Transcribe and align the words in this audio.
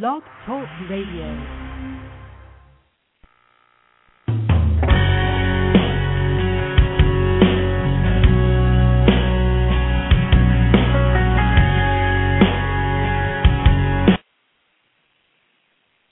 Blog 0.00 0.22
Talk 0.46 0.66
Radio. 0.88 1.62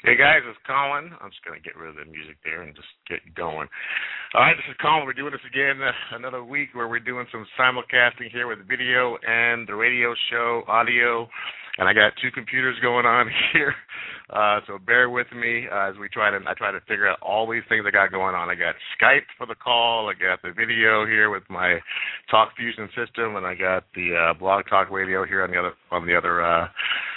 Hey 0.02 0.16
guys, 0.16 0.42
it's 0.44 0.58
Colin. 0.66 1.12
I'm 1.22 1.30
just 1.30 1.42
gonna 1.46 1.60
get 1.64 1.76
rid 1.78 1.88
of 1.88 1.96
the 1.96 2.04
music 2.04 2.36
there 2.44 2.60
and 2.60 2.76
just 2.76 2.88
get 3.08 3.20
going. 3.34 3.68
All 4.34 4.42
right, 4.42 4.56
this 4.56 4.64
is 4.68 4.76
Colin. 4.82 5.06
We're 5.06 5.14
doing 5.14 5.32
this 5.32 5.40
again 5.48 5.80
uh, 5.80 6.16
another 6.16 6.44
week 6.44 6.68
where 6.74 6.88
we're 6.88 7.00
doing 7.00 7.26
some 7.32 7.46
simulcasting 7.58 8.30
here 8.30 8.46
with 8.46 8.58
the 8.58 8.64
video 8.64 9.16
and 9.26 9.66
the 9.66 9.74
radio 9.74 10.14
show 10.30 10.64
audio, 10.68 11.28
and 11.78 11.88
I 11.88 11.92
got 11.92 12.12
two 12.20 12.30
computers 12.30 12.76
going 12.82 13.06
on 13.06 13.30
here, 13.52 13.74
uh, 14.30 14.60
so 14.66 14.78
bear 14.78 15.10
with 15.10 15.26
me 15.34 15.66
uh, 15.70 15.90
as 15.90 15.96
we 15.98 16.08
try 16.08 16.30
to 16.30 16.38
I 16.46 16.54
try 16.54 16.70
to 16.72 16.80
figure 16.80 17.08
out 17.08 17.18
all 17.22 17.50
these 17.50 17.62
things 17.68 17.84
I 17.86 17.90
got 17.90 18.10
going 18.10 18.34
on. 18.34 18.48
I 18.48 18.54
got 18.54 18.74
Skype 19.00 19.26
for 19.38 19.46
the 19.46 19.54
call, 19.54 20.08
I 20.10 20.14
got 20.14 20.42
the 20.42 20.52
video 20.52 21.06
here 21.06 21.30
with 21.30 21.44
my 21.48 21.78
Talk 22.30 22.50
Fusion 22.56 22.88
system, 22.96 23.36
and 23.36 23.46
I 23.46 23.54
got 23.54 23.84
the 23.94 24.14
uh, 24.14 24.38
Blog 24.38 24.64
Talk 24.68 24.90
Radio 24.90 25.24
here 25.24 25.42
on 25.42 25.50
the 25.50 25.58
other 25.58 25.72
on 25.90 26.06
the 26.06 26.16
other 26.16 26.44
uh, 26.44 26.68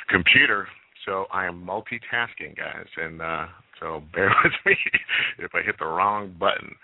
computer. 0.09 0.67
So 1.05 1.25
I 1.33 1.45
am 1.45 1.65
multitasking, 1.65 2.55
guys, 2.55 2.87
and 2.97 3.21
uh, 3.21 3.47
so 3.79 4.01
bear 4.13 4.33
with 4.43 4.53
me 4.65 4.75
if 5.39 5.51
I 5.53 5.61
hit 5.61 5.75
the 5.79 5.85
wrong 5.85 6.33
button. 6.39 6.75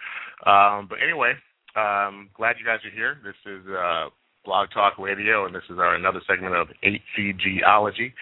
Um, 0.46 0.88
but 0.90 1.00
anyway, 1.02 1.34
um, 1.76 2.30
glad 2.36 2.58
you 2.60 2.66
guys 2.66 2.80
are 2.86 2.96
here. 2.96 3.18
This 3.24 3.36
is 3.46 3.66
uh, 3.68 4.10
Blog 4.46 4.70
Talk 4.72 4.98
Radio, 4.98 5.46
and 5.46 5.54
this 5.54 5.64
is 5.70 5.78
our 5.80 5.96
another 5.96 6.22
segment 6.28 6.56
of 6.56 6.68
HCGology. 6.84 8.14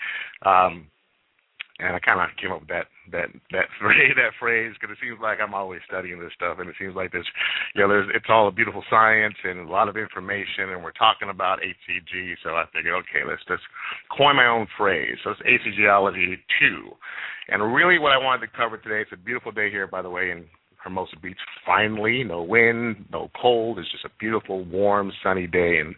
Um, 0.45 0.87
and 1.79 1.93
I 1.93 1.99
kind 1.99 2.19
of 2.19 2.33
came 2.41 2.51
up 2.51 2.61
with 2.61 2.69
that 2.69 2.89
that 3.11 3.29
that 3.51 3.69
phrase 3.79 4.13
that 4.17 4.33
phrase 4.39 4.73
because 4.73 4.97
it 4.97 5.01
seems 5.01 5.19
like 5.21 5.37
I'm 5.41 5.53
always 5.53 5.81
studying 5.85 6.19
this 6.19 6.33
stuff, 6.33 6.57
and 6.59 6.69
it 6.69 6.75
seems 6.79 6.95
like 6.95 7.11
there's 7.11 7.29
you 7.75 7.81
know 7.81 7.87
there's 7.87 8.09
it's 8.13 8.25
all 8.29 8.47
a 8.47 8.51
beautiful 8.51 8.83
science 8.89 9.35
and 9.43 9.69
a 9.69 9.71
lot 9.71 9.89
of 9.89 9.97
information, 9.97 10.73
and 10.73 10.83
we're 10.83 10.97
talking 10.97 11.29
about 11.29 11.59
HCG, 11.61 12.41
so 12.43 12.57
I 12.57 12.65
figured 12.73 12.95
okay, 13.05 13.21
let's 13.27 13.45
just 13.47 13.63
coin 14.15 14.35
my 14.35 14.47
own 14.47 14.67
phrase. 14.77 15.17
So 15.23 15.31
it's 15.31 15.41
HCGology 15.41 16.41
two, 16.59 16.97
and 17.49 17.61
really 17.73 17.99
what 17.99 18.11
I 18.11 18.17
wanted 18.17 18.47
to 18.47 18.57
cover 18.57 18.77
today. 18.77 19.01
It's 19.01 19.13
a 19.13 19.17
beautiful 19.17 19.51
day 19.51 19.69
here, 19.69 19.85
by 19.85 20.01
the 20.01 20.09
way, 20.09 20.31
in 20.31 20.45
Hermosa 20.83 21.17
Beach. 21.21 21.37
Finally, 21.65 22.23
no 22.23 22.41
wind, 22.41 23.05
no 23.11 23.29
cold. 23.39 23.79
It's 23.79 23.91
just 23.91 24.05
a 24.05 24.11
beautiful, 24.19 24.63
warm, 24.65 25.11
sunny 25.23 25.47
day 25.47 25.79
and 25.79 25.95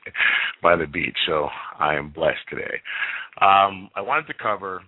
by 0.62 0.76
the 0.76 0.88
beach. 0.88 1.18
So 1.28 1.48
I 1.80 1.96
am 1.96 2.10
blessed 2.10 2.48
today. 2.50 2.82
Um, 3.42 3.90
I 3.96 4.02
wanted 4.02 4.28
to 4.28 4.34
cover 4.34 4.82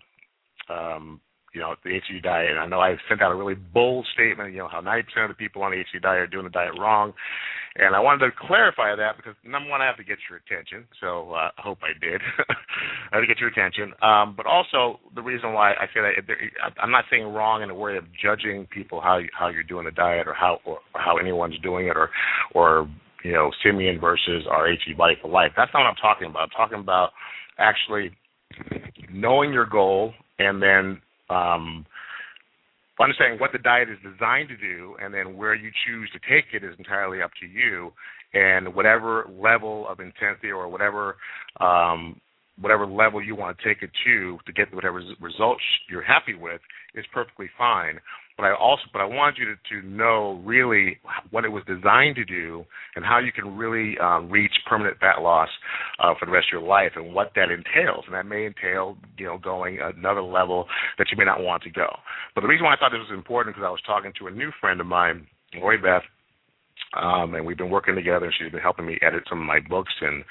um, 0.69 1.19
you 1.53 1.61
know, 1.61 1.75
the 1.83 1.89
HCG 1.89 2.23
diet. 2.23 2.49
And 2.51 2.59
I 2.59 2.65
know 2.65 2.79
I 2.79 2.95
sent 3.09 3.21
out 3.21 3.31
a 3.31 3.35
really 3.35 3.55
bold 3.55 4.07
statement, 4.13 4.53
you 4.53 4.59
know, 4.59 4.67
how 4.67 4.81
90% 4.81 5.03
of 5.23 5.29
the 5.29 5.35
people 5.35 5.63
on 5.63 5.71
the 5.71 5.77
HCG 5.77 6.01
diet 6.01 6.19
are 6.21 6.27
doing 6.27 6.45
the 6.45 6.49
diet 6.49 6.73
wrong. 6.79 7.13
And 7.75 7.95
I 7.95 7.99
wanted 7.99 8.25
to 8.25 8.31
clarify 8.37 8.95
that 8.95 9.15
because 9.15 9.35
number 9.45 9.69
one, 9.69 9.81
I 9.81 9.85
have 9.85 9.95
to 9.97 10.03
get 10.03 10.17
your 10.29 10.39
attention. 10.39 10.85
So 10.99 11.31
uh, 11.31 11.51
I 11.57 11.61
hope 11.61 11.79
I 11.83 11.97
did. 11.99 12.21
I 12.49 13.15
have 13.15 13.23
to 13.23 13.27
get 13.27 13.39
your 13.39 13.49
attention. 13.49 13.93
Um, 14.01 14.33
but 14.35 14.45
also 14.45 14.99
the 15.15 15.21
reason 15.21 15.53
why 15.53 15.71
I 15.71 15.85
say 15.93 16.01
that 16.01 16.35
I'm 16.81 16.91
not 16.91 17.05
saying 17.09 17.23
wrong 17.23 17.63
in 17.63 17.69
a 17.69 17.75
way 17.75 17.95
of 17.95 18.03
judging 18.21 18.67
people 18.67 18.99
how 18.99 19.19
how 19.31 19.47
you're 19.47 19.63
doing 19.63 19.85
the 19.85 19.91
diet 19.91 20.27
or 20.27 20.33
how 20.33 20.59
or, 20.65 20.79
or 20.93 21.01
how 21.01 21.17
anyone's 21.17 21.57
doing 21.59 21.87
it 21.87 21.95
or 21.95 22.09
or 22.53 22.89
you 23.23 23.31
know 23.31 23.51
Simeon 23.63 24.01
versus 24.01 24.43
our 24.49 24.67
HCG 24.67 24.97
body 24.97 25.15
for 25.21 25.29
life. 25.29 25.51
That's 25.55 25.71
not 25.73 25.81
what 25.81 25.87
I'm 25.87 25.95
talking 25.95 26.27
about. 26.27 26.43
I'm 26.43 26.49
talking 26.49 26.79
about 26.79 27.11
actually 27.57 28.11
knowing 29.13 29.53
your 29.53 29.65
goal 29.65 30.13
and 30.39 30.61
then 30.61 31.01
um, 31.31 31.85
understanding 32.99 33.39
what 33.39 33.51
the 33.51 33.59
diet 33.59 33.89
is 33.89 33.97
designed 34.03 34.49
to 34.49 34.57
do, 34.57 34.95
and 35.01 35.13
then 35.13 35.37
where 35.37 35.55
you 35.55 35.71
choose 35.85 36.09
to 36.11 36.19
take 36.29 36.45
it 36.53 36.63
is 36.63 36.75
entirely 36.77 37.21
up 37.21 37.31
to 37.39 37.47
you. 37.47 37.91
And 38.33 38.73
whatever 38.73 39.27
level 39.29 39.87
of 39.89 39.99
intensity 39.99 40.51
or 40.51 40.69
whatever 40.69 41.17
um, 41.59 42.21
whatever 42.59 42.85
level 42.85 43.23
you 43.23 43.35
want 43.35 43.57
to 43.57 43.63
take 43.63 43.81
it 43.81 43.89
to 44.05 44.37
to 44.45 44.53
get 44.53 44.73
whatever 44.73 45.01
results 45.19 45.63
you're 45.89 46.03
happy 46.03 46.35
with 46.35 46.61
is 46.95 47.05
perfectly 47.13 47.49
fine. 47.57 47.99
But 48.37 48.45
I 48.45 48.55
also, 48.55 48.83
but 48.91 49.01
I 49.01 49.05
wanted 49.05 49.37
you 49.37 49.45
to, 49.45 49.81
to 49.81 49.87
know 49.87 50.41
really 50.45 50.97
what 51.29 51.45
it 51.45 51.49
was 51.49 51.63
designed 51.67 52.15
to 52.15 52.25
do 52.25 52.65
and 52.95 53.05
how 53.05 53.19
you 53.19 53.31
can 53.31 53.55
really 53.55 53.97
um, 53.99 54.29
reach 54.29 54.53
permanent 54.67 54.97
fat 54.99 55.21
loss 55.21 55.49
uh, 55.99 56.13
for 56.19 56.25
the 56.25 56.31
rest 56.31 56.47
of 56.51 56.59
your 56.59 56.67
life 56.67 56.93
and 56.95 57.13
what 57.13 57.31
that 57.35 57.51
entails. 57.51 58.05
And 58.07 58.15
that 58.15 58.25
may 58.25 58.45
entail, 58.45 58.97
you 59.17 59.25
know, 59.25 59.37
going 59.37 59.79
another 59.81 60.23
level 60.23 60.65
that 60.97 61.07
you 61.11 61.17
may 61.17 61.25
not 61.25 61.41
want 61.41 61.63
to 61.63 61.69
go. 61.69 61.87
But 62.33 62.41
the 62.41 62.47
reason 62.47 62.65
why 62.65 62.73
I 62.73 62.77
thought 62.77 62.91
this 62.91 62.99
was 62.99 63.15
important 63.15 63.55
because 63.55 63.67
I 63.67 63.71
was 63.71 63.81
talking 63.85 64.13
to 64.19 64.27
a 64.27 64.31
new 64.31 64.51
friend 64.59 64.79
of 64.81 64.87
mine, 64.87 65.27
Lori 65.55 65.77
Beth, 65.77 66.03
um, 66.93 67.35
and 67.35 67.45
we've 67.45 67.57
been 67.57 67.69
working 67.69 67.95
together. 67.95 68.25
And 68.25 68.33
she's 68.37 68.51
been 68.51 68.61
helping 68.61 68.85
me 68.85 68.97
edit 69.01 69.23
some 69.29 69.39
of 69.39 69.45
my 69.45 69.59
books 69.59 69.93
and 70.01 70.23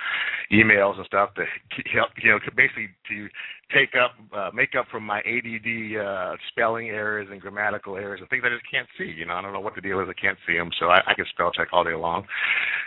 emails 0.52 0.96
and 0.96 1.06
stuff 1.06 1.34
to 1.34 1.44
help, 1.92 2.10
you 2.22 2.30
know, 2.30 2.38
to 2.38 2.50
basically 2.54 2.88
to 3.08 3.28
take 3.72 3.94
up, 3.94 4.12
uh, 4.34 4.50
make 4.52 4.74
up 4.78 4.86
for 4.90 5.00
my 5.00 5.20
ADD 5.20 5.96
uh, 5.96 6.36
spelling 6.50 6.88
errors 6.88 7.28
and 7.30 7.40
grammatical 7.40 7.96
errors 7.96 8.20
and 8.20 8.28
things 8.28 8.42
I 8.44 8.50
just 8.50 8.68
can't 8.70 8.88
see. 8.98 9.04
You 9.06 9.26
know, 9.26 9.34
I 9.34 9.42
don't 9.42 9.52
know 9.52 9.60
what 9.60 9.74
the 9.74 9.80
deal 9.80 10.00
is. 10.00 10.08
I 10.10 10.20
can't 10.20 10.38
see 10.46 10.56
them, 10.56 10.70
so 10.78 10.86
I, 10.86 11.00
I 11.06 11.14
can 11.14 11.24
spell 11.32 11.52
check 11.52 11.68
all 11.72 11.84
day 11.84 11.94
long. 11.94 12.26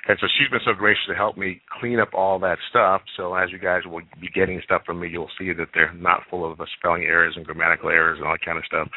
And 0.07 0.17
so 0.19 0.27
she's 0.37 0.49
been 0.49 0.59
so 0.65 0.73
gracious 0.73 1.07
to 1.07 1.15
help 1.15 1.37
me 1.37 1.61
clean 1.79 1.99
up 1.99 2.13
all 2.13 2.37
that 2.39 2.57
stuff. 2.69 3.01
So 3.15 3.33
as 3.35 3.51
you 3.51 3.59
guys 3.59 3.81
will 3.85 4.01
be 4.19 4.29
getting 4.33 4.61
stuff 4.63 4.83
from 4.85 4.99
me, 4.99 5.09
you'll 5.09 5.31
see 5.39 5.53
that 5.53 5.69
they're 5.73 5.93
not 5.93 6.21
full 6.29 6.49
of 6.49 6.59
uh, 6.59 6.65
spelling 6.77 7.03
errors 7.03 7.33
and 7.35 7.45
grammatical 7.45 7.89
errors 7.89 8.17
and 8.19 8.27
all 8.27 8.33
that 8.33 8.45
kind 8.45 8.57
of 8.57 8.65
stuff. 8.65 8.87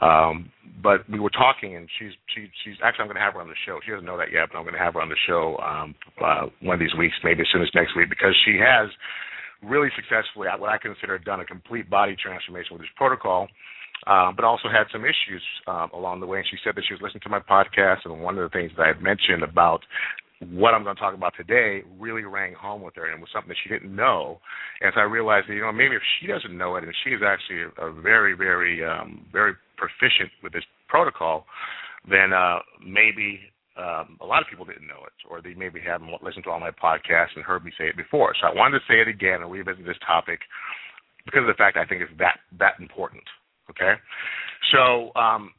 Um, 0.00 0.50
but 0.82 1.08
we 1.10 1.18
were 1.18 1.30
talking, 1.30 1.76
and 1.76 1.88
she's 1.98 2.12
she, 2.34 2.46
she's 2.64 2.76
actually 2.82 3.02
I'm 3.02 3.08
going 3.08 3.16
to 3.16 3.22
have 3.22 3.34
her 3.34 3.40
on 3.40 3.48
the 3.48 3.58
show. 3.66 3.78
She 3.84 3.90
doesn't 3.90 4.06
know 4.08 4.16
that 4.16 4.32
yet, 4.32 4.48
but 4.50 4.56
I'm 4.58 4.64
going 4.64 4.74
to 4.74 4.80
have 4.80 4.94
her 4.94 5.04
on 5.04 5.12
the 5.12 5.20
show 5.28 5.60
um, 5.60 5.94
uh, 6.24 6.48
one 6.64 6.74
of 6.74 6.80
these 6.80 6.96
weeks, 6.96 7.14
maybe 7.22 7.42
as 7.44 7.48
soon 7.52 7.62
as 7.62 7.68
next 7.74 7.92
week, 7.94 8.08
because 8.08 8.32
she 8.48 8.56
has 8.56 8.88
really 9.62 9.92
successfully, 9.92 10.48
what 10.56 10.72
I 10.72 10.78
consider, 10.80 11.18
done 11.18 11.40
a 11.40 11.44
complete 11.44 11.90
body 11.90 12.16
transformation 12.16 12.72
with 12.72 12.82
this 12.82 12.96
protocol. 12.96 13.48
Uh, 14.06 14.30
but 14.30 14.44
also 14.44 14.68
had 14.70 14.86
some 14.92 15.02
issues 15.02 15.42
um, 15.66 15.90
along 15.92 16.20
the 16.20 16.26
way. 16.26 16.38
And 16.38 16.46
she 16.48 16.56
said 16.62 16.76
that 16.76 16.84
she 16.86 16.94
was 16.94 17.02
listening 17.02 17.22
to 17.24 17.28
my 17.28 17.40
podcast, 17.40 18.06
and 18.06 18.22
one 18.22 18.38
of 18.38 18.48
the 18.48 18.54
things 18.56 18.70
that 18.76 18.84
I 18.84 18.86
had 18.94 19.02
mentioned 19.02 19.42
about 19.42 19.82
what 20.54 20.72
I'm 20.72 20.84
going 20.84 20.94
to 20.94 21.00
talk 21.00 21.14
about 21.14 21.34
today 21.36 21.82
really 21.98 22.22
rang 22.22 22.54
home 22.54 22.82
with 22.82 22.94
her, 22.94 23.10
and 23.10 23.20
was 23.20 23.28
something 23.34 23.48
that 23.48 23.56
she 23.62 23.68
didn't 23.68 23.94
know. 23.94 24.38
And 24.80 24.92
so 24.94 25.00
I 25.00 25.04
realized 25.04 25.48
that 25.48 25.54
you 25.54 25.62
know 25.62 25.72
maybe 25.72 25.96
if 25.96 26.02
she 26.20 26.28
doesn't 26.28 26.56
know 26.56 26.76
it, 26.76 26.84
and 26.84 26.94
she 27.02 27.10
is 27.10 27.22
actually 27.26 27.66
a 27.76 27.90
very, 27.90 28.34
very, 28.34 28.84
um, 28.84 29.26
very 29.32 29.54
proficient 29.76 30.30
with 30.44 30.52
this 30.52 30.64
protocol, 30.86 31.44
then 32.08 32.32
uh, 32.32 32.60
maybe 32.86 33.40
um, 33.78 34.18
a 34.20 34.26
lot 34.26 34.42
of 34.42 34.48
people 34.48 34.64
didn't 34.64 34.86
know 34.86 35.06
it, 35.06 35.14
or 35.30 35.40
they 35.40 35.54
maybe 35.54 35.80
haven't 35.80 36.10
listened 36.22 36.44
to 36.44 36.50
all 36.50 36.60
my 36.60 36.70
podcasts 36.74 37.34
and 37.36 37.44
heard 37.44 37.64
me 37.64 37.72
say 37.78 37.86
it 37.86 37.96
before. 37.96 38.34
So 38.40 38.48
I 38.48 38.54
wanted 38.54 38.80
to 38.80 38.84
say 38.88 39.00
it 39.00 39.08
again 39.08 39.42
and 39.42 39.50
revisit 39.50 39.86
this 39.86 39.98
topic 40.04 40.40
because 41.24 41.42
of 41.42 41.46
the 41.46 41.58
fact 41.58 41.76
I 41.76 41.86
think 41.86 42.02
it's 42.02 42.12
that 42.18 42.42
that 42.58 42.74
important. 42.80 43.22
Okay, 43.70 43.94
so 44.72 45.14
um, 45.14 45.52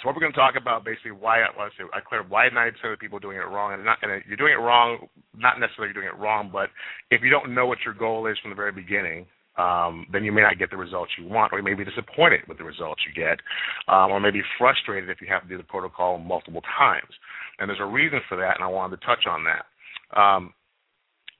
so 0.00 0.08
what 0.08 0.14
we're 0.14 0.20
going 0.20 0.32
to 0.32 0.38
talk 0.38 0.54
about 0.60 0.84
basically 0.84 1.12
why 1.12 1.40
I 1.40 1.48
want 1.56 1.72
to 1.72 1.76
say 1.76 1.88
I 1.92 2.00
clear 2.00 2.22
why 2.22 2.48
ninety 2.48 2.76
percent 2.76 2.92
of 2.92 2.98
people 3.00 3.18
are 3.18 3.24
doing 3.24 3.38
it 3.38 3.48
wrong, 3.48 3.72
and 3.72 3.84
not 3.84 3.98
and 4.02 4.22
you're 4.26 4.36
doing 4.36 4.52
it 4.52 4.60
wrong, 4.60 5.08
not 5.36 5.60
necessarily 5.60 5.92
you're 5.94 6.02
doing 6.02 6.12
it 6.12 6.20
wrong, 6.20 6.50
but 6.52 6.68
if 7.10 7.22
you 7.22 7.30
don't 7.30 7.54
know 7.54 7.66
what 7.66 7.78
your 7.84 7.94
goal 7.94 8.26
is 8.26 8.36
from 8.40 8.50
the 8.50 8.56
very 8.56 8.72
beginning, 8.72 9.26
um, 9.60 10.06
then 10.12 10.24
you 10.24 10.32
may 10.32 10.40
not 10.40 10.58
get 10.58 10.70
the 10.70 10.76
results 10.76 11.12
you 11.18 11.28
want, 11.28 11.52
or 11.52 11.58
you 11.58 11.64
may 11.64 11.74
be 11.74 11.84
disappointed 11.84 12.40
with 12.48 12.56
the 12.58 12.64
results 12.64 13.02
you 13.06 13.12
get, 13.12 13.38
um, 13.88 14.10
or 14.10 14.20
maybe 14.20 14.40
frustrated 14.58 15.10
if 15.10 15.20
you 15.20 15.26
have 15.28 15.42
to 15.42 15.48
do 15.48 15.58
the 15.58 15.64
protocol 15.64 16.18
multiple 16.18 16.62
times. 16.78 17.12
And 17.58 17.68
there's 17.68 17.80
a 17.80 17.84
reason 17.84 18.20
for 18.28 18.36
that, 18.38 18.56
and 18.56 18.64
I 18.64 18.68
wanted 18.68 19.00
to 19.00 19.06
touch 19.06 19.26
on 19.28 19.44
that. 19.44 19.64
Um, 20.18 20.54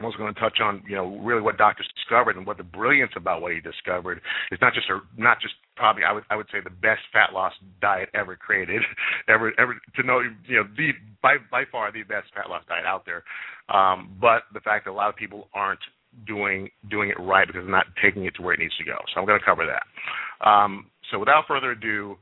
I 0.00 0.06
was 0.06 0.16
going 0.16 0.32
to 0.32 0.40
touch 0.40 0.58
on, 0.62 0.82
you 0.88 0.96
know, 0.96 1.18
really 1.18 1.42
what 1.42 1.58
doctors 1.58 1.86
discovered 1.94 2.36
and 2.36 2.46
what 2.46 2.56
the 2.56 2.64
brilliance 2.64 3.12
about 3.16 3.42
what 3.42 3.52
he 3.52 3.60
discovered 3.60 4.20
is 4.50 4.58
not 4.62 4.72
just 4.72 4.88
a, 4.88 5.00
not 5.20 5.40
just 5.40 5.54
probably 5.76 6.04
I 6.04 6.12
would 6.12 6.24
I 6.30 6.36
would 6.36 6.46
say 6.50 6.58
the 6.64 6.70
best 6.70 7.02
fat 7.12 7.34
loss 7.34 7.52
diet 7.82 8.08
ever 8.14 8.34
created, 8.34 8.80
ever 9.28 9.52
ever 9.60 9.76
to 9.96 10.02
know, 10.02 10.20
you 10.46 10.56
know, 10.56 10.64
the 10.76 10.92
by 11.22 11.36
by 11.50 11.64
far 11.70 11.92
the 11.92 12.02
best 12.02 12.32
fat 12.34 12.48
loss 12.48 12.64
diet 12.66 12.86
out 12.86 13.04
there, 13.04 13.24
um, 13.68 14.16
but 14.20 14.44
the 14.54 14.60
fact 14.60 14.86
that 14.86 14.90
a 14.90 14.96
lot 14.96 15.10
of 15.10 15.16
people 15.16 15.48
aren't 15.52 15.80
doing 16.26 16.70
doing 16.90 17.10
it 17.10 17.20
right 17.20 17.46
because 17.46 17.62
they're 17.62 17.70
not 17.70 17.86
taking 18.02 18.24
it 18.24 18.34
to 18.36 18.42
where 18.42 18.54
it 18.54 18.60
needs 18.60 18.76
to 18.78 18.84
go. 18.84 18.96
So 19.12 19.20
I'm 19.20 19.26
going 19.26 19.38
to 19.38 19.44
cover 19.44 19.66
that. 19.66 20.46
Um, 20.46 20.86
so 21.10 21.18
without 21.18 21.44
further 21.46 21.72
ado, 21.72 22.16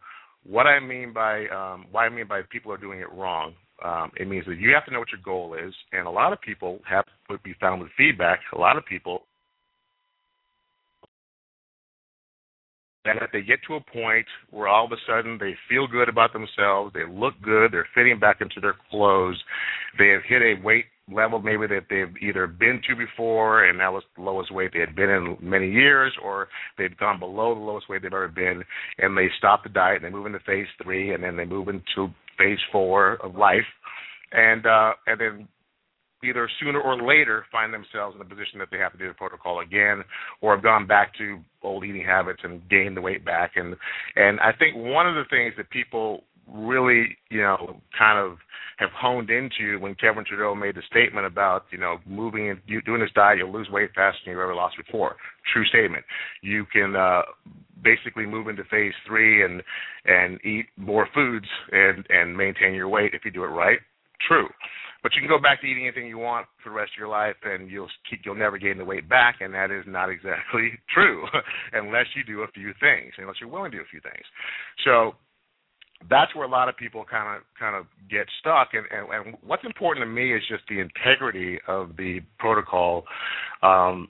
what 0.45 0.67
I 0.67 0.81
mean 0.81 1.13
by 1.13 1.47
um, 1.49 1.87
I 1.95 2.09
mean 2.09 2.27
by 2.27 2.43
people 2.51 2.73
are 2.73 2.79
doing 2.79 3.01
it 3.01 3.13
wrong, 3.13 3.55
um, 3.85 4.11
it 4.17 4.29
means 4.29 4.45
that 4.47 4.59
you 4.59 4.73
have 4.75 4.85
to 4.87 4.93
know 4.93 4.99
what 4.99 5.13
your 5.13 5.21
goal 5.25 5.55
is, 5.55 5.75
and 5.93 6.07
a 6.07 6.11
lot 6.11 6.33
of 6.33 6.41
people 6.41 6.81
have 6.89 7.05
would 7.29 7.43
be 7.43 7.55
found 7.61 7.81
with 7.83 7.91
feedback. 7.97 8.41
A 8.55 8.59
lot 8.59 8.77
of 8.77 8.85
people 8.87 9.23
that 13.17 13.31
they 13.33 13.43
get 13.43 13.61
to 13.67 13.75
a 13.75 13.81
point 13.81 14.27
where 14.51 14.69
all 14.69 14.85
of 14.85 14.93
a 14.93 14.97
sudden 15.07 15.39
they 15.39 15.55
feel 15.69 15.87
good 15.87 16.09
about 16.09 16.33
themselves, 16.33 16.93
they 16.95 17.07
look 17.09 17.35
good, 17.43 17.73
they're 17.73 17.89
fitting 17.95 18.19
back 18.19 18.41
into 18.41 18.61
their 18.61 18.77
clothes, 18.91 19.43
they 19.99 20.09
have 20.09 20.23
hit 20.29 20.43
a 20.43 20.63
weight 20.63 20.87
level 21.13 21.41
maybe 21.41 21.67
that 21.67 21.87
they've 21.89 22.15
either 22.21 22.47
been 22.47 22.81
to 22.89 22.95
before 22.95 23.65
and 23.65 23.81
that 23.81 23.93
was 23.93 24.03
the 24.17 24.23
lowest 24.23 24.53
weight 24.53 24.71
they 24.73 24.81
had 24.81 24.95
been 24.95 25.09
in 25.09 25.37
many 25.41 25.71
years 25.71 26.13
or 26.23 26.49
they've 26.77 26.97
gone 26.99 27.19
below 27.19 27.55
the 27.55 27.61
lowest 27.61 27.89
weight 27.89 28.03
they've 28.03 28.13
ever 28.13 28.29
been 28.29 28.63
and 28.99 29.17
they 29.17 29.29
stop 29.39 29.63
the 29.63 29.69
diet 29.69 29.97
and 29.97 30.05
they 30.05 30.17
move 30.17 30.27
into 30.27 30.39
phase 30.41 30.67
three 30.83 31.15
and 31.15 31.23
then 31.25 31.37
they 31.37 31.45
move 31.45 31.69
into 31.69 32.13
phase 32.37 32.59
four 32.71 33.15
of 33.25 33.35
life. 33.37 33.65
And 34.33 34.67
uh 34.67 34.93
and 35.07 35.21
then 35.21 35.49
either 36.25 36.49
sooner 36.61 36.81
or 36.81 37.01
later 37.01 37.45
find 37.51 37.73
themselves 37.73 38.17
in 38.17 38.23
a 38.23 38.25
position 38.25 38.59
that 38.59 38.69
they 38.71 38.79
have 38.79 38.93
to 38.93 38.99
do 38.99 39.09
the 39.09 39.15
protocol 39.15 39.61
again 39.61 40.03
or 40.41 40.55
have 40.55 40.63
gone 40.63 40.87
back 40.87 41.17
to 41.17 41.39
old 41.63 41.85
eating 41.85 42.05
habits 42.05 42.41
and 42.43 42.69
gained 42.69 42.97
the 42.97 43.01
weight 43.01 43.25
back 43.25 43.53
and 43.57 43.77
and 44.17 44.41
I 44.41 44.53
think 44.53 44.77
one 44.77 45.09
of 45.09 45.15
the 45.15 45.25
things 45.31 45.55
that 45.57 45.71
people 45.71 46.25
really, 46.53 47.17
you 47.31 47.41
know, 47.41 47.81
kind 47.97 48.19
of 48.19 48.39
have 48.79 48.91
honed 48.95 49.31
into 49.31 49.79
when 49.81 49.95
Kevin 49.97 50.25
Trudeau 50.25 50.55
made 50.55 50.77
the 50.77 50.83
statement 50.91 51.27
about, 51.27 51.65
you 51.71 51.79
know, 51.79 51.99
moving 52.07 52.51
and 52.51 52.61
doing 52.85 53.01
this 53.01 53.11
diet, 53.15 53.39
you'll 53.39 53.53
lose 53.53 53.69
weight 53.71 53.91
faster 53.95 54.19
than 54.25 54.33
you've 54.33 54.41
ever 54.41 54.55
lost 54.55 54.77
before. 54.77 55.17
True 55.53 55.65
statement. 55.67 56.05
You 56.43 56.65
can 56.73 56.95
uh 56.97 57.23
basically 57.83 58.27
move 58.27 58.49
into 58.49 58.65
phase 58.65 58.93
three 59.07 59.45
and 59.45 59.63
and 60.05 60.45
eat 60.45 60.67
more 60.77 61.09
foods 61.15 61.47
and 61.73 62.05
and 62.09 62.37
maintain 62.37 62.75
your 62.75 62.89
weight 62.89 63.15
if 63.15 63.25
you 63.25 63.31
do 63.31 63.45
it 63.45 63.49
right. 63.49 63.79
True. 64.27 64.49
But 65.03 65.13
you 65.15 65.21
can 65.23 65.29
go 65.29 65.41
back 65.41 65.61
to 65.61 65.67
eating 65.67 65.87
anything 65.87 66.09
you 66.09 66.19
want 66.19 66.47
for 66.63 66.71
the 66.71 66.75
rest 66.75 66.93
of 66.97 66.99
your 66.99 67.09
life, 67.09 67.37
and 67.45 67.71
you'll 67.71 67.91
keep 68.11 68.21
you'll 68.25 68.35
never 68.35 68.59
gain 68.59 68.79
the 68.79 68.85
weight 68.85 69.09
back, 69.09 69.37
and 69.41 69.55
that 69.55 69.71
is 69.71 69.85
not 69.87 70.11
exactly 70.11 70.73
true, 70.95 71.25
unless 71.73 72.07
you 72.17 72.25
do 72.25 72.43
a 72.43 72.49
few 72.49 72.73
things, 72.81 73.13
unless 73.19 73.37
you're 73.41 73.49
willing 73.49 73.71
to 73.71 73.79
do 73.79 73.83
a 73.83 73.87
few 73.91 74.01
things. 74.01 74.25
So 74.85 75.15
that's 76.09 76.35
where 76.35 76.47
a 76.47 76.51
lot 76.51 76.69
of 76.69 76.77
people 76.77 77.05
kind 77.09 77.37
of 77.37 77.43
kind 77.59 77.77
of 77.77 77.87
get 78.09 78.27
stuck 78.41 78.69
and, 78.73 78.87
and 78.91 79.27
and 79.27 79.37
what's 79.45 79.65
important 79.65 80.03
to 80.05 80.07
me 80.07 80.35
is 80.35 80.43
just 80.49 80.63
the 80.69 80.79
integrity 80.79 81.59
of 81.67 81.97
the 81.97 82.21
protocol 82.39 83.05
um 83.63 84.09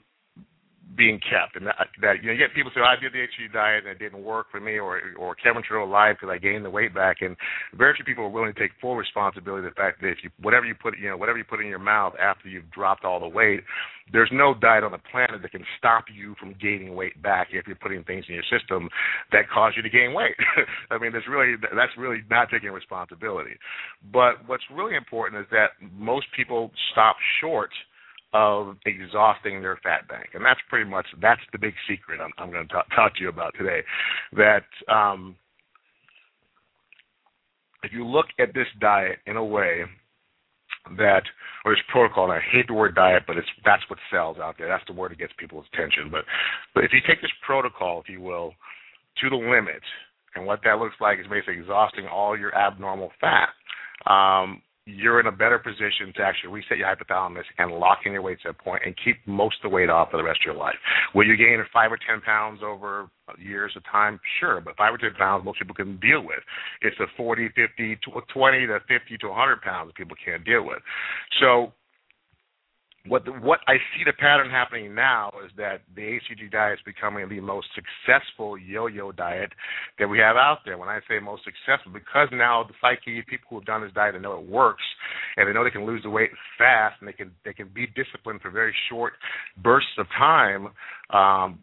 being 0.97 1.19
kept, 1.19 1.55
and 1.55 1.67
that, 1.67 1.87
that 2.01 2.21
you 2.21 2.27
know, 2.27 2.33
you 2.33 2.39
get 2.39 2.55
people 2.55 2.71
say, 2.73 2.81
oh, 2.81 2.89
"I 2.89 2.99
did 2.99 3.13
the 3.13 3.19
HCG 3.19 3.53
diet 3.53 3.85
and 3.85 3.91
it 3.93 3.99
didn't 3.99 4.23
work 4.23 4.47
for 4.49 4.59
me," 4.59 4.79
or 4.79 5.01
or 5.17 5.35
Kevin 5.35 5.61
Trudeau 5.61 5.85
lied 5.85 6.17
because 6.17 6.33
I 6.33 6.37
gained 6.37 6.65
the 6.65 6.69
weight 6.69 6.93
back, 6.93 7.21
and 7.21 7.35
very 7.75 7.93
few 7.95 8.05
people 8.05 8.25
are 8.25 8.29
willing 8.29 8.53
to 8.53 8.59
take 8.59 8.71
full 8.81 8.95
responsibility 8.95 9.67
of 9.67 9.73
the 9.73 9.79
fact 9.79 10.01
that 10.01 10.09
if 10.09 10.17
you 10.23 10.29
whatever 10.41 10.65
you 10.65 10.73
put 10.73 10.97
you 10.97 11.09
know 11.09 11.17
whatever 11.17 11.37
you 11.37 11.43
put 11.43 11.61
in 11.61 11.67
your 11.67 11.79
mouth 11.79 12.13
after 12.19 12.49
you've 12.49 12.69
dropped 12.71 13.05
all 13.05 13.19
the 13.19 13.27
weight, 13.27 13.61
there's 14.11 14.29
no 14.33 14.53
diet 14.53 14.83
on 14.83 14.91
the 14.91 15.01
planet 15.11 15.41
that 15.41 15.51
can 15.51 15.65
stop 15.77 16.05
you 16.13 16.35
from 16.39 16.55
gaining 16.59 16.95
weight 16.95 17.21
back 17.21 17.49
if 17.51 17.67
you're 17.67 17.75
putting 17.75 18.03
things 18.03 18.25
in 18.27 18.33
your 18.33 18.43
system 18.49 18.89
that 19.31 19.49
cause 19.49 19.73
you 19.75 19.83
to 19.83 19.89
gain 19.89 20.13
weight. 20.13 20.35
I 20.91 20.97
mean, 20.97 21.11
there's 21.11 21.27
really 21.29 21.55
that's 21.61 21.93
really 21.97 22.21
not 22.29 22.49
taking 22.49 22.71
responsibility. 22.71 23.57
But 24.11 24.47
what's 24.47 24.63
really 24.73 24.95
important 24.95 25.41
is 25.41 25.47
that 25.51 25.71
most 25.97 26.27
people 26.35 26.71
stop 26.91 27.15
short 27.41 27.69
of 28.33 28.75
exhausting 28.85 29.61
their 29.61 29.79
fat 29.81 30.07
bank, 30.07 30.29
and 30.33 30.45
that's 30.45 30.59
pretty 30.69 30.89
much 30.89 31.05
that's 31.21 31.41
the 31.51 31.57
big 31.57 31.73
secret 31.87 32.19
I'm, 32.21 32.31
I'm 32.37 32.51
going 32.51 32.67
to 32.67 32.73
talk, 32.73 32.85
talk 32.95 33.15
to 33.15 33.21
you 33.21 33.29
about 33.29 33.53
today. 33.57 33.81
That 34.33 34.65
um, 34.91 35.35
if 37.83 37.91
you 37.91 38.05
look 38.05 38.27
at 38.39 38.53
this 38.53 38.67
diet 38.79 39.19
in 39.25 39.37
a 39.37 39.43
way 39.43 39.83
that 40.97 41.23
or 41.65 41.73
this 41.73 41.83
protocol, 41.91 42.25
and 42.25 42.33
I 42.33 42.39
hate 42.51 42.67
the 42.67 42.73
word 42.73 42.95
diet, 42.95 43.23
but 43.27 43.37
it's 43.37 43.47
that's 43.65 43.83
what 43.89 43.99
sells 44.11 44.37
out 44.37 44.55
there. 44.57 44.67
That's 44.67 44.83
the 44.87 44.93
word 44.93 45.11
that 45.11 45.19
gets 45.19 45.33
people's 45.37 45.65
attention. 45.73 46.09
But 46.11 46.23
but 46.73 46.83
if 46.83 46.91
you 46.93 46.99
take 47.07 47.21
this 47.21 47.31
protocol, 47.45 48.01
if 48.01 48.09
you 48.09 48.21
will, 48.21 48.53
to 49.21 49.29
the 49.29 49.35
limit, 49.35 49.81
and 50.35 50.45
what 50.45 50.61
that 50.63 50.79
looks 50.79 50.95
like 51.01 51.19
is 51.19 51.27
basically 51.29 51.59
exhausting 51.59 52.07
all 52.07 52.37
your 52.37 52.55
abnormal 52.55 53.11
fat. 53.19 53.49
Um, 54.09 54.61
you're 54.95 55.19
in 55.19 55.27
a 55.27 55.31
better 55.31 55.59
position 55.59 56.13
to 56.15 56.21
actually 56.21 56.51
reset 56.51 56.77
your 56.77 56.87
hypothalamus 56.87 57.43
and 57.57 57.71
lock 57.71 57.99
in 58.05 58.13
your 58.13 58.21
weight 58.21 58.39
set 58.43 58.57
point 58.57 58.81
and 58.85 58.95
keep 59.03 59.17
most 59.25 59.57
of 59.63 59.69
the 59.69 59.75
weight 59.75 59.89
off 59.89 60.11
for 60.11 60.17
the 60.17 60.23
rest 60.23 60.39
of 60.41 60.53
your 60.53 60.55
life. 60.55 60.75
Will 61.13 61.25
you 61.25 61.37
gain 61.37 61.63
five 61.73 61.91
or 61.91 61.97
ten 61.97 62.21
pounds 62.21 62.61
over 62.63 63.09
years 63.37 63.73
of 63.75 63.83
time? 63.91 64.19
Sure, 64.39 64.61
but 64.61 64.75
five 64.77 64.93
or 64.93 64.97
ten 64.97 65.13
pounds 65.17 65.45
most 65.45 65.59
people 65.59 65.75
can 65.75 65.99
deal 65.99 66.21
with. 66.21 66.39
It's 66.81 66.99
a 66.99 67.05
40, 67.17 67.49
50, 67.49 67.97
20 68.33 68.67
to 68.67 68.79
50 68.87 69.17
to 69.17 69.27
100 69.27 69.61
pounds 69.61 69.89
that 69.89 69.95
people 69.95 70.17
can't 70.23 70.43
deal 70.45 70.65
with. 70.65 70.79
So 71.39 71.73
what 73.09 73.25
the, 73.25 73.31
what 73.31 73.59
I 73.67 73.75
see 73.75 74.03
the 74.05 74.13
pattern 74.13 74.49
happening 74.49 74.93
now 74.93 75.31
is 75.43 75.51
that 75.57 75.81
the 75.95 76.01
HCG 76.01 76.51
diet 76.51 76.79
is 76.79 76.85
becoming 76.85 77.27
the 77.27 77.39
most 77.39 77.67
successful 77.73 78.57
yo-yo 78.57 79.11
diet 79.11 79.51
that 79.97 80.07
we 80.07 80.19
have 80.19 80.35
out 80.35 80.59
there. 80.63 80.77
When 80.77 80.89
I 80.89 80.99
say 81.09 81.19
most 81.19 81.43
successful, 81.43 81.91
because 81.91 82.29
now 82.31 82.63
the 82.63 82.73
psyche 82.79 83.21
people 83.27 83.47
who 83.49 83.55
have 83.57 83.65
done 83.65 83.81
this 83.81 83.91
diet 83.93 84.13
and 84.13 84.23
know 84.23 84.37
it 84.37 84.47
works, 84.47 84.83
and 85.35 85.47
they 85.49 85.53
know 85.53 85.63
they 85.63 85.71
can 85.71 85.85
lose 85.85 86.03
the 86.03 86.09
weight 86.09 86.29
fast, 86.57 86.95
and 86.99 87.07
they 87.07 87.13
can 87.13 87.31
they 87.43 87.53
can 87.53 87.67
be 87.73 87.87
disciplined 87.87 88.41
for 88.41 88.51
very 88.51 88.75
short 88.89 89.13
bursts 89.61 89.97
of 89.97 90.05
time. 90.17 90.67
Um, 91.09 91.59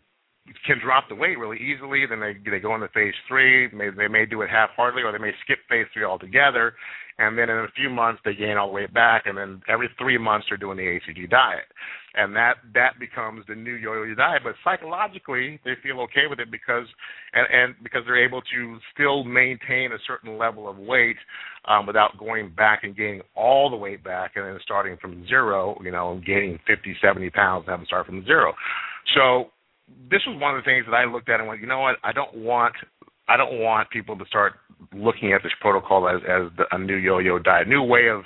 can 0.67 0.79
drop 0.83 1.09
the 1.09 1.15
weight 1.15 1.39
really 1.39 1.59
easily. 1.59 2.05
Then 2.09 2.21
they 2.21 2.37
they 2.51 2.61
go 2.61 2.75
into 2.75 2.89
phase 2.89 3.15
three. 3.29 3.69
May, 3.73 3.91
they 3.91 4.09
may 4.09 4.27
do 4.27 4.43
it 4.43 4.51
half-heartedly, 4.51 5.03
or 5.03 5.13
they 5.13 5.19
may 5.19 5.33
skip 5.45 5.59
phase 5.69 5.87
three 5.93 6.05
altogether. 6.05 6.75
And 7.19 7.39
then 7.39 7.49
in 7.49 7.57
a 7.57 7.69
few 7.75 7.89
months 7.89 8.21
they 8.25 8.35
gain 8.35 8.57
all 8.59 8.69
the 8.69 8.75
weight 8.75 8.93
back, 8.93 9.25
and 9.25 9.39
then 9.39 9.63
every 9.69 9.89
three 9.99 10.19
months 10.19 10.47
they're 10.49 10.59
doing 10.59 10.77
the 10.77 10.83
HCG 10.83 11.31
diet, 11.31 11.65
and 12.15 12.37
that 12.37 12.57
that 12.75 12.99
becomes 13.01 13.45
the 13.49 13.55
new 13.55 13.73
yo-yo 13.73 14.15
diet. 14.15 14.43
But 14.45 14.55
psychologically 14.63 15.59
they 15.65 15.73
feel 15.83 16.01
okay 16.03 16.27
with 16.29 16.41
it 16.41 16.51
because 16.51 16.85
and 17.33 17.47
and 17.51 17.75
because 17.83 18.03
they're 18.05 18.23
able 18.23 18.43
to 18.43 18.79
still 18.93 19.25
maintain 19.25 19.93
a 19.93 19.99
certain 20.07 20.37
level 20.37 20.69
of 20.69 20.77
weight 20.77 21.17
um, 21.65 21.87
without 21.87 22.19
going 22.19 22.53
back 22.55 22.85
and 22.85 22.95
gaining 22.95 23.23
all 23.35 23.71
the 23.71 23.77
weight 23.77 24.05
back, 24.05 24.33
and 24.37 24.45
then 24.45 24.59
starting 24.63 24.99
from 25.01 25.27
zero, 25.27 25.81
you 25.83 25.91
know, 25.91 26.21
gaining 26.27 26.59
50, 26.67 26.97
70 27.01 27.31
pounds 27.31 27.65
and 27.67 27.71
having 27.71 27.87
start 27.87 28.05
from 28.05 28.27
zero. 28.27 28.53
So 29.15 29.53
this 30.11 30.23
was 30.27 30.41
one 30.41 30.57
of 30.57 30.63
the 30.63 30.67
things 30.67 30.85
that 30.87 30.95
I 30.95 31.05
looked 31.05 31.29
at 31.29 31.41
and 31.41 31.49
went, 31.49 31.61
you 31.61 31.67
know 31.67 31.81
what, 31.81 31.97
I 32.03 32.13
don't 32.13 32.35
want 32.35 32.75
I 33.29 33.37
don't 33.37 33.59
want 33.59 33.91
people 33.91 34.17
to 34.17 34.25
start 34.27 34.55
looking 34.95 35.33
at 35.33 35.43
this 35.43 35.53
protocol 35.61 36.09
as 36.09 36.23
as 36.23 36.51
the, 36.57 36.65
a 36.71 36.79
new 36.79 36.97
yo-yo 36.97 37.39
diet, 37.39 37.69
new 37.69 37.83
way 37.83 38.09
of 38.09 38.23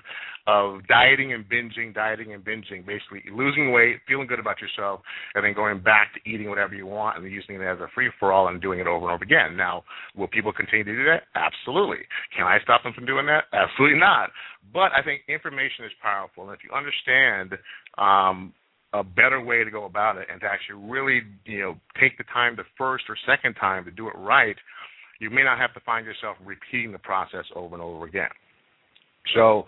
of 0.46 0.86
dieting 0.88 1.32
and 1.32 1.44
binging, 1.44 1.94
dieting 1.94 2.32
and 2.32 2.42
binging, 2.42 2.84
basically 2.84 3.22
losing 3.32 3.72
weight, 3.72 4.00
feeling 4.08 4.26
good 4.26 4.40
about 4.40 4.56
yourself, 4.60 5.00
and 5.34 5.44
then 5.44 5.54
going 5.54 5.80
back 5.80 6.12
to 6.14 6.30
eating 6.30 6.48
whatever 6.48 6.74
you 6.74 6.86
want 6.86 7.16
and 7.16 7.30
using 7.30 7.56
it 7.56 7.62
as 7.62 7.78
a 7.78 7.86
free 7.94 8.10
for 8.18 8.32
all 8.32 8.48
and 8.48 8.60
doing 8.60 8.80
it 8.80 8.86
over 8.86 9.06
and 9.06 9.14
over 9.14 9.22
again. 9.22 9.56
Now, 9.56 9.84
will 10.16 10.28
people 10.28 10.52
continue 10.52 10.84
to 10.84 10.96
do 10.96 11.04
that? 11.04 11.24
Absolutely. 11.34 12.04
Can 12.36 12.46
I 12.46 12.58
stop 12.62 12.82
them 12.82 12.92
from 12.94 13.06
doing 13.06 13.26
that? 13.26 13.44
Absolutely 13.52 14.00
not. 14.00 14.30
But 14.72 14.92
I 14.92 15.02
think 15.04 15.22
information 15.28 15.84
is 15.84 15.92
powerful, 16.02 16.44
and 16.48 16.54
if 16.54 16.60
you 16.64 16.70
understand 16.74 17.60
um, 17.98 18.52
a 18.92 19.04
better 19.04 19.40
way 19.40 19.62
to 19.62 19.70
go 19.70 19.84
about 19.84 20.16
it 20.16 20.26
and 20.30 20.40
to 20.40 20.46
actually 20.46 20.82
really, 20.90 21.22
you 21.44 21.60
know, 21.60 21.74
take 22.00 22.18
the 22.18 22.24
time 22.24 22.56
the 22.56 22.64
first 22.76 23.04
or 23.08 23.16
second 23.26 23.54
time 23.54 23.84
to 23.84 23.90
do 23.90 24.08
it 24.08 24.14
right, 24.16 24.56
you 25.20 25.30
may 25.30 25.44
not 25.44 25.58
have 25.58 25.72
to 25.74 25.80
find 25.80 26.04
yourself 26.04 26.36
repeating 26.44 26.92
the 26.92 26.98
process 26.98 27.44
over 27.54 27.74
and 27.74 27.82
over 27.82 28.06
again. 28.06 28.30
So 29.34 29.64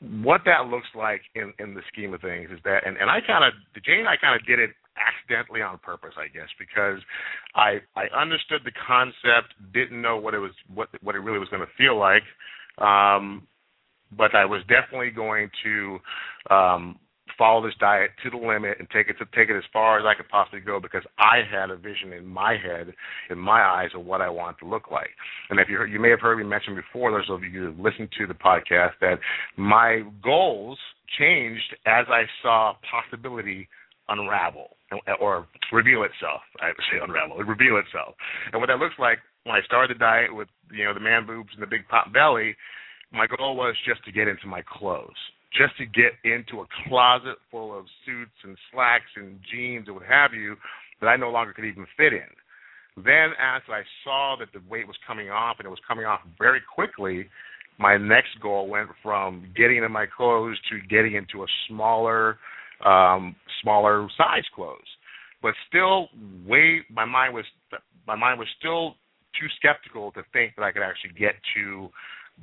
what 0.00 0.40
that 0.46 0.66
looks 0.68 0.88
like 0.94 1.20
in, 1.34 1.52
in 1.58 1.74
the 1.74 1.82
scheme 1.92 2.14
of 2.14 2.22
things 2.22 2.50
is 2.50 2.58
that 2.64 2.86
and, 2.86 2.96
and 2.96 3.10
I 3.10 3.20
kinda 3.20 3.50
Jane 3.84 4.00
and 4.00 4.08
I 4.08 4.16
kinda 4.16 4.38
did 4.46 4.58
it 4.58 4.70
accidentally 4.96 5.62
on 5.62 5.78
purpose, 5.78 6.14
I 6.18 6.28
guess, 6.28 6.48
because 6.58 6.98
I 7.54 7.80
I 7.94 8.06
understood 8.18 8.62
the 8.64 8.72
concept, 8.86 9.54
didn't 9.72 10.00
know 10.00 10.16
what 10.16 10.34
it 10.34 10.38
was 10.38 10.52
what 10.72 10.88
what 11.02 11.14
it 11.14 11.18
really 11.18 11.38
was 11.38 11.48
gonna 11.50 11.70
feel 11.76 11.98
like. 11.98 12.24
Um 12.78 13.46
but 14.16 14.34
I 14.34 14.44
was 14.44 14.62
definitely 14.62 15.10
going 15.10 15.50
to 15.62 15.98
um 16.50 16.98
follow 17.40 17.64
this 17.64 17.74
diet 17.80 18.10
to 18.22 18.28
the 18.28 18.36
limit 18.36 18.76
and 18.78 18.86
take 18.90 19.08
it 19.08 19.16
to 19.16 19.24
take 19.34 19.48
it 19.48 19.56
as 19.56 19.64
far 19.72 19.98
as 19.98 20.04
I 20.04 20.12
could 20.14 20.28
possibly 20.28 20.60
go 20.60 20.78
because 20.78 21.04
I 21.18 21.40
had 21.50 21.70
a 21.70 21.76
vision 21.76 22.12
in 22.12 22.26
my 22.26 22.52
head, 22.52 22.92
in 23.30 23.38
my 23.38 23.62
eyes, 23.62 23.88
of 23.94 24.04
what 24.04 24.20
I 24.20 24.28
want 24.28 24.58
to 24.58 24.66
look 24.66 24.90
like. 24.90 25.08
And 25.48 25.58
if 25.58 25.70
you 25.70 25.78
heard, 25.78 25.90
you 25.90 25.98
may 25.98 26.10
have 26.10 26.20
heard 26.20 26.36
me 26.36 26.44
mention 26.44 26.74
before, 26.74 27.10
those 27.10 27.30
of 27.30 27.42
you 27.42 27.72
who 27.72 27.82
listened 27.82 28.10
to 28.18 28.26
the 28.26 28.34
podcast, 28.34 28.92
that 29.00 29.20
my 29.56 30.02
goals 30.22 30.78
changed 31.18 31.74
as 31.86 32.04
I 32.10 32.24
saw 32.42 32.74
possibility 32.84 33.66
unravel 34.10 34.76
or 35.18 35.48
reveal 35.72 36.02
itself. 36.02 36.42
I 36.60 36.72
say 36.92 37.00
unravel, 37.02 37.38
reveal 37.38 37.78
itself. 37.78 38.16
And 38.52 38.60
what 38.60 38.66
that 38.66 38.78
looks 38.78 38.96
like 38.98 39.18
when 39.44 39.56
I 39.56 39.64
started 39.64 39.96
the 39.96 39.98
diet 39.98 40.34
with 40.34 40.48
you 40.70 40.84
know 40.84 40.92
the 40.92 41.00
man 41.00 41.26
boobs 41.26 41.50
and 41.54 41.62
the 41.62 41.66
big 41.66 41.88
pop 41.88 42.12
belly, 42.12 42.54
my 43.12 43.26
goal 43.26 43.56
was 43.56 43.74
just 43.88 44.04
to 44.04 44.12
get 44.12 44.28
into 44.28 44.46
my 44.46 44.60
clothes 44.60 45.16
just 45.56 45.76
to 45.78 45.86
get 45.86 46.12
into 46.24 46.62
a 46.62 46.66
closet 46.86 47.36
full 47.50 47.76
of 47.76 47.86
suits 48.06 48.36
and 48.44 48.56
slacks 48.72 49.10
and 49.16 49.38
jeans 49.52 49.86
and 49.86 49.96
what 49.96 50.06
have 50.06 50.32
you 50.32 50.56
that 51.00 51.08
I 51.08 51.16
no 51.16 51.30
longer 51.30 51.52
could 51.52 51.64
even 51.64 51.86
fit 51.96 52.12
in. 52.12 52.28
Then, 52.96 53.30
as 53.40 53.62
I 53.68 53.82
saw 54.04 54.36
that 54.38 54.48
the 54.52 54.60
weight 54.68 54.86
was 54.86 54.96
coming 55.06 55.30
off 55.30 55.56
and 55.58 55.66
it 55.66 55.70
was 55.70 55.80
coming 55.86 56.04
off 56.04 56.20
very 56.38 56.60
quickly, 56.60 57.28
my 57.78 57.96
next 57.96 58.38
goal 58.42 58.68
went 58.68 58.90
from 59.02 59.46
getting 59.56 59.78
into 59.78 59.88
my 59.88 60.06
clothes 60.06 60.58
to 60.70 60.86
getting 60.88 61.14
into 61.14 61.42
a 61.42 61.46
smaller, 61.68 62.38
um, 62.84 63.34
smaller 63.62 64.06
size 64.18 64.44
clothes. 64.54 64.78
But 65.42 65.54
still, 65.68 66.08
way 66.46 66.80
my 66.90 67.06
mind 67.06 67.34
was 67.34 67.46
my 68.06 68.16
mind 68.16 68.38
was 68.38 68.48
still 68.58 68.96
too 69.40 69.46
skeptical 69.56 70.12
to 70.12 70.22
think 70.32 70.54
that 70.56 70.62
I 70.64 70.72
could 70.72 70.82
actually 70.82 71.18
get 71.18 71.34
to 71.54 71.88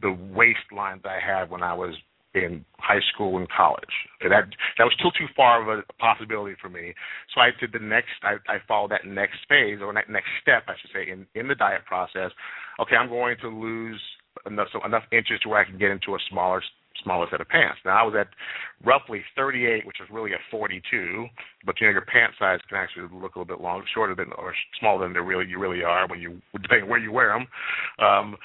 the 0.02 0.12
waistline 0.34 1.02
that 1.04 1.10
I 1.10 1.20
had 1.20 1.50
when 1.50 1.62
I 1.62 1.74
was 1.74 1.94
in 2.34 2.66
high 2.80 3.00
school 3.14 3.38
and 3.38 3.48
college. 3.50 3.84
That 4.22 4.46
that 4.78 4.84
was 4.84 4.94
still 4.98 5.12
too 5.12 5.28
far 5.36 5.62
of 5.62 5.80
a 5.80 5.94
possibility 5.94 6.56
for 6.62 6.70
me. 6.70 6.94
So 7.34 7.42
I 7.42 7.50
did 7.60 7.72
the 7.74 7.80
next. 7.80 8.10
I, 8.24 8.36
I 8.48 8.58
followed 8.68 8.92
that 8.92 9.06
next 9.06 9.38
phase 9.50 9.80
or 9.82 9.94
that 9.94 10.10
next 10.10 10.30
step, 10.42 10.64
I 10.68 10.74
should 10.82 10.92
say, 10.94 11.12
in 11.12 11.26
in 11.36 11.48
the 11.48 11.56
diet 11.56 11.86
process. 11.86 12.32
Okay, 12.80 12.96
I'm 12.96 13.10
going 13.10 13.38
to 13.42 13.50
lose 13.50 14.02
enough 14.46 14.68
so 14.72 14.84
enough 14.86 15.04
inches 15.12 15.40
to 15.42 15.50
where 15.50 15.60
I 15.60 15.66
can 15.66 15.78
get 15.78 15.92
into 15.92 16.16
a 16.16 16.20
smaller 16.30 16.62
smaller 17.04 17.28
set 17.30 17.42
of 17.42 17.48
pants. 17.48 17.80
Now 17.86 18.02
I 18.02 18.04
was 18.04 18.16
at 18.20 18.28
roughly 18.84 19.22
38, 19.36 19.86
which 19.86 19.98
is 20.02 20.08
really 20.12 20.34
a 20.34 20.42
42, 20.50 21.26
but 21.66 21.76
you 21.80 21.88
know 21.88 21.92
your 21.92 22.06
pant 22.06 22.34
size 22.40 22.60
can 22.68 22.78
actually 22.78 23.04
look 23.04 23.36
a 23.36 23.40
little 23.40 23.56
bit 23.56 23.62
longer, 23.62 23.86
shorter 23.94 24.16
than 24.16 24.32
or 24.38 24.54
smaller 24.80 25.06
than 25.06 25.14
they 25.14 25.20
really 25.20 25.46
you 25.48 25.60
really 25.60 25.84
are 25.84 26.08
when 26.08 26.20
you 26.20 26.42
depending 26.62 26.90
where 26.90 27.00
you 27.00 27.12
wear 27.12 27.38
them. 27.38 27.48
Um, 28.06 28.36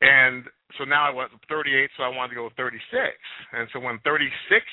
and 0.00 0.44
so 0.78 0.84
now 0.84 1.06
I 1.06 1.14
went 1.14 1.30
38, 1.48 1.90
so 1.96 2.02
I 2.02 2.08
wanted 2.08 2.30
to 2.30 2.34
go 2.36 2.50
36. 2.56 2.80
And 3.52 3.68
so 3.72 3.80
when 3.80 3.98
36 4.04 4.30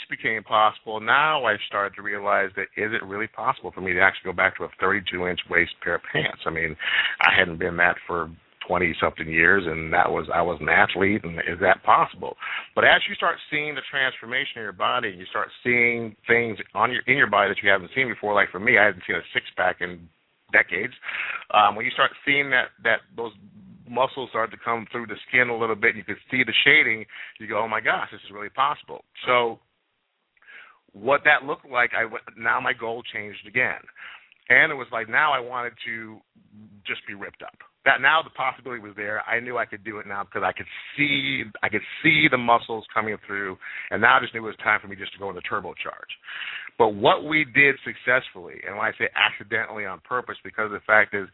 became 0.10 0.44
possible, 0.44 1.00
now 1.00 1.46
I 1.46 1.56
started 1.68 1.96
to 1.96 2.02
realize 2.02 2.50
that 2.56 2.68
is 2.78 2.92
it 2.94 3.04
really 3.06 3.28
possible 3.28 3.72
for 3.72 3.82
me 3.82 3.94
to 3.94 4.00
actually 4.00 4.32
go 4.32 4.36
back 4.36 4.58
to 4.58 4.64
a 4.64 4.70
32 4.80 5.28
inch 5.28 5.40
waist 5.50 5.72
pair 5.84 5.96
of 5.96 6.02
pants? 6.12 6.42
I 6.46 6.50
mean, 6.50 6.76
I 7.22 7.32
hadn't 7.38 7.60
been 7.60 7.78
that 7.78 7.96
for 8.06 8.30
20 8.68 8.96
something 9.02 9.28
years 9.28 9.64
and 9.66 9.94
that 9.94 10.12
was 10.12 10.28
I 10.34 10.42
was 10.42 10.58
an 10.60 10.70
athlete 10.70 11.24
and 11.24 11.40
is 11.40 11.60
that 11.62 11.84
possible? 11.84 12.36
But 12.76 12.84
as 12.84 13.02
you 13.08 13.16
start 13.16 13.38
seeing 13.50 13.76
the 13.76 13.82
transformation 13.90 14.58
in 14.58 14.64
your 14.64 14.74
body 14.74 15.10
and 15.10 15.20
you 15.20 15.26
start 15.30 15.48
seeing 15.64 16.16
things 16.28 16.58
on 16.76 16.92
your 16.92 17.02
in 17.08 17.18
your 17.18 17.30
body 17.30 17.50
that 17.50 17.64
you 17.64 17.70
haven't 17.70 17.92
seen 17.96 18.08
before, 18.10 18.34
like 18.34 18.52
for 18.52 18.60
me 18.60 18.78
I 18.78 18.86
hadn't 18.86 19.04
seen 19.08 19.16
a 19.16 19.26
six 19.34 19.46
pack 19.56 19.78
in 19.80 20.10
decades. 20.52 20.94
Um, 21.54 21.76
when 21.76 21.86
you 21.86 21.92
start 21.92 22.12
seeing 22.26 22.50
that 22.52 22.76
that 22.84 23.00
those 23.16 23.32
muscles 23.90 24.30
start 24.30 24.52
to 24.52 24.58
come 24.64 24.86
through 24.92 25.08
the 25.08 25.16
skin 25.28 25.50
a 25.50 25.58
little 25.58 25.76
bit 25.76 25.96
and 25.96 25.98
you 25.98 26.04
can 26.04 26.18
see 26.30 26.44
the 26.44 26.54
shading, 26.64 27.06
you 27.40 27.48
go, 27.48 27.60
Oh 27.64 27.68
my 27.68 27.82
gosh, 27.82 28.10
this 28.12 28.22
is 28.26 28.32
really 28.32 28.50
possible. 28.50 29.04
So 29.26 29.60
what 30.94 31.22
that 31.26 31.46
looked 31.46 31.70
like, 31.70 31.92
I 31.98 32.06
went, 32.06 32.24
now 32.38 32.60
my 32.60 32.74
goal 32.74 33.04
changed 33.14 33.48
again, 33.48 33.82
and 34.50 34.72
it 34.72 34.76
was 34.76 34.88
like 34.92 35.10
now 35.10 35.34
I 35.34 35.40
wanted 35.40 35.74
to 35.86 36.18
just 36.86 37.02
be 37.08 37.14
ripped 37.14 37.44
up 37.44 37.58
that 37.88 38.02
now 38.02 38.22
the 38.22 38.30
possibility 38.32 38.84
was 38.84 38.92
there. 38.98 39.24
I 39.24 39.40
knew 39.40 39.58
I 39.58 39.66
could 39.66 39.82
do 39.86 40.00
it 40.00 40.06
now 40.06 40.26
because 40.26 40.44
I 40.44 40.52
could 40.52 40.68
see 40.96 41.44
I 41.64 41.70
could 41.70 41.82
see 42.04 42.28
the 42.30 42.38
muscles 42.38 42.86
coming 42.94 43.16
through, 43.26 43.58
and 43.90 44.02
now 44.02 44.18
I 44.18 44.20
just 44.20 44.36
knew 44.36 44.44
it 44.44 44.52
was 44.52 44.60
time 44.62 44.80
for 44.82 44.90
me 44.90 44.98
just 44.98 45.14
to 45.14 45.20
go 45.20 45.30
into 45.30 45.42
turbocharge. 45.42 46.12
But 46.78 46.90
what 46.90 47.24
we 47.24 47.46
did 47.46 47.76
successfully, 47.88 48.56
and 48.68 48.76
when 48.76 48.86
I 48.86 48.92
say 49.00 49.08
accidentally 49.16 49.86
on 49.86 50.02
purpose, 50.02 50.36
because 50.44 50.70
the 50.70 50.84
fact 50.86 51.16
is 51.16 51.30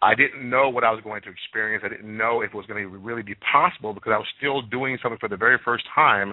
I 0.00 0.14
didn't 0.14 0.48
know 0.48 0.68
what 0.68 0.84
I 0.84 0.92
was 0.92 1.02
going 1.02 1.22
to 1.22 1.30
experience. 1.30 1.82
I 1.84 1.88
didn't 1.88 2.16
know 2.16 2.42
if 2.42 2.54
it 2.54 2.56
was 2.56 2.66
going 2.66 2.82
to 2.82 2.88
really 2.98 3.22
be 3.22 3.34
possible 3.50 3.92
because 3.92 4.12
I 4.14 4.18
was 4.18 4.28
still 4.38 4.62
doing 4.62 4.96
something 5.02 5.18
for 5.18 5.28
the 5.28 5.36
very 5.36 5.58
first 5.64 5.84
time, 5.92 6.32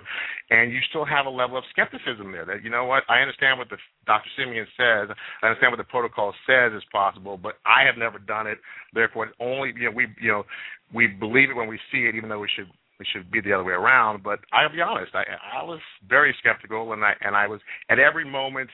and 0.51 0.71
you 0.71 0.79
still 0.89 1.05
have 1.05 1.25
a 1.25 1.29
level 1.29 1.57
of 1.57 1.63
skepticism 1.71 2.31
there. 2.31 2.45
That 2.45 2.63
you 2.63 2.69
know 2.69 2.85
what 2.85 3.03
I 3.09 3.21
understand 3.21 3.57
what 3.57 3.69
the 3.69 3.77
Dr. 4.05 4.29
Simeon 4.37 4.67
says, 4.77 5.09
I 5.41 5.47
understand 5.47 5.71
what 5.71 5.81
the 5.81 5.89
protocol 5.89 6.33
says 6.45 6.73
is 6.77 6.83
possible, 6.91 7.37
but 7.37 7.55
I 7.65 7.85
have 7.85 7.97
never 7.97 8.19
done 8.19 8.45
it. 8.45 8.59
Therefore, 8.93 9.31
only 9.39 9.73
you 9.75 9.89
know 9.89 9.95
we 9.95 10.07
you 10.21 10.31
know 10.31 10.43
we 10.93 11.07
believe 11.07 11.49
it 11.49 11.55
when 11.55 11.67
we 11.67 11.79
see 11.91 12.05
it, 12.05 12.13
even 12.13 12.29
though 12.29 12.39
we 12.39 12.49
should 12.55 12.69
we 12.99 13.05
should 13.11 13.31
be 13.31 13.41
the 13.41 13.53
other 13.53 13.63
way 13.63 13.73
around. 13.73 14.21
But 14.21 14.39
I'll 14.53 14.71
be 14.71 14.81
honest, 14.81 15.15
I 15.15 15.23
I 15.57 15.63
was 15.63 15.79
very 16.07 16.35
skeptical, 16.37 16.93
and 16.93 17.03
I 17.03 17.13
and 17.21 17.35
I 17.35 17.47
was 17.47 17.61
at 17.89 17.97
every 17.97 18.29
moment 18.29 18.69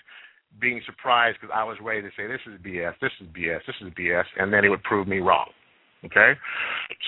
being 0.60 0.81
surprised 0.86 1.38
because 1.39 1.53
I 1.55 1.63
was 1.63 1.77
ready 1.81 2.01
to 2.01 2.10
say 2.17 2.27
this 2.27 2.41
is 2.46 2.60
BS, 2.62 2.93
this 3.01 3.12
is 3.22 3.27
BS, 3.27 3.60
this 3.65 3.75
is 3.81 3.93
BS, 3.93 4.25
and 4.38 4.51
then 4.51 4.65
it 4.65 4.70
would 4.70 4.84
prove 4.84 5.08
me 5.08 5.20
wrong. 5.20 5.50
Okay, 6.03 6.34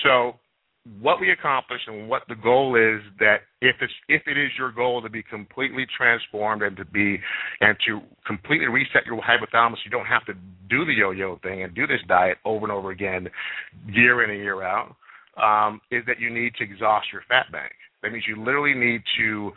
so 0.04 0.34
what 1.00 1.18
we 1.18 1.30
accomplish 1.30 1.80
and 1.86 2.08
what 2.08 2.22
the 2.28 2.34
goal 2.34 2.76
is 2.76 3.00
that 3.18 3.38
if 3.62 3.76
it's 3.80 3.92
if 4.08 4.22
it 4.26 4.36
is 4.36 4.50
your 4.58 4.70
goal 4.70 5.00
to 5.00 5.08
be 5.08 5.22
completely 5.22 5.86
transformed 5.96 6.62
and 6.62 6.76
to 6.76 6.84
be 6.84 7.18
and 7.60 7.76
to 7.86 8.00
completely 8.26 8.66
reset 8.66 9.06
your 9.06 9.20
hypothalamus, 9.22 9.76
you 9.84 9.90
don't 9.90 10.06
have 10.06 10.24
to 10.26 10.34
do 10.68 10.84
the 10.84 10.92
yo-yo 10.92 11.38
thing 11.42 11.62
and 11.62 11.74
do 11.74 11.86
this 11.86 12.00
diet 12.06 12.36
over 12.44 12.66
and 12.66 12.72
over 12.72 12.90
again, 12.90 13.28
year 13.88 14.22
in 14.22 14.30
and 14.30 14.40
year 14.40 14.62
out. 14.62 14.94
Um, 15.36 15.80
is 15.90 16.04
that 16.06 16.20
you 16.20 16.30
need 16.30 16.54
to 16.58 16.64
exhaust 16.64 17.08
your 17.12 17.22
fat 17.28 17.50
bank. 17.50 17.72
That 18.04 18.12
means 18.12 18.24
you 18.28 18.36
literally 18.36 18.74
need 18.74 19.00
to 19.18 19.50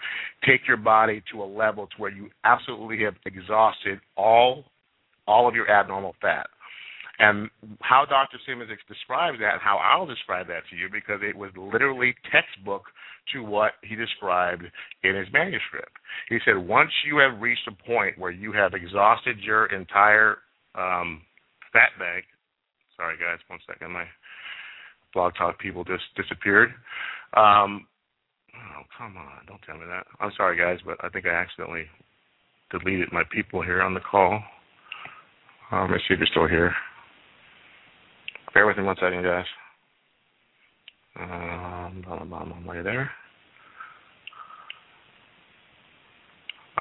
take 0.47 0.61
your 0.67 0.77
body 0.77 1.21
to 1.33 1.43
a 1.43 1.45
level 1.45 1.85
to 1.87 1.93
where 1.97 2.11
you 2.11 2.29
absolutely 2.45 3.03
have 3.03 3.15
exhausted 3.25 3.99
all 4.15 4.63
all 5.27 5.49
of 5.49 5.53
your 5.53 5.69
abnormal 5.69 6.15
fat. 6.21 6.47
And 7.19 7.49
how 7.81 8.05
Dr. 8.05 8.37
Simeons 8.47 8.71
describes 8.87 9.39
that, 9.39 9.59
how 9.59 9.77
I'll 9.77 10.05
describe 10.05 10.47
that 10.47 10.63
to 10.69 10.77
you, 10.77 10.87
because 10.89 11.19
it 11.21 11.35
was 11.35 11.51
literally 11.57 12.15
textbook 12.31 12.83
to 13.33 13.43
what 13.43 13.73
he 13.81 13.95
described 13.95 14.63
in 15.03 15.15
his 15.15 15.27
manuscript. 15.33 15.91
He 16.29 16.37
said, 16.45 16.55
once 16.55 16.91
you 17.05 17.17
have 17.17 17.41
reached 17.41 17.67
a 17.67 17.83
point 17.85 18.17
where 18.17 18.31
you 18.31 18.53
have 18.53 18.73
exhausted 18.73 19.37
your 19.41 19.65
entire 19.65 20.37
um, 20.75 21.23
fat 21.73 21.89
bank, 21.99 22.23
sorry 22.95 23.17
guys, 23.17 23.39
one 23.47 23.59
second, 23.67 23.91
my 23.91 24.05
blog 25.13 25.33
talk 25.35 25.59
people 25.59 25.83
just 25.83 26.03
disappeared. 26.15 26.69
Um, 27.35 27.87
Oh, 28.57 28.83
come 28.97 29.17
on. 29.17 29.45
Don't 29.47 29.61
tell 29.65 29.77
me 29.77 29.85
that. 29.87 30.05
I'm 30.19 30.31
sorry, 30.35 30.57
guys, 30.57 30.79
but 30.85 30.97
I 31.03 31.09
think 31.09 31.25
I 31.25 31.29
accidentally 31.29 31.85
deleted 32.71 33.11
my 33.11 33.23
people 33.31 33.61
here 33.61 33.81
on 33.81 33.93
the 33.93 33.99
call. 33.99 34.41
Um, 35.71 35.91
let's 35.91 36.03
see 36.07 36.13
if 36.13 36.19
you're 36.19 36.27
still 36.27 36.47
here. 36.47 36.73
Bear 38.53 38.65
with 38.65 38.77
me 38.77 38.83
one 38.83 38.95
second, 38.99 39.23
guys. 39.23 39.45
Um, 41.19 42.03
are 42.07 42.75
you 42.75 42.83
there? 42.83 43.11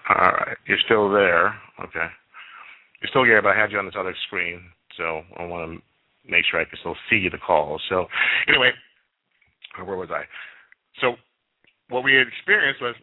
All 0.08 0.32
right, 0.32 0.56
you're 0.66 0.78
still 0.84 1.10
there. 1.10 1.48
Okay, 1.82 2.06
you're 3.00 3.10
still 3.10 3.24
here, 3.24 3.42
but 3.42 3.56
I 3.56 3.60
had 3.60 3.72
you 3.72 3.78
on 3.78 3.86
this 3.86 3.94
other 3.98 4.14
screen, 4.26 4.60
so 4.96 5.22
I 5.36 5.44
want 5.44 5.80
to 5.80 6.30
make 6.30 6.44
sure 6.50 6.60
I 6.60 6.64
can 6.64 6.78
still 6.78 6.96
see 7.10 7.28
the 7.30 7.38
call. 7.38 7.80
So, 7.88 8.06
anyway, 8.46 8.70
where 9.84 9.96
was 9.96 10.10
I? 10.12 10.22
So 11.00 11.16
what 11.88 12.04
we 12.04 12.14
had 12.14 12.26
experienced 12.26 12.82
was 12.82 12.94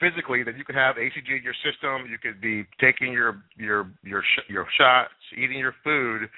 physically 0.00 0.42
that 0.42 0.56
you 0.56 0.64
could 0.64 0.74
have 0.74 0.96
HCG 0.96 1.38
in 1.38 1.42
your 1.42 1.54
system, 1.64 2.10
you 2.10 2.18
could 2.18 2.40
be 2.40 2.64
taking 2.80 3.12
your 3.12 3.42
your 3.56 3.90
your 4.02 4.22
sh- 4.22 4.48
your 4.48 4.66
shots, 4.78 5.12
eating 5.36 5.58
your 5.58 5.74
food, 5.84 6.28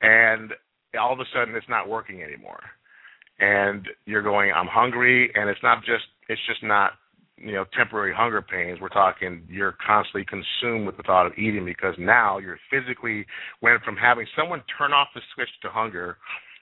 and 0.00 0.52
all 0.98 1.12
of 1.12 1.20
a 1.20 1.24
sudden 1.34 1.54
it's 1.54 1.68
not 1.68 1.88
working 1.88 2.22
anymore. 2.22 2.60
And 3.38 3.88
you're 4.06 4.22
going, 4.22 4.52
I'm 4.52 4.66
hungry, 4.66 5.30
and 5.34 5.48
it's 5.48 5.62
not 5.62 5.84
just 5.84 6.04
it's 6.28 6.40
just 6.46 6.62
not 6.62 6.92
you 7.36 7.52
know 7.52 7.64
temporary 7.76 8.14
hunger 8.14 8.42
pains. 8.42 8.78
We're 8.80 8.88
talking 8.88 9.42
you're 9.48 9.76
constantly 9.84 10.24
consumed 10.24 10.86
with 10.86 10.96
the 10.96 11.02
thought 11.02 11.26
of 11.26 11.32
eating 11.36 11.64
because 11.64 11.94
now 11.98 12.38
you're 12.38 12.58
physically 12.70 13.26
went 13.60 13.82
from 13.82 13.96
having 13.96 14.26
someone 14.36 14.62
turn 14.78 14.92
off 14.92 15.08
the 15.14 15.20
switch 15.34 15.50
to 15.62 15.68
hunger 15.68 16.18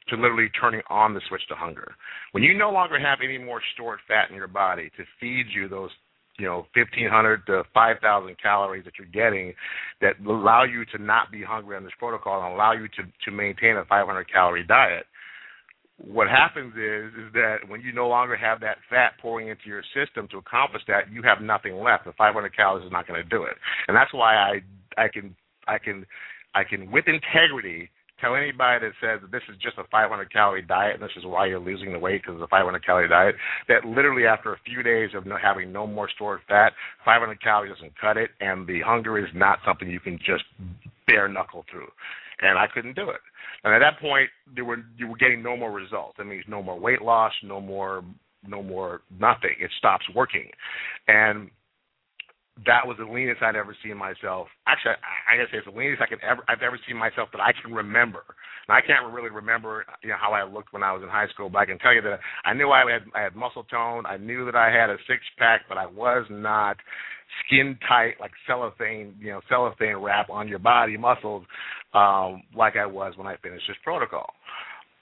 to 0.09 0.17
literally 0.17 0.49
turning 0.61 0.83
on 0.89 1.15
the 1.15 1.21
switch 1.29 1.47
to 1.49 1.55
hunger. 1.55 1.95
When 2.33 2.43
you 2.43 2.57
no 2.57 2.71
longer 2.71 2.99
have 2.99 3.19
any 3.23 3.39
more 3.39 3.61
stored 3.75 4.01
fat 4.09 4.31
in 4.31 4.37
your 4.37 4.49
body 4.49 4.91
to 4.97 5.05
feed 5.21 5.47
you 5.55 5.69
those 5.69 5.91
you 6.39 6.47
know 6.47 6.67
1500 6.75 7.47
to 7.47 7.63
5000 7.75 8.37
calories 8.41 8.85
that 8.85 8.95
you're 8.99 9.07
getting 9.09 9.53
that 10.01 10.15
allow 10.27 10.65
you 10.65 10.85
to 10.87 11.03
not 11.03 11.31
be 11.31 11.43
hungry 11.43 11.77
on 11.77 11.85
this 11.85 11.93
protocol 11.99 12.43
and 12.43 12.55
allow 12.55 12.73
you 12.73 12.89
to 12.89 13.03
to 13.25 13.31
maintain 13.31 13.77
a 13.77 13.85
500 13.85 14.25
calorie 14.33 14.65
diet 14.67 15.05
what 15.99 16.29
happens 16.29 16.73
is 16.75 17.13
is 17.13 17.33
that 17.35 17.57
when 17.69 17.83
you 17.83 17.93
no 17.93 18.09
longer 18.09 18.37
have 18.37 18.61
that 18.61 18.79
fat 18.89 19.13
pouring 19.21 19.49
into 19.49 19.67
your 19.67 19.83
system 19.95 20.27
to 20.29 20.39
accomplish 20.39 20.83
that 20.89 21.13
you 21.13 21.23
have 21.23 21.43
nothing 21.43 21.77
left 21.77 22.07
the 22.07 22.13
500 22.17 22.57
calories 22.57 22.87
is 22.87 22.93
not 22.93 23.07
going 23.07 23.23
to 23.23 23.29
do 23.29 23.45
it 23.45 23.57
and 23.87 23.97
that's 23.97 24.15
why 24.15 24.35
i 24.35 24.61
i 24.97 25.09
can 25.09 25.37
i 25.69 25.77
can 25.79 26.07
i 26.55 26.65
can 26.65 26.91
with 26.91 27.05
integrity 27.07 27.91
tell 28.21 28.37
anybody 28.37 28.87
that 28.87 28.93
says 29.01 29.21
that 29.23 29.33
this 29.33 29.43
is 29.49 29.57
just 29.63 29.79
a 29.79 29.85
500 29.91 30.33
calorie 30.33 30.63
diet 30.63 30.95
and 30.95 31.03
this 31.03 31.17
is 31.17 31.25
why 31.25 31.47
you're 31.47 31.61
losing 31.61 31.93
the 31.93 31.99
weight 31.99 32.23
because 32.23 32.37
it's 32.37 32.45
a 32.45 32.49
500 32.49 32.85
calorie 32.85 33.09
diet 33.09 33.35
that 33.69 33.85
literally 33.85 34.27
after 34.27 34.53
a 34.53 34.59
few 34.65 34.83
days 34.83 35.11
of 35.15 35.27
no, 35.27 35.37
having 35.41 35.73
no 35.73 35.87
more 35.87 36.09
stored 36.15 36.41
fat 36.49 36.73
500 37.05 37.43
calories 37.43 37.73
doesn't 37.75 37.99
cut 38.01 38.17
it 38.17 38.31
and 38.41 38.67
the 38.67 38.81
hunger 38.85 39.19
is 39.19 39.31
not 39.35 39.59
something 39.67 39.89
you 39.89 40.01
can 40.01 40.19
just 40.19 40.45
bare 41.07 41.29
knuckle 41.29 41.65
through. 41.71 41.89
And 42.43 42.59
I 42.59 42.67
couldn't 42.73 42.97
do 42.97 43.11
it. 43.11 43.21
And 43.65 43.75
at 43.75 43.81
that 43.81 44.01
point 44.01 44.31
there 44.55 44.65
were 44.65 44.79
you 44.97 45.09
were 45.09 45.17
getting 45.17 45.43
no 45.43 45.57
more 45.57 45.73
results. 45.73 46.15
That 46.19 46.25
means 46.25 46.45
no 46.49 46.63
more 46.63 46.79
weight 46.79 47.03
loss 47.03 47.33
no 47.43 47.61
more 47.61 48.03
no 48.47 48.63
more 48.63 49.03
nothing. 49.19 49.57
It 49.61 49.71
stops 49.79 50.05
working. 50.15 50.51
And 51.09 51.51
that 52.67 52.87
was 52.87 52.97
the 52.99 53.05
leanest 53.05 53.43
I'd 53.43 53.57
ever 53.57 53.77
seen 53.83 53.97
myself. 53.97 54.49
Actually, 54.67 55.01
I, 55.01 55.35
I 55.35 55.37
gotta 55.37 55.49
say 55.51 55.59
it's 55.59 55.67
the 55.67 55.77
leanest 55.77 56.03
I 56.03 56.07
could 56.07 56.23
ever 56.23 56.43
I've 56.49 56.63
ever 56.63 56.79
seen 56.87 56.97
myself 56.97 57.29
that 57.33 57.41
I 57.41 57.53
can 57.53 57.73
remember. 57.73 58.25
Now, 58.69 58.77
I 58.77 58.81
can't 58.81 59.13
really 59.13 59.31
remember 59.31 59.85
you 60.03 60.11
know 60.11 60.21
how 60.21 60.33
I 60.33 60.45
looked 60.45 60.73
when 60.73 60.83
I 60.83 60.93
was 60.93 61.03
in 61.03 61.09
high 61.09 61.29
school, 61.29 61.49
but 61.49 61.59
I 61.59 61.67
can 61.67 61.79
tell 61.79 61.95
you 61.95 62.03
that 62.03 62.21
I 62.45 62.55
knew 62.55 62.71
I 62.71 62.85
had 62.91 63.03
I 63.15 63.23
had 63.23 63.37
muscle 63.37 63.65
tone. 63.65 64.05
I 64.07 64.17
knew 64.17 64.45
that 64.47 64.55
I 64.55 64.71
had 64.71 64.91
a 64.91 64.97
six 65.09 65.23
pack, 65.39 65.63
but 65.69 65.79
I 65.79 65.87
was 65.87 66.27
not 66.31 66.77
skin 67.47 67.79
tight 67.89 68.15
like 68.21 68.33
cellophane, 68.47 69.15
you 69.21 69.31
know, 69.31 69.41
cellophane 69.49 69.97
wrap 69.97 70.29
on 70.31 70.49
your 70.49 70.59
body 70.59 70.97
muscles 70.97 71.45
um, 71.95 72.43
like 72.57 72.77
I 72.77 72.87
was 72.87 73.15
when 73.17 73.27
I 73.27 73.37
finished 73.37 73.65
this 73.69 73.77
protocol 73.85 74.35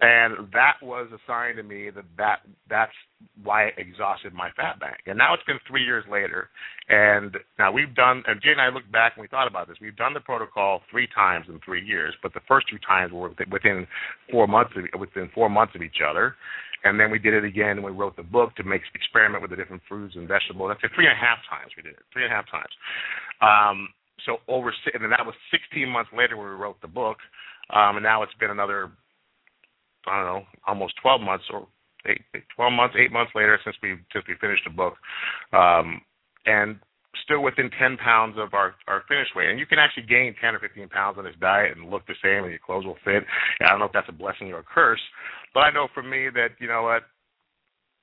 and 0.00 0.46
that 0.52 0.74
was 0.80 1.08
a 1.12 1.18
sign 1.26 1.56
to 1.56 1.64
me 1.64 1.90
that, 1.90 2.04
that 2.16 2.38
that's 2.70 2.92
why 3.42 3.66
I 3.66 3.70
exhausted 3.76 4.32
my 4.32 4.50
fat 4.56 4.78
bank. 4.78 4.98
And 5.06 5.18
now 5.18 5.34
it's 5.34 5.42
been 5.42 5.58
three 5.66 5.82
years 5.82 6.04
later, 6.10 6.50
and 6.88 7.36
now 7.58 7.72
we've 7.72 7.92
done. 7.96 8.22
And 8.28 8.40
Jay 8.40 8.52
and 8.52 8.60
I 8.60 8.68
looked 8.68 8.92
back 8.92 9.14
and 9.16 9.22
we 9.22 9.28
thought 9.28 9.48
about 9.48 9.66
this. 9.66 9.76
We've 9.80 9.96
done 9.96 10.14
the 10.14 10.20
protocol 10.20 10.82
three 10.88 11.08
times 11.12 11.46
in 11.48 11.58
three 11.64 11.84
years, 11.84 12.14
but 12.22 12.32
the 12.32 12.40
first 12.46 12.68
two 12.68 12.78
times 12.86 13.12
were 13.12 13.30
within 13.50 13.88
four 14.30 14.46
months 14.46 14.70
of, 14.76 15.00
within 15.00 15.30
four 15.34 15.50
months 15.50 15.74
of 15.74 15.82
each 15.82 15.98
other. 16.08 16.36
And 16.84 17.00
then 17.00 17.10
we 17.10 17.18
did 17.18 17.34
it 17.34 17.44
again, 17.44 17.70
and 17.70 17.82
we 17.82 17.90
wrote 17.90 18.14
the 18.14 18.22
book 18.22 18.54
to 18.54 18.62
make 18.62 18.82
experiment 18.94 19.42
with 19.42 19.50
the 19.50 19.56
different 19.56 19.82
foods 19.88 20.14
and 20.14 20.28
vegetables. 20.28 20.70
That's 20.70 20.94
three 20.94 21.06
and 21.06 21.18
a 21.18 21.20
half 21.20 21.38
times 21.50 21.72
we 21.76 21.82
did 21.82 21.94
it. 21.94 22.06
Three 22.12 22.22
and 22.22 22.32
a 22.32 22.36
half 22.36 22.46
times. 22.48 22.70
Um, 23.42 23.88
so 24.24 24.38
over, 24.46 24.72
and 24.94 25.02
then 25.02 25.10
that 25.10 25.26
was 25.26 25.34
16 25.50 25.88
months 25.88 26.10
later 26.16 26.36
when 26.36 26.46
we 26.46 26.54
wrote 26.54 26.80
the 26.80 26.88
book, 26.88 27.18
um, 27.74 27.96
and 27.96 28.04
now 28.04 28.22
it's 28.22 28.34
been 28.38 28.50
another 28.50 28.92
I 30.08 30.16
don't 30.18 30.26
know, 30.26 30.46
almost 30.66 30.94
12 31.02 31.20
months 31.20 31.44
or 31.52 31.66
eight, 32.06 32.22
12 32.56 32.72
months, 32.72 32.96
eight 32.98 33.12
months 33.12 33.32
later 33.34 33.58
since 33.64 33.76
we 33.82 33.96
since 34.12 34.24
we 34.28 34.34
finished 34.40 34.62
the 34.64 34.70
book, 34.70 34.94
um, 35.52 36.00
and 36.46 36.78
still 37.24 37.42
within 37.42 37.70
10 37.78 37.96
pounds 37.98 38.36
of 38.38 38.54
our 38.54 38.74
our 38.86 39.02
finish 39.08 39.28
weight. 39.34 39.50
And 39.50 39.58
you 39.58 39.66
can 39.66 39.78
actually 39.78 40.06
gain 40.06 40.34
10 40.40 40.54
or 40.54 40.60
15 40.60 40.88
pounds 40.88 41.18
on 41.18 41.24
this 41.24 41.38
diet 41.40 41.76
and 41.76 41.90
look 41.90 42.06
the 42.06 42.18
same, 42.22 42.44
and 42.44 42.52
your 42.52 42.64
clothes 42.64 42.86
will 42.86 43.00
fit. 43.04 43.24
And 43.60 43.66
I 43.66 43.70
don't 43.70 43.80
know 43.80 43.86
if 43.86 43.92
that's 43.92 44.08
a 44.08 44.16
blessing 44.16 44.52
or 44.52 44.60
a 44.60 44.64
curse, 44.64 45.02
but 45.54 45.60
I 45.60 45.70
know 45.70 45.88
for 45.94 46.02
me 46.02 46.28
that 46.34 46.58
you 46.58 46.68
know 46.68 46.82
what. 46.82 47.04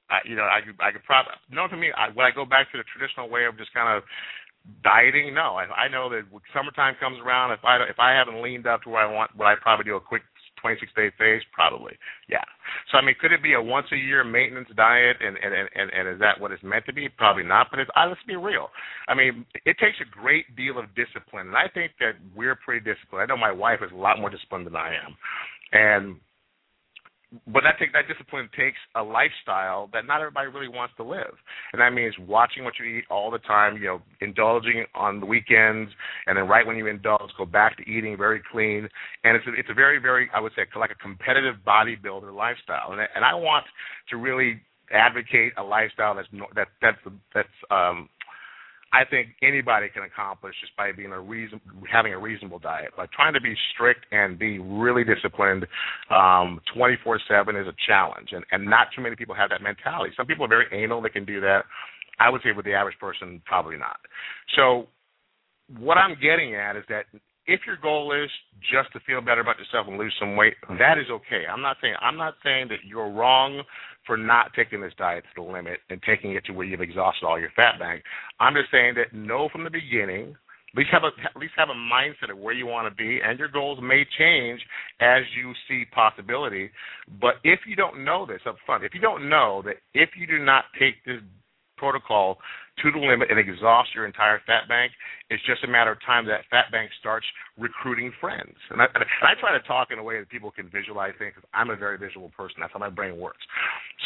I, 0.06 0.22
you 0.22 0.36
know, 0.38 0.46
I 0.46 0.62
could, 0.62 0.78
I 0.78 0.94
could 0.94 1.02
probably, 1.02 1.34
no, 1.50 1.66
to 1.66 1.76
me, 1.76 1.90
I, 1.90 2.14
would 2.14 2.22
I 2.22 2.30
go 2.30 2.46
back 2.46 2.70
to 2.70 2.78
the 2.78 2.86
traditional 2.94 3.26
way 3.26 3.50
of 3.50 3.58
just 3.58 3.74
kind 3.74 3.90
of 3.90 4.06
dieting? 4.84 5.34
No, 5.34 5.58
I, 5.58 5.66
I 5.66 5.88
know 5.90 6.10
that 6.10 6.30
when 6.30 6.42
summertime 6.54 6.96
comes 7.00 7.18
around, 7.26 7.52
if 7.52 7.64
I 7.64 7.78
if 7.90 8.00
I 8.00 8.14
haven't 8.14 8.42
leaned 8.42 8.68
up 8.68 8.84
to 8.84 8.90
where 8.90 9.02
I 9.02 9.12
want, 9.12 9.36
would 9.38 9.46
I 9.46 9.56
probably 9.62 9.86
do 9.86 9.96
a 9.96 10.02
quick 10.02 10.24
26 10.66 10.92
day 10.98 11.12
phase? 11.18 11.46
Probably, 11.54 11.94
yeah. 12.28 12.42
So 12.92 12.98
I 12.98 13.06
mean, 13.06 13.14
could 13.22 13.32
it 13.32 13.44
be 13.44 13.54
a 13.54 13.62
once 13.62 13.86
a 13.94 13.96
year 13.96 14.24
maintenance 14.24 14.70
diet, 14.76 15.18
and 15.22 15.38
and 15.38 15.54
and, 15.54 15.94
and 15.94 16.10
is 16.10 16.20
that 16.20 16.42
what 16.42 16.52
it's 16.52 16.64
meant 16.64 16.86
to 16.88 16.94
be? 16.94 17.08
Probably 17.08 17.44
not. 17.44 17.68
But 17.70 17.80
it's, 17.82 17.92
uh, 17.96 18.10
let's 18.10 18.26
be 18.26 18.36
real. 18.36 18.70
I 19.08 19.14
mean, 19.14 19.46
it 19.66 19.78
takes 19.78 20.02
a 20.02 20.10
great 20.10 20.56
deal 20.58 20.80
of 20.80 20.86
discipline, 20.98 21.54
and 21.54 21.56
I 21.58 21.70
think 21.72 21.92
that 22.00 22.18
we're 22.36 22.58
pretty 22.58 22.82
disciplined. 22.82 23.22
I 23.22 23.26
know 23.30 23.38
my 23.38 23.52
wife 23.52 23.80
is 23.86 23.92
a 23.94 23.96
lot 23.96 24.20
more 24.20 24.32
disciplined 24.32 24.66
than 24.66 24.76
I 24.76 24.90
am, 24.98 25.14
and 25.72 26.18
but 27.48 27.64
that 27.64 27.78
take, 27.80 27.94
that 27.94 28.08
discipline 28.08 28.50
takes 28.58 28.78
a 28.96 29.04
lifestyle 29.04 29.90
that 29.94 30.06
not 30.06 30.22
everybody 30.22 30.48
really 30.48 30.68
wants 30.68 30.94
to 30.98 31.04
live, 31.04 31.34
and 31.74 31.82
that 31.82 31.94
means 31.94 32.14
watching 32.20 32.64
what 32.64 32.74
you 32.80 32.86
eat 32.86 33.06
all 33.10 33.32
the 33.32 33.40
time. 33.40 33.78
You 33.78 33.86
know, 33.86 34.02
indulging 34.22 34.86
on 34.94 35.20
the 35.20 35.26
weekends, 35.26 35.92
and 36.28 36.38
then 36.38 36.48
right 36.48 36.66
when 36.66 36.78
you 36.78 36.88
indulge, 36.88 37.30
go 37.38 37.46
back 37.46 37.78
to 37.78 37.84
eating 37.90 38.18
very 38.18 38.42
clean. 38.52 38.88
And 39.24 39.36
it's 39.36 39.46
a, 39.48 39.54
it's 39.54 39.70
a 39.70 39.74
very 39.74 40.00
very 40.00 40.30
I 40.34 40.40
would 40.40 40.52
say 40.56 40.64
like 40.78 40.92
a 40.92 40.96
competitive 40.96 41.56
bodybuilder 41.66 42.34
lifestyle, 42.34 42.92
and 42.92 43.02
I, 43.02 43.08
and 43.16 43.26
I 43.26 43.34
want 43.34 43.66
to 44.10 44.18
really 44.18 44.62
advocate 44.92 45.54
a 45.58 45.64
lifestyle 45.64 46.16
that's 46.16 46.28
that 46.56 46.68
that's 46.82 46.98
that's 47.34 47.48
um 47.72 48.10
I 48.94 49.04
think 49.04 49.30
anybody 49.42 49.90
can 49.90 50.04
accomplish 50.04 50.56
just 50.62 50.76
by 50.78 50.92
being 50.92 51.12
a 51.12 51.20
reason, 51.20 51.60
having 51.92 52.14
a 52.14 52.20
reasonable 52.20 52.60
diet. 52.60 52.92
But 52.96 53.12
trying 53.12 53.34
to 53.34 53.42
be 53.42 53.54
strict 53.74 54.06
and 54.12 54.40
be 54.40 54.60
really 54.60 55.04
disciplined, 55.04 55.68
um, 56.10 56.62
24/7 56.74 57.56
is 57.56 57.68
a 57.68 57.76
challenge, 57.86 58.32
and 58.32 58.46
and 58.52 58.66
not 58.66 58.92
too 58.96 59.02
many 59.02 59.16
people 59.16 59.36
have 59.36 59.50
that 59.50 59.62
mentality. 59.62 60.14
Some 60.16 60.28
people 60.28 60.46
are 60.46 60.50
very 60.50 60.68
anal; 60.72 61.02
they 61.02 61.10
can 61.10 61.26
do 61.26 61.42
that. 61.42 61.66
I 62.20 62.30
would 62.30 62.42
say 62.44 62.52
with 62.54 62.66
the 62.66 62.74
average 62.74 62.98
person, 63.00 63.42
probably 63.46 63.78
not. 63.78 64.00
So, 64.56 64.88
what 65.78 65.98
I'm 65.98 66.16
getting 66.22 66.56
at 66.56 66.78
is 66.78 66.86
that 66.88 67.06
if 67.48 67.62
your 67.66 67.78
goal 67.78 68.12
is 68.12 68.30
just 68.62 68.92
to 68.94 69.00
feel 69.02 69.22
better 69.22 69.42
about 69.42 69.60
yourself 69.60 69.88
and 69.88 69.98
lose 69.98 70.14
some 70.20 70.36
weight, 70.36 70.56
that 70.80 70.98
is 70.98 71.10
okay. 71.10 71.46
I'm 71.52 71.62
not 71.62 71.78
saying 71.82 71.96
I'm 72.02 72.18
not 72.18 72.36
saying 72.44 72.70
that 72.70 72.86
you're 72.86 73.10
wrong 73.10 73.64
for 74.06 74.18
not 74.18 74.54
taking 74.56 74.82
this 74.82 74.94
diet 74.98 75.24
to 75.24 75.42
the 75.42 75.52
limit 75.52 75.80
and 75.90 76.02
taking 76.04 76.32
it 76.32 76.46
to 76.46 76.54
where 76.54 76.66
you've 76.66 76.82
exhausted 76.82 77.26
all 77.26 77.40
your 77.40 77.52
fat 77.56 77.80
bank. 77.80 78.04
I'm 78.40 78.54
just 78.54 78.72
saying 78.72 78.96
that 78.96 79.14
know 79.14 79.50
from 79.52 79.64
the 79.64 79.70
beginning. 79.70 80.36
At 80.74 80.80
least 80.80 80.90
have 80.92 81.04
a 81.04 81.12
at 81.24 81.38
least 81.38 81.54
have 81.56 81.70
a 81.70 81.74
mindset 81.74 82.32
of 82.32 82.38
where 82.38 82.54
you 82.54 82.66
want 82.66 82.90
to 82.90 82.96
be, 82.96 83.22
and 83.24 83.40
your 83.40 83.48
goals 83.48 83.80
may 83.82 84.06
change 84.18 84.60
as 85.00 85.24
you 85.38 85.54
see 85.70 85.86
possibility. 85.94 86.70
But 87.22 87.36
if 87.46 87.62
you 87.66 87.78
don't 87.78 88.04
know 88.04 88.26
this 88.26 88.42
up 88.46 88.58
front, 88.66 88.84
if 88.84 88.94
you 88.94 89.00
don't 89.00 89.30
know 89.30 89.62
that 89.66 89.76
if 89.94 90.10
you 90.20 90.28
do 90.28 90.38
not 90.44 90.66
take 90.78 90.96
this 91.06 91.22
protocol 91.78 92.40
to 92.84 92.92
the 92.92 93.00
limit 93.00 93.32
and 93.32 93.40
exhaust 93.40 93.96
your 93.96 94.06
entire 94.06 94.42
fat 94.46 94.68
bank. 94.68 94.92
It's 95.30 95.44
just 95.48 95.64
a 95.64 95.68
matter 95.68 95.92
of 95.92 96.00
time 96.06 96.26
that 96.28 96.44
fat 96.52 96.70
bank 96.72 96.92
starts 97.00 97.26
recruiting 97.58 98.12
friends. 98.20 98.54
And 98.70 98.82
I, 98.82 98.86
and 98.94 99.04
I 99.24 99.34
try 99.40 99.56
to 99.56 99.64
talk 99.66 99.90
in 99.92 99.98
a 99.98 100.04
way 100.04 100.20
that 100.20 100.30
people 100.30 100.52
can 100.52 100.70
visualize 100.70 101.16
things 101.18 101.34
because 101.36 101.48
I'm 101.54 101.72
a 101.72 101.76
very 101.76 101.98
visual 101.98 102.30
person. 102.36 102.60
That's 102.60 102.74
how 102.74 102.80
my 102.80 102.92
brain 102.92 103.18
works. 103.18 103.42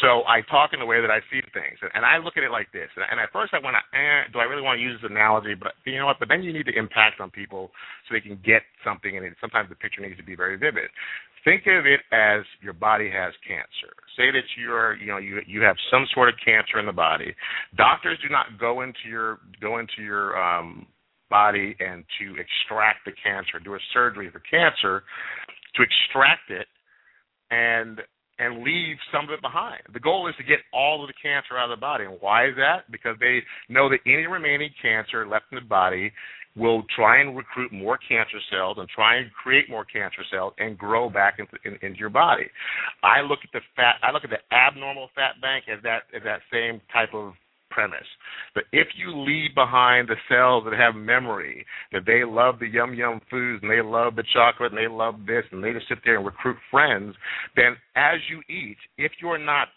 So 0.00 0.22
I 0.24 0.40
talk 0.46 0.70
in 0.72 0.80
a 0.80 0.86
way 0.86 1.00
that 1.02 1.10
I 1.10 1.18
see 1.28 1.42
things. 1.52 1.82
And, 1.82 1.90
and 1.94 2.06
I 2.06 2.18
look 2.22 2.38
at 2.38 2.44
it 2.46 2.50
like 2.54 2.70
this. 2.72 2.88
And, 2.94 3.04
and 3.10 3.18
at 3.18 3.34
first 3.34 3.52
I 3.52 3.58
went, 3.58 3.76
eh, 3.76 4.30
do 4.32 4.38
I 4.38 4.46
really 4.46 4.62
want 4.62 4.78
to 4.78 4.82
use 4.82 4.96
this 5.02 5.10
analogy? 5.10 5.58
But 5.58 5.74
you 5.84 5.98
know 5.98 6.06
what? 6.06 6.22
But 6.22 6.28
then 6.28 6.42
you 6.42 6.52
need 6.52 6.66
to 6.70 6.76
impact 6.78 7.20
on 7.20 7.30
people 7.30 7.74
so 8.06 8.14
they 8.14 8.22
can 8.22 8.38
get 8.46 8.62
something. 8.86 9.18
And 9.18 9.26
sometimes 9.40 9.68
the 9.68 9.76
picture 9.76 10.00
needs 10.00 10.16
to 10.16 10.24
be 10.24 10.38
very 10.38 10.56
vivid. 10.56 10.88
Think 11.44 11.64
of 11.66 11.86
it 11.86 12.00
as 12.12 12.44
your 12.60 12.74
body 12.74 13.08
has 13.08 13.32
cancer. 13.46 13.96
Say 14.16 14.30
that 14.30 14.44
you're, 14.60 14.96
you 14.96 15.06
know, 15.06 15.16
you 15.16 15.40
you 15.46 15.62
have 15.62 15.76
some 15.90 16.04
sort 16.12 16.28
of 16.28 16.34
cancer 16.44 16.78
in 16.78 16.84
the 16.84 16.92
body. 16.92 17.34
Doctors 17.76 18.18
do 18.20 18.28
not 18.28 18.59
go 18.60 18.82
into 18.82 19.08
your 19.08 19.40
go 19.60 19.78
into 19.78 20.02
your 20.02 20.40
um, 20.40 20.86
body 21.30 21.76
and 21.80 22.04
to 22.20 22.32
extract 22.32 23.04
the 23.06 23.12
cancer, 23.22 23.58
do 23.62 23.74
a 23.74 23.78
surgery 23.94 24.30
for 24.30 24.40
cancer, 24.40 25.04
to 25.76 25.82
extract 25.82 26.50
it 26.50 26.66
and 27.50 28.00
and 28.38 28.64
leave 28.64 28.96
some 29.12 29.24
of 29.24 29.30
it 29.30 29.42
behind. 29.42 29.82
The 29.92 30.00
goal 30.00 30.26
is 30.26 30.34
to 30.38 30.44
get 30.44 30.60
all 30.72 31.02
of 31.02 31.08
the 31.08 31.14
cancer 31.22 31.58
out 31.58 31.70
of 31.70 31.76
the 31.76 31.80
body. 31.80 32.04
And 32.04 32.16
why 32.20 32.48
is 32.48 32.56
that? 32.56 32.90
Because 32.90 33.16
they 33.20 33.40
know 33.68 33.90
that 33.90 33.98
any 34.06 34.26
remaining 34.26 34.70
cancer 34.80 35.28
left 35.28 35.44
in 35.52 35.56
the 35.56 35.64
body 35.64 36.10
will 36.56 36.82
try 36.96 37.20
and 37.20 37.36
recruit 37.36 37.70
more 37.70 37.98
cancer 37.98 38.38
cells 38.50 38.78
and 38.80 38.88
try 38.88 39.16
and 39.16 39.30
create 39.32 39.68
more 39.70 39.84
cancer 39.84 40.22
cells 40.32 40.54
and 40.58 40.76
grow 40.76 41.08
back 41.10 41.38
into, 41.38 41.52
in, 41.64 41.78
into 41.86 41.98
your 41.98 42.10
body. 42.10 42.48
I 43.02 43.20
look 43.20 43.40
at 43.44 43.52
the 43.52 43.60
fat. 43.76 43.96
I 44.02 44.10
look 44.10 44.24
at 44.24 44.30
the 44.30 44.42
abnormal 44.54 45.10
fat 45.14 45.40
bank 45.40 45.66
as 45.70 45.82
that 45.84 46.04
as 46.16 46.22
that 46.24 46.40
same 46.50 46.80
type 46.92 47.14
of 47.14 47.34
premise. 47.70 48.06
But 48.54 48.64
if 48.72 48.88
you 48.96 49.16
leave 49.16 49.54
behind 49.54 50.08
the 50.08 50.16
cells 50.28 50.64
that 50.64 50.78
have 50.78 50.94
memory, 50.94 51.64
that 51.92 52.02
they 52.06 52.24
love 52.24 52.58
the 52.58 52.68
yum 52.68 52.94
yum 52.94 53.20
foods 53.30 53.62
and 53.62 53.70
they 53.70 53.82
love 53.82 54.16
the 54.16 54.24
chocolate 54.32 54.72
and 54.72 54.78
they 54.78 54.92
love 54.92 55.26
this 55.26 55.44
and 55.52 55.62
they 55.62 55.72
just 55.72 55.88
sit 55.88 55.98
there 56.04 56.16
and 56.16 56.26
recruit 56.26 56.56
friends, 56.70 57.14
then 57.56 57.76
as 57.96 58.18
you 58.28 58.40
eat, 58.54 58.76
if 58.98 59.12
you're 59.20 59.38
not 59.38 59.68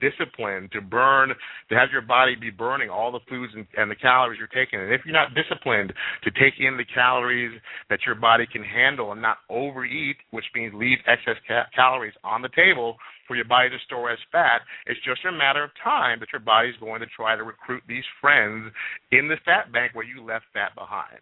discipline 0.00 0.68
to 0.72 0.80
burn, 0.80 1.30
to 1.68 1.74
have 1.74 1.88
your 1.90 2.02
body 2.02 2.34
be 2.36 2.50
burning 2.50 2.88
all 2.88 3.10
the 3.10 3.20
foods 3.28 3.52
and, 3.54 3.66
and 3.76 3.90
the 3.90 3.96
calories 3.96 4.38
you're 4.38 4.48
taking. 4.48 4.80
And 4.80 4.92
if 4.92 5.02
you're 5.04 5.12
not 5.12 5.34
disciplined 5.34 5.92
to 6.24 6.30
take 6.30 6.54
in 6.58 6.76
the 6.76 6.84
calories 6.84 7.58
that 7.90 8.00
your 8.06 8.14
body 8.14 8.46
can 8.50 8.62
handle 8.62 9.12
and 9.12 9.20
not 9.20 9.38
overeat, 9.50 10.16
which 10.30 10.44
means 10.54 10.72
leave 10.74 10.98
excess 11.06 11.40
ca- 11.46 11.66
calories 11.74 12.14
on 12.24 12.42
the 12.42 12.50
table 12.54 12.96
for 13.32 13.36
your 13.36 13.48
body 13.48 13.70
to 13.70 13.80
store 13.88 14.12
as 14.12 14.18
fat, 14.30 14.60
it's 14.84 15.00
just 15.08 15.24
a 15.24 15.32
matter 15.32 15.64
of 15.64 15.70
time 15.82 16.20
that 16.20 16.28
your 16.36 16.44
body 16.44 16.68
is 16.68 16.76
going 16.76 17.00
to 17.00 17.08
try 17.16 17.34
to 17.34 17.42
recruit 17.42 17.82
these 17.88 18.04
friends 18.20 18.68
in 19.10 19.26
the 19.26 19.40
fat 19.48 19.72
bank 19.72 19.96
where 19.96 20.04
you 20.04 20.20
left 20.20 20.44
fat 20.52 20.76
behind. 20.76 21.16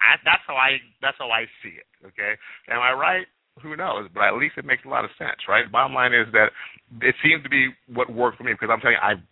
I, 0.00 0.16
that's 0.24 0.40
how 0.46 0.56
I 0.56 0.80
that's 1.02 1.18
how 1.18 1.28
I 1.28 1.44
see 1.60 1.76
it. 1.76 1.84
Okay, 2.00 2.32
am 2.72 2.80
I 2.80 2.92
right? 2.96 3.26
who 3.60 3.76
knows? 3.76 4.08
But 4.14 4.22
at 4.22 4.38
least 4.38 4.54
it 4.56 4.64
makes 4.64 4.84
a 4.86 4.88
lot 4.88 5.04
of 5.04 5.10
sense, 5.18 5.36
right? 5.48 5.70
Bottom 5.70 5.92
line 5.92 6.14
is 6.14 6.30
that 6.32 6.54
it 7.02 7.14
seems 7.22 7.42
to 7.42 7.48
be 7.50 7.68
what 7.92 8.08
worked 8.08 8.38
for 8.38 8.44
me 8.44 8.52
because 8.52 8.70
I'm 8.72 8.80
telling 8.80 8.96
you, 8.96 9.02
I've 9.02 9.24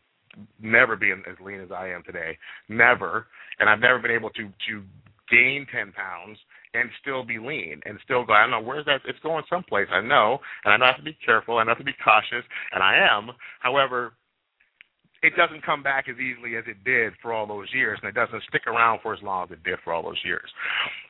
never 0.61 0.97
been 0.97 1.23
as 1.31 1.37
lean 1.41 1.61
as 1.61 1.71
I 1.71 1.89
am 1.89 2.03
today, 2.03 2.37
never, 2.69 3.29
and 3.61 3.71
I've 3.71 3.81
never 3.81 3.99
been 4.01 4.11
able 4.11 4.31
to 4.31 4.51
to 4.69 4.83
gain 5.31 5.65
ten 5.73 5.93
pounds 5.93 6.39
and 6.75 6.91
still 7.01 7.25
be 7.25 7.39
lean 7.39 7.81
and 7.85 7.99
still 8.05 8.25
go. 8.25 8.33
I 8.33 8.43
don't 8.43 8.51
know 8.51 8.61
where's 8.61 8.87
that. 8.87 9.01
It's 9.07 9.19
going 9.21 9.45
someplace. 9.49 9.89
I 9.91 10.01
know, 10.01 10.39
and 10.65 10.73
I 10.73 10.77
know 10.77 10.85
I 10.85 10.89
have 10.89 10.99
to 10.99 11.03
be 11.03 11.17
careful. 11.25 11.59
I 11.59 11.65
know 11.65 11.71
I 11.71 11.75
have 11.75 11.79
to 11.79 11.85
be 11.85 11.97
cautious, 12.05 12.45
and 12.73 12.83
I 12.83 12.97
am. 12.97 13.31
However, 13.61 14.13
it 15.23 15.35
doesn't 15.37 15.65
come 15.65 15.83
back 15.83 16.07
as 16.09 16.17
easily 16.19 16.57
as 16.57 16.65
it 16.67 16.85
did 16.85 17.15
for 17.23 17.33
all 17.33 17.47
those 17.47 17.69
years, 17.73 17.99
and 18.03 18.09
it 18.09 18.15
doesn't 18.15 18.43
stick 18.49 18.67
around 18.67 19.01
for 19.03 19.15
as 19.15 19.23
long 19.23 19.45
as 19.45 19.51
it 19.51 19.63
did 19.65 19.79
for 19.83 19.93
all 19.93 20.03
those 20.03 20.21
years. 20.25 20.49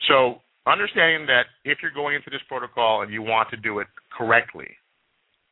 So 0.08 0.40
understanding 0.66 1.26
that 1.26 1.46
if 1.64 1.78
you're 1.82 1.92
going 1.92 2.16
into 2.16 2.30
this 2.30 2.40
protocol 2.48 3.02
and 3.02 3.12
you 3.12 3.22
want 3.22 3.50
to 3.50 3.56
do 3.56 3.80
it 3.80 3.86
correctly, 4.16 4.68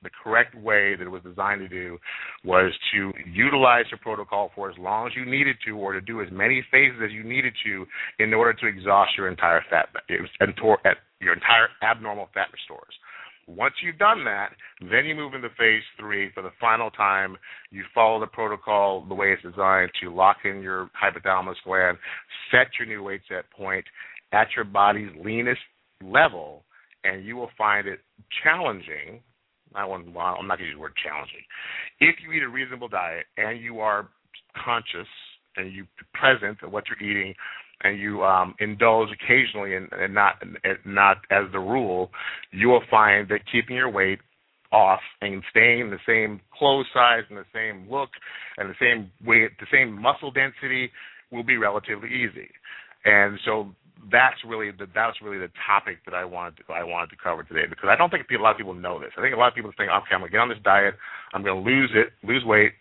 the 0.04 0.10
correct 0.22 0.54
way 0.54 0.94
that 0.94 1.04
it 1.04 1.10
was 1.10 1.22
designed 1.22 1.60
to 1.60 1.68
do 1.68 1.98
was 2.44 2.72
to 2.92 3.12
utilize 3.26 3.84
the 3.90 3.96
protocol 3.96 4.50
for 4.54 4.70
as 4.70 4.78
long 4.78 5.06
as 5.06 5.12
you 5.16 5.24
needed 5.24 5.56
to, 5.66 5.72
or 5.76 5.92
to 5.92 6.00
do 6.00 6.22
as 6.22 6.28
many 6.30 6.64
phases 6.70 7.00
as 7.04 7.10
you 7.10 7.24
needed 7.24 7.52
to, 7.64 7.84
in 8.18 8.32
order 8.32 8.52
to 8.52 8.66
exhaust 8.66 9.10
your 9.16 9.28
entire 9.28 9.62
fat, 9.68 9.88
your 10.08 11.32
entire 11.32 11.68
abnormal 11.82 12.28
fat 12.34 12.48
restores. 12.52 12.94
Once 13.46 13.74
you've 13.82 13.98
done 13.98 14.24
that, 14.24 14.50
then 14.80 15.04
you 15.04 15.14
move 15.14 15.34
into 15.34 15.48
phase 15.58 15.82
three 15.98 16.30
for 16.32 16.42
the 16.42 16.52
final 16.58 16.90
time. 16.90 17.36
You 17.70 17.84
follow 17.94 18.18
the 18.18 18.26
protocol 18.26 19.04
the 19.06 19.14
way 19.14 19.32
it's 19.32 19.42
designed 19.42 19.90
to 20.02 20.14
lock 20.14 20.38
in 20.44 20.62
your 20.62 20.90
hypothalamus 20.96 21.56
gland, 21.64 21.98
set 22.50 22.68
your 22.78 22.88
new 22.88 23.02
weight 23.02 23.20
set 23.28 23.50
point 23.50 23.84
at 24.32 24.48
your 24.56 24.64
body's 24.64 25.10
leanest 25.22 25.60
level, 26.02 26.64
and 27.04 27.24
you 27.24 27.36
will 27.36 27.50
find 27.56 27.86
it 27.86 28.00
challenging. 28.42 29.20
I 29.74 29.84
want, 29.84 30.12
well, 30.12 30.36
I'm 30.38 30.46
not 30.46 30.58
going 30.58 30.66
to 30.66 30.70
use 30.70 30.76
the 30.76 30.80
word 30.80 30.94
challenging. 31.02 31.42
If 32.00 32.16
you 32.22 32.32
eat 32.32 32.42
a 32.42 32.48
reasonable 32.48 32.88
diet 32.88 33.26
and 33.36 33.60
you 33.60 33.80
are 33.80 34.08
conscious 34.64 35.08
and 35.56 35.72
you 35.72 35.86
present 36.12 36.58
at 36.62 36.70
what 36.70 36.84
you're 36.88 37.10
eating 37.10 37.34
and 37.82 37.98
you 37.98 38.22
um, 38.24 38.54
indulge 38.60 39.08
occasionally 39.12 39.76
and, 39.76 39.88
and 39.92 40.14
not 40.14 40.34
and 40.42 40.78
not 40.86 41.18
as 41.30 41.44
the 41.52 41.58
rule, 41.58 42.10
you 42.50 42.68
will 42.68 42.82
find 42.90 43.28
that 43.28 43.40
keeping 43.50 43.76
your 43.76 43.90
weight 43.90 44.20
off 44.72 45.00
and 45.20 45.42
staying 45.50 45.90
the 45.90 45.98
same 46.06 46.40
clothes 46.58 46.86
size 46.92 47.22
and 47.28 47.38
the 47.38 47.44
same 47.54 47.88
look 47.90 48.10
and 48.58 48.68
the 48.68 48.74
same 48.80 49.10
weight, 49.24 49.50
the 49.60 49.66
same 49.72 49.92
muscle 50.00 50.32
density 50.32 50.90
will 51.30 51.44
be 51.44 51.56
relatively 51.56 52.08
easy. 52.08 52.48
And 53.04 53.38
so 53.44 53.68
that's 54.10 54.36
really 54.46 54.70
the 54.70 54.86
that's 54.94 55.20
really 55.22 55.38
the 55.38 55.50
topic 55.66 55.98
that 56.04 56.14
I 56.14 56.24
wanted 56.24 56.58
to, 56.58 56.72
I 56.72 56.84
wanted 56.84 57.10
to 57.10 57.16
cover 57.22 57.42
today 57.42 57.66
because 57.68 57.88
I 57.90 57.96
don't 57.96 58.10
think 58.10 58.26
a 58.30 58.42
lot 58.42 58.52
of 58.52 58.56
people 58.56 58.74
know 58.74 58.98
this. 58.98 59.10
I 59.16 59.22
think 59.22 59.34
a 59.34 59.38
lot 59.38 59.48
of 59.48 59.54
people 59.54 59.72
think, 59.76 59.90
okay, 59.90 60.14
I'm 60.14 60.20
gonna 60.20 60.30
get 60.30 60.40
on 60.40 60.48
this 60.48 60.58
diet, 60.64 60.94
I'm 61.32 61.42
gonna 61.42 61.60
lose 61.60 61.90
it, 61.94 62.12
lose 62.26 62.44
weight, 62.44 62.72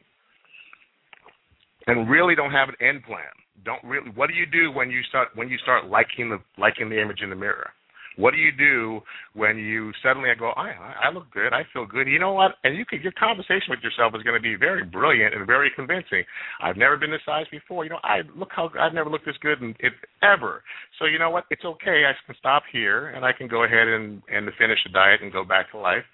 and 1.87 2.09
really 2.09 2.35
don't 2.35 2.51
have 2.51 2.69
an 2.69 2.75
end 2.81 3.03
plan. 3.03 3.31
Don't 3.63 3.83
really. 3.83 4.09
What 4.11 4.29
do 4.29 4.35
you 4.35 4.45
do 4.45 4.71
when 4.71 4.89
you 4.89 5.01
start 5.03 5.29
when 5.35 5.49
you 5.49 5.57
start 5.59 5.87
liking 5.87 6.29
the 6.29 6.39
liking 6.57 6.89
the 6.89 7.01
image 7.01 7.21
in 7.21 7.29
the 7.29 7.35
mirror? 7.35 7.69
What 8.15 8.31
do 8.31 8.37
you 8.37 8.51
do 8.51 9.01
when 9.33 9.57
you 9.57 9.91
suddenly 10.03 10.29
go, 10.37 10.51
I 10.55 10.73
I 11.07 11.11
look 11.11 11.31
good, 11.31 11.53
I 11.53 11.63
feel 11.73 11.85
good. 11.85 12.07
You 12.07 12.19
know 12.19 12.33
what? 12.33 12.55
And 12.63 12.77
you 12.77 12.85
can 12.85 13.01
your 13.01 13.11
conversation 13.13 13.69
with 13.69 13.79
yourself 13.81 14.13
is 14.15 14.23
going 14.23 14.37
to 14.37 14.41
be 14.41 14.55
very 14.55 14.83
brilliant 14.83 15.33
and 15.33 15.45
very 15.47 15.71
convincing. 15.75 16.23
I've 16.61 16.77
never 16.77 16.97
been 16.97 17.11
this 17.11 17.21
size 17.25 17.45
before. 17.51 17.83
You 17.83 17.91
know, 17.91 18.03
I 18.03 18.21
look 18.35 18.49
how 18.55 18.69
I've 18.79 18.93
never 18.93 19.09
looked 19.09 19.25
this 19.25 19.37
good 19.41 19.61
in, 19.61 19.75
in 19.79 19.91
ever. 20.21 20.63
So 20.99 21.05
you 21.05 21.19
know 21.19 21.29
what? 21.29 21.45
It's 21.49 21.65
okay. 21.65 22.03
I 22.05 22.13
can 22.25 22.35
stop 22.37 22.63
here 22.71 23.09
and 23.09 23.25
I 23.25 23.31
can 23.33 23.47
go 23.47 23.63
ahead 23.63 23.87
and 23.87 24.21
and 24.31 24.49
finish 24.57 24.79
the 24.85 24.91
diet 24.91 25.21
and 25.21 25.31
go 25.31 25.43
back 25.43 25.71
to 25.71 25.77
life. 25.77 26.05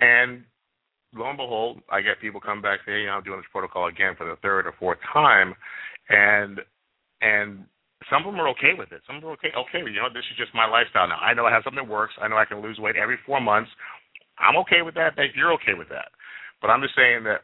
And 0.00 0.44
lo 1.14 1.28
and 1.28 1.38
behold, 1.38 1.80
I 1.90 2.00
get 2.00 2.20
people 2.20 2.40
come 2.40 2.60
back 2.60 2.80
say, 2.84 3.00
you 3.00 3.06
know, 3.06 3.12
I'm 3.12 3.22
doing 3.22 3.38
this 3.38 3.46
protocol 3.52 3.86
again 3.86 4.14
for 4.16 4.26
the 4.28 4.36
third 4.42 4.66
or 4.66 4.74
fourth 4.78 4.98
time, 5.12 5.54
and 6.08 6.60
and 7.20 7.64
some 8.10 8.26
of 8.26 8.32
them 8.32 8.40
are 8.40 8.48
okay 8.50 8.72
with 8.76 8.92
it. 8.92 9.02
Some 9.06 9.16
of 9.16 9.22
them 9.22 9.30
are 9.30 9.38
okay. 9.40 9.52
Okay, 9.54 9.80
you 9.84 10.00
know, 10.00 10.08
this 10.12 10.24
is 10.30 10.36
just 10.36 10.54
my 10.54 10.66
lifestyle 10.66 11.08
now. 11.08 11.18
I 11.18 11.34
know 11.34 11.46
I 11.46 11.52
have 11.52 11.62
something 11.64 11.82
that 11.84 11.90
works. 11.90 12.14
I 12.20 12.28
know 12.28 12.36
I 12.36 12.44
can 12.44 12.60
lose 12.60 12.78
weight 12.78 12.96
every 12.96 13.18
four 13.26 13.40
months. 13.40 13.70
I'm 14.38 14.56
okay 14.66 14.82
with 14.82 14.94
that. 14.94 15.14
You're 15.34 15.52
okay 15.54 15.74
with 15.76 15.88
that. 15.88 16.10
But 16.60 16.68
I'm 16.68 16.82
just 16.82 16.96
saying 16.96 17.24
that 17.24 17.42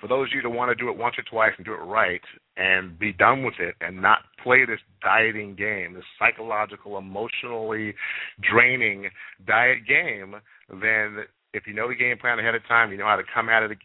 for 0.00 0.06
those 0.06 0.28
of 0.28 0.32
you 0.34 0.42
that 0.42 0.50
want 0.50 0.70
to 0.70 0.74
do 0.74 0.90
it 0.90 0.96
once 0.96 1.16
or 1.18 1.24
twice 1.24 1.52
and 1.56 1.66
do 1.66 1.72
it 1.72 1.82
right 1.82 2.20
and 2.56 2.98
be 2.98 3.12
done 3.12 3.42
with 3.44 3.54
it 3.58 3.74
and 3.80 4.00
not 4.00 4.20
play 4.42 4.64
this 4.64 4.80
dieting 5.02 5.54
game, 5.54 5.94
this 5.94 6.04
psychological, 6.18 6.98
emotionally 6.98 7.94
draining 8.40 9.10
diet 9.46 9.78
game, 9.86 10.36
then 10.70 11.24
if 11.54 11.66
you 11.66 11.74
know 11.74 11.88
the 11.88 11.94
game 11.94 12.16
plan 12.18 12.38
ahead 12.38 12.54
of 12.54 12.66
time, 12.68 12.92
you 12.92 12.98
know 12.98 13.06
how 13.06 13.16
to 13.16 13.22
come 13.34 13.48
at 13.48 13.62
it 13.62 13.76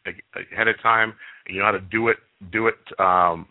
ahead 0.51 0.67
of 0.67 0.75
time, 0.81 1.13
you 1.47 1.59
know 1.59 1.65
how 1.65 1.71
to 1.71 1.81
do 1.81 2.09
it 2.09 2.17
do 2.51 2.67
it 2.67 2.75
um, 2.99 3.47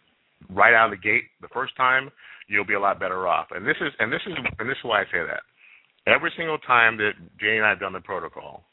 right 0.51 0.75
out 0.75 0.93
of 0.93 0.99
the 0.99 1.03
gate 1.03 1.25
the 1.41 1.49
first 1.49 1.77
time, 1.77 2.11
you'll 2.49 2.67
be 2.67 2.75
a 2.75 2.81
lot 2.81 3.01
better 3.01 3.29
off. 3.29 3.49
And 3.51 3.67
this 3.67 3.77
is 3.81 3.93
and 3.99 4.13
this 4.13 4.23
is 4.27 4.35
and 4.59 4.69
this 4.69 4.77
is 4.79 4.85
why 4.85 5.03
I 5.03 5.05
say 5.05 5.25
that. 5.27 5.43
Every 6.07 6.33
single 6.37 6.59
time 6.59 6.97
that 6.99 7.13
Jay 7.41 7.57
and 7.57 7.67
I 7.67 7.71
have 7.71 7.81
done 7.81 7.93
the 7.93 8.01
protocol, 8.01 8.65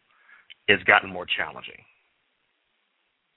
it's 0.67 0.83
gotten 0.83 1.11
more 1.11 1.25
challenging 1.37 1.83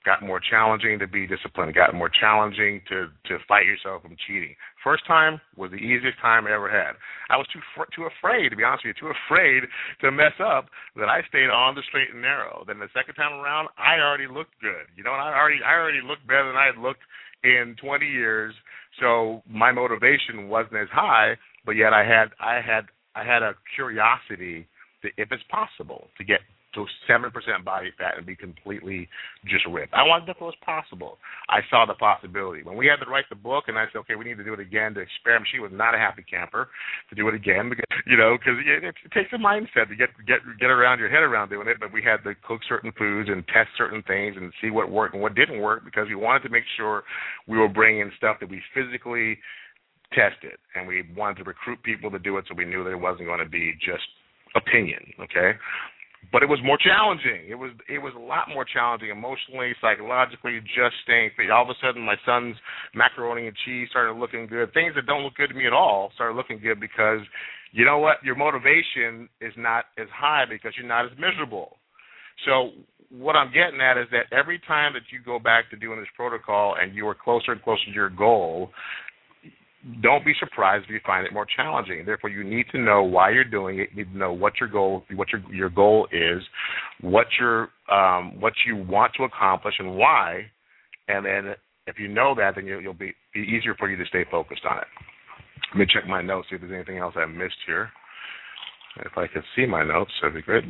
got 0.04 0.22
more 0.22 0.40
challenging 0.40 0.98
to 0.98 1.06
be 1.06 1.26
disciplined, 1.26 1.74
got 1.74 1.94
more 1.94 2.10
challenging 2.10 2.80
to 2.88 3.08
to 3.26 3.38
fight 3.48 3.66
yourself 3.66 4.02
from 4.02 4.16
cheating. 4.26 4.54
First 4.82 5.06
time 5.06 5.40
was 5.56 5.70
the 5.70 5.78
easiest 5.82 6.18
time 6.20 6.46
I 6.46 6.52
ever 6.52 6.70
had. 6.70 6.94
I 7.30 7.36
was 7.36 7.46
too 7.52 7.60
fr- 7.74 7.90
too 7.94 8.06
afraid, 8.06 8.50
to 8.50 8.56
be 8.56 8.64
honest 8.64 8.84
with 8.84 8.96
you, 8.96 9.08
too 9.08 9.14
afraid 9.26 9.62
to 10.02 10.10
mess 10.10 10.34
up 10.42 10.66
that 10.96 11.08
I 11.08 11.22
stayed 11.28 11.50
on 11.50 11.74
the 11.74 11.82
straight 11.88 12.10
and 12.12 12.22
narrow. 12.22 12.64
Then 12.66 12.78
the 12.78 12.90
second 12.94 13.14
time 13.14 13.32
around, 13.40 13.68
I 13.78 13.98
already 13.98 14.26
looked 14.26 14.58
good. 14.60 14.90
You 14.96 15.04
know, 15.04 15.12
and 15.12 15.22
I 15.22 15.34
already 15.34 15.62
I 15.64 15.74
already 15.74 16.02
looked 16.02 16.26
better 16.26 16.46
than 16.46 16.56
I 16.56 16.66
had 16.66 16.78
looked 16.78 17.02
in 17.44 17.76
20 17.80 18.06
years. 18.06 18.54
So 19.00 19.42
my 19.48 19.72
motivation 19.72 20.48
wasn't 20.48 20.76
as 20.76 20.88
high, 20.92 21.36
but 21.64 21.72
yet 21.72 21.92
I 21.92 22.04
had 22.04 22.28
I 22.40 22.60
had 22.60 22.86
I 23.14 23.24
had 23.24 23.42
a 23.42 23.54
curiosity 23.74 24.66
to, 25.02 25.08
if 25.16 25.32
it's 25.32 25.42
possible 25.50 26.08
to 26.18 26.24
get 26.24 26.40
to 26.74 26.86
seven 27.06 27.30
percent 27.30 27.64
body 27.64 27.90
fat 27.98 28.16
and 28.16 28.26
be 28.26 28.36
completely 28.36 29.08
just 29.44 29.64
ripped. 29.68 29.94
I 29.94 30.02
wanted 30.02 30.32
to 30.32 30.34
know 30.40 30.48
it 30.48 30.54
possible. 30.64 31.18
I 31.48 31.60
saw 31.70 31.84
the 31.86 31.94
possibility. 31.94 32.62
When 32.62 32.76
we 32.76 32.86
had 32.86 33.04
to 33.04 33.10
write 33.10 33.26
the 33.28 33.36
book, 33.36 33.64
and 33.68 33.78
I 33.78 33.86
said, 33.92 33.98
okay, 34.00 34.14
we 34.14 34.24
need 34.24 34.38
to 34.38 34.44
do 34.44 34.54
it 34.54 34.60
again 34.60 34.94
to 34.94 35.00
experiment. 35.00 35.48
She 35.52 35.60
was 35.60 35.70
not 35.72 35.94
a 35.94 35.98
happy 35.98 36.24
camper 36.28 36.68
to 37.10 37.14
do 37.14 37.28
it 37.28 37.34
again 37.34 37.68
because 37.68 37.84
you 38.06 38.16
know 38.16 38.36
because 38.38 38.58
it, 38.64 38.84
it 38.84 39.12
takes 39.12 39.32
a 39.32 39.40
mindset 39.40 39.88
to 39.88 39.96
get 39.96 40.10
get 40.26 40.40
get 40.60 40.70
around 40.70 40.98
your 40.98 41.08
head 41.10 41.22
around 41.22 41.50
doing 41.50 41.68
it. 41.68 41.78
But 41.80 41.92
we 41.92 42.02
had 42.02 42.24
to 42.24 42.34
cook 42.46 42.60
certain 42.68 42.92
foods 42.96 43.28
and 43.28 43.46
test 43.48 43.70
certain 43.76 44.02
things 44.02 44.36
and 44.36 44.52
see 44.60 44.70
what 44.70 44.90
worked 44.90 45.14
and 45.14 45.22
what 45.22 45.34
didn't 45.34 45.60
work 45.60 45.84
because 45.84 46.08
we 46.08 46.16
wanted 46.16 46.42
to 46.44 46.50
make 46.50 46.64
sure 46.76 47.04
we 47.46 47.58
were 47.58 47.68
bringing 47.68 48.10
stuff 48.16 48.38
that 48.40 48.48
we 48.48 48.60
physically 48.74 49.38
tested 50.12 50.58
and 50.74 50.86
we 50.86 51.02
wanted 51.16 51.38
to 51.38 51.44
recruit 51.44 51.82
people 51.82 52.10
to 52.10 52.18
do 52.18 52.36
it 52.36 52.44
so 52.48 52.54
we 52.54 52.64
knew 52.64 52.84
that 52.84 52.90
it 52.90 53.00
wasn't 53.00 53.26
going 53.26 53.38
to 53.38 53.48
be 53.48 53.72
just 53.80 54.04
opinion 54.54 55.00
okay 55.20 55.52
but 56.30 56.42
it 56.42 56.48
was 56.48 56.60
more 56.64 56.78
challenging. 56.78 57.48
It 57.48 57.56
was 57.56 57.72
it 57.88 57.98
was 57.98 58.12
a 58.16 58.20
lot 58.20 58.48
more 58.48 58.64
challenging 58.64 59.10
emotionally, 59.10 59.72
psychologically, 59.80 60.60
just 60.60 60.94
staying 61.02 61.30
fit. 61.36 61.50
All 61.50 61.64
of 61.64 61.70
a 61.70 61.78
sudden, 61.82 62.02
my 62.02 62.16
son's 62.24 62.56
macaroni 62.94 63.48
and 63.48 63.56
cheese 63.64 63.88
started 63.90 64.14
looking 64.14 64.46
good. 64.46 64.72
Things 64.72 64.94
that 64.94 65.06
don't 65.06 65.22
look 65.22 65.34
good 65.34 65.48
to 65.48 65.54
me 65.54 65.66
at 65.66 65.72
all 65.72 66.12
started 66.14 66.36
looking 66.36 66.60
good 66.60 66.78
because 66.78 67.20
you 67.72 67.84
know 67.84 67.98
what? 67.98 68.22
Your 68.22 68.36
motivation 68.36 69.28
is 69.40 69.52
not 69.56 69.86
as 69.98 70.08
high 70.14 70.44
because 70.48 70.72
you're 70.76 70.86
not 70.86 71.06
as 71.06 71.12
miserable. 71.18 71.76
So 72.46 72.70
what 73.10 73.36
I'm 73.36 73.52
getting 73.52 73.80
at 73.80 73.98
is 73.98 74.06
that 74.12 74.34
every 74.36 74.60
time 74.66 74.92
that 74.94 75.02
you 75.10 75.20
go 75.24 75.38
back 75.38 75.70
to 75.70 75.76
doing 75.76 75.98
this 75.98 76.08
protocol 76.16 76.76
and 76.80 76.94
you 76.94 77.06
are 77.08 77.14
closer 77.14 77.52
and 77.52 77.62
closer 77.62 77.84
to 77.86 77.92
your 77.92 78.10
goal, 78.10 78.70
don't 80.00 80.24
be 80.24 80.32
surprised 80.38 80.84
if 80.84 80.90
you 80.90 81.00
find 81.04 81.26
it 81.26 81.32
more 81.32 81.46
challenging. 81.56 82.04
Therefore, 82.04 82.30
you 82.30 82.44
need 82.44 82.66
to 82.72 82.78
know 82.78 83.02
why 83.02 83.30
you're 83.30 83.44
doing 83.44 83.80
it. 83.80 83.88
You 83.92 84.04
need 84.04 84.12
to 84.12 84.18
know 84.18 84.32
what 84.32 84.54
your 84.60 84.68
goal, 84.68 85.04
what 85.14 85.28
your 85.32 85.42
your 85.52 85.70
goal 85.70 86.06
is, 86.12 86.42
what 87.00 87.26
your 87.40 87.68
um, 87.90 88.40
what 88.40 88.52
you 88.66 88.76
want 88.76 89.12
to 89.16 89.24
accomplish, 89.24 89.74
and 89.78 89.96
why. 89.96 90.42
And 91.08 91.26
then, 91.26 91.54
if 91.86 91.98
you 91.98 92.06
know 92.06 92.34
that, 92.36 92.52
then 92.54 92.66
you'll, 92.66 92.80
you'll 92.80 92.94
be 92.94 93.12
be 93.34 93.40
easier 93.40 93.74
for 93.74 93.90
you 93.90 93.96
to 93.96 94.06
stay 94.06 94.24
focused 94.30 94.62
on 94.68 94.78
it. 94.78 94.86
Let 95.72 95.78
me 95.78 95.86
check 95.92 96.06
my 96.06 96.22
notes 96.22 96.48
see 96.50 96.56
if 96.56 96.60
there's 96.60 96.72
anything 96.72 96.98
else 96.98 97.14
I 97.16 97.24
missed 97.26 97.54
here. 97.66 97.90
If 99.04 99.16
I 99.16 99.26
could 99.26 99.42
see 99.56 99.66
my 99.66 99.82
notes, 99.84 100.10
that'd 100.20 100.34
be 100.34 100.42
great. 100.42 100.64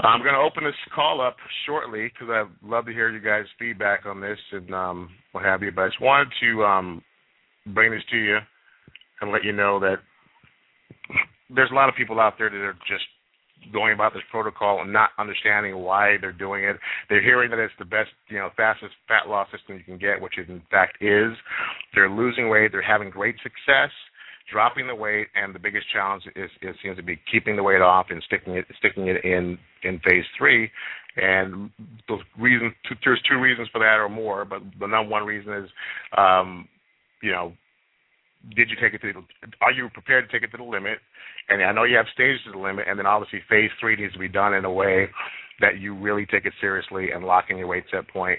I'm 0.00 0.20
going 0.20 0.34
to 0.34 0.40
open 0.40 0.64
this 0.64 0.74
call 0.92 1.20
up 1.20 1.36
shortly 1.64 2.10
because 2.12 2.28
I'd 2.28 2.68
love 2.68 2.86
to 2.86 2.92
hear 2.92 3.10
you 3.10 3.20
guys' 3.20 3.44
feedback 3.56 4.04
on 4.04 4.20
this 4.20 4.38
and 4.50 4.74
um, 4.74 5.10
what 5.30 5.44
have 5.44 5.62
you. 5.62 5.70
But 5.70 5.82
I 5.82 5.88
just 5.88 6.00
wanted 6.00 6.28
to 6.40 6.64
um, 6.64 7.02
bring 7.66 7.92
this 7.92 8.02
to 8.10 8.16
you 8.16 8.38
and 9.20 9.32
let 9.32 9.44
you 9.44 9.52
know 9.52 9.78
that 9.80 9.96
there's 11.54 11.70
a 11.70 11.74
lot 11.74 11.88
of 11.88 11.94
people 11.94 12.20
out 12.20 12.34
there 12.38 12.50
that 12.50 12.56
are 12.56 12.78
just 12.88 13.04
going 13.72 13.92
about 13.92 14.12
this 14.12 14.22
protocol 14.30 14.80
and 14.82 14.92
not 14.92 15.10
understanding 15.18 15.78
why 15.78 16.16
they're 16.20 16.32
doing 16.32 16.64
it. 16.64 16.76
They're 17.08 17.22
hearing 17.22 17.50
that 17.50 17.60
it's 17.60 17.72
the 17.78 17.84
best, 17.84 18.10
you 18.28 18.38
know, 18.38 18.50
fastest 18.56 18.94
fat 19.06 19.28
loss 19.28 19.48
system 19.56 19.76
you 19.76 19.84
can 19.84 19.98
get, 19.98 20.20
which 20.20 20.38
it 20.38 20.48
in 20.48 20.62
fact 20.70 21.00
is. 21.00 21.32
They're 21.94 22.10
losing 22.10 22.48
weight. 22.48 22.72
They're 22.72 22.82
having 22.82 23.10
great 23.10 23.36
success 23.42 23.90
dropping 24.50 24.86
the 24.86 24.94
weight, 24.94 25.28
and 25.34 25.54
the 25.54 25.58
biggest 25.58 25.86
challenge 25.92 26.24
is, 26.36 26.50
is 26.60 26.74
seems 26.82 26.96
to 26.96 27.02
be 27.02 27.18
keeping 27.30 27.56
the 27.56 27.62
weight 27.62 27.80
off 27.80 28.06
and 28.10 28.22
sticking 28.26 28.54
it 28.54 28.66
sticking 28.78 29.08
it 29.08 29.24
in 29.24 29.58
in 29.84 29.98
phase 30.00 30.24
three. 30.36 30.70
And 31.16 31.70
the 32.08 32.18
reason 32.38 32.74
there's 33.04 33.22
two 33.30 33.38
reasons 33.38 33.68
for 33.70 33.78
that 33.80 33.98
or 33.98 34.08
more, 34.08 34.44
but 34.44 34.62
the 34.80 34.86
number 34.86 35.10
one 35.10 35.24
reason 35.24 35.52
is 35.52 35.70
um, 36.16 36.68
you 37.22 37.32
know, 37.32 37.52
did 38.56 38.68
you 38.68 38.76
take 38.80 38.94
it 38.94 39.00
to 39.02 39.12
the, 39.12 39.22
are 39.60 39.72
you 39.72 39.88
prepared 39.90 40.28
to 40.28 40.32
take 40.32 40.42
it 40.42 40.50
to 40.50 40.56
the 40.56 40.68
limit? 40.68 40.98
And 41.48 41.62
I 41.62 41.72
know 41.72 41.84
you 41.84 41.96
have 41.96 42.06
stages 42.12 42.40
to 42.46 42.52
the 42.52 42.58
limit, 42.58 42.86
and 42.88 42.98
then 42.98 43.06
obviously 43.06 43.40
phase 43.48 43.70
three 43.80 43.96
needs 43.96 44.12
to 44.14 44.18
be 44.18 44.28
done 44.28 44.54
in 44.54 44.64
a 44.64 44.72
way 44.72 45.08
that 45.60 45.78
you 45.78 45.94
really 45.94 46.26
take 46.26 46.44
it 46.44 46.52
seriously 46.60 47.12
and 47.12 47.24
lock 47.24 47.46
in 47.50 47.56
your 47.56 47.68
weight 47.68 47.84
set 47.90 48.08
point 48.08 48.38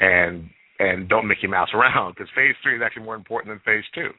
and 0.00 0.48
and 0.80 1.08
don't 1.08 1.28
Mickey 1.28 1.46
Mouse 1.46 1.68
around 1.74 2.14
because 2.14 2.28
phase 2.34 2.54
three 2.62 2.76
is 2.76 2.82
actually 2.84 3.04
more 3.04 3.14
important 3.14 3.52
than 3.52 3.60
phase 3.64 3.84
two. 3.94 4.10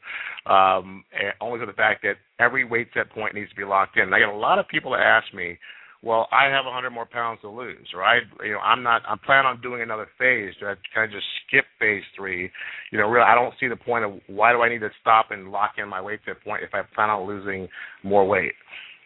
Um, 0.50 1.04
only 1.42 1.60
for 1.60 1.66
the 1.66 1.74
fact 1.74 2.04
that 2.04 2.16
every 2.40 2.64
weight 2.64 2.88
set 2.94 3.10
point 3.10 3.36
needs 3.36 3.50
to 3.50 3.56
be 3.56 3.66
locked 3.66 3.98
in. 3.98 4.04
And 4.04 4.16
I 4.16 4.20
get 4.20 4.30
a 4.30 4.36
lot 4.36 4.58
of 4.58 4.68
people 4.68 4.92
that 4.92 5.02
ask 5.02 5.34
me, 5.34 5.58
well, 6.06 6.28
I 6.32 6.46
have 6.46 6.66
100 6.66 6.92
more 6.92 7.08
pounds 7.08 7.42
to 7.42 7.50
lose, 7.50 7.88
right? 7.96 8.22
You 8.44 8.54
know, 8.54 8.60
I'm 8.60 8.84
not. 8.84 9.02
I'm 9.10 9.18
planning 9.18 9.48
on 9.48 9.62
doing 9.62 9.82
another 9.82 10.08
phase. 10.20 10.54
Do 10.60 10.68
I 10.68 10.76
kind 10.94 11.12
of 11.12 11.12
just 11.12 11.26
skip 11.48 11.66
phase 11.80 12.04
three? 12.16 12.52
You 12.92 13.00
know, 13.00 13.10
really, 13.10 13.26
I 13.26 13.34
don't 13.34 13.56
see 13.60 13.68
the 13.68 13.76
point 13.76 14.06
of 14.06 14.12
why 14.28 14.54
do 14.54 14.62
I 14.62 14.70
need 14.70 14.82
to 14.82 14.90
stop 15.02 15.32
and 15.32 15.50
lock 15.52 15.72
in 15.80 15.90
my 15.90 16.00
weight 16.00 16.20
set 16.24 16.44
point 16.44 16.62
if 16.62 16.76
I 16.76 16.84
plan 16.94 17.10
on 17.10 17.28
losing 17.28 17.68
more 18.04 18.24
weight. 18.24 18.54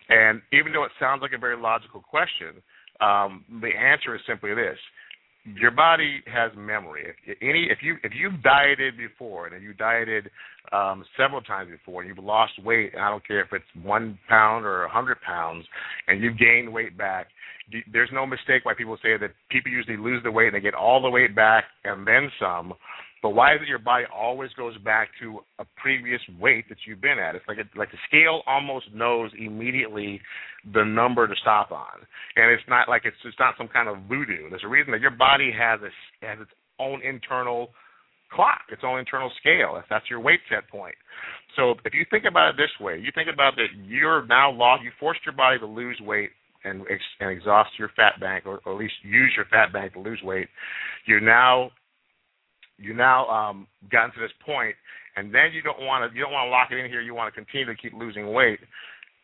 And 0.10 0.42
even 0.52 0.74
though 0.74 0.84
it 0.84 0.92
sounds 1.00 1.22
like 1.22 1.32
a 1.34 1.38
very 1.38 1.56
logical 1.56 2.02
question, 2.02 2.62
um, 3.00 3.46
the 3.62 3.70
answer 3.70 4.14
is 4.14 4.22
simply 4.28 4.54
this: 4.54 4.78
your 5.60 5.72
body 5.72 6.22
has 6.32 6.52
memory. 6.58 7.06
If 7.26 7.38
any, 7.42 7.68
if 7.70 7.80
you 7.82 7.98
if 8.04 8.12
you've 8.16 8.42
dieted 8.42 8.98
before 8.98 9.48
and 9.48 9.64
you 9.64 9.74
dieted 9.74 10.30
um, 10.72 11.04
several 11.18 11.42
times 11.42 11.70
before, 11.72 12.02
and 12.02 12.10
you've 12.10 12.24
lost 12.24 12.54
weight, 12.64 12.94
I 13.00 13.10
don't 13.10 13.26
care 13.26 13.42
if 13.42 13.54
it's 13.54 13.86
one 13.86 14.20
pound 14.28 14.66
or 14.66 14.84
a 14.84 14.90
hundred 14.90 15.22
pounds, 15.22 15.66
and 16.08 16.22
you've 16.22 16.38
gained 16.38 16.72
weight 16.72 16.98
back, 16.98 17.28
there's 17.92 18.10
no 18.12 18.26
mistake 18.26 18.66
why 18.66 18.74
people 18.74 18.98
say 19.02 19.18
that 19.18 19.32
people 19.50 19.72
usually 19.72 19.98
lose 19.98 20.22
the 20.24 20.32
weight 20.32 20.48
and 20.48 20.56
they 20.56 20.60
get 20.60 20.74
all 20.74 21.02
the 21.02 21.10
weight 21.10 21.36
back 21.36 21.66
and 21.84 22.06
then 22.06 22.32
some. 22.40 22.74
But 23.22 23.32
why 23.32 23.54
is 23.56 23.62
it 23.62 23.68
your 23.68 23.80
body 23.80 24.06
always 24.14 24.50
goes 24.54 24.78
back 24.80 25.10
to 25.22 25.40
a 25.60 25.66
previous 25.82 26.22
weight 26.40 26.70
that 26.70 26.78
you've 26.88 27.02
been 27.02 27.20
at? 27.20 27.36
It's 27.36 27.46
like 27.48 27.58
a, 27.58 27.78
like 27.78 27.92
the 27.92 27.98
scale 28.08 28.42
almost 28.48 28.86
knows 28.94 29.32
immediately 29.38 30.22
the 30.74 30.84
number 30.84 31.28
to 31.28 31.36
stop 31.42 31.72
on, 31.72 32.00
and 32.36 32.52
it's 32.52 32.64
not 32.70 32.88
like 32.88 33.04
it's 33.06 33.18
it's 33.26 33.40
not 33.40 33.56
some 33.58 33.68
kind 33.68 33.90
of 33.90 33.98
voodoo. 34.08 34.50
There's 34.50 34.64
a 34.64 34.70
reason 34.70 34.92
that 34.92 35.02
your 35.02 35.12
body 35.12 35.52
has 35.52 35.80
a, 35.82 36.26
has 36.26 36.40
its 36.40 36.52
own 36.80 37.02
internal 37.04 37.70
clock, 38.32 38.62
its 38.72 38.84
own 38.86 39.00
internal 39.00 39.32
scale. 39.40 39.74
That's, 39.76 39.88
that's 39.90 40.10
your 40.10 40.20
weight 40.20 40.40
set 40.50 40.70
point. 40.70 40.96
So 41.56 41.76
if 41.84 41.94
you 41.94 42.06
think 42.10 42.26
about 42.30 42.50
it 42.52 42.56
this 42.58 42.72
way, 42.80 43.00
you 43.00 43.12
think 43.14 43.28
about 43.34 43.56
that 43.56 43.68
you're 43.84 44.26
now 44.28 44.52
lost. 44.52 44.84
You 44.84 44.92
forced 45.00 45.22
your 45.26 45.36
body 45.36 45.60
to 45.60 45.66
lose 45.66 46.00
weight 46.02 46.30
and 46.64 46.82
ex- 46.90 47.16
and 47.20 47.30
exhaust 47.30 47.72
your 47.78 47.90
fat 47.96 48.20
bank, 48.20 48.46
or, 48.46 48.60
or 48.66 48.74
at 48.74 48.80
least 48.80 48.94
use 49.04 49.32
your 49.36 49.46
fat 49.46 49.74
bank 49.74 49.94
to 49.94 50.00
lose 50.00 50.22
weight. 50.24 50.48
You're 51.06 51.22
now 51.22 51.72
you 52.80 52.94
now 52.94 53.28
um, 53.28 53.68
gotten 53.92 54.12
to 54.12 54.20
this 54.20 54.32
point, 54.46 54.76
and 55.16 55.34
then 55.34 55.52
you 55.54 55.62
don't 55.62 55.82
want 55.82 56.10
to 56.10 56.16
you 56.16 56.24
don't 56.24 56.32
want 56.32 56.48
to 56.48 56.52
lock 56.52 56.70
it 56.72 56.78
in 56.78 56.90
here. 56.90 57.02
You 57.02 57.14
want 57.14 57.34
to 57.34 57.38
continue 57.38 57.66
to 57.66 57.76
keep 57.76 57.94
losing 57.94 58.32
weight. 58.34 58.60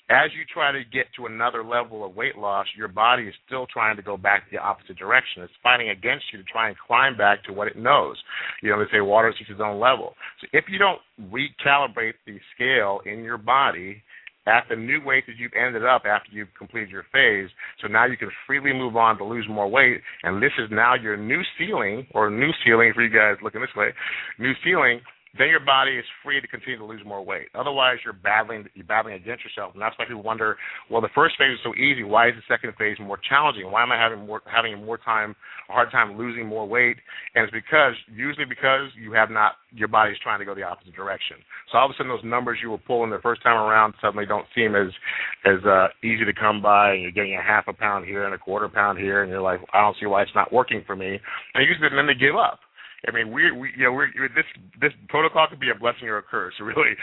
As 0.08 0.30
you 0.38 0.44
try 0.46 0.72
to 0.72 0.84
get 0.94 1.08
to 1.18 1.26
another 1.26 1.64
level 1.64 2.06
of 2.06 2.16
weight 2.16 2.38
loss, 2.38 2.68
your 2.78 2.88
body 2.88 3.24
is 3.24 3.34
still 3.48 3.66
trying 3.66 3.96
to 3.96 4.04
go 4.04 4.18
back 4.18 4.44
the 4.52 4.60
opposite 4.60 4.98
direction. 4.98 5.42
It's 5.42 5.54
fighting 5.64 5.90
against 5.90 6.26
you 6.32 6.38
to 6.38 6.46
try 6.46 6.68
and 6.68 6.78
climb 6.78 7.18
back 7.18 7.44
to 7.46 7.54
what 7.54 7.68
it 7.68 7.76
knows. 7.76 8.16
You 8.62 8.70
know, 8.70 8.78
they 8.78 8.92
say 8.92 9.02
water 9.02 9.34
seeks 9.36 9.50
its 9.50 9.60
own 9.64 9.80
level. 9.80 10.14
So 10.42 10.48
if 10.54 10.66
you 10.70 10.78
don't 10.78 11.00
recalibrate 11.34 12.14
the 12.28 12.38
scale 12.54 13.00
in 13.08 13.24
your 13.24 13.40
body 13.40 14.04
at 14.48 14.66
the 14.70 14.76
new 14.76 15.04
weight 15.04 15.26
that 15.28 15.38
you've 15.38 15.54
ended 15.54 15.86
up 15.86 16.04
after 16.06 16.32
you've 16.32 16.54
completed 16.58 16.90
your 16.90 17.06
phase. 17.12 17.50
So 17.82 17.88
now 17.88 18.06
you 18.06 18.18
can 18.18 18.30
freely 18.46 18.74
move 18.74 18.96
on 18.96 19.18
to 19.18 19.24
lose 19.24 19.46
more 19.50 19.68
weight, 19.70 20.02
and 20.24 20.42
this 20.42 20.52
is 20.60 20.70
now 20.72 20.96
your 20.96 21.18
new 21.18 21.42
ceiling 21.58 22.08
or 22.12 22.30
new 22.30 22.52
ceiling 22.66 22.92
for 22.94 23.04
you 23.04 23.10
guys 23.10 23.38
looking 23.44 23.62
this 23.62 23.76
way, 23.76 23.90
new 24.40 24.54
ceiling 24.64 25.02
then 25.38 25.50
your 25.50 25.60
body 25.60 25.98
is 25.98 26.06
free 26.24 26.40
to 26.40 26.48
continue 26.48 26.78
to 26.78 26.86
lose 26.86 27.02
more 27.06 27.24
weight. 27.24 27.48
Otherwise, 27.56 27.98
you're 28.04 28.14
battling 28.14 28.66
you're 28.74 28.86
battling 28.86 29.16
against 29.16 29.44
yourself, 29.44 29.74
and 29.74 29.82
that's 29.82 29.98
why 29.98 30.06
people 30.06 30.24
wonder, 30.24 30.58
well, 30.90 31.02
the 31.02 31.14
first 31.14 31.36
phase 31.38 31.54
is 31.54 31.60
so 31.64 31.74
easy. 31.76 32.04
Why 32.04 32.30
is 32.30 32.36
the 32.36 32.46
second 32.48 32.74
phase 32.78 32.98
more 33.00 33.20
challenging? 33.28 33.70
Why 33.70 33.84
am 33.84 33.92
I 33.92 33.98
having 33.98 34.26
more 34.26 34.42
having 34.46 34.84
more 34.86 34.98
time, 34.98 35.36
a 35.70 35.74
hard 35.74 35.92
time 35.92 36.18
losing 36.18 36.46
more 36.48 36.68
weight? 36.68 36.98
And 37.36 37.44
it's 37.44 37.54
because 37.54 37.94
usually 38.12 38.46
because 38.46 38.90
you 38.96 39.12
have 39.14 39.30
not 39.30 39.54
your 39.72 39.88
body's 39.88 40.18
trying 40.24 40.40
to 40.40 40.46
go 40.46 40.56
the 40.56 40.64
opposite 40.64 40.96
direction. 40.96 41.38
So 41.72 41.78
all 41.78 41.86
of 41.86 41.92
a 41.92 41.94
sudden, 41.98 42.12
those 42.12 42.24
numbers 42.24 42.60
you 42.62 42.72
were 42.72 42.78
pulling 42.78 43.12
the 43.12 43.20
first 43.20 43.44
time 43.44 43.58
around 43.58 43.94
suddenly 44.02 44.26
don't 44.26 44.48
seem 44.56 44.76
as 44.76 44.88
as 45.46 45.64
uh, 45.66 45.88
easy 46.04 46.24
to 46.24 46.34
come 46.34 46.62
by, 46.62 46.94
and 46.94 47.02
you're 47.02 47.12
getting 47.12 47.36
a 47.36 47.42
half 47.42 47.68
a 47.68 47.74
pound 47.74 48.06
here 48.06 48.26
and 48.26 48.34
a 48.34 48.38
quarter 48.38 48.70
pound 48.70 49.00
here, 49.00 49.24
and 49.24 49.32
you're 49.32 49.42
like, 49.42 49.60
I 49.74 49.82
don't 49.82 49.98
see 50.00 50.06
why 50.06 50.22
it's 50.22 50.36
not 50.36 50.54
working 50.54 50.84
for 50.86 50.96
me. 50.96 51.20
And 51.54 51.68
usually, 51.68 51.90
then 51.94 52.08
they 52.08 52.14
give 52.14 52.36
up 52.36 52.60
I 53.08 53.12
mean, 53.14 53.32
we, 53.32 53.52
we 53.52 53.70
you 53.78 53.86
know, 53.86 53.94
we're, 53.94 54.10
this 54.34 54.50
this 54.82 54.92
protocol 55.10 55.46
could 55.48 55.60
be 55.60 55.70
a 55.70 55.78
blessing 55.78 56.10
or 56.10 56.18
a 56.18 56.26
curse. 56.26 56.54
Really, 56.66 56.98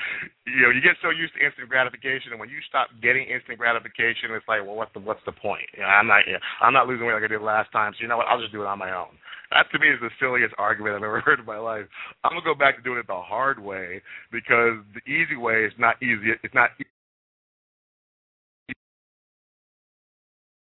you 0.47 0.63
know, 0.67 0.75
you 0.75 0.83
get 0.83 0.99
so 0.99 1.11
used 1.15 1.35
to 1.39 1.41
instant 1.45 1.71
gratification, 1.71 2.35
and 2.35 2.41
when 2.41 2.51
you 2.51 2.59
stop 2.69 2.89
getting 3.01 3.31
instant 3.31 3.59
gratification, 3.59 4.35
it's 4.35 4.47
like, 4.51 4.67
well, 4.67 4.75
what's 4.75 4.93
the 4.93 5.01
what's 5.01 5.23
the 5.25 5.33
point? 5.33 5.65
You 5.75 5.87
know, 5.87 5.91
I'm 5.91 6.09
not 6.11 6.27
you 6.27 6.35
know, 6.35 6.43
I'm 6.61 6.75
not 6.75 6.89
losing 6.91 7.07
weight 7.07 7.15
like 7.15 7.25
I 7.25 7.31
did 7.31 7.41
last 7.43 7.71
time, 7.71 7.95
so 7.95 8.03
you 8.03 8.09
know 8.09 8.19
what? 8.19 8.27
I'll 8.27 8.41
just 8.41 8.51
do 8.53 8.63
it 8.63 8.67
on 8.67 8.79
my 8.79 8.91
own. 8.91 9.15
That 9.55 9.71
to 9.71 9.79
me 9.79 9.89
is 9.89 10.01
the 10.01 10.11
silliest 10.19 10.55
argument 10.59 10.97
I've 10.97 11.07
ever 11.07 11.21
heard 11.27 11.39
in 11.39 11.47
my 11.47 11.59
life. 11.59 11.87
I'm 12.25 12.33
gonna 12.33 12.45
go 12.45 12.59
back 12.59 12.77
to 12.77 12.83
doing 12.83 12.99
it 12.99 13.07
the 13.07 13.23
hard 13.23 13.63
way 13.63 14.03
because 14.33 14.83
the 14.99 15.05
easy 15.07 15.37
way 15.37 15.63
is 15.65 15.73
not 15.79 16.03
easy. 16.03 16.35
It's 16.43 16.55
not. 16.55 16.71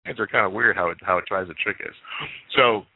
Things 0.05 0.19
are 0.19 0.27
kind 0.27 0.45
of 0.45 0.53
weird 0.53 0.75
how 0.75 0.89
it 0.89 0.97
how 1.05 1.17
it 1.19 1.25
tries 1.27 1.47
to 1.47 1.53
trick 1.61 1.77
us. 1.85 1.95
So 2.55 2.87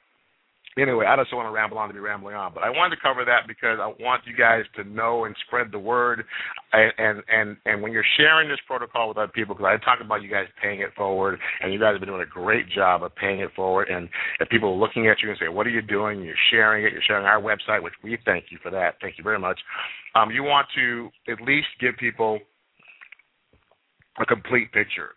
anyway, 0.78 1.06
I 1.06 1.16
just 1.18 1.34
want 1.34 1.48
to 1.48 1.52
ramble 1.52 1.78
on 1.78 1.88
to 1.88 1.94
be 1.94 2.00
rambling 2.00 2.36
on, 2.36 2.54
but 2.54 2.64
I 2.64 2.70
wanted 2.70 2.96
to 2.96 3.02
cover 3.02 3.26
that 3.26 3.48
because 3.48 3.80
I 3.82 3.88
want 4.02 4.24
you 4.26 4.36
guys 4.36 4.64
to 4.76 4.84
know 4.84 5.26
and 5.26 5.36
spread 5.48 5.72
the 5.72 5.80
word, 5.80 6.24
and 6.72 6.94
and 6.98 7.24
and, 7.28 7.58
and 7.66 7.82
when 7.82 7.92
you're 7.92 8.06
sharing 8.18 8.48
this 8.48 8.60
protocol 8.68 9.10
with 9.10 9.18
other 9.18 9.32
people, 9.32 9.56
because 9.56 9.68
I 9.68 9.84
talk 9.84 10.00
about 10.04 10.24
you 10.24 10.30
guys 10.30 10.46
paying 10.62 10.82
it 10.82 10.92
forward, 10.96 11.40
and 11.62 11.74
you 11.74 11.80
guys 11.80 11.94
have 11.94 12.00
been 12.00 12.10
doing 12.10 12.22
a 12.22 12.26
great 12.26 12.70
job 12.70 13.04
of 13.04 13.16
paying 13.16 13.40
it 13.40 13.50
forward, 13.56 13.90
and 13.90 14.08
if 14.40 14.50
people 14.50 14.70
are 14.70 14.80
looking 14.80 15.08
at 15.08 15.22
you 15.22 15.30
and 15.30 15.38
say, 15.40 15.50
"What 15.50 15.68
are 15.68 15.72
you 15.72 15.82
doing?" 15.82 16.22
You're 16.22 16.36
sharing 16.50 16.86
it. 16.86 16.94
You're 16.94 17.02
sharing 17.06 17.26
our 17.26 17.42
website, 17.42 17.84
which 17.84 17.96
we 18.04 18.18
thank 18.26 18.46
you 18.50 18.58
for 18.64 18.72
that. 18.72 18.96
Thank 19.02 19.18
you 19.18 19.24
very 19.24 19.40
much. 19.40 19.60
Um, 20.16 20.32
you 20.32 20.44
want 20.44 20.68
to 20.76 21.10
at 21.30 21.42
least 21.42 21.68
give 21.80 21.98
people 21.98 22.40
a 24.20 24.26
complete 24.26 24.72
picture. 24.72 25.12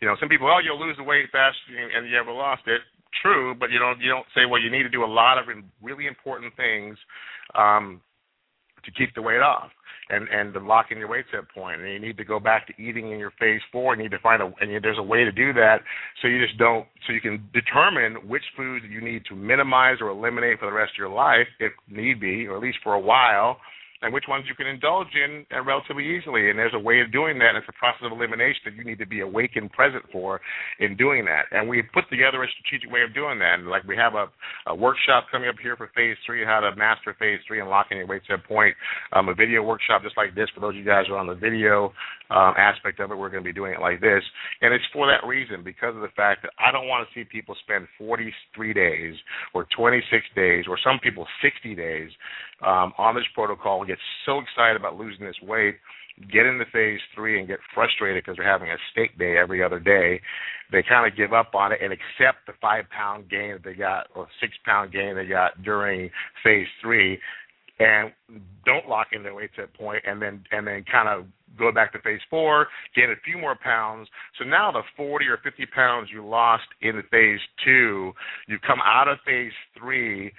You 0.00 0.08
know, 0.08 0.16
some 0.18 0.28
people, 0.28 0.48
oh, 0.48 0.58
you'll 0.64 0.80
lose 0.80 0.96
the 0.96 1.04
weight 1.04 1.26
fast 1.30 1.56
and 1.68 2.08
you 2.08 2.16
ever 2.16 2.32
lost 2.32 2.62
it 2.66 2.80
true, 3.22 3.54
but 3.54 3.70
you 3.70 3.78
don't 3.78 4.00
you 4.00 4.08
don't 4.08 4.26
say 4.34 4.42
well 4.48 4.60
you 4.60 4.70
need 4.70 4.82
to 4.82 4.88
do 4.88 5.04
a 5.04 5.06
lot 5.06 5.38
of 5.38 5.44
really 5.82 6.06
important 6.06 6.54
things 6.56 6.96
um, 7.54 8.00
to 8.84 8.90
keep 8.92 9.14
the 9.14 9.22
weight 9.22 9.40
off 9.40 9.70
and 10.10 10.28
and 10.28 10.52
to 10.54 10.60
lock 10.60 10.86
in 10.90 10.98
your 10.98 11.08
weight 11.08 11.24
set 11.30 11.48
point. 11.54 11.80
And 11.80 11.92
you 11.92 12.00
need 12.00 12.16
to 12.18 12.24
go 12.24 12.40
back 12.40 12.66
to 12.66 12.82
eating 12.82 13.12
in 13.12 13.18
your 13.18 13.32
phase 13.38 13.60
four. 13.72 13.94
You 13.94 14.02
need 14.02 14.10
to 14.10 14.18
find 14.18 14.42
a 14.42 14.52
and 14.60 14.82
there's 14.82 14.98
a 14.98 15.02
way 15.02 15.24
to 15.24 15.32
do 15.32 15.52
that 15.54 15.78
so 16.20 16.28
you 16.28 16.44
just 16.44 16.58
don't 16.58 16.86
so 17.06 17.12
you 17.12 17.20
can 17.20 17.48
determine 17.52 18.28
which 18.28 18.44
foods 18.56 18.84
you 18.88 19.00
need 19.00 19.24
to 19.26 19.34
minimize 19.34 19.96
or 20.00 20.08
eliminate 20.08 20.58
for 20.58 20.66
the 20.66 20.72
rest 20.72 20.92
of 20.94 20.98
your 20.98 21.08
life 21.08 21.46
if 21.58 21.72
need 21.88 22.20
be, 22.20 22.46
or 22.46 22.56
at 22.56 22.62
least 22.62 22.78
for 22.82 22.94
a 22.94 23.00
while 23.00 23.58
and 24.02 24.12
which 24.12 24.24
ones 24.28 24.44
you 24.48 24.54
can 24.54 24.66
indulge 24.66 25.08
in 25.14 25.44
uh, 25.54 25.62
relatively 25.62 26.04
easily. 26.04 26.50
And 26.50 26.58
there's 26.58 26.74
a 26.74 26.78
way 26.78 27.00
of 27.00 27.12
doing 27.12 27.38
that. 27.38 27.56
It's 27.56 27.68
a 27.68 27.78
process 27.78 28.02
of 28.04 28.12
elimination 28.12 28.62
that 28.64 28.74
you 28.74 28.84
need 28.84 28.98
to 28.98 29.06
be 29.06 29.20
awake 29.20 29.52
and 29.56 29.70
present 29.70 30.04
for 30.10 30.40
in 30.78 30.96
doing 30.96 31.24
that. 31.26 31.46
And 31.52 31.68
we 31.68 31.82
put 31.82 32.08
together 32.08 32.42
a 32.42 32.48
strategic 32.48 32.90
way 32.90 33.02
of 33.02 33.14
doing 33.14 33.38
that. 33.40 33.60
And 33.60 33.68
like 33.68 33.84
we 33.84 33.96
have 33.96 34.14
a, 34.14 34.26
a 34.66 34.74
workshop 34.74 35.26
coming 35.30 35.48
up 35.48 35.56
here 35.62 35.76
for 35.76 35.90
phase 35.94 36.16
three, 36.24 36.44
how 36.44 36.60
to 36.60 36.74
master 36.76 37.14
phase 37.18 37.40
three 37.46 37.60
and 37.60 37.68
locking 37.68 37.98
your 37.98 38.06
weight 38.06 38.22
set 38.28 38.44
point. 38.44 38.74
Um, 39.12 39.28
a 39.28 39.34
video 39.34 39.62
workshop 39.62 40.02
just 40.02 40.16
like 40.16 40.34
this 40.34 40.48
for 40.54 40.60
those 40.60 40.74
of 40.74 40.76
you 40.76 40.84
guys 40.84 41.04
who 41.06 41.14
are 41.14 41.18
on 41.18 41.26
the 41.26 41.34
video 41.34 41.92
um, 42.30 42.54
aspect 42.56 43.00
of 43.00 43.10
it. 43.10 43.18
We're 43.18 43.28
going 43.28 43.42
to 43.42 43.48
be 43.48 43.52
doing 43.52 43.74
it 43.74 43.80
like 43.80 44.00
this. 44.00 44.22
And 44.62 44.72
it's 44.72 44.84
for 44.92 45.06
that 45.06 45.26
reason, 45.26 45.62
because 45.64 45.94
of 45.94 46.02
the 46.02 46.14
fact 46.16 46.42
that 46.42 46.52
I 46.58 46.72
don't 46.72 46.88
want 46.88 47.06
to 47.06 47.12
see 47.12 47.24
people 47.24 47.54
spend 47.64 47.86
43 47.98 48.72
days 48.72 49.14
or 49.52 49.66
26 49.76 50.24
days 50.36 50.64
or 50.68 50.78
some 50.82 50.98
people 51.02 51.26
60 51.42 51.74
days 51.74 52.10
um, 52.62 52.92
on 52.98 53.14
this 53.14 53.24
protocol 53.34 53.84
get 53.90 53.98
so 54.26 54.38
excited 54.38 54.76
about 54.76 54.96
losing 54.96 55.26
this 55.26 55.40
weight, 55.42 55.76
get 56.32 56.46
into 56.46 56.64
phase 56.72 57.00
three 57.14 57.38
and 57.38 57.48
get 57.48 57.58
frustrated 57.74 58.22
because 58.22 58.36
they're 58.36 58.50
having 58.50 58.70
a 58.70 58.76
steak 58.92 59.18
day 59.18 59.36
every 59.36 59.62
other 59.62 59.80
day. 59.80 60.20
They 60.72 60.82
kind 60.86 61.10
of 61.10 61.16
give 61.16 61.32
up 61.32 61.54
on 61.54 61.72
it 61.72 61.80
and 61.82 61.92
accept 61.92 62.46
the 62.46 62.52
five 62.60 62.84
pound 62.90 63.30
gain 63.30 63.52
that 63.52 63.64
they 63.64 63.74
got 63.74 64.06
or 64.14 64.28
six 64.40 64.52
pound 64.64 64.92
gain 64.92 65.16
they 65.16 65.26
got 65.26 65.62
during 65.62 66.10
phase 66.44 66.68
three 66.82 67.18
and 67.80 68.12
don't 68.66 68.86
lock 68.88 69.08
in 69.12 69.22
their 69.22 69.34
weight 69.34 69.50
set 69.56 69.72
point 69.74 70.02
and 70.06 70.20
then 70.20 70.44
and 70.52 70.66
then 70.66 70.84
kind 70.90 71.08
of 71.08 71.24
go 71.58 71.72
back 71.72 71.92
to 71.92 71.98
phase 72.00 72.20
four, 72.28 72.68
gain 72.94 73.10
a 73.10 73.20
few 73.24 73.38
more 73.38 73.56
pounds. 73.62 74.08
So 74.38 74.44
now 74.44 74.70
the 74.70 74.82
40 74.96 75.26
or 75.26 75.38
50 75.42 75.66
pounds 75.74 76.08
you 76.12 76.24
lost 76.24 76.64
in 76.80 77.02
phase 77.10 77.40
two, 77.64 78.12
you 78.46 78.58
come 78.64 78.78
out 78.84 79.08
of 79.08 79.18
phase 79.26 79.52
three 79.76 80.32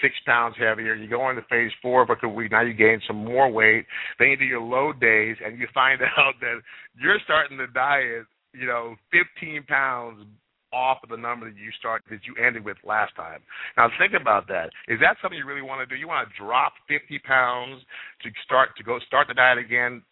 six 0.00 0.14
pounds 0.26 0.56
heavier. 0.58 0.94
You 0.94 1.08
go 1.08 1.30
into 1.30 1.42
phase 1.48 1.70
four 1.82 2.06
a 2.22 2.28
week. 2.28 2.52
Now 2.52 2.62
you 2.62 2.74
gain 2.74 3.00
some 3.06 3.24
more 3.24 3.50
weight. 3.50 3.86
Then 4.18 4.28
you 4.28 4.36
do 4.36 4.44
your 4.44 4.60
low 4.60 4.92
days, 4.92 5.36
and 5.44 5.58
you 5.58 5.66
find 5.74 6.00
out 6.18 6.34
that 6.40 6.60
you're 7.00 7.18
starting 7.24 7.58
to 7.58 7.66
diet, 7.68 8.26
you 8.52 8.66
know, 8.66 8.94
15 9.12 9.64
pounds 9.66 10.26
off 10.72 10.98
of 11.04 11.08
the 11.08 11.16
number 11.16 11.48
that 11.48 11.56
you 11.56 11.70
start 11.78 12.02
that 12.10 12.26
you 12.26 12.34
ended 12.44 12.64
with 12.64 12.76
last 12.84 13.14
time. 13.14 13.38
Now 13.76 13.88
think 13.98 14.12
about 14.20 14.48
that. 14.48 14.70
Is 14.88 14.98
that 15.00 15.16
something 15.22 15.38
you 15.38 15.46
really 15.46 15.62
want 15.62 15.86
to 15.86 15.86
do? 15.86 15.98
You 15.98 16.08
want 16.08 16.28
to 16.28 16.34
drop 16.34 16.72
50 16.88 17.20
pounds 17.20 17.80
to 18.22 18.30
start 18.44 18.70
to 18.76 18.82
go 18.82 18.98
start 19.06 19.28
the 19.28 19.34
diet 19.34 19.58
again 19.58 20.02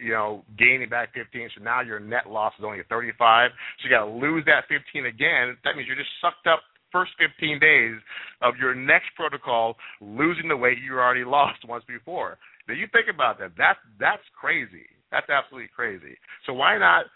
you 0.00 0.10
know, 0.10 0.44
gaining 0.58 0.88
back 0.88 1.14
15. 1.14 1.50
So 1.56 1.62
now 1.62 1.80
your 1.80 2.00
net 2.00 2.28
loss 2.28 2.52
is 2.58 2.64
only 2.64 2.78
35. 2.88 3.50
So 3.78 3.88
you 3.88 3.90
got 3.90 4.04
to 4.06 4.10
lose 4.10 4.44
that 4.46 4.64
15 4.68 5.06
again. 5.06 5.56
That 5.64 5.76
means 5.76 5.86
you're 5.86 5.96
just 5.96 6.10
sucked 6.20 6.46
up 6.46 6.60
first 6.94 7.10
15 7.18 7.58
days 7.58 7.98
of 8.40 8.54
your 8.56 8.74
next 8.74 9.10
protocol 9.16 9.74
losing 10.00 10.46
the 10.46 10.56
weight 10.56 10.78
you 10.78 10.94
already 10.94 11.24
lost 11.26 11.66
once 11.66 11.82
before. 11.88 12.38
Now 12.68 12.74
you 12.74 12.86
think 12.92 13.06
about 13.12 13.38
that. 13.40 13.52
That's 13.58 13.78
that's 13.98 14.22
crazy. 14.38 14.86
That's 15.10 15.28
absolutely 15.28 15.70
crazy. 15.74 16.16
So 16.46 16.54
why 16.54 16.78
not 16.78 17.06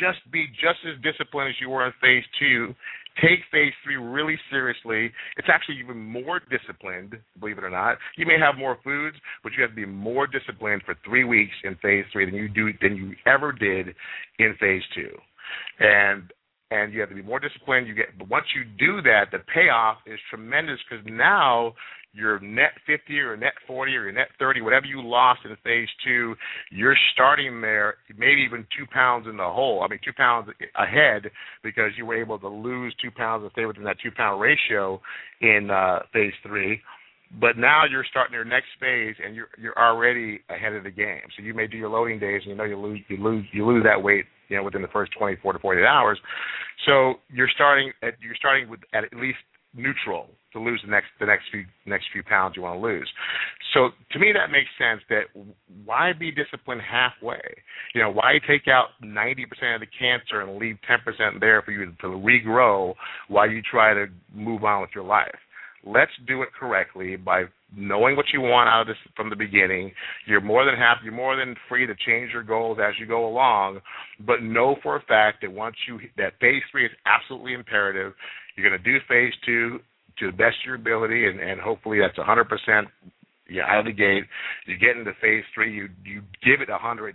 just 0.00 0.18
be 0.30 0.46
just 0.60 0.78
as 0.84 1.00
disciplined 1.02 1.48
as 1.48 1.54
you 1.60 1.70
were 1.70 1.86
in 1.86 1.92
phase 2.00 2.24
two. 2.38 2.74
Take 3.20 3.40
phase 3.50 3.72
three 3.82 3.96
really 3.96 4.38
seriously. 4.50 5.10
It's 5.36 5.48
actually 5.50 5.78
even 5.82 5.98
more 5.98 6.40
disciplined, 6.50 7.16
believe 7.40 7.58
it 7.58 7.64
or 7.64 7.70
not. 7.70 7.98
You 8.16 8.26
may 8.26 8.38
have 8.38 8.56
more 8.56 8.78
foods, 8.84 9.16
but 9.42 9.52
you 9.56 9.62
have 9.62 9.70
to 9.70 9.76
be 9.76 9.86
more 9.86 10.26
disciplined 10.26 10.82
for 10.84 10.94
three 11.04 11.24
weeks 11.24 11.54
in 11.64 11.74
phase 11.76 12.04
three 12.12 12.26
than 12.26 12.34
you 12.34 12.48
do 12.48 12.70
than 12.80 12.96
you 12.96 13.14
ever 13.26 13.50
did 13.50 13.94
in 14.38 14.54
phase 14.60 14.82
two. 14.94 15.10
And 15.80 16.30
and 16.70 16.92
you 16.92 17.00
have 17.00 17.08
to 17.08 17.14
be 17.14 17.22
more 17.22 17.40
disciplined. 17.40 17.86
You 17.86 17.94
get, 17.94 18.18
but 18.18 18.28
once 18.28 18.46
you 18.54 18.64
do 18.64 19.02
that, 19.02 19.26
the 19.32 19.38
payoff 19.54 19.98
is 20.06 20.18
tremendous 20.30 20.78
because 20.88 21.04
now 21.06 21.74
your 22.12 22.40
net 22.40 22.72
50 22.86 23.18
or 23.20 23.36
net 23.36 23.52
40 23.66 23.92
or 23.94 24.04
your 24.04 24.12
net 24.12 24.28
30, 24.38 24.62
whatever 24.62 24.86
you 24.86 25.02
lost 25.02 25.40
in 25.44 25.54
phase 25.62 25.88
two, 26.04 26.34
you're 26.70 26.96
starting 27.12 27.60
there, 27.60 27.96
maybe 28.16 28.42
even 28.42 28.66
two 28.76 28.86
pounds 28.92 29.26
in 29.28 29.36
the 29.36 29.44
hole. 29.44 29.82
I 29.82 29.88
mean, 29.88 30.00
two 30.04 30.12
pounds 30.12 30.48
ahead 30.76 31.30
because 31.62 31.92
you 31.96 32.06
were 32.06 32.20
able 32.20 32.38
to 32.38 32.48
lose 32.48 32.94
two 33.00 33.10
pounds 33.10 33.42
and 33.42 33.52
stay 33.52 33.66
within 33.66 33.84
that 33.84 33.96
two 34.02 34.10
pound 34.10 34.40
ratio 34.40 35.00
in 35.40 35.70
uh, 35.70 36.00
phase 36.12 36.32
three. 36.46 36.80
But 37.40 37.58
now 37.58 37.84
you're 37.84 38.06
starting 38.08 38.32
your 38.32 38.44
next 38.44 38.68
phase 38.80 39.14
and 39.24 39.34
you're 39.34 39.48
you're 39.58 39.78
already 39.78 40.40
ahead 40.48 40.72
of 40.72 40.84
the 40.84 40.90
game. 40.90 41.20
So 41.36 41.42
you 41.42 41.52
may 41.52 41.66
do 41.66 41.76
your 41.76 41.90
loading 41.90 42.18
days 42.18 42.42
and 42.44 42.50
you 42.50 42.56
know 42.56 42.64
you 42.64 42.78
lose 42.78 43.00
you 43.08 43.16
lose 43.18 43.44
you 43.52 43.66
lose 43.66 43.84
that 43.84 44.02
weight 44.02 44.24
you 44.48 44.56
know 44.56 44.62
within 44.62 44.82
the 44.82 44.88
first 44.88 45.12
24 45.18 45.52
to 45.52 45.58
48 45.58 45.84
hours. 45.84 46.18
So 46.86 47.14
you're 47.28 47.50
starting 47.54 47.92
at 48.02 48.14
you're 48.20 48.36
starting 48.36 48.70
with 48.70 48.80
at, 48.94 49.04
least 49.12 49.38
neutral 49.74 50.26
to 50.54 50.58
lose 50.58 50.80
the 50.82 50.90
next 50.90 51.08
the 51.20 51.26
next 51.26 51.44
few 51.52 51.64
next 51.84 52.06
few 52.12 52.22
pounds 52.22 52.56
you 52.56 52.62
want 52.62 52.80
to 52.80 52.86
lose. 52.86 53.08
So 53.74 53.90
to 54.12 54.18
me 54.18 54.32
that 54.32 54.50
makes 54.50 54.70
sense 54.78 55.02
that 55.10 55.24
why 55.84 56.12
be 56.18 56.32
disciplined 56.32 56.80
halfway? 56.80 57.42
You 57.94 58.02
know, 58.02 58.10
why 58.10 58.38
take 58.46 58.68
out 58.68 58.88
90% 59.04 59.74
of 59.74 59.80
the 59.80 59.86
cancer 59.98 60.40
and 60.40 60.58
leave 60.58 60.76
10% 60.88 61.40
there 61.40 61.60
for 61.62 61.72
you 61.72 61.84
to 61.84 62.06
regrow 62.06 62.94
while 63.28 63.50
you 63.50 63.60
try 63.60 63.92
to 63.92 64.06
move 64.34 64.64
on 64.64 64.80
with 64.80 64.90
your 64.94 65.04
life? 65.04 65.38
Let's 65.84 66.12
do 66.26 66.42
it 66.42 66.48
correctly 66.58 67.16
by 67.16 67.44
knowing 67.76 68.16
what 68.16 68.26
you 68.32 68.40
want 68.40 68.68
out 68.68 68.82
of 68.82 68.86
this 68.88 68.96
from 69.14 69.30
the 69.30 69.36
beginning. 69.36 69.92
You're 70.26 70.40
more 70.40 70.64
than 70.64 70.76
happy, 70.76 71.00
you're 71.04 71.12
more 71.12 71.36
than 71.36 71.54
free 71.68 71.86
to 71.86 71.94
change 72.06 72.32
your 72.32 72.42
goals 72.42 72.78
as 72.82 72.94
you 72.98 73.06
go 73.06 73.26
along, 73.28 73.80
but 74.26 74.42
know 74.42 74.76
for 74.82 74.96
a 74.96 75.02
fact 75.02 75.42
that 75.42 75.52
once 75.52 75.76
you 75.86 76.00
that 76.16 76.32
phase 76.40 76.62
three 76.70 76.86
is 76.86 76.92
absolutely 77.06 77.54
imperative. 77.54 78.12
You're 78.56 78.68
going 78.68 78.82
to 78.82 78.92
do 78.92 78.98
phase 79.08 79.32
two 79.46 79.78
to 80.18 80.26
the 80.26 80.36
best 80.36 80.56
of 80.62 80.66
your 80.66 80.74
ability, 80.74 81.26
and, 81.26 81.38
and 81.38 81.60
hopefully 81.60 81.98
that's 82.00 82.18
100% 82.18 82.44
you 83.48 83.62
out 83.62 83.80
of 83.80 83.86
the 83.86 83.92
gate. 83.92 84.24
You 84.66 84.76
get 84.78 84.96
into 84.96 85.12
phase 85.20 85.44
three, 85.54 85.74
you 85.74 85.88
you 86.04 86.22
give 86.44 86.60
it 86.60 86.68
110%, 86.68 87.14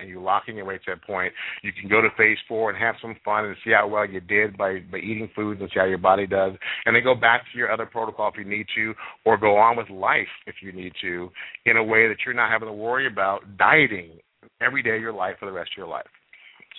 and 0.00 0.08
you 0.08 0.22
lock 0.22 0.44
in 0.48 0.56
your 0.56 0.64
weight 0.64 0.82
to 0.84 0.92
that 0.92 1.04
point. 1.04 1.32
You 1.62 1.72
can 1.72 1.88
go 1.88 2.00
to 2.00 2.08
phase 2.16 2.38
four 2.48 2.70
and 2.70 2.78
have 2.78 2.96
some 3.00 3.16
fun 3.24 3.44
and 3.44 3.56
see 3.64 3.72
how 3.72 3.88
well 3.88 4.06
you 4.06 4.20
did 4.20 4.56
by 4.58 4.80
by 4.90 4.98
eating 4.98 5.30
foods 5.34 5.60
and 5.60 5.70
see 5.72 5.78
how 5.78 5.86
your 5.86 5.98
body 5.98 6.26
does, 6.26 6.52
and 6.84 6.94
then 6.94 7.04
go 7.04 7.14
back 7.14 7.42
to 7.52 7.58
your 7.58 7.72
other 7.72 7.86
protocol 7.86 8.30
if 8.32 8.38
you 8.38 8.48
need 8.48 8.66
to, 8.74 8.94
or 9.24 9.36
go 9.38 9.56
on 9.56 9.76
with 9.76 9.88
life 9.90 10.26
if 10.46 10.56
you 10.62 10.72
need 10.72 10.92
to, 11.00 11.30
in 11.66 11.76
a 11.76 11.84
way 11.84 12.08
that 12.08 12.16
you're 12.24 12.34
not 12.34 12.50
having 12.50 12.68
to 12.68 12.74
worry 12.74 13.06
about 13.06 13.40
dieting 13.56 14.18
every 14.60 14.82
day 14.82 14.96
of 14.96 15.00
your 15.02 15.12
life 15.12 15.36
for 15.38 15.46
the 15.46 15.52
rest 15.52 15.70
of 15.74 15.76
your 15.76 15.88
life. 15.88 16.06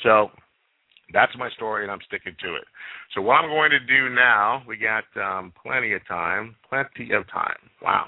So 0.03 0.29
that's 1.13 1.31
my 1.37 1.49
story, 1.51 1.83
and 1.83 1.91
I'm 1.91 1.99
sticking 2.07 2.35
to 2.43 2.55
it. 2.55 2.63
So 3.13 3.21
what 3.21 3.35
I'm 3.35 3.49
going 3.49 3.71
to 3.71 3.79
do 3.79 4.13
now, 4.13 4.63
we 4.67 4.77
got 4.77 5.03
um, 5.21 5.53
plenty 5.63 5.93
of 5.93 6.05
time, 6.07 6.55
plenty 6.67 7.13
of 7.13 7.29
time. 7.29 7.57
Wow, 7.81 8.07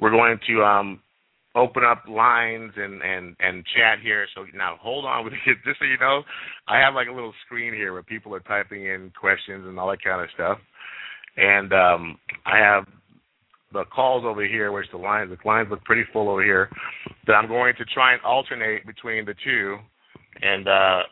we're 0.00 0.10
going 0.10 0.38
to 0.48 0.62
um, 0.62 1.00
open 1.54 1.82
up 1.84 2.04
lines 2.08 2.72
and, 2.76 3.02
and, 3.02 3.36
and 3.40 3.64
chat 3.76 3.98
here. 4.02 4.26
So 4.34 4.44
now 4.54 4.76
hold 4.80 5.04
on 5.04 5.24
with 5.24 5.34
it. 5.34 5.58
Just 5.64 5.78
so 5.78 5.84
you 5.84 5.98
know, 5.98 6.22
I 6.66 6.78
have 6.78 6.94
like 6.94 7.08
a 7.08 7.12
little 7.12 7.34
screen 7.46 7.74
here 7.74 7.92
where 7.92 8.02
people 8.02 8.34
are 8.34 8.40
typing 8.40 8.86
in 8.86 9.12
questions 9.18 9.64
and 9.66 9.78
all 9.78 9.90
that 9.90 10.02
kind 10.02 10.22
of 10.22 10.28
stuff. 10.34 10.58
And 11.36 11.72
um, 11.72 12.18
I 12.46 12.58
have 12.58 12.84
the 13.72 13.84
calls 13.94 14.24
over 14.24 14.44
here, 14.46 14.72
which 14.72 14.86
the 14.90 14.98
lines 14.98 15.30
the 15.30 15.48
lines 15.48 15.68
look 15.70 15.84
pretty 15.84 16.04
full 16.12 16.28
over 16.28 16.42
here. 16.42 16.68
That 17.26 17.34
I'm 17.34 17.48
going 17.48 17.74
to 17.76 17.84
try 17.84 18.12
and 18.12 18.22
alternate 18.22 18.86
between 18.86 19.24
the 19.24 19.34
two, 19.44 19.76
and 20.42 20.66
uh, 20.66 21.02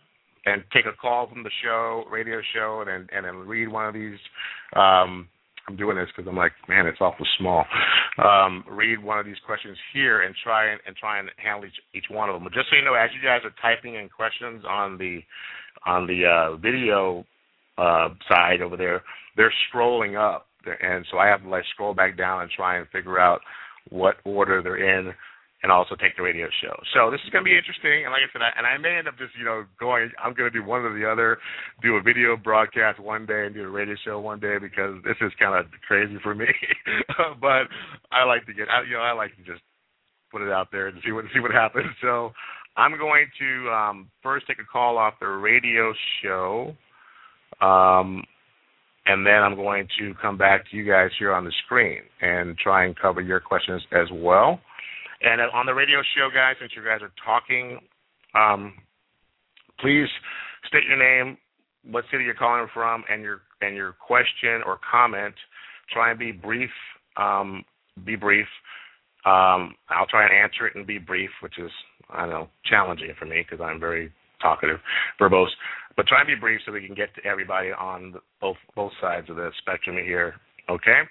and 0.47 0.65
take 0.73 0.87
a 0.87 0.97
call 1.01 1.29
from 1.29 1.43
the 1.43 1.51
show, 1.63 2.05
radio 2.11 2.41
show, 2.55 2.85
and 2.87 3.09
and 3.13 3.25
then 3.25 3.37
read 3.47 3.69
one 3.69 3.87
of 3.87 3.95
these 3.95 4.19
um, 4.75 5.29
I'm 5.69 5.77
doing 5.77 5.97
this 5.97 6.09
because 6.15 6.29
I'm 6.29 6.37
like, 6.37 6.53
man, 6.69 6.87
it's 6.87 7.01
awful 7.01 7.27
small. 7.39 7.65
Um, 8.23 8.65
read 8.71 9.03
one 9.03 9.19
of 9.19 9.27
these 9.27 9.41
questions 9.45 9.77
here 9.93 10.23
and 10.23 10.35
try 10.43 10.71
and, 10.71 10.81
and 10.87 10.95
try 10.97 11.19
and 11.19 11.29
handle 11.37 11.67
each, 11.67 11.81
each 11.93 12.11
one 12.11 12.29
of 12.29 12.35
them. 12.35 12.45
But 12.45 12.53
just 12.53 12.71
so 12.71 12.77
you 12.77 12.85
know, 12.85 12.95
as 12.95 13.11
you 13.15 13.21
guys 13.27 13.41
are 13.45 13.55
typing 13.61 13.97
in 13.97 14.09
questions 14.09 14.65
on 14.69 14.97
the 14.97 15.21
on 15.85 16.07
the 16.07 16.25
uh, 16.25 16.57
video 16.57 17.25
uh, 17.79 18.09
side 18.29 18.61
over 18.63 18.77
there, 18.77 19.03
they're 19.37 19.53
scrolling 19.73 20.17
up, 20.19 20.47
and 20.83 21.05
so 21.11 21.19
I 21.19 21.27
have 21.27 21.43
to 21.43 21.49
like 21.49 21.65
scroll 21.75 21.95
back 21.95 22.17
down 22.17 22.43
and 22.43 22.51
try 22.51 22.79
and 22.79 22.89
figure 22.89 23.21
out 23.21 23.41
what 23.91 24.17
order 24.25 24.63
they're 24.63 24.99
in 24.99 25.13
and 25.67 25.75
also 25.75 25.97
take 25.99 26.15
the 26.15 26.23
radio 26.23 26.47
show. 26.63 26.79
So 26.95 27.11
this 27.11 27.19
is 27.27 27.31
going 27.35 27.43
to 27.43 27.51
be 27.51 27.59
interesting. 27.59 28.07
And 28.07 28.15
like 28.15 28.23
I 28.23 28.31
said, 28.31 28.39
I, 28.39 28.55
and 28.55 28.63
I 28.63 28.79
may 28.79 28.95
end 28.95 29.11
up 29.11 29.19
just 29.19 29.35
you 29.35 29.43
know 29.43 29.67
going. 29.83 30.15
I'm 30.23 30.31
going 30.31 30.47
to 30.47 30.55
do 30.55 30.63
one 30.63 30.87
or 30.87 30.95
the 30.95 31.03
other, 31.03 31.43
do 31.83 31.97
a 31.99 32.03
video 32.03 32.39
broadcast 32.39 33.03
one 33.03 33.27
day 33.27 33.51
and 33.51 33.55
do 33.55 33.67
a 33.67 33.69
radio 33.69 33.97
show 34.07 34.21
one 34.21 34.39
day 34.39 34.63
because 34.63 35.03
this 35.03 35.19
is 35.21 35.35
kind 35.43 35.59
of 35.59 35.67
crazy 35.91 36.23
for 36.23 36.37
me. 36.37 36.47
but 37.43 37.67
I 38.15 38.23
like 38.23 38.47
to 38.47 38.55
get, 38.55 38.71
I, 38.71 38.87
you 38.87 38.95
know, 38.95 39.03
I 39.03 39.11
like 39.11 39.35
to 39.35 39.43
just 39.43 39.59
put 40.31 40.41
it 40.41 40.55
out 40.55 40.71
there 40.71 40.87
and 40.87 41.03
see 41.05 41.11
what 41.11 41.25
see 41.35 41.41
what 41.41 41.51
happens. 41.51 41.91
So 41.99 42.31
I'm 42.77 42.97
going 42.97 43.27
to 43.43 43.51
um, 43.75 44.11
first 44.23 44.47
take 44.47 44.63
a 44.63 44.69
call 44.71 44.99
off 44.99 45.15
the 45.19 45.27
radio 45.27 45.93
show. 46.23 46.77
Um, 47.61 48.23
and 49.07 49.27
then 49.27 49.43
I'm 49.43 49.57
going 49.57 49.89
to 49.99 50.15
come 50.23 50.39
back 50.39 50.71
to 50.71 50.77
you 50.77 50.87
guys 50.87 51.11
here 51.19 51.33
on 51.33 51.45
the 51.45 51.53
screen 51.65 52.03
and 52.21 52.57
try 52.57 52.85
and 52.85 52.95
cover 52.97 53.21
your 53.21 53.41
questions 53.41 53.83
as 53.91 54.07
well. 54.13 54.61
And 55.27 55.41
uh, 55.41 55.45
on 55.53 55.67
the 55.67 55.75
radio 55.75 55.99
show, 56.17 56.29
guys, 56.33 56.55
since 56.61 56.73
you 56.77 56.85
guys 56.85 57.01
are 57.03 57.13
talking, 57.25 57.81
um, 58.35 58.75
please 59.81 60.07
state 60.69 60.85
your 60.89 60.97
name, 60.97 61.37
what 61.91 62.05
city 62.13 62.23
you're 62.23 62.35
calling 62.35 62.69
from, 62.73 63.03
and 63.11 63.23
your 63.23 63.43
and 63.61 63.75
your 63.75 63.93
question 63.93 64.63
or 64.65 64.79
comment. 64.89 65.35
Try 65.93 66.11
and 66.11 66.19
be 66.19 66.31
brief. 66.31 66.71
Um, 67.17 67.65
be 68.05 68.15
brief. 68.15 68.47
Um, 69.25 69.75
I'll 69.89 70.07
try 70.09 70.25
and 70.27 70.33
answer 70.33 70.69
it 70.69 70.77
and 70.77 70.87
be 70.87 70.99
brief, 70.99 71.31
which 71.43 71.59
is 71.59 71.71
I 72.09 72.21
don't 72.21 72.31
know 72.31 72.49
challenging 72.65 73.13
for 73.19 73.27
me 73.27 73.45
because 73.49 73.65
I'm 73.65 73.81
very 73.81 74.13
talkative, 74.41 74.79
verbose. 75.21 75.51
But 75.97 76.07
try 76.07 76.21
and 76.21 76.29
be 76.29 76.37
brief 76.37 76.61
so 76.65 76.71
we 76.71 76.87
can 76.87 76.95
get 76.95 77.13
to 77.17 77.25
everybody 77.27 77.71
on 77.73 78.15
both 78.41 78.59
both 78.77 78.93
sides 79.01 79.29
of 79.29 79.37
the 79.37 79.51
spectrum 79.59 79.97
here 79.97 80.35
Okay, 80.69 81.03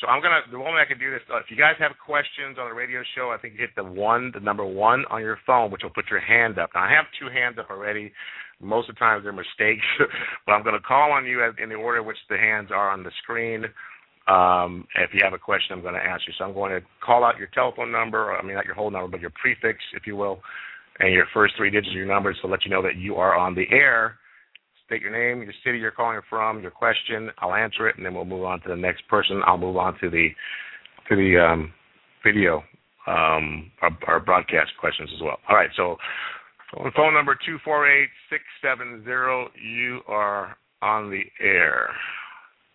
so 0.00 0.08
I'm 0.08 0.20
gonna 0.20 0.40
the 0.50 0.58
moment 0.58 0.78
I 0.78 0.88
can 0.88 0.98
do 0.98 1.10
this. 1.10 1.20
Uh, 1.32 1.38
if 1.38 1.46
you 1.48 1.56
guys 1.56 1.74
have 1.78 1.92
questions 2.04 2.58
on 2.58 2.68
the 2.68 2.74
radio 2.74 3.02
show, 3.14 3.30
I 3.30 3.38
think 3.38 3.54
you 3.54 3.60
hit 3.60 3.70
the 3.76 3.84
one, 3.84 4.32
the 4.34 4.40
number 4.40 4.64
one 4.64 5.04
on 5.10 5.22
your 5.22 5.38
phone, 5.46 5.70
which 5.70 5.82
will 5.84 5.94
put 5.94 6.10
your 6.10 6.20
hand 6.20 6.58
up. 6.58 6.70
Now 6.74 6.82
I 6.82 6.90
have 6.90 7.06
two 7.20 7.30
hands 7.30 7.56
up 7.58 7.70
already. 7.70 8.12
Most 8.60 8.88
of 8.88 8.96
the 8.96 8.98
times 8.98 9.22
they're 9.22 9.32
mistakes, 9.32 9.86
but 10.46 10.52
I'm 10.52 10.64
gonna 10.64 10.80
call 10.80 11.12
on 11.12 11.26
you 11.26 11.44
in 11.62 11.68
the 11.68 11.76
order 11.76 12.02
which 12.02 12.18
the 12.28 12.36
hands 12.36 12.70
are 12.72 12.90
on 12.90 13.04
the 13.04 13.12
screen. 13.22 13.66
Um, 14.26 14.86
if 14.96 15.10
you 15.12 15.20
have 15.22 15.34
a 15.34 15.38
question, 15.38 15.76
I'm 15.76 15.82
going 15.82 15.94
to 15.94 16.00
ask 16.00 16.22
you. 16.26 16.32
So 16.38 16.44
I'm 16.44 16.54
going 16.54 16.72
to 16.72 16.80
call 17.04 17.24
out 17.24 17.36
your 17.36 17.48
telephone 17.48 17.92
number. 17.92 18.32
Or, 18.32 18.38
I 18.38 18.42
mean, 18.42 18.54
not 18.54 18.64
your 18.64 18.74
whole 18.74 18.90
number, 18.90 19.08
but 19.08 19.20
your 19.20 19.32
prefix, 19.38 19.78
if 19.92 20.06
you 20.06 20.16
will, 20.16 20.40
and 20.98 21.12
your 21.12 21.26
first 21.34 21.54
three 21.58 21.70
digits 21.70 21.90
of 21.90 21.96
your 21.96 22.06
number 22.06 22.32
to 22.32 22.46
let 22.46 22.64
you 22.64 22.70
know 22.70 22.82
that 22.82 22.96
you 22.96 23.16
are 23.16 23.36
on 23.36 23.54
the 23.54 23.66
air 23.70 24.16
state 24.94 25.02
your 25.02 25.12
name, 25.12 25.42
your 25.42 25.52
city 25.64 25.78
you're 25.78 25.90
calling 25.90 26.20
from, 26.28 26.60
your 26.60 26.70
question. 26.70 27.30
I'll 27.38 27.54
answer 27.54 27.88
it, 27.88 27.96
and 27.96 28.06
then 28.06 28.14
we'll 28.14 28.24
move 28.24 28.44
on 28.44 28.60
to 28.62 28.68
the 28.68 28.76
next 28.76 29.06
person. 29.08 29.42
I'll 29.46 29.58
move 29.58 29.76
on 29.76 29.98
to 30.00 30.10
the 30.10 30.28
to 31.08 31.16
the 31.16 31.36
um, 31.38 31.72
video 32.24 32.62
um, 33.06 33.70
our, 33.82 33.90
our, 34.06 34.20
broadcast 34.20 34.70
questions 34.80 35.10
as 35.14 35.20
well. 35.20 35.38
All 35.48 35.56
right, 35.56 35.68
so 35.76 35.96
phone 36.96 37.12
number 37.12 37.36
two 37.44 37.58
four 37.64 37.90
eight 37.90 38.08
six 38.30 38.42
seven 38.62 39.02
zero. 39.04 39.48
You 39.60 40.00
are 40.08 40.56
on 40.80 41.10
the 41.10 41.22
air. 41.44 41.90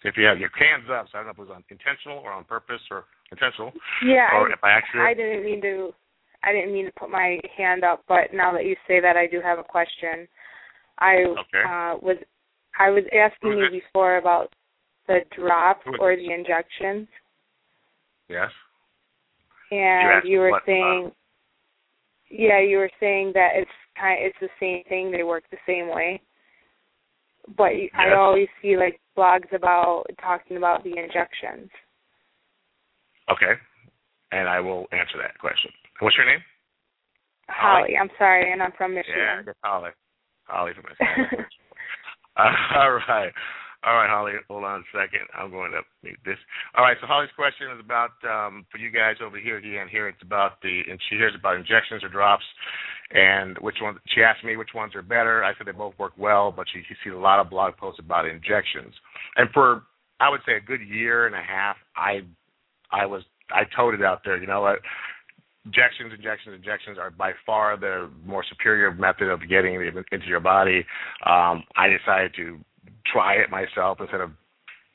If 0.03 0.15
you 0.15 0.25
have 0.25 0.39
your 0.39 0.51
hands 0.57 0.89
up, 0.91 1.07
so 1.11 1.17
I 1.17 1.21
don't 1.21 1.27
know 1.27 1.31
if 1.31 1.37
it 1.39 1.41
was 1.41 1.55
on 1.55 1.63
intentional 1.69 2.19
or 2.19 2.31
on 2.31 2.43
purpose 2.43 2.81
or 2.91 3.05
intentional. 3.31 3.71
Yeah, 4.05 4.27
or 4.33 4.49
I, 4.49 4.53
if 4.53 4.61
by 4.61 4.71
accident. 4.71 5.03
I 5.07 5.13
didn't 5.13 5.43
mean 5.43 5.61
to. 5.61 5.91
I 6.43 6.53
didn't 6.53 6.71
mean 6.71 6.85
to 6.85 6.91
put 6.97 7.09
my 7.09 7.39
hand 7.57 7.83
up, 7.83 8.03
but 8.07 8.33
now 8.33 8.53
that 8.53 8.65
you 8.65 8.75
say 8.87 9.01
that, 9.01 9.17
I 9.17 9.27
do 9.27 9.41
have 9.43 9.59
a 9.59 9.63
question. 9.63 10.27
I 10.99 11.23
okay. 11.23 11.63
uh, 11.65 11.97
was 12.01 12.17
I 12.77 12.89
was 12.89 13.03
asking 13.13 13.57
you 13.57 13.81
before 13.81 14.17
about 14.17 14.53
the 15.07 15.19
drop 15.35 15.81
or 15.99 16.15
the 16.15 16.31
injections. 16.31 17.07
Yes. 18.29 18.49
And 19.71 20.23
you, 20.23 20.33
you 20.33 20.39
were 20.39 20.51
what, 20.51 20.63
saying, 20.65 21.07
uh, 21.07 21.09
yeah, 22.29 22.61
you 22.61 22.77
were 22.77 22.91
saying 22.99 23.31
that 23.33 23.51
it's 23.55 23.71
kind, 23.99 24.23
of, 24.23 24.27
it's 24.27 24.37
the 24.39 24.49
same 24.59 24.83
thing. 24.87 25.11
They 25.11 25.23
work 25.23 25.43
the 25.51 25.57
same 25.67 25.89
way. 25.89 26.21
But 27.57 27.69
yes. 27.69 27.89
I 27.95 28.13
always 28.15 28.47
see 28.61 28.77
like 28.77 28.99
blogs 29.17 29.51
about 29.53 30.05
talking 30.21 30.57
about 30.57 30.83
the 30.83 30.91
injections. 30.91 31.69
Okay, 33.31 33.53
and 34.31 34.47
I 34.47 34.59
will 34.59 34.85
answer 34.91 35.17
that 35.21 35.37
question. 35.39 35.71
What's 35.99 36.17
your 36.17 36.25
name? 36.25 36.39
Holly. 37.47 37.95
I'm 37.99 38.09
sorry, 38.17 38.51
and 38.51 38.61
I'm 38.61 38.71
from 38.77 38.93
Michigan. 38.93 39.43
Yeah, 39.45 39.53
Holly. 39.63 39.89
Holly 40.49 40.71
from 40.75 40.85
uh, 42.37 42.43
all 42.75 42.99
right. 43.07 43.31
All 43.81 43.95
right, 43.95 44.09
Holly, 44.09 44.33
hold 44.49 44.65
on 44.65 44.81
a 44.81 44.83
second. 44.91 45.23
I'm 45.33 45.51
going 45.51 45.71
to 45.71 45.79
mute 46.03 46.19
this. 46.25 46.37
All 46.75 46.83
right, 46.83 46.97
so 46.99 47.07
Holly's 47.07 47.29
question 47.33 47.71
is 47.71 47.79
about 47.79 48.11
um, 48.27 48.65
for 48.69 48.77
you 48.77 48.91
guys 48.91 49.15
over 49.23 49.39
here 49.39 49.55
again. 49.57 49.87
Here 49.89 50.09
it's 50.09 50.21
about 50.21 50.61
the 50.61 50.81
and 50.89 50.99
she 51.09 51.15
hears 51.15 51.31
about 51.33 51.55
injections 51.55 52.03
or 52.03 52.09
drops, 52.09 52.43
and 53.11 53.57
which 53.59 53.77
one. 53.81 53.97
She 54.13 54.21
asked 54.21 54.43
me 54.43 54.57
which 54.57 54.75
ones 54.75 54.95
are 54.95 55.01
better. 55.01 55.45
I 55.45 55.53
said 55.57 55.65
they 55.67 55.71
both 55.71 55.93
work 55.97 56.11
well, 56.17 56.51
but 56.51 56.67
she, 56.73 56.81
she 56.89 56.95
sees 57.03 57.13
a 57.13 57.17
lot 57.17 57.39
of 57.39 57.49
blog 57.49 57.77
posts 57.77 58.01
about 58.03 58.25
injections. 58.25 58.93
And 59.37 59.49
for 59.53 59.83
I 60.19 60.29
would 60.29 60.41
say 60.45 60.57
a 60.57 60.59
good 60.61 60.81
year 60.81 61.25
and 61.25 61.35
a 61.35 61.41
half, 61.41 61.77
I 61.95 62.19
I 62.91 63.05
was 63.05 63.23
I 63.49 63.63
toted 63.75 64.03
out 64.03 64.21
there. 64.25 64.37
You 64.37 64.47
know 64.47 64.61
what? 64.61 64.79
Injections, 65.65 66.13
injections, 66.15 66.55
injections 66.55 66.97
are 66.97 67.11
by 67.11 67.31
far 67.45 67.77
the 67.77 68.09
more 68.25 68.43
superior 68.47 68.93
method 68.93 69.29
of 69.29 69.41
getting 69.49 69.75
it 69.75 69.93
into 70.11 70.27
your 70.27 70.39
body. 70.39 70.85
Um, 71.25 71.63
I 71.75 71.87
decided 71.87 72.33
to 72.35 72.59
try 73.11 73.35
it 73.35 73.49
myself 73.49 73.97
instead 73.99 74.21
of 74.21 74.31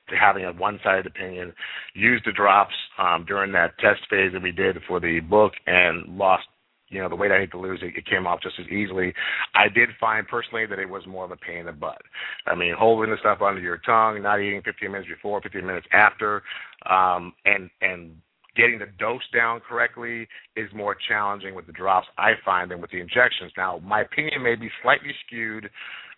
having 0.08 0.44
a 0.44 0.52
one-sided 0.52 1.06
opinion. 1.06 1.52
Used 1.94 2.24
the 2.26 2.32
drops 2.32 2.74
um, 2.98 3.24
during 3.26 3.52
that 3.52 3.78
test 3.78 4.00
phase 4.08 4.32
that 4.32 4.42
we 4.42 4.52
did 4.52 4.78
for 4.86 5.00
the 5.00 5.20
book 5.20 5.52
and 5.66 6.16
lost 6.16 6.44
you 6.88 7.00
know 7.00 7.08
the 7.08 7.16
weight 7.16 7.32
I 7.32 7.40
need 7.40 7.50
to 7.50 7.58
lose, 7.58 7.80
it, 7.82 7.96
it 7.96 8.06
came 8.06 8.26
off 8.26 8.42
just 8.42 8.58
as 8.60 8.66
easily. 8.68 9.12
I 9.54 9.68
did 9.68 9.90
find 9.98 10.26
personally 10.26 10.66
that 10.66 10.78
it 10.78 10.88
was 10.88 11.02
more 11.06 11.24
of 11.24 11.30
a 11.30 11.36
pain 11.36 11.58
in 11.58 11.66
the 11.66 11.72
butt. 11.72 12.00
I 12.46 12.54
mean, 12.54 12.74
holding 12.78 13.10
the 13.10 13.16
stuff 13.18 13.42
under 13.42 13.60
your 13.60 13.78
tongue, 13.78 14.22
not 14.22 14.40
eating 14.40 14.62
15 14.62 14.92
minutes 14.92 15.08
before, 15.08 15.40
15 15.40 15.66
minutes 15.66 15.86
after, 15.92 16.42
um, 16.88 17.32
and 17.44 17.68
and 17.80 18.16
getting 18.56 18.78
the 18.78 18.88
dose 18.98 19.22
down 19.32 19.60
correctly 19.60 20.28
is 20.56 20.68
more 20.74 20.96
challenging 21.08 21.54
with 21.54 21.66
the 21.66 21.72
drops 21.72 22.06
I 22.18 22.32
find 22.44 22.70
than 22.70 22.80
with 22.80 22.90
the 22.90 23.00
injections. 23.00 23.52
Now, 23.56 23.80
my 23.84 24.02
opinion 24.02 24.42
may 24.42 24.54
be 24.54 24.70
slightly 24.82 25.10
skewed 25.26 25.70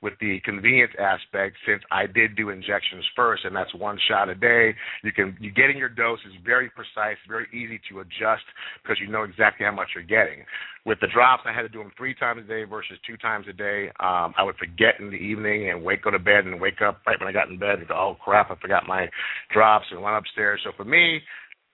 with 0.03 0.15
the 0.21 0.41
convenience 0.45 0.93
aspect 0.99 1.57
since 1.67 1.83
I 1.91 2.07
did 2.07 2.37
do 2.37 2.51
injections 2.51 3.05
first 3.15 3.45
and 3.45 3.55
that's 3.55 3.75
one 3.75 3.99
shot 4.09 4.29
a 4.29 4.35
day. 4.35 4.75
You 5.03 5.13
can 5.13 5.37
you 5.41 5.51
getting 5.51 5.79
your 5.79 5.89
dose 5.89 6.19
is 6.27 6.35
very 6.45 6.71
precise, 6.71 7.17
very 7.29 7.47
easy 7.53 7.81
to 7.91 8.01
adjust 8.01 8.45
because 8.83 8.99
you 9.01 9.09
know 9.09 9.23
exactly 9.23 9.65
how 9.67 9.73
much 9.73 9.89
you're 9.95 10.05
getting. 10.05 10.45
With 10.85 11.01
the 11.01 11.09
drops 11.09 11.43
I 11.47 11.53
had 11.53 11.63
to 11.63 11.69
do 11.69 11.79
them 11.79 11.93
three 11.97 12.15
times 12.15 12.43
a 12.45 12.49
day 12.49 12.65
versus 12.65 12.99
two 13.07 13.17
times 13.17 13.47
a 13.49 13.53
day. 13.53 13.89
Um 14.01 14.35
I 14.37 14.43
would 14.43 14.57
forget 14.57 15.01
in 15.01 15.11
the 15.11 15.17
evening 15.17 15.71
and 15.71 15.83
wake 15.83 16.05
go 16.05 16.11
to 16.11 16.19
bed 16.19 16.45
and 16.45 16.61
wake 16.61 16.83
up 16.83 17.01
right 17.07 17.19
when 17.19 17.29
I 17.29 17.33
got 17.33 17.49
in 17.49 17.59
bed 17.59 17.79
and 17.79 17.89
go, 17.89 17.95
Oh 17.95 18.17
crap, 18.23 18.51
I 18.51 18.57
forgot 18.61 18.87
my 18.87 19.09
drops 19.53 19.87
and 19.91 20.03
went 20.03 20.17
upstairs. 20.17 20.61
So 20.65 20.73
for 20.77 20.85
me, 20.85 21.21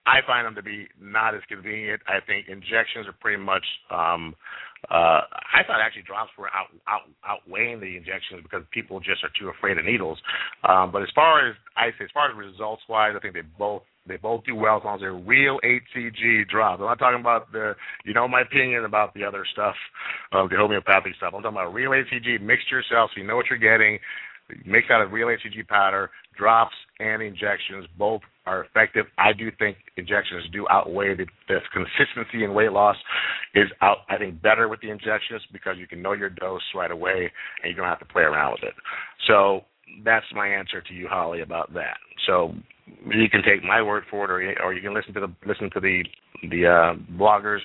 I 0.05 0.19
find 0.27 0.45
them 0.45 0.55
to 0.55 0.63
be 0.63 0.87
not 0.99 1.35
as 1.35 1.41
convenient. 1.47 2.01
I 2.07 2.19
think 2.25 2.47
injections 2.47 3.07
are 3.07 3.15
pretty 3.19 3.41
much. 3.41 3.63
Um, 3.89 4.35
uh, 4.91 5.23
I 5.55 5.63
thought 5.65 5.79
actually 5.79 6.03
drops 6.03 6.31
were 6.37 6.51
out, 6.51 6.67
out 6.87 7.07
outweighing 7.23 7.79
the 7.79 7.95
injections 7.95 8.43
because 8.43 8.63
people 8.71 8.99
just 8.99 9.23
are 9.23 9.31
too 9.39 9.47
afraid 9.47 9.77
of 9.77 9.85
needles. 9.85 10.19
Um, 10.67 10.91
but 10.91 11.03
as 11.03 11.09
far 11.15 11.47
as 11.47 11.55
I 11.77 11.91
say, 11.97 12.03
as 12.03 12.11
far 12.13 12.29
as 12.29 12.35
results 12.35 12.83
wise, 12.89 13.13
I 13.15 13.19
think 13.19 13.33
they 13.33 13.47
both 13.57 13.83
they 14.05 14.17
both 14.17 14.43
do 14.43 14.55
well 14.55 14.77
as 14.77 14.83
long 14.83 14.95
as 14.95 15.01
they're 15.01 15.13
real 15.13 15.57
HCG 15.63 16.49
drops. 16.49 16.81
I'm 16.81 16.87
not 16.87 16.99
talking 16.99 17.21
about 17.21 17.51
the 17.53 17.73
you 18.03 18.13
know 18.13 18.27
my 18.27 18.41
opinion 18.41 18.83
about 18.83 19.13
the 19.13 19.23
other 19.23 19.45
stuff, 19.53 19.75
uh, 20.33 20.45
the 20.47 20.57
homeopathic 20.57 21.15
stuff. 21.15 21.31
I'm 21.33 21.43
talking 21.43 21.57
about 21.57 21.73
real 21.73 21.91
HCG. 21.91 22.41
Mix 22.41 22.63
yourself 22.69 23.11
so 23.15 23.21
you 23.21 23.27
know 23.27 23.37
what 23.37 23.45
you're 23.49 23.59
getting. 23.59 23.99
Mix 24.65 24.87
out 24.91 25.01
of 25.01 25.11
real 25.11 25.27
HCG 25.27 25.67
powder, 25.67 26.09
drops 26.37 26.75
and 26.99 27.21
injections 27.21 27.85
both 27.97 28.21
are 28.45 28.65
effective. 28.65 29.05
I 29.17 29.31
do 29.33 29.49
think 29.57 29.77
injections 29.97 30.43
do 30.51 30.67
outweigh 30.69 31.15
the, 31.15 31.25
the 31.47 31.59
consistency 31.71 32.43
in 32.43 32.53
weight 32.53 32.71
loss 32.71 32.97
is 33.55 33.67
out. 33.81 33.99
I 34.09 34.17
think 34.17 34.41
better 34.41 34.67
with 34.67 34.81
the 34.81 34.89
injections 34.89 35.41
because 35.51 35.77
you 35.77 35.87
can 35.87 36.01
know 36.01 36.13
your 36.13 36.29
dose 36.29 36.61
right 36.75 36.91
away 36.91 37.31
and 37.63 37.69
you 37.69 37.75
don't 37.75 37.87
have 37.87 37.99
to 37.99 38.05
play 38.05 38.23
around 38.23 38.53
with 38.53 38.63
it. 38.63 38.73
So 39.27 39.61
that's 40.03 40.25
my 40.33 40.47
answer 40.47 40.81
to 40.81 40.93
you, 40.93 41.07
Holly, 41.09 41.41
about 41.41 41.73
that. 41.73 41.97
So 42.27 42.53
you 42.87 43.29
can 43.29 43.43
take 43.43 43.63
my 43.63 43.81
word 43.81 44.03
for 44.09 44.25
it, 44.25 44.31
or 44.31 44.65
or 44.65 44.73
you 44.73 44.81
can 44.81 44.93
listen 44.93 45.13
to 45.13 45.19
the 45.21 45.33
listen 45.45 45.69
to 45.73 45.79
the 45.79 46.03
the 46.49 46.65
uh, 46.65 47.17
bloggers. 47.17 47.59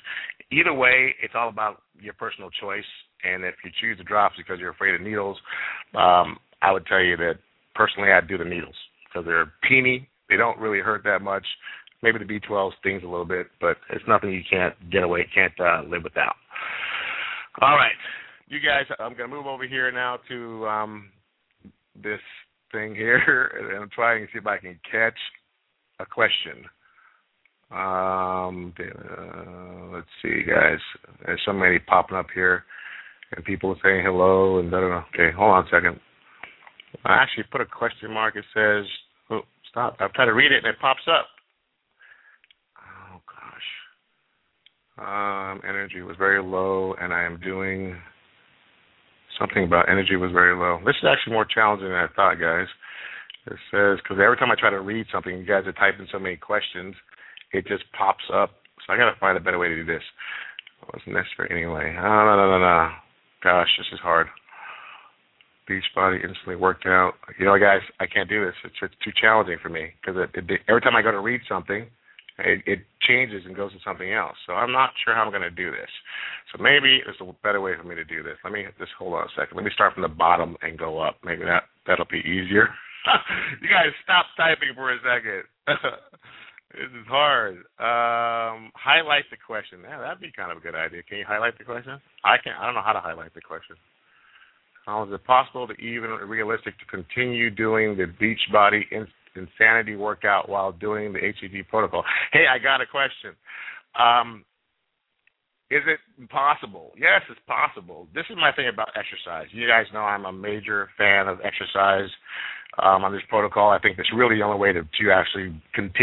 Either 0.51 0.73
way, 0.73 1.15
it's 1.21 1.33
all 1.35 1.49
about 1.49 1.81
your 1.99 2.13
personal 2.13 2.49
choice. 2.61 2.85
And 3.23 3.43
if 3.43 3.55
you 3.65 3.71
choose 3.81 3.97
the 3.97 4.03
drops 4.03 4.35
because 4.37 4.59
you're 4.59 4.71
afraid 4.71 4.95
of 4.95 5.01
needles, 5.01 5.37
um, 5.93 6.37
I 6.61 6.71
would 6.71 6.85
tell 6.85 7.01
you 7.01 7.17
that 7.17 7.35
personally, 7.75 8.11
I'd 8.11 8.27
do 8.27 8.37
the 8.37 8.45
needles 8.45 8.75
because 9.07 9.25
they're 9.25 9.51
teeny 9.67 10.09
they 10.29 10.37
don't 10.37 10.59
really 10.59 10.79
hurt 10.79 11.03
that 11.03 11.21
much. 11.21 11.45
Maybe 12.01 12.19
the 12.19 12.25
B12 12.25 12.71
stings 12.79 13.03
a 13.03 13.07
little 13.07 13.25
bit, 13.25 13.47
but 13.59 13.77
it's 13.89 14.05
nothing 14.07 14.31
you 14.31 14.43
can't 14.49 14.73
get 14.89 15.03
away, 15.03 15.27
can't 15.33 15.53
uh, 15.59 15.81
live 15.89 16.03
without. 16.03 16.35
All 17.61 17.75
right, 17.75 17.91
you 18.47 18.59
guys, 18.59 18.85
I'm 18.99 19.17
going 19.17 19.29
to 19.29 19.35
move 19.35 19.47
over 19.47 19.67
here 19.67 19.91
now 19.91 20.19
to 20.29 20.67
um, 20.67 21.09
this 22.01 22.21
thing 22.71 22.95
here, 22.95 23.51
and 23.59 23.83
I'm 23.83 23.89
trying 23.89 24.25
to 24.25 24.31
see 24.31 24.39
if 24.39 24.47
I 24.47 24.57
can 24.57 24.79
catch 24.89 25.17
a 25.99 26.05
question. 26.05 26.63
Um, 27.71 28.73
uh, 28.79 29.93
let's 29.93 30.07
see, 30.21 30.43
guys. 30.47 30.79
There's 31.25 31.41
so 31.45 31.53
many 31.53 31.79
popping 31.79 32.17
up 32.17 32.27
here, 32.33 32.63
and 33.35 33.43
people 33.43 33.71
are 33.71 33.79
saying 33.83 34.05
hello, 34.05 34.59
and 34.59 34.73
I 34.73 34.79
don't 34.79 34.89
know. 34.89 35.03
Okay, 35.13 35.35
hold 35.35 35.51
on 35.51 35.65
a 35.65 35.69
second. 35.69 35.99
I 37.05 37.13
actually 37.15 37.45
put 37.51 37.61
a 37.61 37.65
question 37.65 38.11
mark. 38.11 38.35
It 38.35 38.45
says 38.53 38.85
oh, 39.31 39.41
Stop. 39.71 39.97
I'm 39.99 40.09
trying 40.15 40.27
to 40.27 40.33
read 40.33 40.51
it 40.51 40.63
and 40.63 40.67
it 40.67 40.79
pops 40.81 41.07
up. 41.07 41.27
Oh 42.77 43.21
gosh. 43.29 43.69
Um, 44.97 45.61
energy 45.67 46.01
was 46.01 46.15
very 46.17 46.41
low, 46.43 46.95
and 46.99 47.13
I 47.13 47.23
am 47.23 47.39
doing 47.39 47.95
something 49.39 49.63
about 49.63 49.89
energy 49.89 50.15
was 50.15 50.31
very 50.31 50.55
low. 50.57 50.79
This 50.85 50.95
is 51.01 51.07
actually 51.07 51.33
more 51.33 51.45
challenging 51.45 51.87
than 51.87 51.95
I 51.95 52.07
thought, 52.15 52.35
guys. 52.35 52.67
It 53.47 53.57
says 53.71 53.97
because 54.03 54.21
every 54.21 54.37
time 54.37 54.51
I 54.51 54.59
try 54.59 54.69
to 54.69 54.81
read 54.81 55.05
something, 55.11 55.37
you 55.37 55.45
guys 55.45 55.63
are 55.65 55.73
typing 55.73 56.07
so 56.11 56.19
many 56.19 56.35
questions, 56.35 56.95
it 57.53 57.65
just 57.67 57.83
pops 57.97 58.25
up. 58.33 58.51
So 58.85 58.93
I 58.93 58.97
got 58.97 59.11
to 59.11 59.19
find 59.19 59.37
a 59.37 59.41
better 59.41 59.59
way 59.59 59.69
to 59.69 59.75
do 59.75 59.85
this. 59.85 60.03
It 60.81 60.89
wasn't 60.93 61.15
necessary 61.15 61.49
anyway. 61.51 61.95
Oh, 61.97 62.25
no, 62.25 62.35
no, 62.35 62.45
no, 62.51 62.59
no. 62.59 62.91
Gosh, 63.43 63.69
this 63.77 63.87
is 63.93 63.99
hard. 63.99 64.27
Beachbody 65.69 66.23
instantly 66.23 66.55
worked 66.55 66.85
out. 66.85 67.13
You 67.37 67.45
know, 67.45 67.57
guys, 67.59 67.81
I 67.99 68.07
can't 68.07 68.27
do 68.27 68.45
this. 68.45 68.55
It's, 68.63 68.75
it's 68.81 68.95
too 69.03 69.11
challenging 69.19 69.57
for 69.61 69.69
me 69.69 69.91
because 70.01 70.17
every 70.67 70.81
time 70.81 70.95
I 70.95 71.01
go 71.01 71.11
to 71.11 71.19
read 71.19 71.41
something, 71.47 71.85
it, 72.39 72.63
it 72.65 72.79
changes 73.01 73.43
and 73.45 73.55
goes 73.55 73.71
to 73.73 73.79
something 73.83 74.11
else. 74.13 74.35
So 74.47 74.53
I'm 74.53 74.71
not 74.71 74.91
sure 75.03 75.13
how 75.13 75.23
I'm 75.23 75.31
going 75.31 75.43
to 75.43 75.51
do 75.51 75.71
this. 75.71 75.89
So 76.51 76.61
maybe 76.61 77.01
there's 77.03 77.19
a 77.21 77.31
better 77.43 77.61
way 77.61 77.73
for 77.77 77.87
me 77.87 77.95
to 77.95 78.05
do 78.05 78.23
this. 78.23 78.37
Let 78.43 78.53
me 78.53 78.65
just 78.79 78.91
hold 78.97 79.13
on 79.13 79.25
a 79.25 79.33
second. 79.37 79.55
Let 79.55 79.65
me 79.65 79.71
start 79.73 79.93
from 79.93 80.03
the 80.03 80.13
bottom 80.13 80.55
and 80.61 80.77
go 80.77 80.99
up. 80.99 81.17
Maybe 81.23 81.43
that 81.43 81.63
that'll 81.85 82.09
be 82.09 82.23
easier. 82.23 82.69
you 83.61 83.69
guys 83.69 83.91
stop 84.03 84.25
typing 84.37 84.73
for 84.75 84.91
a 84.93 84.97
second. 85.03 85.43
this 86.73 86.91
is 86.91 87.07
hard. 87.07 87.65
Um, 87.79 88.71
highlight 88.75 89.25
the 89.31 89.37
question. 89.37 89.79
Yeah, 89.83 89.99
that'd 89.99 90.21
be 90.21 90.31
kind 90.35 90.51
of 90.51 90.59
a 90.59 90.61
good 90.61 90.75
idea. 90.75 91.03
Can 91.03 91.19
you 91.19 91.25
highlight 91.27 91.57
the 91.57 91.65
question? 91.65 91.99
I 92.23 92.37
can. 92.41 92.53
I 92.59 92.65
don't 92.65 92.75
know 92.75 92.85
how 92.85 92.93
to 92.93 93.03
highlight 93.03 93.33
the 93.33 93.41
question. 93.41 93.75
How 94.89 95.03
is 95.03 95.13
it 95.13 95.23
possible 95.23 95.67
to 95.67 95.73
even 95.73 96.09
realistic 96.25 96.73
to 96.79 96.85
continue 96.85 97.51
doing 97.51 97.95
the 97.95 98.07
beach 98.19 98.39
Beachbody 98.51 98.81
Insanity 99.35 99.95
workout 99.95 100.49
while 100.49 100.71
doing 100.71 101.13
the 101.13 101.19
HCG 101.19 101.67
protocol? 101.67 102.03
Hey, 102.33 102.45
I 102.49 102.57
got 102.57 102.81
a 102.81 102.87
question. 102.87 103.37
Um, 103.93 104.43
is 105.69 105.83
it 105.85 105.99
possible? 106.29 106.93
Yes, 106.97 107.21
it's 107.29 107.39
possible. 107.45 108.07
This 108.15 108.25
is 108.31 108.35
my 108.37 108.51
thing 108.51 108.67
about 108.67 108.89
exercise. 108.97 109.45
You 109.51 109.67
guys 109.67 109.85
know 109.93 109.99
I'm 109.99 110.25
a 110.25 110.33
major 110.33 110.89
fan 110.97 111.27
of 111.27 111.37
exercise 111.45 112.09
um, 112.81 113.03
on 113.05 113.13
this 113.13 113.21
protocol. 113.29 113.69
I 113.69 113.77
think 113.77 113.95
that's 113.95 114.09
really 114.11 114.37
the 114.37 114.41
only 114.41 114.57
way 114.57 114.73
to, 114.73 114.81
to 114.81 115.11
actually 115.13 115.53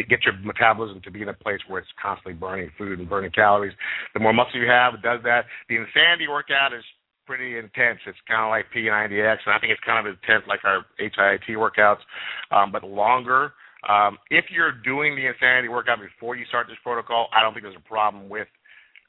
get 0.09 0.23
your 0.23 0.39
metabolism 0.45 1.01
to 1.03 1.11
be 1.11 1.23
in 1.23 1.29
a 1.29 1.35
place 1.35 1.59
where 1.67 1.81
it's 1.81 1.91
constantly 2.01 2.35
burning 2.35 2.71
food 2.79 3.01
and 3.01 3.09
burning 3.09 3.33
calories. 3.33 3.75
The 4.15 4.21
more 4.21 4.33
muscle 4.33 4.61
you 4.61 4.71
have, 4.71 4.95
it 4.95 5.03
does 5.03 5.19
that. 5.25 5.47
The 5.69 5.75
insanity 5.75 6.29
workout 6.31 6.73
is 6.73 6.85
pretty 7.27 7.59
intense. 7.59 8.01
It's 8.07 8.19
kind 8.29 8.45
of 8.45 8.51
like 8.51 8.67
P90X, 8.75 9.39
and 9.47 9.55
I 9.55 9.59
think 9.59 9.73
it's 9.73 9.83
kind 9.85 10.07
of 10.07 10.13
intense 10.13 10.45
like 10.49 10.61
our 10.65 10.87
HIIT 11.01 11.57
workouts, 11.57 12.03
um, 12.51 12.73
but 12.73 12.85
longer. 12.85 13.53
Um, 13.89 14.19
if 14.31 14.47
you're 14.51 14.73
doing 14.73 15.15
the 15.15 15.27
insanity 15.27 15.69
workout 15.69 15.99
before 16.01 16.35
you 16.37 16.45
start 16.47 16.67
this 16.69 16.79
protocol, 16.83 17.29
I 17.37 17.43
don't 17.43 17.53
think 17.53 17.65
there's 17.65 17.77
a 17.77 17.89
problem 17.89 18.29
with 18.29 18.49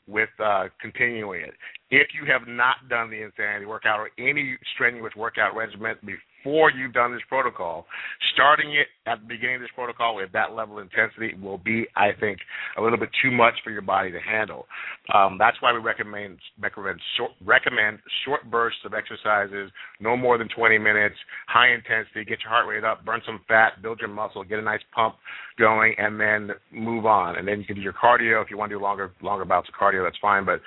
with 0.07 0.29
uh, 0.39 0.67
continuing 0.81 1.41
it. 1.41 1.53
If 1.91 2.07
you 2.15 2.31
have 2.31 2.47
not 2.47 2.87
done 2.89 3.09
the 3.09 3.23
insanity 3.23 3.65
workout 3.65 3.99
or 3.99 4.09
any 4.17 4.57
strenuous 4.73 5.13
workout 5.17 5.53
regimen 5.55 5.97
before 6.43 6.71
you've 6.71 6.93
done 6.93 7.11
this 7.11 7.21
protocol. 7.27 7.85
Starting 8.33 8.73
it 8.73 8.87
at 9.05 9.19
the 9.21 9.27
beginning 9.27 9.55
of 9.55 9.61
this 9.61 9.69
protocol 9.75 10.15
with 10.15 10.31
that 10.33 10.53
level 10.53 10.77
of 10.77 10.83
intensity 10.83 11.35
will 11.41 11.57
be, 11.57 11.85
I 11.95 12.09
think, 12.19 12.39
a 12.77 12.81
little 12.81 12.97
bit 12.97 13.09
too 13.21 13.31
much 13.31 13.53
for 13.63 13.71
your 13.71 13.81
body 13.81 14.11
to 14.11 14.19
handle. 14.19 14.67
Um, 15.13 15.37
that's 15.39 15.57
why 15.61 15.73
we 15.73 15.79
recommend 15.79 16.37
recommend 16.61 16.99
short, 17.17 17.31
recommend 17.45 17.99
short 18.25 18.49
bursts 18.49 18.79
of 18.85 18.93
exercises, 18.93 19.71
no 19.99 20.15
more 20.15 20.37
than 20.37 20.47
20 20.55 20.77
minutes, 20.77 21.15
high 21.47 21.73
intensity, 21.73 22.23
get 22.23 22.39
your 22.43 22.49
heart 22.49 22.67
rate 22.67 22.83
up, 22.83 23.03
burn 23.05 23.21
some 23.25 23.41
fat, 23.47 23.81
build 23.81 23.99
your 23.99 24.09
muscle, 24.09 24.43
get 24.43 24.59
a 24.59 24.61
nice 24.61 24.81
pump 24.93 25.15
going, 25.57 25.95
and 25.97 26.19
then 26.19 26.51
move 26.71 27.05
on. 27.05 27.37
And 27.37 27.47
then 27.47 27.59
you 27.59 27.65
can 27.65 27.75
do 27.75 27.81
your 27.81 27.93
cardio 27.93 28.43
if 28.43 28.49
you 28.49 28.57
want 28.57 28.69
to 28.69 28.77
do 28.77 28.81
longer 28.81 29.11
longer 29.21 29.45
bouts 29.45 29.69
of 29.69 29.75
cardio. 29.75 30.05
That's 30.05 30.17
fine. 30.21 30.45
But 30.45 30.61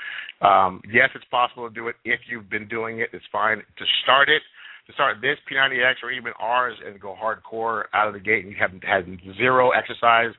um, 0.46 0.82
yes, 0.92 1.10
it's 1.14 1.24
possible 1.30 1.68
to 1.68 1.74
do 1.74 1.88
it 1.88 1.96
if 2.04 2.20
you've 2.28 2.50
been 2.50 2.68
doing 2.68 3.00
it. 3.00 3.10
It's 3.12 3.24
fine 3.32 3.58
to 3.58 3.84
start 4.02 4.28
it 4.28 4.42
to 4.90 4.94
start 4.94 5.18
this 5.20 5.38
P90X 5.50 6.02
or 6.02 6.10
even 6.10 6.32
ours 6.38 6.76
and 6.84 7.00
go 7.00 7.16
hardcore 7.20 7.84
out 7.94 8.08
of 8.08 8.14
the 8.14 8.20
gate 8.20 8.44
and 8.44 8.52
you 8.52 8.58
haven't 8.60 8.84
had 8.84 9.06
zero 9.36 9.70
exercise 9.70 10.32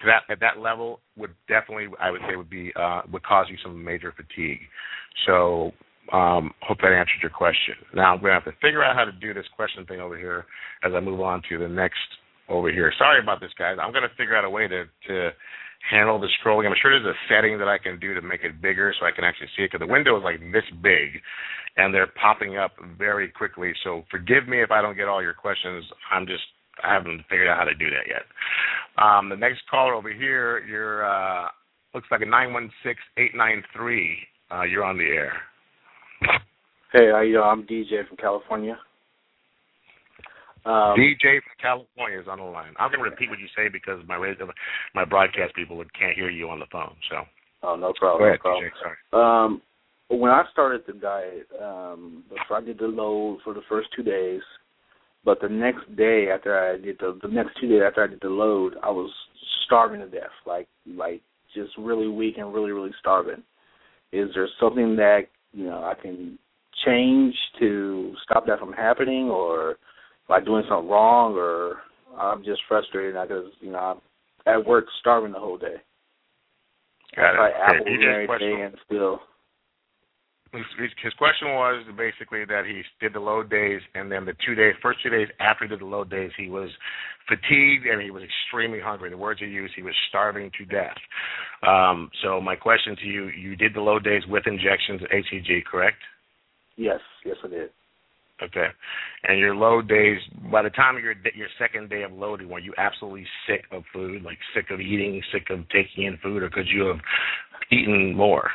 to 0.00 0.06
that 0.06 0.22
at 0.32 0.40
that 0.40 0.58
level 0.60 1.00
would 1.16 1.30
definitely 1.48 1.86
I 2.00 2.10
would 2.10 2.20
say 2.28 2.36
would 2.36 2.50
be 2.50 2.72
uh, 2.74 3.02
would 3.12 3.22
cause 3.22 3.46
you 3.48 3.56
some 3.62 3.82
major 3.82 4.12
fatigue. 4.12 4.60
So 5.26 5.72
um, 6.12 6.52
hope 6.60 6.78
that 6.78 6.92
answered 6.92 7.22
your 7.22 7.30
question. 7.30 7.74
Now 7.94 8.14
I'm 8.14 8.20
to 8.20 8.32
have 8.32 8.44
to 8.44 8.60
figure 8.60 8.82
out 8.82 8.96
how 8.96 9.04
to 9.04 9.12
do 9.12 9.32
this 9.32 9.46
question 9.54 9.86
thing 9.86 10.00
over 10.00 10.18
here 10.18 10.46
as 10.84 10.92
I 10.94 11.00
move 11.00 11.20
on 11.20 11.42
to 11.48 11.58
the 11.58 11.68
next 11.68 11.98
over 12.48 12.70
here. 12.70 12.92
Sorry 12.98 13.20
about 13.22 13.40
this, 13.40 13.52
guys. 13.58 13.76
I'm 13.80 13.92
to 13.92 14.14
figure 14.16 14.36
out 14.36 14.44
a 14.44 14.50
way 14.50 14.66
to 14.68 14.84
to 15.08 15.30
handle 15.90 16.18
the 16.18 16.28
scrolling. 16.40 16.66
I'm 16.66 16.76
sure 16.80 16.98
there's 16.98 17.14
a 17.14 17.18
setting 17.28 17.58
that 17.58 17.68
I 17.68 17.78
can 17.78 17.98
do 17.98 18.14
to 18.14 18.22
make 18.22 18.42
it 18.44 18.62
bigger 18.62 18.94
so 18.98 19.06
I 19.06 19.10
can 19.10 19.24
actually 19.24 19.48
see 19.56 19.64
it 19.64 19.72
because 19.72 19.86
the 19.86 19.92
window 19.92 20.16
is 20.16 20.22
like 20.22 20.40
this 20.52 20.64
big, 20.82 21.20
and 21.76 21.92
they're 21.92 22.10
popping 22.20 22.56
up 22.56 22.72
very 22.98 23.28
quickly. 23.28 23.72
So 23.84 24.04
forgive 24.10 24.48
me 24.48 24.62
if 24.62 24.70
I 24.70 24.82
don't 24.82 24.96
get 24.96 25.08
all 25.08 25.22
your 25.22 25.34
questions. 25.34 25.84
I'm 26.10 26.26
just 26.26 26.44
I 26.82 26.94
haven't 26.94 27.22
figured 27.28 27.48
out 27.48 27.58
how 27.58 27.64
to 27.64 27.74
do 27.74 27.90
that 27.90 28.06
yet. 28.08 28.24
Um, 29.02 29.28
the 29.28 29.36
next 29.36 29.60
caller 29.70 29.94
over 29.94 30.12
here, 30.12 30.64
you're 30.64 31.04
uh, 31.04 31.48
looks 31.94 32.08
like 32.10 32.22
a 32.22 32.26
nine 32.26 32.52
one 32.52 32.70
six 32.82 33.00
eight 33.18 33.34
nine 33.34 33.62
three. 33.76 34.16
Uh, 34.50 34.62
you're 34.62 34.84
on 34.84 34.98
the 34.98 35.04
air. 35.04 35.32
Hey, 36.92 37.10
I, 37.10 37.38
uh, 37.38 37.44
I'm 37.44 37.62
DJ 37.62 38.06
from 38.06 38.18
California. 38.18 38.78
Um, 40.64 40.94
DJ 40.96 41.42
from 41.42 41.58
California 41.60 42.20
is 42.20 42.28
on 42.28 42.38
the 42.38 42.44
line. 42.44 42.74
I'm 42.78 42.90
going 42.90 43.02
to 43.02 43.10
repeat 43.10 43.28
what 43.28 43.40
you 43.40 43.48
say 43.56 43.68
because 43.68 44.00
my 44.06 44.16
radio, 44.16 44.48
my 44.94 45.04
broadcast 45.04 45.54
people 45.54 45.76
can't 45.98 46.14
hear 46.14 46.30
you 46.30 46.48
on 46.50 46.60
the 46.60 46.66
phone. 46.70 46.94
So. 47.10 47.16
Oh 47.64 47.76
no 47.76 47.92
problem. 47.98 48.20
Go 48.20 48.26
ahead, 48.26 48.38
no 48.38 48.50
problem. 48.50 48.64
DJ. 48.64 48.70
Sorry. 48.82 49.44
Um, 49.44 49.62
when 50.08 50.30
I 50.30 50.44
started 50.52 50.82
the 50.86 50.92
diet, 50.92 51.48
um, 51.60 52.24
I 52.50 52.60
did 52.60 52.78
the 52.78 52.86
load 52.86 53.38
for 53.42 53.54
the 53.54 53.62
first 53.68 53.88
two 53.96 54.02
days, 54.02 54.42
but 55.24 55.40
the 55.40 55.48
next 55.48 55.96
day 55.96 56.28
after 56.32 56.58
I 56.58 56.76
did 56.76 56.98
the 56.98 57.18
the 57.22 57.28
next 57.28 57.58
two 57.60 57.68
days 57.68 57.82
after 57.86 58.04
I 58.04 58.08
did 58.08 58.20
the 58.20 58.28
load, 58.28 58.74
I 58.82 58.90
was 58.90 59.10
starving 59.66 60.00
to 60.00 60.08
death, 60.08 60.30
like 60.46 60.68
like 60.86 61.22
just 61.54 61.72
really 61.78 62.08
weak 62.08 62.36
and 62.38 62.52
really 62.52 62.72
really 62.72 62.92
starving. 63.00 63.42
Is 64.12 64.28
there 64.34 64.48
something 64.60 64.96
that 64.96 65.22
you 65.52 65.64
know 65.64 65.82
I 65.82 65.94
can 66.00 66.38
change 66.84 67.34
to 67.60 68.14
stop 68.24 68.46
that 68.46 68.58
from 68.58 68.72
happening, 68.72 69.30
or 69.30 69.76
I 70.32 70.40
doing 70.40 70.64
something 70.68 70.88
wrong, 70.88 71.34
or 71.34 71.78
I'm 72.18 72.44
just 72.44 72.62
frustrated 72.68 73.14
because 73.20 73.52
you 73.60 73.72
know 73.72 73.78
I'm 73.78 74.00
at 74.46 74.66
work 74.66 74.86
starving 75.00 75.32
the 75.32 75.38
whole 75.38 75.58
day. 75.58 75.76
Got 77.16 77.36
I 77.36 77.48
it. 77.48 77.50
Okay. 77.50 77.58
apples 77.62 77.88
and 77.88 78.26
question. 78.26 78.48
everything, 78.48 78.64
and 78.64 78.74
still 78.86 79.20
his, 80.52 81.14
question 81.16 81.48
was 81.48 81.84
basically 81.96 82.44
that 82.44 82.64
he 82.66 82.82
did 83.00 83.14
the 83.14 83.20
load 83.20 83.48
days, 83.48 83.80
and 83.94 84.12
then 84.12 84.24
the 84.26 84.34
two 84.44 84.54
days, 84.54 84.74
first 84.82 84.98
two 85.02 85.08
days 85.08 85.28
after 85.40 85.64
he 85.64 85.68
did 85.68 85.80
the 85.80 85.86
load 85.86 86.10
days, 86.10 86.30
he 86.36 86.50
was 86.50 86.68
fatigued 87.26 87.86
and 87.86 88.02
he 88.02 88.10
was 88.10 88.22
extremely 88.22 88.80
hungry. 88.80 89.08
The 89.08 89.16
words 89.16 89.40
he 89.40 89.46
used, 89.46 89.72
he 89.74 89.82
was 89.82 89.94
starving 90.08 90.50
to 90.58 90.64
death. 90.66 90.96
Um, 91.66 92.10
so 92.22 92.40
my 92.40 92.54
question 92.54 92.96
to 92.96 93.06
you: 93.06 93.28
You 93.28 93.56
did 93.56 93.74
the 93.74 93.80
load 93.80 94.04
days 94.04 94.22
with 94.28 94.46
injections 94.46 95.02
of 95.02 95.08
HCG, 95.08 95.64
correct? 95.64 95.98
yes, 96.76 97.00
yes 97.24 97.36
I 97.44 97.48
did. 97.48 97.70
Okay. 98.40 98.66
And 99.24 99.38
your 99.38 99.54
load 99.54 99.88
days, 99.88 100.18
by 100.50 100.62
the 100.62 100.70
time 100.70 100.96
of 100.96 101.02
your 101.02 101.14
your 101.34 101.48
second 101.58 101.90
day 101.90 102.02
of 102.02 102.12
loading, 102.12 102.48
were 102.48 102.58
you 102.58 102.72
absolutely 102.78 103.26
sick 103.46 103.64
of 103.70 103.84
food, 103.92 104.22
like 104.22 104.38
sick 104.54 104.66
of 104.70 104.80
eating, 104.80 105.22
sick 105.32 105.48
of 105.50 105.68
taking 105.68 106.04
in 106.04 106.18
food, 106.22 106.42
or 106.42 106.50
could 106.50 106.66
you 106.66 106.86
have 106.86 106.98
eaten 107.70 108.14
more? 108.16 108.50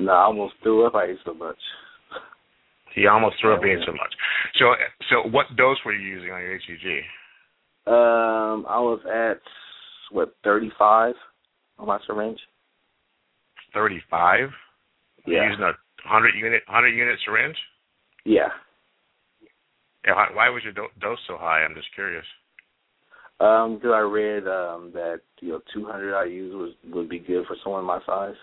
No, 0.00 0.12
I 0.12 0.22
almost 0.24 0.54
threw 0.62 0.86
up. 0.86 0.94
I 0.94 1.04
ate 1.04 1.18
so 1.24 1.34
much. 1.34 1.58
He 2.94 3.06
almost 3.06 3.36
threw 3.40 3.54
up 3.54 3.60
Yeah. 3.62 3.72
eating 3.72 3.84
so 3.86 3.92
much. 3.92 4.14
So, 4.58 4.74
so 5.10 5.28
what 5.28 5.54
dose 5.56 5.78
were 5.84 5.92
you 5.92 6.06
using 6.06 6.30
on 6.32 6.42
your 6.42 6.58
HCG? 6.58 7.02
Um, 7.86 8.66
I 8.68 8.78
was 8.78 9.00
at 9.06 9.40
what 10.10 10.34
thirty 10.44 10.70
five 10.78 11.14
on 11.78 11.86
my 11.86 11.98
syringe. 12.06 12.38
Thirty-five. 13.74 14.50
You're 15.24 15.42
Yeah, 15.44 15.50
using 15.50 15.64
a 15.64 15.72
hundred 16.04 16.34
unit, 16.34 16.62
hundred 16.66 16.90
unit 16.90 17.18
syringe. 17.24 17.56
Yeah. 18.24 18.48
Yeah, 20.04 20.14
why- 20.14 20.32
why 20.32 20.48
was 20.48 20.64
your 20.64 20.72
do- 20.72 20.90
dose 21.00 21.20
so 21.26 21.36
high? 21.38 21.62
I'm 21.62 21.74
just 21.74 21.92
curious. 21.94 22.26
Um, 23.40 23.76
because 23.76 23.92
I 23.92 24.00
read 24.00 24.46
um 24.46 24.92
that 24.92 25.20
you 25.40 25.50
know 25.50 25.60
two 25.72 25.84
hundred 25.84 26.14
IU's 26.14 26.54
was 26.54 26.74
would 26.92 27.08
be 27.08 27.18
good 27.18 27.46
for 27.46 27.56
someone 27.62 27.84
my 27.84 28.00
size. 28.06 28.36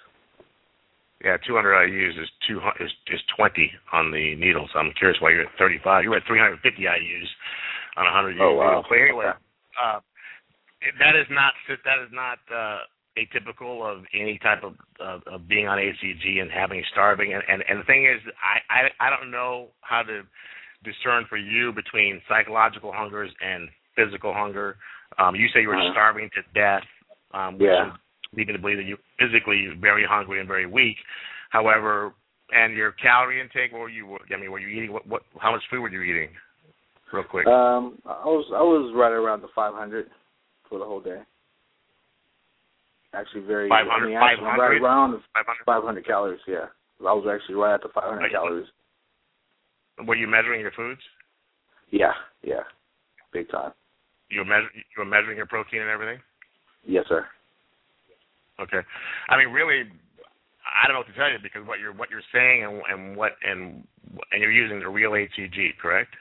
Yeah, 1.23 1.35
200 1.45 1.75
IU's 1.91 2.15
is 2.15 2.31
two 2.47 2.59
hu- 2.59 2.83
is 2.83 2.91
is 3.07 3.19
20 3.35 3.71
on 3.91 4.11
the 4.11 4.35
needle. 4.35 4.69
So 4.71 4.79
I'm 4.79 4.93
curious 4.93 5.19
why 5.19 5.31
you're 5.31 5.43
at 5.43 5.57
35. 5.59 6.03
You're 6.03 6.15
at 6.15 6.23
350 6.25 6.87
IU's 6.87 7.29
on 7.97 8.07
a 8.07 8.11
100 8.11 8.39
oh, 8.39 8.55
wow. 8.55 8.63
needle. 8.63 8.85
But 8.87 8.95
anyway, 8.95 9.25
okay. 9.25 9.37
uh, 9.83 9.99
that 10.99 11.15
is 11.19 11.27
not 11.29 11.51
that 11.67 11.99
is 11.99 12.11
not 12.11 12.39
uh, 12.47 12.87
atypical 13.17 13.83
of 13.85 14.03
any 14.13 14.37
type 14.39 14.63
of, 14.63 14.73
of 14.99 15.21
of 15.27 15.47
being 15.47 15.67
on 15.67 15.77
HCG 15.77 16.41
and 16.41 16.51
having 16.51 16.83
starving. 16.91 17.33
And 17.33 17.43
and, 17.47 17.63
and 17.67 17.79
the 17.79 17.83
thing 17.85 18.05
is, 18.05 18.21
I, 18.41 18.73
I 18.73 19.07
I 19.07 19.09
don't 19.09 19.31
know 19.31 19.69
how 19.81 20.03
to 20.03 20.21
discern 20.83 21.25
for 21.27 21.37
you 21.37 21.73
between 21.73 22.21
psychological 22.29 22.91
hungers 22.93 23.31
and 23.41 23.67
physical 23.95 24.33
hunger. 24.33 24.77
Um, 25.17 25.35
you 25.35 25.47
say 25.53 25.61
you 25.61 25.67
were 25.69 25.75
Uh-huh. 25.75 25.91
starving 25.91 26.29
to 26.35 26.41
death, 26.53 26.83
um, 27.33 27.57
which 27.57 27.67
Yeah. 27.69 27.87
is 27.87 27.93
leading 28.33 28.55
to 28.55 28.61
believe 28.61 28.77
that 28.77 28.85
you're 28.85 28.99
physically 29.17 29.67
very 29.79 30.05
hungry 30.05 30.39
and 30.39 30.47
very 30.47 30.65
weak. 30.65 30.97
However, 31.49 32.13
and 32.53 32.75
your 32.75 32.91
calorie 32.93 33.41
intake, 33.41 33.71
what 33.73 33.81
were 33.81 33.89
you? 33.89 34.17
I 34.33 34.37
mean, 34.37 34.51
were 34.51 34.59
you 34.59 34.67
eating? 34.69 34.93
What? 34.93 35.05
What? 35.07 35.23
How 35.39 35.51
much 35.51 35.63
food 35.69 35.81
were 35.81 35.89
you 35.89 36.01
eating? 36.01 36.29
Real 37.11 37.23
quick. 37.23 37.47
Um, 37.47 37.99
I 38.05 38.25
was 38.25 38.45
I 38.53 38.61
was 38.61 38.93
right 38.95 39.11
around 39.11 39.41
the 39.41 39.49
five 39.55 39.73
hundred 39.73 40.09
for 40.69 40.79
the 40.79 40.85
whole 40.85 41.01
day. 41.01 41.21
Actually, 43.13 43.41
very. 43.41 43.69
500 43.69 43.89
I 43.89 44.05
mean, 44.05 44.17
actually, 44.17 44.45
500? 44.45 44.61
right 44.61 44.81
around 44.81 45.11
the 45.13 45.21
500. 45.33 45.65
five 45.65 45.83
hundred 45.83 46.05
calories. 46.05 46.39
Yeah, 46.47 46.69
I 47.01 47.13
was 47.13 47.25
actually 47.25 47.55
right 47.55 47.73
at 47.73 47.81
the 47.81 47.89
five 47.89 48.03
hundred 48.05 48.29
Right. 48.29 48.31
calories. 48.31 48.67
Were 50.05 50.15
you 50.15 50.27
measuring 50.27 50.61
your 50.61 50.71
foods? 50.71 51.01
Yeah, 51.89 52.13
yeah, 52.43 52.63
big 53.33 53.49
time. 53.49 53.71
You 54.29 54.39
were 54.41 54.45
measure, 54.45 54.69
You 54.73 54.99
were 54.99 55.05
measuring 55.09 55.37
your 55.37 55.47
protein 55.47 55.81
and 55.81 55.89
everything. 55.89 56.19
Yes, 56.85 57.05
sir. 57.09 57.25
Okay. 58.61 58.79
I 59.29 59.37
mean, 59.37 59.49
really, 59.49 59.89
I 60.63 60.85
don't 60.87 60.93
know 60.93 60.99
what 60.99 61.07
to 61.07 61.13
tell 61.17 61.31
you 61.31 61.39
because 61.41 61.65
what 61.65 61.79
you're 61.79 61.93
what 61.93 62.09
you're 62.11 62.21
saying 62.31 62.63
and 62.63 62.81
and 62.87 63.17
what 63.17 63.33
and 63.43 63.83
and 64.31 64.41
you're 64.41 64.51
using 64.53 64.79
the 64.79 64.87
real 64.87 65.11
HCG, 65.11 65.77
correct? 65.81 66.13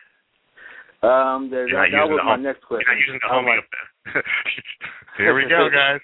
Um, 1.03 1.47
there, 1.51 1.68
You're 1.68 1.78
that, 1.84 1.93
that 1.95 2.09
was 2.11 2.18
the 2.18 2.24
my 2.24 2.30
home- 2.34 2.43
next 2.43 2.64
question. 2.64 2.82
You're 2.89 2.97
not 2.97 3.07
using 3.07 3.20
the 3.22 3.28
homeopath. 3.30 4.24
Here 5.18 5.34
we 5.36 5.47
go, 5.47 5.68
guys. 5.70 6.01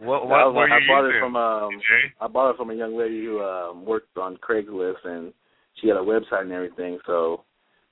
What, 0.00 0.26
what 0.28 0.40
I, 0.40 0.46
was 0.46 0.68
you 0.70 0.74
I 0.74 0.80
bought 0.88 1.06
using? 1.06 1.16
it 1.16 1.20
from 1.20 1.36
um, 1.36 1.70
Jay? 1.80 2.12
I 2.20 2.26
bought 2.26 2.50
it 2.50 2.56
from 2.56 2.70
a 2.70 2.74
young 2.74 2.96
lady 2.98 3.24
who 3.24 3.40
um, 3.42 3.84
worked 3.84 4.16
on 4.16 4.36
Craigslist, 4.36 5.04
and 5.04 5.32
she 5.80 5.88
had 5.88 5.96
a 5.96 6.00
website 6.00 6.42
and 6.42 6.52
everything. 6.52 6.98
So 7.06 7.44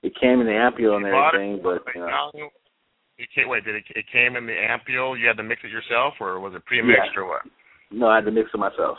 it 0.03 0.13
came 0.19 0.41
in 0.41 0.47
the 0.47 0.53
ampule 0.53 0.95
and 0.95 1.05
bought 1.05 1.33
it? 1.33 1.37
everything, 1.37 1.63
but 1.63 1.81
you 1.95 2.01
know, 2.01 2.31
No. 2.33 2.49
You 3.17 3.25
can't 3.33 3.49
wait. 3.49 3.65
Did 3.65 3.75
it? 3.75 3.83
It 3.95 4.05
came 4.13 4.35
in 4.35 4.45
the 4.45 4.53
ampule. 4.53 5.17
You 5.17 5.25
had 5.27 5.37
to 5.37 5.43
mix 5.43 5.61
it 5.63 5.71
yourself, 5.71 6.15
or 6.19 6.39
was 6.39 6.53
it 6.53 6.63
pre-mixed, 6.65 7.15
Yeah. 7.15 7.21
or 7.21 7.25
what? 7.27 7.41
no, 7.89 8.07
I 8.07 8.15
had 8.15 8.25
to 8.25 8.31
mix 8.31 8.49
it 8.53 8.57
myself. 8.57 8.97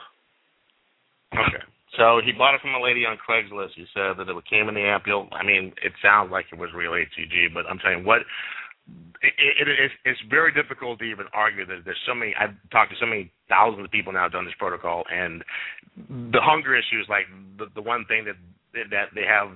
Okay. 1.35 1.63
So 1.97 2.21
he 2.25 2.33
bought 2.33 2.55
it 2.55 2.61
from 2.61 2.75
a 2.75 2.83
lady 2.83 3.05
on 3.07 3.17
Craigslist. 3.17 3.75
He 3.77 3.85
said 3.95 4.17
that 4.19 4.29
it 4.29 4.45
came 4.51 4.69
in 4.69 4.75
the 4.75 4.81
ampule. 4.81 5.29
I 5.33 5.45
mean, 5.45 5.73
it 5.83 5.93
sounds 6.03 6.31
like 6.31 6.47
it 6.53 6.59
was 6.59 6.71
real 6.75 6.93
HCG, 6.93 7.53
but 7.55 7.65
I'm 7.69 7.79
telling 7.79 8.01
you 8.01 8.07
what, 8.07 8.23
it, 9.23 9.35
it, 9.37 9.69
it's, 9.69 9.95
it's 10.05 10.21
very 10.31 10.53
difficult 10.53 10.99
to 11.01 11.05
even 11.05 11.27
argue 11.33 11.67
that 11.67 11.83
there's 11.85 11.99
so 12.07 12.15
many. 12.15 12.35
I've 12.39 12.55
talked 12.71 12.93
to 12.93 12.97
so 13.01 13.07
many 13.07 13.33
thousands 13.49 13.85
of 13.85 13.91
people 13.91 14.13
now 14.13 14.29
done 14.29 14.45
this 14.45 14.55
protocol, 14.59 15.05
and 15.11 15.43
the 16.09 16.41
hunger 16.41 16.77
issue 16.77 17.01
is 17.01 17.09
like 17.09 17.27
the 17.59 17.67
the 17.75 17.83
one 17.83 18.05
thing 18.07 18.25
that 18.25 18.37
that 18.91 19.11
they 19.15 19.25
have 19.27 19.51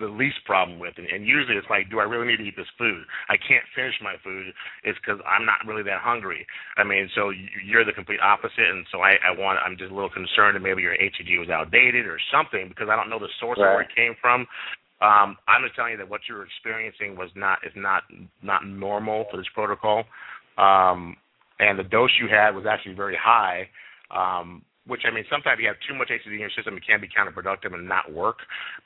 the 0.00 0.06
least 0.10 0.42
problem 0.44 0.78
with, 0.80 0.94
and, 0.98 1.06
and 1.06 1.22
usually 1.26 1.54
it's 1.54 1.70
like, 1.70 1.88
do 1.88 2.00
I 2.00 2.02
really 2.02 2.26
need 2.26 2.38
to 2.38 2.42
eat 2.42 2.56
this 2.56 2.66
food? 2.76 3.04
I 3.28 3.36
can't 3.36 3.62
finish 3.76 3.94
my 4.02 4.14
food. 4.24 4.50
It's 4.82 4.98
because 4.98 5.20
I'm 5.22 5.46
not 5.46 5.62
really 5.66 5.84
that 5.86 6.00
hungry. 6.02 6.44
I 6.76 6.82
mean, 6.82 7.08
so 7.14 7.30
you- 7.30 7.46
you're 7.64 7.84
the 7.84 7.92
complete 7.92 8.18
opposite, 8.20 8.66
and 8.66 8.86
so 8.90 9.02
I, 9.02 9.14
I 9.22 9.30
want. 9.30 9.60
I'm 9.64 9.76
just 9.78 9.92
a 9.92 9.94
little 9.94 10.10
concerned 10.10 10.56
that 10.56 10.66
maybe 10.66 10.82
your 10.82 10.96
HCG 10.98 11.38
was 11.38 11.48
outdated 11.50 12.06
or 12.06 12.18
something 12.32 12.68
because 12.68 12.88
I 12.90 12.96
don't 12.96 13.08
know 13.10 13.20
the 13.20 13.30
source 13.38 13.58
of 13.58 13.70
where 13.74 13.82
it 13.86 13.94
came 13.94 14.16
from. 14.20 14.46
Um, 15.04 15.36
I'm 15.46 15.62
just 15.62 15.76
telling 15.76 15.92
you 15.92 15.98
that 15.98 16.08
what 16.08 16.22
you're 16.28 16.44
experiencing 16.44 17.16
was 17.16 17.28
not 17.36 17.58
is 17.66 17.72
not 17.76 18.04
not 18.42 18.66
normal 18.66 19.26
for 19.30 19.36
this 19.36 19.46
protocol, 19.52 20.04
um, 20.56 21.16
and 21.60 21.78
the 21.78 21.84
dose 21.84 22.10
you 22.18 22.28
had 22.28 22.56
was 22.56 22.64
actually 22.64 22.94
very 22.94 23.16
high. 23.20 23.68
Um, 24.10 24.62
which 24.86 25.02
I 25.08 25.14
mean, 25.14 25.24
sometimes 25.30 25.60
you 25.60 25.68
have 25.68 25.80
too 25.88 25.96
much 25.96 26.08
HCG 26.08 26.32
in 26.32 26.40
your 26.40 26.50
system, 26.50 26.76
it 26.76 26.84
can 26.86 27.00
be 27.00 27.08
counterproductive 27.08 27.72
and 27.72 27.88
not 27.88 28.12
work. 28.12 28.36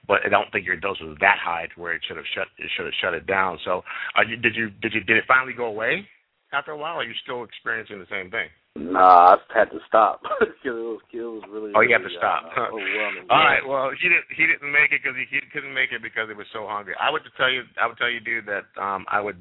But 0.06 0.20
I 0.24 0.28
don't 0.28 0.50
think 0.52 0.64
your 0.64 0.76
dose 0.76 1.00
was 1.00 1.16
that 1.20 1.38
high 1.42 1.66
to 1.74 1.80
where 1.80 1.92
it 1.92 2.02
should 2.06 2.16
have 2.16 2.26
shut 2.34 2.46
it 2.58 2.70
should 2.76 2.86
have 2.86 2.94
shut 3.00 3.14
it 3.14 3.26
down. 3.26 3.58
So, 3.64 3.82
you, 4.26 4.36
did 4.36 4.54
you 4.54 4.70
did 4.82 4.94
you 4.94 5.02
did 5.02 5.16
it 5.18 5.24
finally 5.26 5.54
go 5.54 5.66
away 5.66 6.06
after 6.52 6.72
a 6.72 6.76
while? 6.76 6.94
Or 6.94 7.02
are 7.02 7.04
you 7.04 7.14
still 7.22 7.44
experiencing 7.44 7.98
the 7.98 8.10
same 8.10 8.30
thing? 8.30 8.48
Nah, 8.76 9.36
I 9.36 9.58
had 9.58 9.70
to 9.70 9.78
stop 9.86 10.22
because 10.40 10.54
it 10.64 10.70
was 10.70 11.00
it 11.12 11.18
was 11.18 11.42
really. 11.50 11.72
Oh, 11.74 11.80
you 11.80 11.88
really, 11.88 11.92
have 11.92 12.06
to 12.06 12.14
stop. 12.16 12.44
Uh, 12.56 12.68
overwhelming. 12.68 13.26
All 13.30 13.38
right. 13.38 13.64
Well, 13.66 13.90
he 13.90 14.08
didn't. 14.08 14.28
He 14.36 14.46
didn't 14.46 14.70
make 14.70 14.92
it 14.92 15.00
because 15.02 15.16
he, 15.18 15.26
he 15.30 15.40
couldn't 15.52 15.74
make 15.74 15.90
it 15.90 16.02
because 16.02 16.28
he 16.28 16.34
was 16.34 16.46
so 16.52 16.66
hungry. 16.68 16.94
I 17.00 17.10
would 17.10 17.22
tell 17.36 17.50
you. 17.50 17.62
I 17.80 17.86
would 17.86 17.98
tell 17.98 18.10
you, 18.10 18.20
dude, 18.20 18.46
that 18.46 18.66
um, 18.80 19.04
I 19.10 19.20
would 19.20 19.36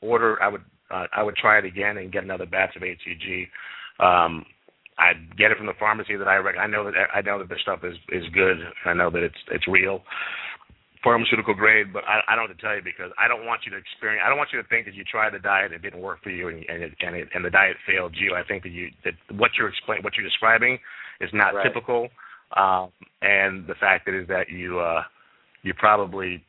order. 0.00 0.42
I 0.42 0.48
would. 0.48 0.64
Uh, 0.90 1.06
I 1.14 1.22
would 1.22 1.36
try 1.36 1.58
it 1.58 1.64
again 1.64 1.98
and 1.98 2.10
get 2.10 2.24
another 2.24 2.46
batch 2.46 2.74
of 2.74 2.82
HCG. 2.82 3.46
Um, 4.02 4.44
I'd 4.98 5.36
get 5.38 5.52
it 5.52 5.56
from 5.56 5.66
the 5.66 5.78
pharmacy 5.78 6.16
that 6.16 6.26
I 6.26 6.36
rec- 6.36 6.58
I 6.58 6.66
know 6.66 6.84
that 6.84 6.94
I 7.14 7.20
know 7.20 7.38
that 7.38 7.48
the 7.48 7.56
stuff 7.62 7.80
is 7.84 7.96
is 8.10 8.24
good. 8.34 8.58
I 8.84 8.92
know 8.92 9.10
that 9.10 9.22
it's 9.22 9.38
it's 9.50 9.68
real 9.68 10.02
pharmaceutical 11.02 11.54
grade, 11.54 11.92
but 11.92 12.04
I, 12.04 12.20
I 12.28 12.36
don't 12.36 12.48
have 12.48 12.56
to 12.56 12.62
tell 12.62 12.76
you 12.76 12.82
because 12.82 13.10
I 13.18 13.28
don't 13.28 13.46
want 13.46 13.62
you 13.64 13.72
to 13.72 13.78
experience. 13.78 14.22
I 14.24 14.28
don't 14.28 14.38
want 14.38 14.50
you 14.52 14.60
to 14.60 14.68
think 14.68 14.86
that 14.86 14.94
you 14.94 15.04
tried 15.04 15.32
the 15.32 15.38
diet 15.38 15.72
and 15.72 15.74
it 15.74 15.82
didn't 15.82 16.00
work 16.02 16.22
for 16.22 16.30
you, 16.30 16.48
and 16.48 16.64
and 16.68 16.82
it, 16.82 16.92
and, 17.00 17.16
it, 17.16 17.28
and 17.34 17.44
the 17.44 17.50
diet 17.50 17.76
failed 17.86 18.14
you. 18.16 18.34
I 18.34 18.44
think 18.44 18.62
that 18.64 18.70
you 18.70 18.90
that 19.04 19.14
what 19.36 19.52
you're 19.58 19.68
explain 19.68 20.02
what 20.02 20.14
you're 20.16 20.26
describing 20.26 20.78
is 21.20 21.30
not 21.32 21.54
Right. 21.54 21.64
typical, 21.64 22.08
um, 22.56 22.92
and 23.22 23.66
the 23.66 23.74
fact 23.80 24.06
that 24.06 24.14
is 24.14 24.28
that 24.28 24.48
you 24.48 24.78
uh, 24.80 25.02
you 25.62 25.74
probably 25.74 26.44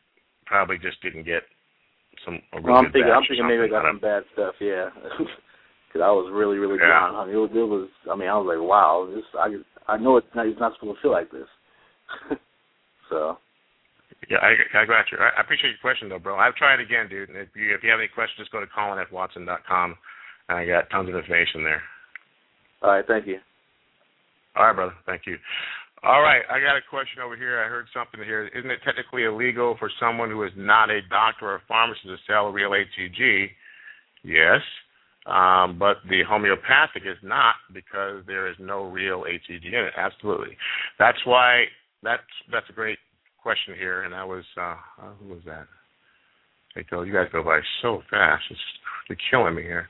probably 0.45 0.77
just 0.77 1.01
didn't 1.01 1.23
get 1.23 1.43
some. 2.25 2.35
A 2.53 2.57
really 2.57 2.71
Well, 2.71 2.77
I'm 2.77 2.91
thinking. 2.91 3.11
I'm 3.11 3.23
thinking 3.23 3.47
maybe 3.47 3.63
I 3.63 3.67
got 3.67 3.87
some 3.87 3.99
bad 3.99 4.23
stuff. 4.33 4.55
Yeah, 4.59 4.89
because 5.17 6.01
I 6.03 6.11
was 6.11 6.29
really, 6.33 6.57
really 6.57 6.77
Yeah. 6.79 6.89
down. 6.89 7.15
I 7.15 7.25
mean, 7.25 7.35
it 7.35 7.39
was, 7.39 7.51
it 7.53 7.67
was. 7.67 7.89
I 8.11 8.15
mean, 8.15 8.27
I 8.27 8.37
was 8.37 8.47
like, 8.47 8.59
wow. 8.61 9.07
This. 9.13 9.23
I. 9.39 9.55
I 9.87 9.97
know 9.97 10.17
it's 10.17 10.27
not. 10.35 10.45
It's 10.45 10.59
not 10.59 10.73
supposed 10.75 10.97
to 10.97 11.01
feel 11.01 11.11
like 11.11 11.31
this. 11.31 11.47
so. 13.09 13.37
Yeah, 14.29 14.37
I, 14.37 14.83
I 14.83 14.85
got 14.85 15.09
you. 15.11 15.17
I 15.17 15.31
I 15.37 15.41
appreciate 15.41 15.71
your 15.71 15.81
question 15.81 16.09
though, 16.09 16.19
bro. 16.19 16.37
I've 16.37 16.55
tried 16.55 16.79
again, 16.79 17.09
dude. 17.09 17.29
And 17.29 17.37
if 17.37 17.49
you 17.55 17.73
if 17.73 17.83
you 17.83 17.89
have 17.89 17.99
any 17.99 18.09
questions, 18.09 18.37
just 18.37 18.51
go 18.51 18.59
to 18.59 18.67
colinfwatson.com, 18.67 19.95
and 20.49 20.57
I 20.57 20.65
got 20.65 20.89
tons 20.89 21.09
of 21.09 21.15
information 21.15 21.63
there. 21.63 21.81
All 22.81 22.91
right. 22.91 23.05
Thank 23.07 23.27
you. 23.27 23.37
All 24.55 24.65
right, 24.65 24.75
brother. 24.75 24.93
Thank 25.05 25.23
you. 25.25 25.37
All 26.03 26.21
right, 26.21 26.41
I 26.49 26.59
got 26.59 26.75
a 26.75 26.81
question 26.89 27.21
over 27.21 27.37
here. 27.37 27.61
I 27.63 27.69
heard 27.69 27.85
something 27.93 28.19
here. 28.25 28.49
Isn't 28.55 28.71
it 28.71 28.79
technically 28.83 29.25
illegal 29.25 29.75
for 29.77 29.91
someone 29.99 30.31
who 30.31 30.43
is 30.43 30.51
not 30.57 30.89
a 30.89 30.99
doctor 31.09 31.45
or 31.45 31.55
a 31.55 31.61
pharmacist 31.67 32.05
to 32.07 32.15
sell 32.25 32.49
real 32.49 32.71
HCG? 32.71 33.49
Yes, 34.23 34.61
um, 35.27 35.77
but 35.77 35.97
the 36.09 36.23
homeopathic 36.27 37.03
is 37.05 37.17
not 37.21 37.53
because 37.71 38.23
there 38.25 38.49
is 38.49 38.55
no 38.59 38.85
real 38.85 39.25
HCG 39.25 39.67
in 39.67 39.85
it. 39.85 39.93
Absolutely. 39.95 40.57
That's 40.97 41.19
why 41.23 41.65
that's 42.01 42.23
that's 42.51 42.69
a 42.69 42.73
great 42.73 42.97
question 43.41 43.75
here. 43.77 44.03
And 44.03 44.13
I 44.13 44.23
was 44.23 44.43
uh, 44.57 44.75
uh, 45.01 45.11
who 45.19 45.33
was 45.33 45.41
that? 45.45 45.67
Hey, 46.75 46.85
go. 46.89 47.01
You 47.01 47.13
guys 47.13 47.27
go 47.31 47.43
by 47.43 47.59
so 47.81 48.01
fast. 48.09 48.43
It's 48.49 48.59
you're 49.09 49.17
killing 49.29 49.55
me 49.55 49.63
here. 49.63 49.89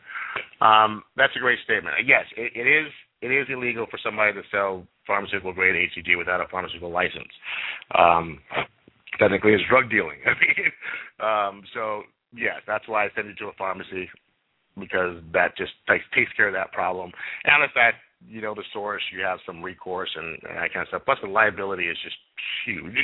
Um, 0.62 1.04
that's 1.18 1.36
a 1.36 1.40
great 1.40 1.60
statement. 1.64 1.96
Yes, 2.06 2.26
it, 2.36 2.54
it 2.56 2.68
is. 2.68 2.92
It 3.22 3.30
is 3.30 3.46
illegal 3.50 3.86
for 3.92 4.00
somebody 4.04 4.34
to 4.34 4.42
sell 4.50 4.88
pharmaceutical 5.06 5.54
grade 5.54 5.76
HCG 5.76 6.18
without 6.18 6.42
a 6.42 6.48
pharmaceutical 6.50 6.90
license. 6.90 7.30
Um, 7.94 8.40
technically, 9.20 9.54
it's 9.54 9.64
drug 9.70 9.92
dealing. 9.92 10.18
I 10.26 10.34
mean, 10.42 10.72
um, 11.20 11.64
so 11.74 12.04
yes, 12.34 12.62
that's 12.66 12.88
why 12.88 13.06
I 13.06 13.10
send 13.16 13.28
you 13.28 13.36
to 13.36 13.52
a 13.54 13.58
pharmacy 13.58 14.10
because 14.80 15.22
that 15.34 15.58
just 15.58 15.74
takes 15.88 16.06
takes 16.16 16.32
care 16.34 16.48
of 16.48 16.54
that 16.54 16.72
problem. 16.72 17.12
And 17.46 17.62
the 17.62 17.74
fact 17.74 17.98
you 18.28 18.42
know 18.42 18.54
the 18.56 18.64
source, 18.74 19.02
you 19.14 19.24
have 19.24 19.40
some 19.46 19.62
recourse 19.62 20.10
and, 20.16 20.38
and 20.44 20.58
that 20.58 20.74
kind 20.74 20.84
of 20.84 20.88
stuff. 20.88 21.02
Plus, 21.06 21.18
the 21.22 21.30
liability 21.30 21.86
is 21.86 21.98
just 22.04 22.16
huge 22.66 22.98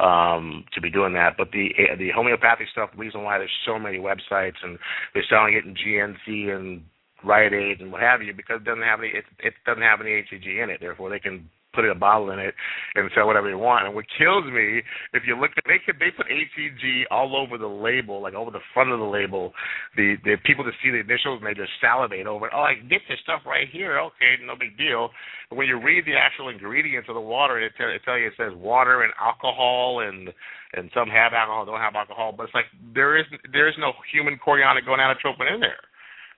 um, 0.00 0.64
to 0.74 0.80
be 0.80 0.90
doing 0.90 1.14
that. 1.14 1.36
But 1.36 1.50
the 1.52 1.68
the 1.98 2.10
homeopathic 2.14 2.68
stuff, 2.70 2.90
the 2.92 2.98
reason 2.98 3.22
why 3.22 3.38
there's 3.38 3.50
so 3.66 3.78
many 3.78 3.98
websites 3.98 4.60
and 4.62 4.78
they're 5.14 5.24
selling 5.28 5.54
it 5.54 5.64
in 5.64 5.74
GNC 5.74 6.54
and 6.54 6.82
Rite 7.24 7.52
Aid 7.52 7.80
and 7.80 7.90
what 7.90 8.02
have 8.02 8.22
you, 8.22 8.32
because 8.34 8.60
it 8.60 8.64
doesn't 8.64 8.82
have 8.82 9.00
any 9.00 9.08
it, 9.08 9.24
it 9.40 9.54
doesn't 9.66 9.82
have 9.82 10.00
any 10.00 10.22
HCG 10.22 10.62
in 10.62 10.70
it. 10.70 10.78
Therefore, 10.80 11.10
they 11.10 11.18
can 11.18 11.48
put 11.78 11.86
a 11.86 11.94
bottle 11.94 12.30
in 12.34 12.40
it 12.40 12.54
and 12.96 13.08
sell 13.14 13.30
whatever 13.30 13.46
they 13.46 13.54
want. 13.54 13.86
And 13.86 13.94
what 13.94 14.06
kills 14.18 14.44
me, 14.50 14.82
if 15.14 15.22
you 15.26 15.38
look 15.38 15.54
at 15.54 15.62
they 15.70 15.78
they 15.86 16.10
put 16.10 16.26
HCG 16.26 17.06
all 17.10 17.38
over 17.38 17.56
the 17.56 17.70
label, 17.70 18.20
like 18.20 18.34
over 18.34 18.50
the 18.50 18.64
front 18.74 18.90
of 18.90 18.98
the 18.98 19.06
label. 19.06 19.54
The 19.94 20.16
the 20.24 20.34
people 20.44 20.64
just 20.64 20.82
see 20.82 20.90
the 20.90 20.98
initials 20.98 21.38
and 21.38 21.46
they 21.46 21.54
just 21.54 21.70
salivate 21.80 22.26
over 22.26 22.50
it. 22.50 22.52
Oh, 22.54 22.66
I 22.66 22.74
get 22.74 23.06
this 23.08 23.22
stuff 23.22 23.42
right 23.46 23.68
here. 23.70 24.00
Okay, 24.00 24.42
no 24.42 24.58
big 24.58 24.76
deal. 24.76 25.10
But 25.48 25.56
when 25.56 25.68
you 25.68 25.78
read 25.78 26.04
the 26.04 26.18
actual 26.18 26.48
ingredients 26.48 27.08
of 27.08 27.14
the 27.14 27.22
water, 27.22 27.62
it 27.62 27.72
tell, 27.78 27.88
it 27.88 28.02
tell 28.04 28.18
you 28.18 28.26
it 28.26 28.36
says 28.36 28.52
water 28.58 29.02
and 29.02 29.12
alcohol 29.22 30.02
and 30.02 30.34
and 30.74 30.90
some 30.92 31.08
have 31.08 31.32
alcohol, 31.32 31.64
don't 31.64 31.80
have 31.80 31.94
alcohol. 31.94 32.34
But 32.36 32.50
it's 32.50 32.54
like 32.58 32.66
there 32.92 33.16
is 33.16 33.24
there 33.52 33.68
is 33.68 33.74
no 33.78 33.92
human 34.10 34.38
chorionic 34.42 34.82
gonadotropin 34.82 35.54
in 35.54 35.60
there. 35.60 35.87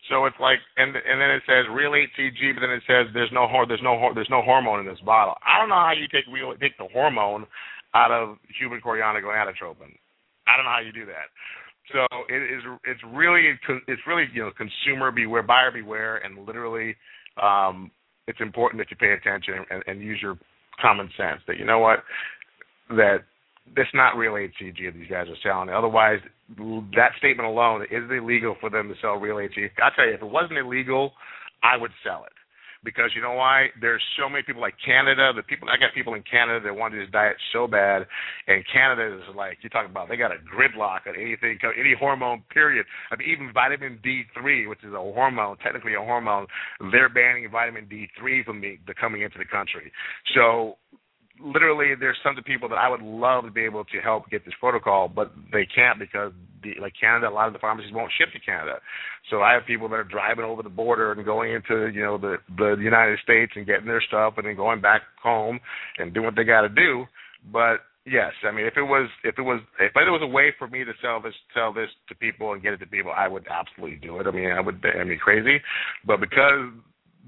So 0.08 0.24
it's 0.24 0.36
like, 0.40 0.58
and 0.76 0.96
and 0.96 1.20
then 1.20 1.30
it 1.30 1.42
says 1.46 1.68
real 1.70 1.92
HCG, 1.92 2.54
but 2.54 2.60
then 2.60 2.70
it 2.70 2.82
says 2.86 3.12
there's 3.12 3.30
no 3.32 3.46
there's 3.68 3.82
no 3.82 4.10
there's 4.14 4.30
no 4.30 4.42
hormone 4.42 4.80
in 4.80 4.86
this 4.86 5.00
bottle. 5.04 5.34
I 5.44 5.60
don't 5.60 5.68
know 5.68 5.76
how 5.76 5.92
you 5.92 6.08
take 6.08 6.24
real 6.32 6.54
take 6.56 6.76
the 6.78 6.88
hormone 6.92 7.46
out 7.94 8.10
of 8.10 8.38
human 8.58 8.80
chorionic 8.80 9.22
gonadotropin. 9.22 9.92
I 10.48 10.56
don't 10.56 10.64
know 10.64 10.74
how 10.74 10.82
you 10.84 10.92
do 10.92 11.06
that. 11.06 11.28
So 11.92 12.06
it 12.28 12.42
is 12.42 12.62
it's 12.84 13.00
really 13.12 13.52
it's 13.86 14.02
really 14.06 14.24
you 14.32 14.42
know 14.42 14.50
consumer 14.56 15.10
beware, 15.10 15.42
buyer 15.42 15.70
beware, 15.70 16.18
and 16.18 16.46
literally 16.46 16.96
um, 17.42 17.90
it's 18.26 18.40
important 18.40 18.80
that 18.80 18.90
you 18.90 18.96
pay 18.96 19.12
attention 19.12 19.66
and, 19.70 19.82
and 19.86 20.00
use 20.00 20.18
your 20.22 20.38
common 20.80 21.10
sense. 21.16 21.40
That 21.46 21.58
you 21.58 21.64
know 21.64 21.78
what 21.78 22.00
that 22.90 23.18
that's 23.76 23.92
not 23.94 24.16
real 24.16 24.32
HCG 24.32 24.94
these 24.94 25.10
guys 25.10 25.28
are 25.28 25.36
selling. 25.42 25.68
Otherwise, 25.68 26.20
that 26.96 27.12
statement 27.18 27.48
alone 27.48 27.82
is 27.82 28.02
it 28.10 28.12
illegal 28.12 28.56
for 28.60 28.70
them 28.70 28.88
to 28.88 28.94
sell 29.00 29.14
real 29.14 29.36
HCG. 29.36 29.70
I 29.82 29.90
tell 29.94 30.06
you, 30.06 30.14
if 30.14 30.22
it 30.22 30.30
wasn't 30.30 30.58
illegal, 30.58 31.12
I 31.62 31.76
would 31.76 31.92
sell 32.04 32.24
it 32.24 32.32
because 32.84 33.10
you 33.14 33.22
know 33.22 33.34
why? 33.34 33.66
There's 33.80 34.02
so 34.18 34.28
many 34.28 34.42
people 34.42 34.62
like 34.62 34.74
Canada. 34.84 35.32
The 35.34 35.42
people 35.42 35.68
I 35.68 35.76
got 35.76 35.94
people 35.94 36.14
in 36.14 36.22
Canada 36.22 36.60
that 36.64 36.74
want 36.74 36.94
this 36.94 37.08
diet 37.12 37.36
so 37.52 37.66
bad, 37.66 38.06
and 38.46 38.64
Canada 38.72 39.16
is 39.16 39.36
like 39.36 39.58
you 39.62 39.68
talk 39.68 39.88
about. 39.88 40.08
They 40.08 40.16
got 40.16 40.32
a 40.32 40.40
gridlock 40.40 41.06
on 41.06 41.14
anything, 41.14 41.58
any 41.78 41.94
hormone. 41.98 42.42
Period. 42.50 42.86
I 43.10 43.16
mean, 43.16 43.28
even 43.28 43.52
vitamin 43.52 44.00
D3, 44.04 44.68
which 44.68 44.82
is 44.82 44.92
a 44.92 44.98
hormone, 44.98 45.56
technically 45.58 45.94
a 45.94 46.00
hormone, 46.00 46.46
they're 46.90 47.08
banning 47.08 47.48
vitamin 47.50 47.86
D3 47.86 48.44
from 48.44 48.60
me 48.60 48.78
the 48.86 48.94
coming 48.94 49.22
into 49.22 49.38
the 49.38 49.44
country. 49.44 49.92
So 50.34 50.76
literally 51.42 51.94
there's 51.98 52.16
tons 52.22 52.38
of 52.38 52.44
people 52.44 52.68
that 52.68 52.78
I 52.78 52.88
would 52.88 53.02
love 53.02 53.44
to 53.44 53.50
be 53.50 53.64
able 53.64 53.84
to 53.84 53.98
help 54.00 54.28
get 54.30 54.44
this 54.44 54.54
protocol, 54.60 55.08
but 55.08 55.32
they 55.52 55.66
can't 55.66 55.98
because 55.98 56.32
the, 56.62 56.74
like 56.80 56.92
Canada, 57.00 57.28
a 57.28 57.34
lot 57.34 57.46
of 57.46 57.52
the 57.52 57.58
pharmacies 57.58 57.92
won't 57.92 58.12
ship 58.18 58.32
to 58.32 58.40
Canada. 58.40 58.80
So 59.30 59.42
I 59.42 59.52
have 59.54 59.66
people 59.66 59.88
that 59.88 59.96
are 59.96 60.04
driving 60.04 60.44
over 60.44 60.62
the 60.62 60.68
border 60.68 61.12
and 61.12 61.24
going 61.24 61.52
into 61.52 61.88
you 61.88 62.02
know 62.02 62.18
the 62.18 62.36
the 62.56 62.76
United 62.80 63.18
States 63.22 63.52
and 63.56 63.66
getting 63.66 63.86
their 63.86 64.02
stuff 64.06 64.34
and 64.36 64.46
then 64.46 64.56
going 64.56 64.80
back 64.80 65.02
home 65.22 65.60
and 65.98 66.12
doing 66.12 66.26
what 66.26 66.36
they 66.36 66.44
got 66.44 66.62
to 66.62 66.68
do. 66.68 67.04
But 67.52 67.80
yes, 68.04 68.32
I 68.44 68.50
mean 68.52 68.66
if 68.66 68.76
it 68.76 68.82
was 68.82 69.08
if 69.24 69.38
it 69.38 69.42
was 69.42 69.60
if 69.80 69.92
there 69.94 70.12
was 70.12 70.22
a 70.22 70.26
way 70.26 70.54
for 70.58 70.68
me 70.68 70.84
to 70.84 70.92
sell 71.02 71.20
this 71.20 71.34
sell 71.54 71.72
this 71.72 71.88
to 72.08 72.14
people 72.14 72.52
and 72.52 72.62
get 72.62 72.74
it 72.74 72.78
to 72.78 72.86
people, 72.86 73.12
I 73.16 73.28
would 73.28 73.46
absolutely 73.48 73.96
do 73.96 74.20
it. 74.20 74.26
I 74.26 74.30
mean 74.30 74.50
I 74.50 74.60
would 74.60 74.84
I 74.98 75.04
mean 75.04 75.18
crazy, 75.18 75.60
but 76.06 76.20
because 76.20 76.72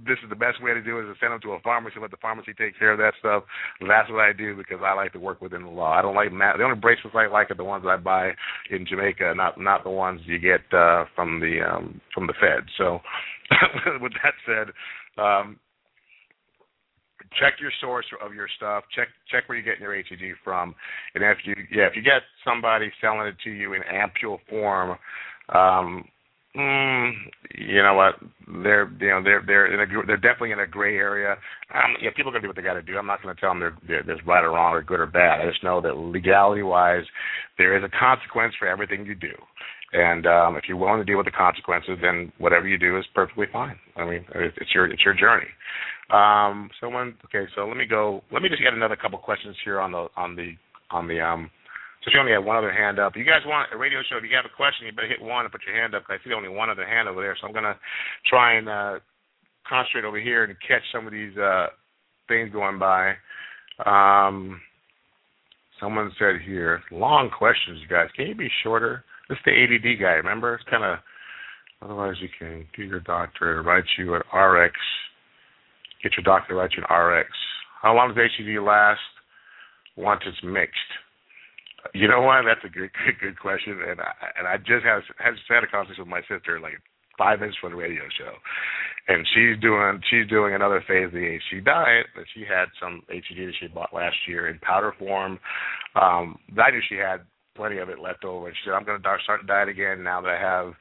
this 0.07 0.18
is 0.24 0.30
the 0.30 0.36
best 0.36 0.62
way 0.62 0.74
to 0.74 0.82
do 0.82 0.99
it 0.99 1.05
is 1.09 1.14
to 1.14 1.20
send 1.20 1.32
them 1.32 1.40
to 1.43 1.53
a 1.53 1.61
pharmacy, 1.61 1.97
let 2.01 2.11
the 2.11 2.16
pharmacy 2.16 2.53
take 2.57 2.78
care 2.78 2.93
of 2.93 2.99
that 2.99 3.14
stuff. 3.18 3.45
That's 3.80 4.11
what 4.11 4.20
I 4.20 4.32
do 4.32 4.57
because 4.57 4.78
I 4.84 4.95
like 4.95 5.12
to 5.12 5.20
work 5.20 5.40
within 5.40 5.62
the 5.62 5.70
law. 5.70 5.93
I 5.93 6.03
don't 6.03 6.14
like 6.14 6.32
ma- 6.32 6.57
the 6.57 6.64
only 6.64 6.78
bracelets 6.78 7.16
I 7.16 7.26
like 7.26 7.51
are 7.51 7.57
the 7.57 7.64
ones 7.64 7.84
I 7.86 7.97
buy 7.97 8.32
in 8.70 8.86
Jamaica, 8.86 9.34
not 9.36 9.61
not 9.61 9.84
the 9.84 9.90
ones 9.90 10.20
you 10.24 10.38
get 10.38 10.61
uh, 10.72 11.05
from 11.14 11.40
the 11.40 11.61
um, 11.61 12.01
from 12.14 12.26
the 12.26 12.34
Fed. 12.40 12.64
So, 12.78 13.01
with 14.01 14.12
that 14.22 14.34
said, 14.47 15.22
um, 15.22 15.59
check 17.38 17.55
your 17.61 17.72
source 17.80 18.07
of 18.24 18.34
your 18.34 18.49
stuff. 18.57 18.84
Check 18.95 19.09
check 19.30 19.49
where 19.49 19.59
you're 19.59 19.64
getting 19.64 19.82
your 19.82 19.95
HCG 19.95 20.32
from, 20.43 20.74
and 21.14 21.22
if 21.22 21.38
you 21.45 21.55
yeah 21.70 21.86
if 21.86 21.97
you 21.97 22.03
get 22.03 22.22
somebody 22.45 22.90
selling 23.01 23.26
it 23.26 23.36
to 23.45 23.51
you 23.51 23.74
in 23.74 23.82
ampule 23.82 24.38
form. 24.49 24.99
Um, 25.49 26.05
Mm, 26.55 27.12
you 27.55 27.82
know 27.82 27.94
what? 27.94 28.14
They're 28.62 28.90
you 29.00 29.09
know 29.09 29.22
they're 29.24 29.42
they're 29.46 29.72
in 29.72 29.80
a 29.80 30.07
they're 30.07 30.16
definitely 30.18 30.53
in 30.53 30.61
a 30.61 30.66
gray 30.66 30.96
area. 30.96 31.36
Um, 31.74 31.96
yeah, 32.03 32.11
people 32.14 32.28
are 32.30 32.32
gonna 32.32 32.42
do 32.42 32.48
what 32.48 32.57
they 32.57 32.62
got 32.62 32.74
to 32.74 32.82
do. 32.82 32.98
I'm 32.98 33.07
not 33.07 33.22
gonna 33.22 33.34
tell 33.40 33.50
them 33.50 33.61
they're, 33.61 33.76
they're 33.88 34.03
there's 34.03 34.26
right 34.26 34.44
or 34.44 34.50
wrong 34.50 34.74
or 34.74 34.82
good 34.82 35.00
or 35.00 35.07
bad. 35.07 35.40
I 35.40 35.48
just 35.50 35.64
know 35.64 35.80
that 35.80 35.96
legality 35.96 36.62
wise, 36.62 37.05
there 37.57 37.74
is 37.76 37.82
a 37.82 37.98
consequence 37.98 38.55
for 38.59 38.68
everything 38.68 39.07
you 39.07 39.14
do. 39.14 39.32
And 39.94 40.26
um, 40.26 40.57
if 40.57 40.64
you're 40.68 40.76
willing 40.76 41.00
to 41.00 41.05
deal 41.05 41.16
with 41.16 41.26
the 41.26 41.32
consequences, 41.32 41.98
then 42.03 42.32
whatever 42.36 42.68
you 42.68 42.78
do 42.78 42.98
is 42.98 43.05
perfectly 43.14 43.46
fine. 43.50 43.76
I 43.96 44.05
mean, 44.05 44.24
it's, 44.34 44.74
your 44.74 44.86
it's 44.92 45.05
your 45.05 45.14
journey. 45.14 45.48
Um, 46.11 46.68
someone 46.82 47.14
okay, 47.24 47.50
so 47.55 47.66
let 47.66 47.78
me 47.78 47.86
go. 47.86 48.22
Let 48.30 48.42
me 48.42 48.50
just 48.50 48.62
get 48.62 48.74
another 48.74 48.96
couple 48.96 49.18
questions 49.18 49.57
here 49.64 49.80
on 49.80 49.92
the 49.92 50.09
on 50.18 50.36
the 50.36 50.53
on 50.90 51.09
the 51.09 51.18
um 51.18 51.50
So 52.05 52.11
she 52.11 52.18
only 52.18 52.32
had 52.32 52.44
one 52.44 52.57
other 52.57 52.72
hand 52.72 52.98
up. 52.98 53.14
You 53.14 53.24
guys 53.24 53.46
want 53.46 53.70
a 53.72 53.78
radio 53.78 54.00
show? 54.11 54.16
If 54.18 54.24
you 54.24 54.34
have 54.34 54.44
a 54.44 54.57
question, 54.57 54.86
you 54.86 54.92
better 54.92 55.09
hit 55.09 55.22
one 55.22 55.44
and 55.44 55.53
put 55.53 55.62
your 55.66 55.78
hand 55.78 55.94
up. 55.94 56.05
Cause 56.05 56.18
I 56.18 56.24
see 56.24 56.34
only 56.34 56.48
one 56.48 56.68
other 56.68 56.86
hand 56.86 57.09
over 57.09 57.22
there, 57.22 57.36
so 57.40 57.46
I'm 57.46 57.55
gonna 57.55 57.78
try 58.26 58.55
and 58.55 58.68
uh, 58.68 58.98
concentrate 59.68 60.05
over 60.05 60.20
here 60.20 60.44
and 60.44 60.57
catch 60.66 60.82
some 60.92 61.07
of 61.07 61.12
these 61.12 61.36
uh, 61.38 61.66
things 62.26 62.50
going 62.53 62.78
by. 62.78 63.14
Um, 63.86 64.61
someone 65.80 66.11
said 66.18 66.42
here, 66.44 66.82
long 66.90 67.30
questions, 67.30 67.78
you 67.80 67.88
guys. 67.88 68.09
Can 68.16 68.26
you 68.26 68.34
be 68.34 68.50
shorter? 68.64 69.05
This 69.28 69.38
is 69.38 69.44
the 69.46 69.53
ADD 69.53 70.00
guy. 70.00 70.18
Remember, 70.18 70.55
it's 70.55 70.64
kind 70.68 70.84
of. 70.84 70.98
Otherwise, 71.82 72.14
you 72.20 72.28
can 72.38 72.64
get 72.76 72.86
your 72.86 73.00
doctor 73.00 73.57
to 73.57 73.62
write 73.62 73.84
you 73.98 74.14
an 74.14 74.22
RX. 74.32 74.74
Get 76.03 76.12
your 76.16 76.22
doctor 76.24 76.50
to 76.50 76.55
write 76.55 76.70
you 76.76 76.84
an 76.88 76.96
RX. 76.96 77.28
How 77.80 77.94
long 77.94 78.14
does 78.14 78.18
HCG 78.18 78.64
last? 78.64 79.00
Once 79.96 80.20
it's 80.24 80.38
mixed. 80.44 80.78
You 81.95 82.09
know 82.09 82.22
what? 82.22 82.43
That's 82.47 82.64
a 82.64 82.68
good 82.68 82.91
good, 83.05 83.18
good 83.20 83.39
question, 83.39 83.78
and 83.83 84.01
I, 84.01 84.12
and 84.39 84.47
I 84.47 84.57
just 84.59 84.85
had 84.85 85.03
had 85.18 85.35
just 85.35 85.49
had 85.49 85.64
a 85.64 85.66
conversation 85.66 86.05
with 86.05 86.11
my 86.11 86.22
sister 86.28 86.61
like 86.61 86.78
five 87.18 87.41
minutes 87.41 87.59
for 87.61 87.70
the 87.70 87.76
radio 87.76 88.03
show, 88.18 88.33
and 89.09 89.26
she's 89.35 89.61
doing 89.61 90.01
she's 90.11 90.28
doing 90.28 90.55
another 90.55 90.83
phase 90.87 91.07
of 91.07 91.12
the 91.12 91.39
HCG 91.53 91.64
diet, 91.64 92.07
but 92.14 92.24
she 92.35 92.43
had 92.43 92.66
some 92.80 93.03
HCG 93.11 93.47
that 93.47 93.55
she 93.61 93.66
bought 93.68 93.95
last 93.95 94.16
year 94.26 94.49
in 94.49 94.59
powder 94.61 94.95
form. 94.99 95.39
Um, 95.95 96.39
I 96.57 96.70
knew 96.70 96.80
she 96.89 96.97
had 96.97 97.20
plenty 97.55 97.78
of 97.78 97.88
it 97.88 97.98
left 97.98 98.24
over. 98.24 98.48
And 98.48 98.57
she 98.57 98.62
said, 98.64 98.74
"I'm 98.74 98.84
going 98.84 99.00
to 99.00 99.16
start 99.22 99.46
diet 99.46 99.68
again 99.68 100.03
now 100.03 100.20
that 100.20 100.30
I 100.30 100.40
have, 100.40 100.74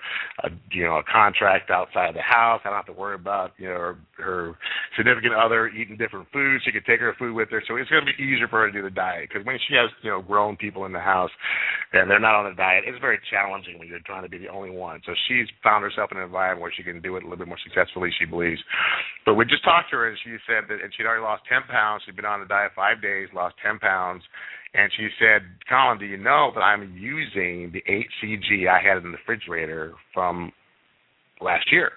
a, 0.43 0.49
you 0.71 0.83
know, 0.83 0.97
a 0.97 1.03
contract 1.03 1.69
outside 1.69 2.15
the 2.15 2.21
house. 2.21 2.61
I 2.63 2.69
don't 2.69 2.77
have 2.77 2.85
to 2.87 2.99
worry 2.99 3.15
about, 3.15 3.51
you 3.57 3.67
know, 3.67 3.75
her, 3.75 3.97
her 4.17 4.57
significant 4.97 5.33
other 5.33 5.67
eating 5.69 5.97
different 5.97 6.27
foods. 6.31 6.63
She 6.63 6.71
could 6.71 6.85
take 6.85 6.99
her 6.99 7.15
food 7.17 7.35
with 7.35 7.49
her, 7.51 7.61
so 7.67 7.75
it's 7.75 7.89
going 7.89 8.05
to 8.05 8.11
be 8.11 8.23
easier 8.23 8.47
for 8.47 8.61
her 8.61 8.71
to 8.71 8.73
do 8.73 8.83
the 8.83 8.93
diet. 8.93 9.29
Because 9.29 9.45
when 9.45 9.57
she 9.67 9.75
has, 9.75 9.89
you 10.01 10.11
know, 10.11 10.21
grown 10.21 10.55
people 10.55 10.85
in 10.85 10.93
the 10.93 10.99
house 11.03 11.31
and 11.93 12.09
they're 12.09 12.19
not 12.19 12.35
on 12.35 12.49
the 12.49 12.55
diet, 12.55 12.83
it's 12.87 12.99
very 12.99 13.19
challenging 13.29 13.77
when 13.79 13.87
you're 13.87 14.03
trying 14.05 14.23
to 14.23 14.29
be 14.29 14.37
the 14.37 14.49
only 14.49 14.71
one. 14.71 15.01
So 15.05 15.13
she's 15.27 15.47
found 15.63 15.83
herself 15.83 16.11
in 16.11 16.17
an 16.17 16.23
environment 16.23 16.61
where 16.61 16.73
she 16.75 16.83
can 16.83 17.01
do 17.01 17.15
it 17.17 17.23
a 17.23 17.27
little 17.27 17.39
bit 17.39 17.47
more 17.47 17.61
successfully, 17.63 18.09
she 18.17 18.25
believes. 18.25 18.61
But 19.25 19.35
we 19.35 19.45
just 19.45 19.63
talked 19.63 19.91
to 19.91 19.97
her, 19.97 20.09
and 20.09 20.17
she 20.23 20.37
said 20.47 20.65
that, 20.69 20.81
and 20.81 20.91
she'd 20.95 21.05
already 21.05 21.23
lost 21.23 21.43
10 21.49 21.63
pounds. 21.69 22.03
She'd 22.05 22.15
been 22.15 22.25
on 22.25 22.39
the 22.39 22.47
diet 22.47 22.71
five 22.75 23.01
days, 23.01 23.27
lost 23.33 23.55
10 23.63 23.79
pounds 23.79 24.23
and 24.73 24.91
she 24.95 25.09
said, 25.19 25.41
Colin, 25.69 25.99
do 25.99 26.05
you 26.05 26.17
know 26.17 26.51
that 26.55 26.61
I'm 26.61 26.95
using 26.95 27.73
the 27.73 27.83
HCG 27.89 28.69
I 28.69 28.81
had 28.81 28.97
in 28.97 29.11
the 29.11 29.17
refrigerator 29.17 29.93
from 30.13 30.51
last 31.41 31.71
year? 31.71 31.91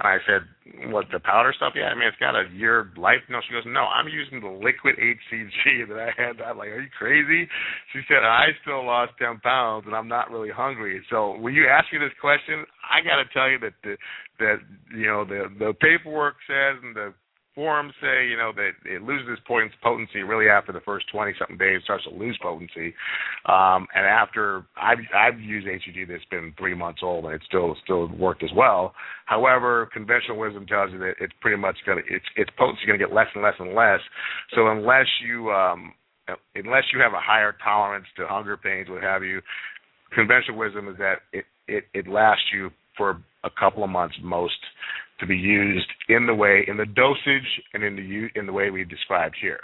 And 0.00 0.08
I 0.08 0.18
said, 0.26 0.90
what, 0.90 1.06
the 1.12 1.20
powder 1.20 1.52
stuff? 1.54 1.74
Yeah, 1.76 1.92
I 1.92 1.94
mean, 1.94 2.08
it's 2.08 2.16
got 2.16 2.34
a 2.34 2.48
year 2.52 2.90
life. 2.96 3.20
No, 3.28 3.38
she 3.46 3.52
goes, 3.52 3.62
no, 3.66 3.82
I'm 3.82 4.08
using 4.08 4.40
the 4.40 4.48
liquid 4.48 4.96
HCG 4.96 5.88
that 5.88 5.98
I 5.98 6.10
had. 6.16 6.40
I'm 6.40 6.58
like, 6.58 6.68
are 6.68 6.80
you 6.80 6.88
crazy? 6.98 7.46
She 7.92 8.00
said, 8.08 8.24
I 8.24 8.48
still 8.62 8.84
lost 8.84 9.12
10 9.20 9.38
pounds 9.40 9.84
and 9.86 9.94
I'm 9.94 10.08
not 10.08 10.30
really 10.30 10.50
hungry. 10.50 11.02
So 11.10 11.36
when 11.38 11.54
you 11.54 11.66
ask 11.68 11.92
me 11.92 11.98
this 11.98 12.16
question, 12.20 12.64
I 12.90 13.04
got 13.04 13.22
to 13.22 13.28
tell 13.32 13.48
you 13.48 13.58
that 13.60 13.74
the, 13.84 13.96
that, 14.40 14.56
you 14.96 15.06
know, 15.06 15.24
the, 15.24 15.46
the 15.58 15.74
paperwork 15.74 16.36
says 16.48 16.82
and 16.82 16.96
the 16.96 17.14
forums 17.60 17.92
say, 18.00 18.26
you 18.26 18.38
know, 18.38 18.52
that 18.56 18.70
it 18.86 19.02
loses 19.02 19.38
potency 19.46 20.22
really 20.22 20.48
after 20.48 20.72
the 20.72 20.80
first 20.80 21.04
20 21.12 21.34
something 21.38 21.58
days, 21.58 21.82
starts 21.84 22.04
to 22.04 22.10
lose 22.10 22.38
potency. 22.40 22.94
Um, 23.44 23.86
and 23.94 24.06
after 24.06 24.64
I've, 24.80 24.96
I've 25.14 25.38
used 25.38 25.66
HCG 25.66 26.08
that's 26.08 26.24
been 26.30 26.54
three 26.56 26.74
months 26.74 27.00
old 27.02 27.26
and 27.26 27.34
it 27.34 27.42
still 27.46 27.76
still 27.84 28.08
worked 28.16 28.42
as 28.42 28.48
well. 28.56 28.94
However, 29.26 29.90
conventional 29.92 30.38
wisdom 30.38 30.64
tells 30.64 30.90
you 30.90 30.98
that 31.00 31.16
it's 31.20 31.34
pretty 31.42 31.58
much 31.58 31.76
going 31.84 32.02
to, 32.02 32.14
its, 32.14 32.24
its 32.34 32.50
potency 32.56 32.86
going 32.86 32.98
to 32.98 33.04
get 33.04 33.14
less 33.14 33.28
and 33.34 33.44
less 33.44 33.56
and 33.58 33.74
less. 33.74 34.00
So 34.54 34.68
unless 34.68 35.06
you, 35.22 35.50
um, 35.50 35.92
unless 36.54 36.84
you 36.94 37.00
have 37.02 37.12
a 37.12 37.20
higher 37.20 37.54
tolerance 37.62 38.06
to 38.16 38.26
hunger 38.26 38.56
pains, 38.56 38.88
what 38.88 39.02
have 39.02 39.22
you, 39.22 39.42
conventional 40.14 40.56
wisdom 40.56 40.88
is 40.88 40.96
that 40.96 41.16
it, 41.34 41.44
it, 41.68 41.84
it 41.92 42.08
lasts 42.08 42.46
you 42.54 42.70
for 43.00 43.22
a 43.44 43.50
couple 43.58 43.82
of 43.82 43.88
months 43.88 44.14
most 44.22 44.60
to 45.20 45.26
be 45.26 45.36
used 45.36 45.86
in 46.10 46.26
the 46.26 46.34
way 46.34 46.64
in 46.68 46.76
the 46.76 46.84
dosage 46.84 47.48
and 47.72 47.82
in 47.82 47.96
the 47.96 48.38
in 48.38 48.44
the 48.44 48.52
way 48.52 48.68
we 48.68 48.84
described 48.84 49.36
here. 49.40 49.60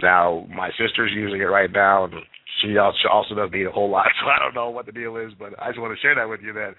Now, 0.00 0.46
my 0.48 0.70
sister's 0.70 1.12
using 1.14 1.42
it 1.42 1.52
right 1.52 1.70
now, 1.70 2.04
and 2.04 2.14
she 2.62 2.78
also 2.78 3.34
doesn't 3.34 3.54
eat 3.54 3.66
a 3.66 3.70
whole 3.70 3.90
lot, 3.90 4.06
so 4.22 4.30
I 4.30 4.38
don't 4.38 4.54
know 4.54 4.70
what 4.70 4.86
the 4.86 4.92
deal 4.92 5.18
is. 5.18 5.32
But 5.38 5.52
I 5.60 5.68
just 5.68 5.80
want 5.80 5.94
to 5.94 6.00
share 6.00 6.14
that 6.14 6.28
with 6.28 6.40
you 6.40 6.54
that 6.54 6.72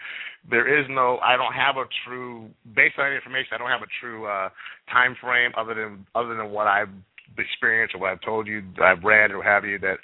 there 0.50 0.66
is 0.66 0.88
no, 0.90 1.20
I 1.24 1.38
don't 1.38 1.54
have 1.54 1.78
a 1.78 1.86
true, 2.08 2.50
based 2.76 2.98
on 2.98 3.14
information, 3.14 3.54
I 3.54 3.58
don't 3.60 3.70
have 3.70 3.86
a 3.86 3.94
true 4.02 4.26
uh, 4.26 4.50
time 4.92 5.16
frame 5.22 5.52
other 5.56 5.76
than 5.76 6.08
other 6.16 6.36
than 6.36 6.50
what 6.50 6.66
I've 6.66 6.90
experience 7.38 7.92
or 7.94 8.02
what 8.02 8.12
I've 8.12 8.22
told 8.22 8.48
you, 8.48 8.62
I've 8.84 9.04
read 9.04 9.32
or 9.32 9.44
have 9.44 9.66
you, 9.66 9.80
that 9.80 9.98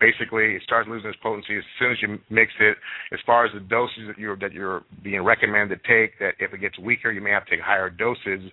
basically 0.00 0.54
it 0.54 0.62
starts 0.62 0.88
losing 0.88 1.10
its 1.10 1.18
potency 1.22 1.56
as 1.56 1.64
soon 1.78 1.92
as 1.92 1.98
you 2.02 2.18
mix 2.30 2.52
it. 2.60 2.76
As 3.12 3.20
far 3.24 3.46
as 3.46 3.52
the 3.52 3.60
doses 3.60 4.08
that 4.08 4.18
you're 4.18 4.36
that 4.36 4.52
you're 4.52 4.82
being 5.02 5.22
recommended 5.22 5.80
to 5.82 5.88
take, 5.88 6.18
that 6.18 6.34
if 6.38 6.52
it 6.52 6.60
gets 6.60 6.78
weaker, 6.78 7.10
you 7.10 7.20
may 7.20 7.30
have 7.30 7.44
to 7.46 7.50
take 7.50 7.60
higher 7.60 7.90
doses 7.90 8.50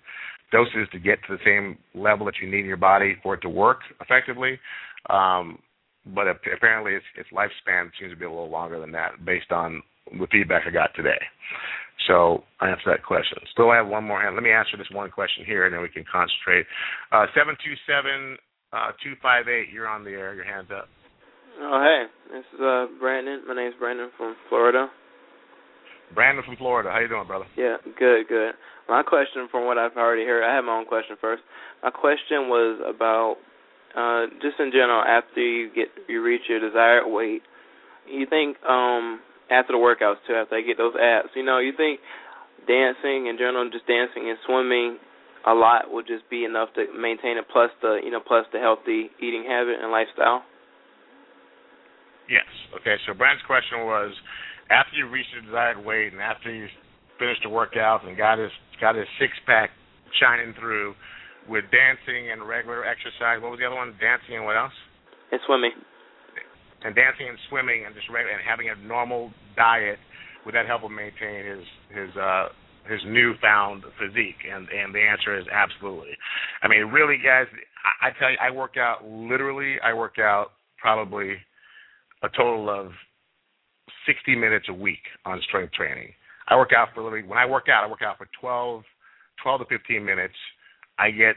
doses 0.51 0.87
to 0.91 0.99
get 0.99 1.17
to 1.27 1.35
the 1.35 1.43
same 1.43 1.77
level 1.99 2.25
that 2.27 2.35
you 2.41 2.49
need 2.49 2.59
in 2.59 2.65
your 2.65 2.77
body 2.77 3.15
for 3.23 3.33
it 3.33 3.41
to 3.41 3.49
work 3.49 3.79
effectively. 3.99 4.59
Um, 5.09 5.57
but 6.13 6.27
apparently, 6.27 6.93
its, 6.93 7.05
its 7.17 7.29
lifespan 7.33 7.89
seems 7.99 8.11
to 8.11 8.17
be 8.17 8.25
a 8.25 8.29
little 8.29 8.49
longer 8.49 8.79
than 8.79 8.91
that, 8.91 9.25
based 9.25 9.51
on 9.51 9.81
the 10.11 10.27
feedback 10.31 10.63
I 10.67 10.69
got 10.71 10.93
today. 10.95 11.19
So 12.07 12.43
I 12.59 12.69
answer 12.69 12.91
that 12.91 13.03
question. 13.03 13.37
Still 13.51 13.71
have 13.71 13.87
one 13.87 14.03
more 14.03 14.21
hand. 14.21 14.35
Let 14.35 14.43
me 14.43 14.51
answer 14.51 14.77
this 14.77 14.89
one 14.91 15.09
question 15.09 15.45
here, 15.45 15.65
and 15.65 15.73
then 15.73 15.81
we 15.81 15.89
can 15.89 16.03
concentrate. 16.09 16.65
Uh, 17.11 17.25
seven 17.35 17.55
two 17.63 17.73
seven 17.87 18.37
uh, 18.71 18.91
two 19.03 19.13
five 19.21 19.47
eight. 19.47 19.69
You're 19.71 19.87
on 19.87 20.03
the 20.03 20.11
air. 20.11 20.33
Your 20.33 20.45
hands 20.45 20.67
up. 20.75 20.87
Oh 21.61 21.79
hey, 21.81 22.35
this 22.35 22.45
is 22.53 22.59
uh, 22.61 22.87
Brandon. 22.99 23.41
My 23.47 23.55
name's 23.55 23.75
Brandon 23.79 24.09
from 24.17 24.35
Florida. 24.49 24.87
Brandon 26.13 26.43
from 26.45 26.57
Florida. 26.57 26.89
How 26.91 26.99
you 26.99 27.07
doing, 27.07 27.27
brother? 27.27 27.45
Yeah, 27.57 27.77
good, 27.97 28.27
good. 28.27 28.53
My 28.87 29.01
question, 29.01 29.47
from 29.49 29.65
what 29.65 29.77
I've 29.77 29.97
already 29.97 30.25
heard, 30.25 30.43
I 30.43 30.53
have 30.53 30.63
my 30.65 30.77
own 30.77 30.85
question 30.85 31.15
first. 31.19 31.41
My 31.81 31.89
question 31.89 32.49
was 32.49 32.81
about 32.83 33.37
uh, 33.95 34.27
just 34.41 34.59
in 34.59 34.71
general 34.71 35.01
after 35.01 35.41
you 35.41 35.69
get 35.73 35.87
you 36.07 36.21
reach 36.21 36.41
your 36.49 36.59
desired 36.59 37.07
weight. 37.07 37.41
You 38.07 38.25
think 38.29 38.57
um 38.67 39.21
after 39.51 39.73
the 39.73 39.81
workouts 39.81 40.21
too, 40.27 40.33
after 40.33 40.55
I 40.55 40.61
get 40.61 40.77
those 40.77 40.95
abs. 40.95 41.29
You 41.35 41.43
know, 41.43 41.59
you 41.59 41.73
think 41.75 41.99
dancing 42.67 43.27
in 43.27 43.35
general, 43.37 43.67
just 43.69 43.87
dancing 43.87 44.29
and 44.29 44.37
swimming 44.45 44.99
a 45.45 45.53
lot 45.53 45.91
would 45.91 46.07
just 46.07 46.23
be 46.29 46.45
enough 46.45 46.69
to 46.75 46.87
maintain 46.95 47.37
it, 47.37 47.45
plus 47.51 47.69
the 47.81 47.99
you 48.03 48.11
know, 48.11 48.21
plus 48.23 48.45
the 48.53 48.59
healthy 48.59 49.11
eating 49.19 49.43
habit 49.43 49.79
and 49.81 49.91
lifestyle. 49.91 50.43
Yes. 52.31 52.47
Okay. 52.79 52.95
So 53.05 53.13
Brent's 53.13 53.43
question 53.43 53.83
was, 53.83 54.15
after 54.71 54.95
you 54.95 55.09
reach 55.11 55.27
your 55.35 55.43
desired 55.43 55.83
weight 55.83 56.13
and 56.13 56.21
after 56.21 56.47
you 56.47 56.67
finished 57.19 57.43
the 57.43 57.51
workout 57.51 58.07
and 58.07 58.15
got 58.15 58.39
his 58.39 58.51
got 58.79 58.95
his 58.95 59.07
six 59.19 59.35
pack 59.45 59.71
shining 60.19 60.55
through, 60.55 60.95
with 61.49 61.67
dancing 61.71 62.31
and 62.31 62.47
regular 62.47 62.87
exercise, 62.87 63.43
what 63.43 63.51
was 63.51 63.59
the 63.59 63.67
other 63.67 63.75
one? 63.75 63.91
Dancing 63.99 64.39
and 64.39 64.45
what 64.45 64.55
else? 64.55 64.75
And 65.31 65.41
swimming 65.45 65.75
and 66.83 66.95
dancing 66.95 67.27
and 67.29 67.37
swimming 67.49 67.85
and 67.85 67.95
just 67.95 68.07
and 68.09 68.41
having 68.45 68.69
a 68.69 68.75
normal 68.87 69.31
diet 69.55 69.99
would 70.45 70.55
that 70.55 70.67
help 70.67 70.81
him 70.81 70.95
maintain 70.95 71.45
his 71.45 71.63
his 71.89 72.15
uh 72.17 72.47
his 72.89 72.99
newfound 73.07 73.83
physique? 73.99 74.43
And 74.43 74.67
and 74.69 74.93
the 74.93 74.99
answer 74.99 75.37
is 75.37 75.45
absolutely. 75.51 76.17
I 76.61 76.67
mean 76.67 76.91
really 76.91 77.17
guys 77.17 77.47
i, 78.01 78.07
I 78.07 78.11
tell 78.19 78.29
you 78.29 78.37
i 78.41 78.51
work 78.51 78.77
out 78.77 79.05
literally 79.05 79.77
i 79.83 79.93
work 79.93 80.19
out 80.19 80.51
probably 80.77 81.35
a 82.23 82.29
total 82.29 82.69
of 82.69 82.91
60 84.05 84.35
minutes 84.35 84.65
a 84.69 84.73
week 84.73 85.03
on 85.25 85.41
strength 85.47 85.73
training. 85.73 86.11
I 86.49 86.57
work 86.57 86.71
out 86.75 86.89
for 86.93 87.03
literally 87.03 87.27
when 87.27 87.37
i 87.37 87.45
work 87.45 87.69
out 87.69 87.83
i 87.83 87.87
work 87.87 88.01
out 88.01 88.17
for 88.17 88.27
12 88.39 88.83
12 89.41 89.61
to 89.61 89.77
15 89.77 90.05
minutes. 90.05 90.35
I 90.99 91.11
get 91.11 91.35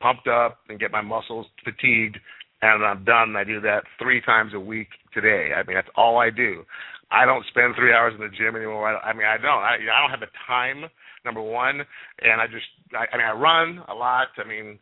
pumped 0.00 0.28
up 0.28 0.58
and 0.68 0.78
get 0.78 0.90
my 0.92 1.00
muscles 1.00 1.46
fatigued 1.64 2.18
and 2.62 2.84
I'm 2.84 3.04
done. 3.04 3.36
I 3.36 3.44
do 3.44 3.60
that 3.60 3.84
three 4.00 4.20
times 4.20 4.52
a 4.54 4.60
week 4.60 4.88
today. 5.12 5.50
I 5.56 5.62
mean, 5.64 5.76
that's 5.76 5.88
all 5.96 6.18
I 6.18 6.30
do. 6.30 6.64
I 7.10 7.24
don't 7.24 7.46
spend 7.46 7.74
three 7.74 7.92
hours 7.92 8.14
in 8.14 8.20
the 8.20 8.28
gym 8.36 8.56
anymore. 8.56 8.88
I, 8.88 9.10
I 9.10 9.12
mean, 9.12 9.26
I 9.26 9.36
don't. 9.36 9.62
I, 9.62 9.76
I 9.76 10.00
don't 10.00 10.10
have 10.10 10.20
the 10.20 10.32
time. 10.46 10.84
Number 11.24 11.42
one, 11.42 11.80
and 12.22 12.40
I 12.40 12.46
just, 12.46 12.64
I, 12.94 13.04
I 13.12 13.18
mean, 13.18 13.26
I 13.26 13.32
run 13.32 13.82
a 13.88 13.94
lot. 13.94 14.28
I 14.38 14.46
mean, 14.46 14.78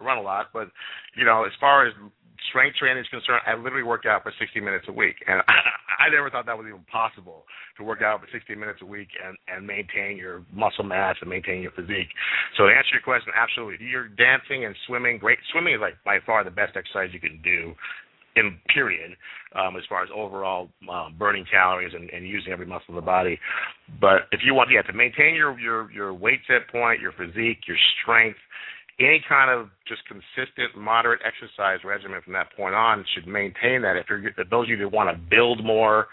I 0.00 0.04
run 0.04 0.18
a 0.18 0.22
lot, 0.22 0.46
but 0.52 0.68
you 1.14 1.24
know, 1.24 1.44
as 1.44 1.52
far 1.60 1.86
as 1.86 1.92
strength 2.50 2.76
training 2.76 3.02
is 3.02 3.08
concerned, 3.08 3.42
I 3.46 3.54
literally 3.54 3.84
work 3.84 4.04
out 4.06 4.22
for 4.22 4.32
60 4.38 4.60
minutes 4.60 4.86
a 4.88 4.92
week, 4.92 5.16
and 5.26 5.40
I, 5.46 5.54
I 6.06 6.10
never 6.10 6.30
thought 6.30 6.46
that 6.46 6.56
was 6.56 6.66
even 6.68 6.84
possible 6.90 7.44
to 7.78 7.84
work 7.84 8.02
out 8.02 8.20
for 8.20 8.28
60 8.32 8.54
minutes 8.54 8.80
a 8.82 8.86
week 8.86 9.08
and 9.24 9.36
and 9.48 9.66
maintain 9.66 10.16
your 10.16 10.44
muscle 10.52 10.84
mass 10.84 11.16
and 11.20 11.30
maintain 11.30 11.62
your 11.62 11.72
physique. 11.72 12.08
So 12.56 12.66
to 12.66 12.72
answer 12.72 12.92
your 12.92 13.02
question, 13.02 13.32
absolutely, 13.36 13.86
you're 13.86 14.08
dancing 14.08 14.64
and 14.64 14.74
swimming. 14.86 15.18
Great, 15.18 15.38
swimming 15.52 15.74
is 15.74 15.80
like 15.80 15.96
by 16.04 16.18
far 16.24 16.44
the 16.44 16.50
best 16.50 16.76
exercise 16.76 17.10
you 17.12 17.20
can 17.20 17.40
do. 17.42 17.74
In 18.36 18.58
period, 18.68 19.16
um, 19.54 19.78
as 19.78 19.82
far 19.88 20.02
as 20.02 20.10
overall 20.14 20.68
uh, 20.92 21.08
burning 21.18 21.46
calories 21.50 21.94
and, 21.94 22.10
and 22.10 22.28
using 22.28 22.52
every 22.52 22.66
muscle 22.66 22.90
in 22.90 22.96
the 22.96 23.00
body, 23.00 23.40
but 23.98 24.28
if 24.30 24.40
you 24.44 24.52
want, 24.52 24.68
yeah, 24.70 24.82
to 24.82 24.92
maintain 24.92 25.34
your 25.34 25.58
your 25.58 25.90
your 25.90 26.12
weight 26.12 26.40
set 26.46 26.68
point, 26.70 27.00
your 27.00 27.12
physique, 27.12 27.60
your 27.66 27.78
strength, 28.02 28.36
any 28.98 29.22
kind 29.28 29.50
of 29.50 29.68
just 29.86 30.02
consistent, 30.08 30.76
moderate 30.76 31.20
exercise 31.24 31.80
regimen 31.84 32.20
from 32.24 32.32
that 32.32 32.48
point 32.56 32.74
on 32.74 33.04
should 33.14 33.26
maintain 33.26 33.82
that. 33.82 33.96
If 33.96 34.06
you're 34.08 34.26
if 34.28 34.36
those 34.50 34.66
of 34.66 34.70
you 34.70 34.78
that 34.78 34.88
want 34.88 35.10
to 35.10 35.20
build 35.30 35.64
more 35.64 36.06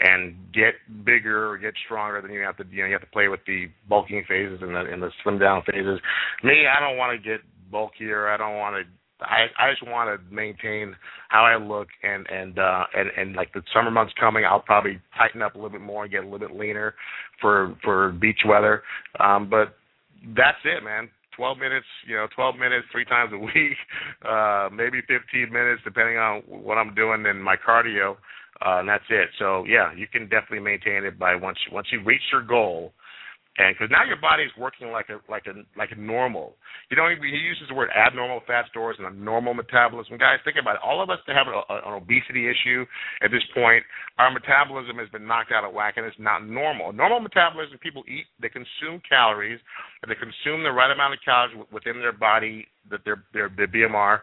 and 0.00 0.36
get 0.54 0.74
bigger 1.04 1.50
or 1.50 1.58
get 1.58 1.74
stronger, 1.84 2.22
then 2.22 2.30
you 2.32 2.42
have 2.42 2.56
to 2.58 2.64
you 2.70 2.82
know 2.82 2.86
you 2.86 2.92
have 2.92 3.02
to 3.02 3.10
play 3.10 3.28
with 3.28 3.40
the 3.46 3.66
bulking 3.88 4.24
phases 4.28 4.60
and 4.62 4.74
the 4.74 4.80
and 4.80 5.02
the 5.02 5.10
slim 5.22 5.38
down 5.38 5.62
phases. 5.70 6.00
Me, 6.44 6.66
I 6.66 6.80
don't 6.80 6.96
want 6.96 7.20
to 7.20 7.28
get 7.28 7.40
bulkier. 7.70 8.28
I 8.28 8.36
don't 8.36 8.56
want 8.56 8.76
to 8.76 8.92
I 9.20 9.46
I 9.58 9.70
just 9.70 9.86
want 9.86 10.08
to 10.08 10.34
maintain 10.34 10.94
how 11.28 11.44
I 11.44 11.56
look 11.56 11.88
and 12.02 12.26
and 12.30 12.58
uh 12.58 12.84
and 12.94 13.10
and 13.16 13.36
like 13.36 13.52
the 13.52 13.62
summer 13.74 13.90
months 13.90 14.12
coming 14.18 14.44
I'll 14.44 14.60
probably 14.60 15.00
tighten 15.16 15.42
up 15.42 15.54
a 15.54 15.58
little 15.58 15.70
bit 15.70 15.80
more 15.80 16.04
and 16.04 16.12
get 16.12 16.22
a 16.22 16.28
little 16.28 16.38
bit 16.38 16.56
leaner 16.56 16.94
for 17.40 17.76
for 17.82 18.12
beach 18.12 18.40
weather 18.46 18.82
um 19.18 19.50
but 19.50 19.74
that's 20.36 20.58
it 20.64 20.84
man 20.84 21.10
12 21.38 21.56
minutes 21.56 21.86
you 22.06 22.16
know 22.16 22.26
12 22.34 22.56
minutes 22.56 22.84
three 22.90 23.06
times 23.06 23.32
a 23.32 23.38
week 23.50 23.78
uh 24.28 24.68
maybe 24.74 25.00
15 25.06 25.50
minutes 25.50 25.80
depending 25.84 26.18
on 26.18 26.42
what 26.46 26.76
I'm 26.76 26.94
doing 26.94 27.24
and 27.26 27.42
my 27.42 27.56
cardio 27.56 28.16
uh 28.60 28.82
and 28.82 28.88
that's 28.88 29.08
it. 29.08 29.30
So 29.38 29.64
yeah 29.64 29.94
you 29.94 30.06
can 30.06 30.28
definitely 30.28 30.60
maintain 30.60 31.04
it 31.04 31.18
by 31.18 31.36
once 31.36 31.58
once 31.72 31.86
you 31.92 32.02
reach 32.04 32.26
your 32.32 32.42
goal 32.42 32.92
and 33.58 33.74
because 33.74 33.90
now 33.90 34.06
your 34.06 34.22
body 34.22 34.44
is 34.46 34.54
working 34.54 34.94
like 34.94 35.10
a 35.10 35.18
like 35.26 35.50
a 35.50 35.66
like 35.74 35.90
a 35.90 35.98
normal. 35.98 36.54
You 36.90 36.96
know, 36.96 37.10
he, 37.10 37.18
he 37.18 37.42
uses 37.42 37.66
the 37.68 37.74
word 37.74 37.90
abnormal 37.90 38.40
fat 38.46 38.70
stores 38.70 38.94
and 38.98 39.06
a 39.06 39.10
normal 39.10 39.52
metabolism. 39.52 40.16
Guys, 40.16 40.38
think 40.44 40.56
about 40.62 40.76
it. 40.76 40.82
All 40.86 41.02
of 41.02 41.10
us 41.10 41.18
that 41.26 41.34
have 41.34 41.50
a, 41.50 41.58
a, 41.66 41.90
an 41.90 41.94
obesity 41.98 42.46
issue 42.46 42.86
at 43.20 43.34
this 43.34 43.42
point, 43.52 43.82
our 44.18 44.30
metabolism 44.30 44.96
has 45.02 45.08
been 45.10 45.26
knocked 45.26 45.50
out 45.50 45.66
of 45.66 45.74
whack, 45.74 45.98
and 45.98 46.06
it's 46.06 46.22
not 46.22 46.46
normal. 46.46 46.92
Normal 46.92 47.18
metabolism, 47.18 47.78
people 47.82 48.04
eat, 48.06 48.30
they 48.40 48.48
consume 48.48 49.02
calories, 49.02 49.58
and 50.02 50.10
they 50.10 50.14
consume 50.14 50.62
the 50.62 50.70
right 50.70 50.94
amount 50.94 51.14
of 51.14 51.20
calories 51.26 51.58
within 51.74 51.98
their 51.98 52.14
body, 52.14 52.64
that 52.90 53.04
their 53.04 53.24
their, 53.34 53.50
their 53.50 53.66
BMR, 53.66 54.22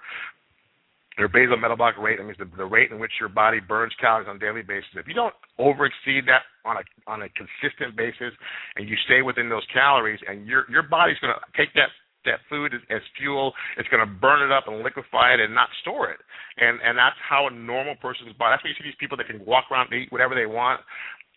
your 1.18 1.30
basal 1.30 1.57
metabolic 1.57 1.97
rate, 1.97 2.18
that 2.20 2.26
means 2.26 2.38
the, 2.38 2.49
the 2.57 2.66
rate 2.66 2.91
in 2.91 2.99
which 2.99 3.11
your 3.20 3.30
body 3.30 3.59
burns 3.59 3.93
calories 3.99 4.28
on 4.28 4.36
a 4.36 4.39
daily 4.39 4.61
basis. 4.61 4.89
If 4.95 5.07
you 5.07 5.13
don't 5.13 5.34
over 5.57 5.86
exceed 5.86 6.28
that 6.28 6.43
on 6.66 6.78
a 6.78 6.84
on 7.09 7.22
a 7.24 7.30
consistent 7.36 7.95
basis, 7.95 8.36
and 8.76 8.89
you 8.89 8.95
stay 9.05 9.22
within 9.22 9.47
those 9.47 9.66
calories, 9.74 10.20
and 10.28 10.45
your 10.45 10.66
your 10.70 10.84
body's 10.84 11.20
going 11.20 11.34
to 11.34 11.39
take 11.55 11.74
that 11.76 11.89
that 12.26 12.41
food 12.49 12.74
as, 12.74 12.82
as 12.89 13.01
fuel. 13.18 13.53
It's 13.78 13.88
going 13.89 14.01
to 14.01 14.09
burn 14.09 14.41
it 14.41 14.51
up 14.51 14.68
and 14.68 14.82
liquefy 14.82 15.38
it 15.38 15.39
and 15.39 15.53
not 15.53 15.70
store 15.82 16.09
it. 16.09 16.20
And 16.57 16.82
and 16.84 16.97
that's 16.97 17.18
how 17.22 17.47
a 17.47 17.53
normal 17.53 17.95
person's 18.01 18.34
body. 18.36 18.53
That's 18.53 18.63
why 18.66 18.70
you 18.74 18.78
see 18.78 18.89
these 18.89 18.99
people 18.99 19.16
that 19.18 19.28
can 19.30 19.39
walk 19.45 19.72
around 19.72 19.93
and 19.93 20.01
eat 20.01 20.11
whatever 20.11 20.36
they 20.36 20.49
want 20.49 20.82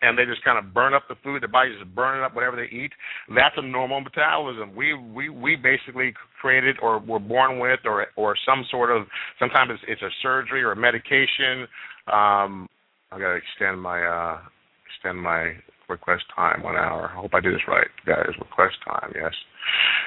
and 0.01 0.17
they 0.17 0.25
just 0.25 0.43
kind 0.43 0.57
of 0.57 0.73
burn 0.73 0.93
up 0.93 1.03
the 1.09 1.15
food. 1.23 1.41
Their 1.41 1.49
body's 1.49 1.77
just 1.79 1.93
burning 1.93 2.23
up 2.23 2.35
whatever 2.35 2.55
they 2.55 2.75
eat. 2.75 2.91
That's 3.33 3.55
a 3.57 3.61
normal 3.61 4.01
metabolism. 4.01 4.75
We 4.75 4.93
we 4.93 5.29
we 5.29 5.55
basically 5.55 6.13
created 6.41 6.77
or 6.81 6.99
were 6.99 7.19
born 7.19 7.59
with 7.59 7.81
or 7.85 8.07
or 8.15 8.35
some 8.45 8.65
sort 8.71 8.91
of 8.91 9.07
sometimes 9.39 9.71
it's, 9.73 9.83
it's 9.87 10.01
a 10.01 10.09
surgery 10.21 10.63
or 10.63 10.71
a 10.71 10.75
medication. 10.75 11.67
Um, 12.11 12.67
I 13.11 13.19
gotta 13.19 13.39
extend 13.39 13.81
my 13.81 14.03
uh, 14.03 14.39
extend 14.87 15.19
my 15.21 15.53
request 15.89 16.23
time 16.35 16.63
one 16.63 16.75
hour. 16.75 17.09
I 17.11 17.19
hope 17.19 17.33
I 17.33 17.41
do 17.41 17.51
this 17.51 17.67
right, 17.67 17.87
guys. 18.05 18.29
Request 18.39 18.75
time, 18.85 19.11
yes. 19.15 19.33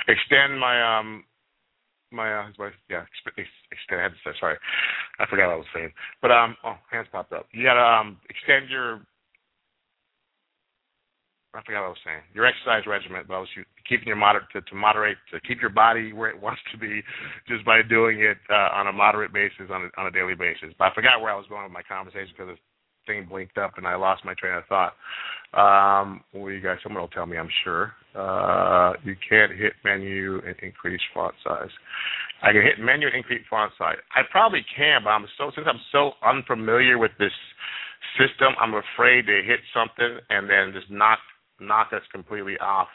Extend 0.09 0.59
my 0.59 0.99
um 0.99 1.25
my 2.13 2.33
uh 2.33 2.49
yeah 2.91 3.05
extend 3.73 4.01
I 4.01 4.03
had 4.03 4.13
to 4.13 4.21
say, 4.25 4.37
sorry 4.39 4.57
I 5.19 5.25
forgot 5.27 5.49
what 5.49 5.55
I 5.55 5.57
was 5.57 5.73
saying 5.75 5.93
but 6.21 6.31
um 6.31 6.57
oh 6.65 6.77
hands 6.91 7.09
popped 7.11 7.33
up 7.33 7.47
you 7.53 7.65
gotta 7.65 7.81
um 7.81 8.19
extend 8.29 8.69
your 8.69 9.01
I 11.55 11.61
forgot 11.61 11.85
what 11.85 11.93
I 11.93 11.97
was 11.97 12.05
saying. 12.05 12.25
Your 12.33 12.47
exercise 12.47 12.87
regimen, 12.87 13.25
but 13.29 13.35
I 13.35 13.39
was 13.41 13.49
keeping 13.89 14.09
your 14.09 14.17
moderate 14.17 14.49
to, 14.55 14.63
to 14.63 14.75
moderate 14.75 15.19
to 15.33 15.41
keep 15.41 15.61
your 15.61 15.71
body 15.71 16.13
where 16.13 16.31
it 16.31 16.41
wants 16.47 16.63
to 16.73 16.79
be, 16.79 17.03
just 17.47 17.65
by 17.65 17.83
doing 17.83 18.21
it 18.21 18.39
uh, 18.49 18.73
on 18.73 18.87
a 18.87 18.93
moderate 18.93 19.33
basis 19.33 19.69
on 19.71 19.91
a, 19.91 20.01
on 20.01 20.07
a 20.07 20.11
daily 20.11 20.35
basis. 20.35 20.73
But 20.79 20.93
I 20.93 20.95
forgot 20.95 21.21
where 21.21 21.33
I 21.33 21.37
was 21.37 21.47
going 21.49 21.65
with 21.65 21.73
my 21.73 21.83
conversation 21.83 22.33
because 22.37 22.57
the 22.57 22.61
thing 23.07 23.27
blinked 23.29 23.59
up 23.59 23.77
and 23.77 23.87
I 23.87 23.97
lost 23.97 24.25
my 24.25 24.35
train 24.35 24.55
of 24.55 24.65
thought. 24.67 24.95
Um, 25.53 26.25
well, 26.33 26.51
you 26.51 26.61
guys, 26.61 26.79
someone 26.83 27.03
will 27.03 27.09
tell 27.09 27.27
me, 27.27 27.37
I'm 27.37 27.51
sure. 27.65 27.93
Uh, 28.15 28.95
you 29.05 29.15
can't 29.29 29.53
hit 29.53 29.75
menu 29.85 30.41
and 30.47 30.55
increase 30.63 31.01
font 31.13 31.35
size. 31.45 31.69
I 32.43 32.53
can 32.53 32.63
hit 32.63 32.79
menu 32.81 33.09
and 33.09 33.17
increase 33.17 33.45
font 33.51 33.73
size. 33.77 33.97
I 34.15 34.23
probably 34.31 34.65
can, 34.75 35.03
but 35.05 35.11
I'm 35.11 35.27
so 35.37 35.51
since 35.55 35.67
I'm 35.69 35.81
so 35.91 36.13
unfamiliar 36.25 36.97
with 36.97 37.13
this 37.19 37.33
system, 38.17 38.55
I'm 38.61 38.75
afraid 38.75 39.27
to 39.27 39.43
hit 39.45 39.61
something 39.75 40.19
and 40.31 40.49
then 40.49 40.73
just 40.73 40.91
knock 40.91 41.19
knock 41.63 41.93
us 41.93 42.03
completely 42.13 42.57
off. 42.59 42.89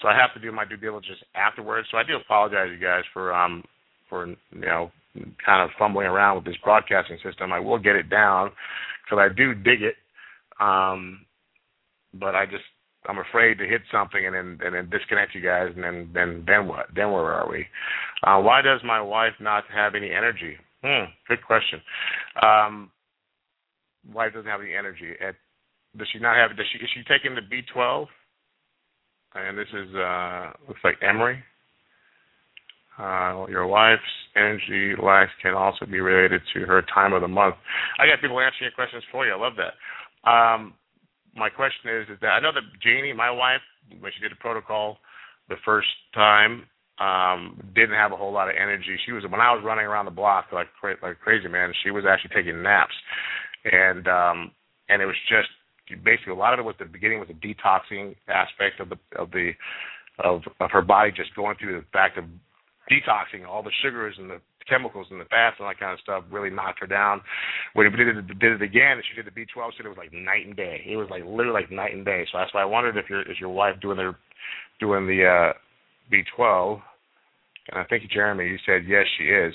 So 0.00 0.08
I 0.08 0.16
have 0.16 0.32
to 0.34 0.40
do 0.40 0.52
my 0.52 0.64
due 0.64 0.76
diligence 0.76 1.18
afterwards. 1.34 1.88
So 1.90 1.98
I 1.98 2.04
do 2.04 2.16
apologize, 2.16 2.68
you 2.70 2.84
guys, 2.84 3.02
for 3.12 3.34
um 3.34 3.64
for 4.08 4.26
you 4.26 4.36
know 4.52 4.90
kind 5.44 5.62
of 5.62 5.70
fumbling 5.78 6.06
around 6.06 6.36
with 6.36 6.44
this 6.44 6.56
broadcasting 6.62 7.18
system. 7.24 7.52
I 7.52 7.58
will 7.58 7.78
get 7.78 7.96
it 7.96 8.08
down 8.08 8.50
because 9.04 9.18
I 9.18 9.34
do 9.34 9.54
dig 9.54 9.82
it, 9.82 9.96
um, 10.60 11.24
but 12.14 12.34
I 12.34 12.46
just 12.46 12.64
I'm 13.06 13.18
afraid 13.18 13.58
to 13.58 13.66
hit 13.66 13.82
something 13.90 14.26
and 14.26 14.34
then 14.34 14.58
and 14.64 14.74
then 14.74 14.90
disconnect 14.90 15.34
you 15.34 15.40
guys 15.40 15.70
and 15.74 15.82
then 15.82 16.10
then 16.12 16.44
then 16.46 16.68
what? 16.68 16.86
Then 16.94 17.10
where 17.12 17.32
are 17.32 17.48
we? 17.50 17.66
Uh, 18.22 18.40
why 18.40 18.62
does 18.62 18.80
my 18.84 19.00
wife 19.00 19.34
not 19.40 19.64
have 19.74 19.94
any 19.94 20.10
energy? 20.10 20.56
Hmm, 20.84 21.10
good 21.26 21.44
question. 21.44 21.80
Um, 22.42 22.90
wife 24.12 24.32
doesn't 24.32 24.50
have 24.50 24.60
any 24.60 24.74
energy. 24.74 25.12
At 25.20 25.34
does 25.96 26.08
she 26.12 26.18
not 26.18 26.36
have? 26.36 26.56
Does 26.56 26.66
she 26.72 26.78
is 26.78 26.90
she 26.94 27.02
taking 27.04 27.34
the 27.34 27.40
B12? 27.42 28.06
And 29.34 29.58
this 29.58 29.68
is 29.72 29.94
uh 29.94 30.52
looks 30.66 30.80
like 30.84 30.96
Emory. 31.02 31.42
Uh, 32.98 33.46
your 33.48 33.64
wife's 33.66 34.02
energy 34.34 35.00
lack 35.00 35.28
can 35.40 35.54
also 35.54 35.86
be 35.86 36.00
related 36.00 36.40
to 36.52 36.66
her 36.66 36.82
time 36.92 37.12
of 37.12 37.22
the 37.22 37.28
month. 37.28 37.54
I 37.98 38.06
got 38.08 38.20
people 38.20 38.40
answering 38.40 38.66
your 38.66 38.72
questions 38.72 39.04
for 39.12 39.24
you. 39.24 39.32
I 39.32 39.38
love 39.38 39.52
that. 39.54 40.28
Um, 40.28 40.74
my 41.36 41.48
question 41.48 41.94
is, 41.94 42.08
is 42.08 42.18
that 42.22 42.34
I 42.34 42.40
know 42.40 42.50
that 42.52 42.64
Janie, 42.82 43.12
my 43.12 43.30
wife, 43.30 43.62
when 44.00 44.10
she 44.12 44.20
did 44.20 44.32
the 44.32 44.40
protocol 44.40 44.98
the 45.48 45.54
first 45.64 45.86
time, 46.12 46.64
um, 46.98 47.62
didn't 47.74 47.94
have 47.94 48.10
a 48.10 48.16
whole 48.16 48.32
lot 48.32 48.48
of 48.48 48.56
energy. 48.60 48.98
She 49.06 49.12
was 49.12 49.22
when 49.22 49.40
I 49.40 49.54
was 49.54 49.62
running 49.64 49.86
around 49.86 50.06
the 50.06 50.10
block 50.10 50.46
like 50.52 50.66
like 50.82 51.20
crazy, 51.20 51.46
man. 51.46 51.72
She 51.84 51.92
was 51.92 52.04
actually 52.08 52.34
taking 52.34 52.62
naps, 52.62 52.94
and 53.64 54.08
um, 54.08 54.50
and 54.88 55.00
it 55.00 55.06
was 55.06 55.16
just 55.28 55.48
basically 55.96 56.32
a 56.32 56.36
lot 56.36 56.52
of 56.52 56.60
it 56.60 56.64
was 56.64 56.74
the 56.78 56.84
beginning 56.84 57.18
was 57.18 57.28
the 57.28 57.34
detoxing 57.34 58.14
aspect 58.28 58.80
of 58.80 58.88
the 58.88 58.98
of 59.16 59.30
the 59.30 59.52
of 60.18 60.42
of 60.60 60.70
her 60.70 60.82
body 60.82 61.10
just 61.10 61.34
going 61.34 61.56
through 61.56 61.80
the 61.80 61.86
fact 61.92 62.18
of 62.18 62.24
detoxing 62.90 63.46
all 63.46 63.62
the 63.62 63.72
sugars 63.82 64.14
and 64.18 64.30
the 64.30 64.40
chemicals 64.68 65.06
and 65.10 65.20
the 65.20 65.24
fats 65.24 65.56
and 65.58 65.64
all 65.64 65.72
that 65.72 65.80
kind 65.80 65.92
of 65.92 66.00
stuff 66.00 66.24
really 66.30 66.50
knocked 66.50 66.80
her 66.80 66.86
down. 66.86 67.20
When 67.72 67.90
we 67.90 67.96
did 67.96 68.16
it, 68.16 68.38
did 68.38 68.52
it 68.52 68.62
again, 68.62 69.00
and 69.00 69.04
she 69.08 69.16
did 69.16 69.26
the 69.26 69.34
B12, 69.34 69.72
she 69.72 69.76
said 69.78 69.86
it 69.86 69.88
was 69.88 69.98
like 69.98 70.12
night 70.12 70.46
and 70.46 70.54
day. 70.54 70.84
It 70.86 70.96
was 70.96 71.08
like 71.10 71.24
literally 71.24 71.62
like 71.62 71.70
night 71.72 71.94
and 71.94 72.04
day. 72.04 72.26
So 72.30 72.38
that's 72.38 72.52
why 72.52 72.62
I 72.62 72.66
wondered 72.66 72.96
if 72.96 73.08
your 73.08 73.22
is 73.22 73.40
your 73.40 73.50
wife 73.50 73.80
doing 73.80 73.96
their 73.96 74.16
doing 74.80 75.06
the 75.06 75.24
uh 75.24 75.52
B12. 76.12 76.80
And 77.70 77.80
I 77.80 77.84
think 77.84 78.10
Jeremy, 78.10 78.48
you 78.48 78.56
said 78.64 78.88
yes, 78.88 79.04
she 79.18 79.24
is. 79.24 79.52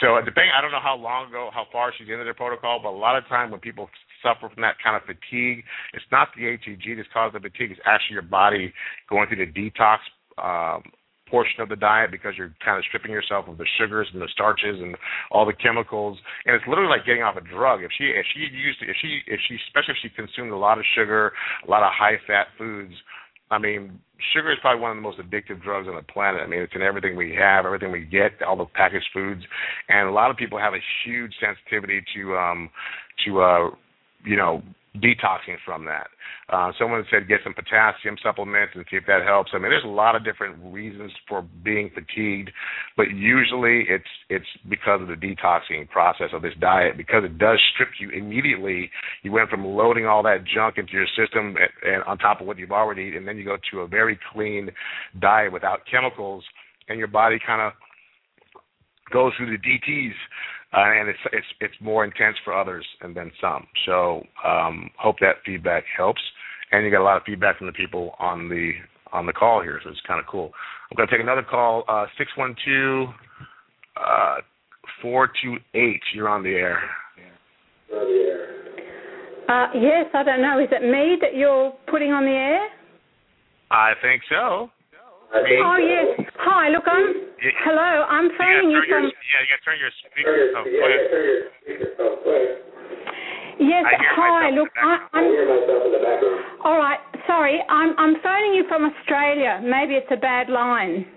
So 0.00 0.16
depending, 0.24 0.52
I 0.56 0.62
don't 0.62 0.72
know 0.72 0.80
how 0.82 0.96
long 0.96 1.28
ago, 1.28 1.50
how 1.52 1.66
far 1.70 1.92
she's 1.96 2.08
into 2.08 2.24
the 2.24 2.32
protocol, 2.32 2.80
but 2.82 2.88
a 2.88 2.96
lot 2.96 3.18
of 3.18 3.28
time 3.28 3.50
when 3.50 3.60
people 3.60 3.88
suffer 4.22 4.52
from 4.52 4.62
that 4.62 4.76
kind 4.82 4.96
of 4.96 5.02
fatigue. 5.02 5.64
It's 5.92 6.04
not 6.10 6.28
the 6.36 6.56
HCG 6.56 6.96
that's 6.96 7.08
causing 7.12 7.40
the 7.40 7.48
fatigue. 7.48 7.72
It's 7.72 7.80
actually 7.84 8.14
your 8.14 8.28
body 8.28 8.72
going 9.08 9.28
through 9.28 9.44
the 9.44 9.52
detox 9.52 9.98
um, 10.40 10.82
portion 11.30 11.60
of 11.62 11.68
the 11.68 11.76
diet 11.76 12.10
because 12.10 12.34
you're 12.36 12.52
kind 12.64 12.76
of 12.76 12.84
stripping 12.84 13.12
yourself 13.12 13.46
of 13.48 13.56
the 13.56 13.66
sugars 13.78 14.08
and 14.12 14.20
the 14.20 14.28
starches 14.32 14.80
and 14.82 14.96
all 15.30 15.46
the 15.46 15.54
chemicals 15.54 16.18
and 16.44 16.56
it's 16.56 16.66
literally 16.66 16.90
like 16.90 17.06
getting 17.06 17.22
off 17.22 17.36
a 17.36 17.40
drug 17.40 17.84
if 17.84 17.90
she 17.96 18.10
if 18.10 18.26
she 18.34 18.40
used 18.50 18.78
if 18.82 18.96
she 19.00 19.20
if 19.28 19.38
she 19.46 19.56
especially 19.68 19.94
if 19.94 20.02
she 20.02 20.10
consumed 20.10 20.50
a 20.50 20.56
lot 20.56 20.76
of 20.76 20.84
sugar 20.96 21.30
a 21.66 21.70
lot 21.70 21.84
of 21.84 21.92
high 21.94 22.18
fat 22.26 22.48
foods 22.58 22.94
I 23.52 23.58
mean, 23.58 23.98
sugar 24.32 24.52
is 24.52 24.58
probably 24.60 24.80
one 24.80 24.92
of 24.92 24.96
the 24.96 25.02
most 25.02 25.18
addictive 25.18 25.60
drugs 25.62 25.88
on 25.88 25.96
the 25.96 26.02
planet. 26.02 26.40
I 26.40 26.46
mean, 26.46 26.60
it's 26.60 26.72
in 26.74 26.82
everything 26.82 27.16
we 27.16 27.34
have, 27.34 27.66
everything 27.66 27.90
we 27.90 28.04
get, 28.04 28.40
all 28.46 28.56
the 28.56 28.64
packaged 28.64 29.08
foods, 29.12 29.42
and 29.88 30.08
a 30.08 30.12
lot 30.12 30.30
of 30.30 30.36
people 30.36 30.56
have 30.58 30.72
a 30.72 30.78
huge 31.04 31.32
sensitivity 31.40 32.00
to 32.14 32.36
um 32.36 32.70
to 33.26 33.40
uh 33.40 33.70
you 34.24 34.36
know, 34.36 34.62
detoxing 34.96 35.56
from 35.64 35.84
that. 35.84 36.08
Uh, 36.48 36.72
someone 36.78 37.04
said 37.10 37.28
get 37.28 37.40
some 37.44 37.54
potassium 37.54 38.16
supplements 38.22 38.72
and 38.74 38.84
see 38.90 38.96
if 38.96 39.06
that 39.06 39.22
helps. 39.24 39.50
I 39.54 39.58
mean, 39.58 39.70
there's 39.70 39.84
a 39.84 39.88
lot 39.88 40.16
of 40.16 40.24
different 40.24 40.56
reasons 40.72 41.12
for 41.28 41.42
being 41.42 41.90
fatigued, 41.94 42.50
but 42.96 43.10
usually 43.10 43.84
it's 43.88 44.04
it's 44.28 44.46
because 44.68 45.00
of 45.00 45.08
the 45.08 45.14
detoxing 45.14 45.88
process 45.88 46.30
of 46.32 46.42
this 46.42 46.54
diet 46.60 46.96
because 46.96 47.22
it 47.24 47.38
does 47.38 47.60
strip 47.72 47.90
you 48.00 48.10
immediately. 48.10 48.90
You 49.22 49.30
went 49.30 49.48
from 49.48 49.64
loading 49.64 50.06
all 50.06 50.24
that 50.24 50.44
junk 50.44 50.76
into 50.76 50.92
your 50.92 51.06
system 51.16 51.56
and, 51.56 51.94
and 51.94 52.02
on 52.04 52.18
top 52.18 52.40
of 52.40 52.48
what 52.48 52.58
you've 52.58 52.72
already 52.72 53.02
eaten, 53.02 53.18
and 53.18 53.28
then 53.28 53.36
you 53.36 53.44
go 53.44 53.58
to 53.70 53.80
a 53.80 53.86
very 53.86 54.18
clean 54.32 54.70
diet 55.20 55.52
without 55.52 55.80
chemicals, 55.88 56.44
and 56.88 56.98
your 56.98 57.08
body 57.08 57.38
kind 57.44 57.62
of 57.62 57.72
goes 59.12 59.32
through 59.36 59.56
the 59.56 59.62
DTS 59.62 60.12
and 60.72 61.08
it's 61.08 61.18
it's 61.32 61.46
it's 61.60 61.74
more 61.80 62.04
intense 62.04 62.36
for 62.44 62.56
others 62.56 62.86
and 63.00 63.14
then 63.14 63.30
some. 63.40 63.66
So 63.86 64.24
um, 64.46 64.90
hope 64.98 65.16
that 65.20 65.36
feedback 65.44 65.84
helps. 65.96 66.20
And 66.72 66.84
you 66.84 66.90
got 66.92 67.00
a 67.00 67.04
lot 67.04 67.16
of 67.16 67.24
feedback 67.24 67.58
from 67.58 67.66
the 67.66 67.72
people 67.72 68.14
on 68.20 68.48
the 68.48 68.72
on 69.12 69.26
the 69.26 69.32
call 69.32 69.60
here, 69.60 69.80
so 69.82 69.90
it's 69.90 70.00
kind 70.06 70.20
of 70.20 70.26
cool. 70.26 70.52
I'm 70.90 70.96
going 70.96 71.08
to 71.08 71.12
take 71.12 71.22
another 71.22 71.42
call. 71.42 71.84
Uh, 71.88 72.06
six 72.16 72.30
one 72.36 72.54
two 72.64 73.06
uh, 73.96 74.36
four 75.02 75.28
two 75.42 75.56
eight. 75.74 76.00
You're 76.14 76.28
on 76.28 76.44
the 76.44 76.50
air. 76.50 76.80
Uh, 79.48 79.66
yes, 79.74 80.06
I 80.14 80.22
don't 80.22 80.42
know. 80.42 80.60
Is 80.60 80.68
it 80.70 80.82
me 80.82 81.16
that 81.20 81.34
you're 81.34 81.72
putting 81.90 82.12
on 82.12 82.24
the 82.24 82.30
air? 82.30 82.68
I 83.72 83.94
think 84.00 84.22
so. 84.30 84.70
Oh 85.34 85.76
yes. 85.78 86.26
Hi. 86.38 86.68
Look, 86.70 86.84
I'm. 86.86 87.29
Yeah. 87.40 87.56
Hello. 87.64 88.04
I'm 88.04 88.28
phoning 88.36 88.68
you, 88.68 88.84
you 88.84 88.88
from. 88.88 89.08
Your, 89.08 89.16
yeah, 89.16 89.40
you 89.40 89.48
got 89.48 89.60
to 89.60 89.64
turn 89.64 89.80
your 89.80 89.92
speaker. 89.96 90.52
Oh, 90.52 90.64
go 90.68 90.84
ahead. 90.84 91.08
Yes. 93.56 93.84
Hi. 93.88 94.52
Look, 94.52 94.68
I, 94.76 95.08
I'm. 95.16 95.24
All 96.64 96.76
right. 96.76 97.00
Sorry. 97.26 97.64
I'm. 97.68 97.96
I'm 97.96 98.20
phoning 98.20 98.52
you 98.52 98.68
from 98.68 98.84
Australia. 98.92 99.60
Maybe 99.64 99.96
it's 99.96 100.12
a 100.12 100.20
bad 100.20 100.52
line. 100.52 101.08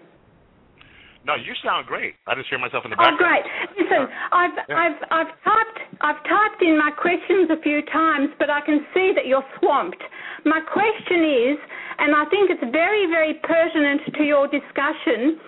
No, 1.25 1.35
you 1.35 1.55
sound 1.63 1.87
great. 1.87 2.15
I 2.27 2.35
just 2.35 2.47
hear 2.51 2.59
myself 2.59 2.83
in 2.83 2.91
the 2.91 2.99
oh, 2.99 3.03
background. 3.03 3.23
Oh, 3.23 3.31
great! 3.31 3.43
Listen, 3.79 4.11
I've 4.31 4.55
yeah. 4.67 4.75
I've 4.75 4.99
I've 5.07 5.31
typed 5.43 5.79
I've 6.03 6.21
typed 6.27 6.59
in 6.59 6.75
my 6.75 6.91
questions 6.91 7.47
a 7.47 7.59
few 7.63 7.79
times, 7.91 8.35
but 8.39 8.51
I 8.51 8.59
can 8.59 8.83
see 8.91 9.15
that 9.15 9.23
you're 9.27 9.43
swamped. 9.59 10.03
My 10.43 10.59
question 10.59 11.23
is, 11.23 11.55
and 11.99 12.11
I 12.11 12.27
think 12.27 12.51
it's 12.51 12.63
very 12.75 13.07
very 13.07 13.39
pertinent 13.39 14.03
to 14.19 14.23
your 14.23 14.51
discussion. 14.51 15.39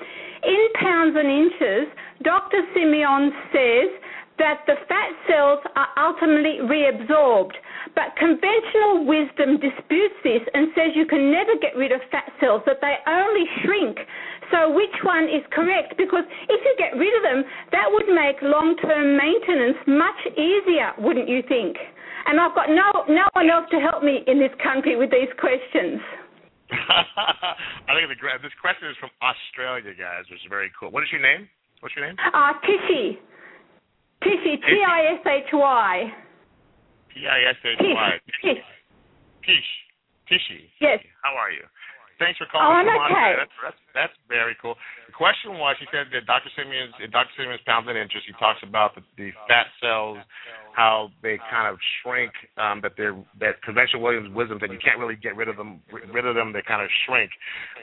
In 0.46 0.62
pounds 0.78 1.18
and 1.18 1.26
inches, 1.26 1.90
Dr. 2.22 2.62
Simeon 2.74 3.34
says 3.50 3.90
that 4.38 4.62
the 4.68 4.76
fat 4.88 5.10
cells 5.28 5.60
are 5.76 5.90
ultimately 5.98 6.62
reabsorbed. 6.62 7.58
But 7.96 8.14
conventional 8.20 9.08
wisdom 9.08 9.58
disputes 9.58 10.16
this 10.24 10.44
and 10.54 10.70
says 10.76 10.94
you 10.94 11.08
can 11.08 11.32
never 11.32 11.56
get 11.62 11.76
rid 11.76 11.92
of 11.92 12.02
fat 12.12 12.30
cells, 12.40 12.62
that 12.66 12.78
they 12.82 12.94
only 13.08 13.46
shrink. 13.64 13.98
So 14.52 14.70
which 14.70 14.94
one 15.02 15.26
is 15.26 15.42
correct? 15.50 15.98
Because 15.98 16.28
if 16.50 16.60
you 16.62 16.76
get 16.78 16.94
rid 17.00 17.16
of 17.16 17.24
them, 17.24 17.42
that 17.72 17.88
would 17.90 18.08
make 18.12 18.38
long-term 18.44 19.18
maintenance 19.18 19.80
much 19.88 20.20
easier, 20.38 20.94
wouldn't 21.00 21.30
you 21.30 21.42
think? 21.48 21.78
And 22.28 22.40
I've 22.40 22.54
got 22.54 22.70
no 22.70 23.06
no 23.08 23.26
one 23.34 23.50
else 23.50 23.70
to 23.72 23.80
help 23.80 24.04
me 24.04 24.22
in 24.28 24.40
this 24.40 24.54
country 24.62 24.98
with 24.98 25.12
these 25.12 25.30
questions. 25.40 26.02
I 26.72 27.94
think 27.94 28.10
the, 28.10 28.18
this 28.42 28.56
question 28.62 28.90
is 28.90 28.98
from 28.98 29.14
Australia, 29.22 29.94
guys, 29.94 30.26
which 30.32 30.42
is 30.42 30.50
very 30.50 30.72
cool. 30.80 30.90
What 30.90 31.04
is 31.04 31.12
your 31.12 31.22
name? 31.22 31.48
What's 31.82 31.96
your 31.96 32.06
name? 32.06 32.18
Uh, 32.18 32.54
Tishy. 32.66 33.20
Tishy. 34.24 34.58
T 34.58 34.70
I 34.82 35.14
S 35.14 35.24
H 35.26 35.54
Y. 35.54 36.14
T 37.14 37.28
I 37.28 37.40
S 37.50 37.60
H 37.64 37.78
Y. 37.80 38.10
Tish. 38.42 38.64
Tish. 39.46 39.70
Tishy. 40.26 40.70
Yes. 40.82 41.00
How 41.22 41.38
are 41.38 41.52
you? 41.52 41.62
Thanks 42.18 42.40
for 42.40 42.48
calling. 42.48 42.66
Oh, 42.66 42.80
I'm 42.80 43.12
okay. 43.12 43.32
That's, 43.44 43.58
that's, 43.60 43.82
that's 43.94 44.18
very 44.32 44.56
cool. 44.62 44.76
The 45.08 45.16
question 45.16 45.60
was, 45.60 45.76
he 45.80 45.88
said 45.92 46.08
that 46.16 46.24
Dr. 46.24 46.48
Simeons' 46.56 46.96
Dr. 47.12 47.34
Simeons' 47.36 47.64
Pounds 47.68 47.88
and 47.92 47.98
Inches. 48.00 48.24
He 48.24 48.32
talks 48.40 48.60
about 48.64 48.96
the, 48.96 49.04
the 49.20 49.36
fat 49.52 49.68
cells, 49.84 50.20
how 50.72 51.12
they 51.20 51.36
kind 51.52 51.68
of 51.68 51.76
shrink. 52.00 52.32
Um, 52.56 52.80
that 52.84 52.96
they're 52.96 53.16
that 53.44 53.60
conventional 53.64 54.00
Williams 54.00 54.32
wisdom 54.32 54.60
that 54.64 54.72
you 54.72 54.80
can't 54.80 55.00
really 55.00 55.20
get 55.20 55.36
rid 55.36 55.52
of 55.52 55.60
them. 55.60 55.84
Rid 55.92 56.26
of 56.26 56.36
them, 56.36 56.56
they 56.56 56.64
kind 56.64 56.80
of 56.80 56.90
shrink. 57.04 57.32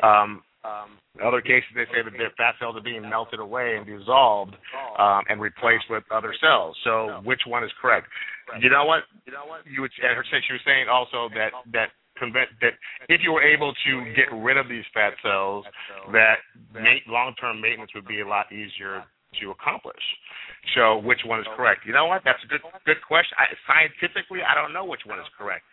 Um, 0.00 0.40
um, 0.64 0.96
in 1.18 1.26
other 1.26 1.42
cases, 1.42 1.68
they 1.74 1.84
say 1.90 2.00
that 2.06 2.14
their 2.14 2.30
fat 2.38 2.54
cells 2.62 2.78
are 2.78 2.86
being 2.86 3.02
melted 3.02 3.40
away 3.40 3.76
and 3.76 3.84
dissolved 3.84 4.54
um, 4.96 5.26
and 5.28 5.42
replaced 5.42 5.90
with 5.90 6.04
other 6.14 6.32
cells. 6.40 6.76
So, 6.84 7.20
which 7.26 7.42
one 7.46 7.64
is 7.64 7.70
correct? 7.82 8.06
You 8.60 8.70
know 8.70 8.86
what? 8.86 9.04
You 9.26 9.32
know 9.32 9.44
what? 9.44 9.66
You 9.66 9.82
would. 9.82 9.90
And 10.00 10.16
her, 10.16 10.24
she 10.24 10.52
was 10.52 10.62
saying 10.64 10.86
also 10.88 11.28
that 11.34 11.50
that 11.72 11.90
that 12.30 12.78
if 13.08 13.20
you 13.24 13.32
were 13.32 13.42
able 13.42 13.72
to 13.74 13.92
get 14.14 14.30
rid 14.30 14.56
of 14.56 14.68
these 14.68 14.84
fat 14.94 15.14
cells, 15.22 15.64
that 16.12 16.38
long-term 17.08 17.60
maintenance 17.60 17.90
would 17.94 18.06
be 18.06 18.20
a 18.20 18.28
lot 18.28 18.46
easier 18.52 19.02
to 19.40 19.50
accomplish. 19.50 20.02
So, 20.76 21.02
which 21.02 21.24
one 21.26 21.40
is 21.40 21.46
correct? 21.56 21.82
You 21.86 21.92
know 21.92 22.06
what? 22.06 22.22
That's 22.24 22.38
a 22.44 22.48
good 22.48 22.62
good 22.86 23.02
question. 23.02 23.34
I, 23.34 23.50
scientifically, 23.66 24.46
I 24.46 24.54
don't 24.54 24.72
know 24.72 24.84
which 24.84 25.02
one 25.06 25.18
is 25.18 25.26
correct. 25.34 25.64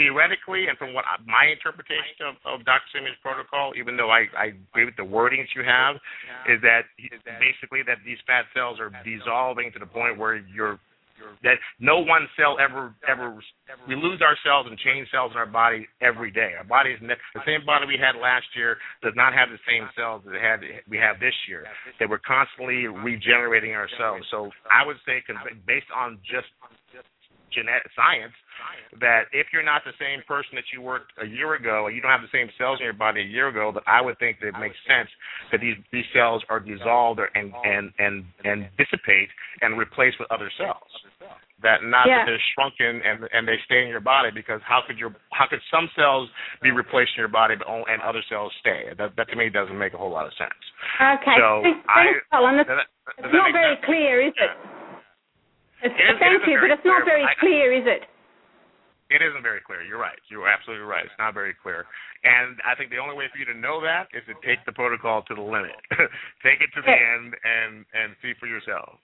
Theoretically, 0.00 0.72
and 0.72 0.78
from 0.80 0.96
what 0.96 1.04
I, 1.04 1.20
my 1.28 1.52
interpretation 1.52 2.24
of, 2.24 2.34
of 2.48 2.64
Dr. 2.64 2.88
Simeons' 2.96 3.20
protocol, 3.20 3.76
even 3.76 3.94
though 3.94 4.08
I, 4.08 4.24
I 4.32 4.56
agree 4.56 4.88
with 4.88 4.96
the 4.96 5.04
wordings 5.04 5.52
you 5.54 5.62
have, 5.62 6.00
is 6.48 6.58
that 6.64 6.88
basically 7.38 7.84
that 7.84 8.00
these 8.00 8.16
fat 8.26 8.48
cells 8.56 8.80
are 8.80 8.90
dissolving 9.04 9.70
to 9.76 9.78
the 9.78 9.86
point 9.86 10.16
where 10.16 10.40
you're 10.40 10.80
that 11.42 11.56
no 11.80 11.98
one 11.98 12.28
cell 12.36 12.56
ever 12.58 12.94
ever 13.08 13.38
we 13.88 13.96
lose 13.96 14.20
our 14.22 14.36
cells 14.44 14.66
and 14.68 14.78
change 14.78 15.08
cells 15.10 15.32
in 15.32 15.38
our 15.38 15.46
body 15.46 15.88
every 16.00 16.30
day. 16.30 16.52
Our 16.56 16.64
body 16.64 16.90
is 16.90 17.00
the 17.00 17.42
same 17.46 17.64
body 17.64 17.86
we 17.86 17.98
had 17.98 18.18
last 18.20 18.46
year 18.54 18.76
does 19.02 19.14
not 19.16 19.32
have 19.32 19.48
the 19.50 19.60
same 19.66 19.88
cells 19.96 20.22
that 20.26 20.34
had 20.40 20.60
we 20.88 20.98
have 20.98 21.18
this 21.20 21.34
year. 21.48 21.64
That 21.98 22.08
we're 22.08 22.22
constantly 22.22 22.86
regenerating 22.86 23.72
ourselves. 23.72 24.26
So 24.30 24.50
I 24.70 24.86
would 24.86 24.98
say 25.06 25.22
based 25.66 25.90
on 25.94 26.18
just 26.24 26.48
genetic 27.52 27.88
science 27.94 28.34
that 29.00 29.28
if 29.32 29.48
you're 29.52 29.64
not 29.64 29.82
the 29.84 29.96
same 29.98 30.20
person 30.28 30.54
that 30.54 30.68
you 30.72 30.80
were 30.80 31.08
a 31.20 31.26
year 31.26 31.54
ago, 31.54 31.86
or 31.86 31.90
you 31.90 32.00
don't 32.00 32.10
have 32.10 32.24
the 32.24 32.32
same 32.32 32.48
cells 32.58 32.78
in 32.80 32.84
your 32.84 32.96
body 32.96 33.22
a 33.22 33.28
year 33.28 33.48
ago, 33.48 33.72
that 33.72 33.84
I 33.86 34.00
would 34.00 34.18
think 34.18 34.40
that 34.40 34.48
it 34.48 34.58
makes 34.60 34.76
sense 34.86 35.08
that 35.50 35.60
these 35.60 35.76
these 35.92 36.06
cells 36.12 36.42
are 36.48 36.60
dissolved 36.60 37.20
or, 37.20 37.28
and 37.34 37.52
and 37.64 37.92
and 37.98 38.24
and 38.44 38.68
dissipate 38.76 39.28
and 39.60 39.78
replaced 39.78 40.18
with 40.20 40.30
other 40.30 40.50
cells 40.58 40.90
that 41.62 41.82
not 41.82 42.06
yeah. 42.06 42.22
that 42.22 42.34
they're 42.34 42.46
shrunken 42.54 43.00
and 43.06 43.24
and 43.32 43.46
they 43.46 43.56
stay 43.64 43.82
in 43.82 43.88
your 43.88 44.02
body 44.02 44.30
because 44.34 44.60
how 44.66 44.82
could 44.86 44.98
your 44.98 45.14
how 45.32 45.46
could 45.48 45.62
some 45.70 45.88
cells 45.96 46.28
be 46.60 46.70
replaced 46.70 47.14
in 47.16 47.22
your 47.22 47.32
body 47.32 47.54
but 47.56 47.66
and 47.70 48.02
other 48.02 48.22
cells 48.28 48.52
stay? 48.60 48.90
That 48.98 49.16
that 49.16 49.30
to 49.30 49.36
me 49.36 49.48
doesn't 49.48 49.78
make 49.78 49.94
a 49.94 49.98
whole 49.98 50.10
lot 50.10 50.26
of 50.26 50.34
sense. 50.36 50.58
Okay. 51.00 51.38
So 51.38 51.62
Thanks, 51.62 51.86
I, 51.88 52.02
Colin. 52.30 52.58
It's 52.60 53.32
not 53.32 53.54
very 53.54 53.78
sense? 53.78 53.86
clear, 53.86 54.26
is 54.28 54.34
it? 54.36 54.81
It's, 55.82 55.94
it 55.94 56.14
is, 56.14 56.18
thank 56.22 56.46
you, 56.46 56.58
but 56.62 56.70
it's 56.70 56.86
not 56.86 57.02
very 57.04 57.26
I, 57.26 57.34
clear, 57.42 57.74
is 57.74 57.86
it? 57.86 58.06
It 59.12 59.20
isn't 59.20 59.44
very 59.44 59.60
clear. 59.60 59.84
You're 59.84 60.00
right. 60.00 60.16
You're 60.32 60.48
absolutely 60.48 60.88
right. 60.88 61.04
It's 61.04 61.20
not 61.20 61.34
very 61.34 61.52
clear. 61.52 61.84
And 62.24 62.56
I 62.64 62.72
think 62.78 62.88
the 62.88 63.02
only 63.02 63.12
way 63.12 63.28
for 63.28 63.36
you 63.36 63.44
to 63.50 63.58
know 63.58 63.82
that 63.84 64.08
is 64.16 64.24
to 64.24 64.34
take 64.40 64.64
the 64.64 64.72
protocol 64.72 65.20
to 65.28 65.34
the 65.36 65.44
limit. 65.44 65.76
take 66.46 66.64
it 66.64 66.72
to 66.72 66.80
the 66.80 66.96
end 66.96 67.36
and 67.44 67.84
and 67.92 68.16
see 68.24 68.32
for 68.40 68.48
yourself. 68.48 68.96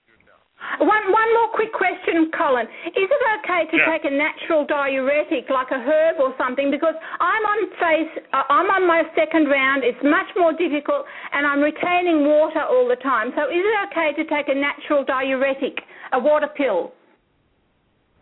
One 0.79 1.11
one 1.11 1.29
more 1.33 1.49
quick 1.55 1.71
question, 1.71 2.31
Colin. 2.35 2.67
Is 2.91 3.07
it 3.07 3.23
okay 3.39 3.63
to 3.71 3.77
yeah. 3.77 3.91
take 3.91 4.03
a 4.05 4.11
natural 4.11 4.65
diuretic 4.65 5.49
like 5.49 5.71
a 5.71 5.79
herb 5.79 6.19
or 6.19 6.35
something? 6.37 6.69
Because 6.69 6.95
I'm 7.19 7.43
on 7.43 7.59
phase, 7.79 8.11
uh, 8.33 8.43
I'm 8.49 8.69
on 8.69 8.87
my 8.87 9.03
second 9.15 9.47
round. 9.47 9.83
It's 9.83 9.99
much 10.03 10.27
more 10.35 10.51
difficult, 10.51 11.05
and 11.31 11.47
I'm 11.47 11.61
retaining 11.61 12.27
water 12.27 12.61
all 12.61 12.87
the 12.87 12.97
time. 12.97 13.31
So 13.35 13.47
is 13.47 13.63
it 13.63 13.75
okay 13.91 14.11
to 14.19 14.23
take 14.27 14.47
a 14.49 14.55
natural 14.55 15.03
diuretic, 15.03 15.79
a 16.11 16.19
water 16.19 16.49
pill? 16.55 16.91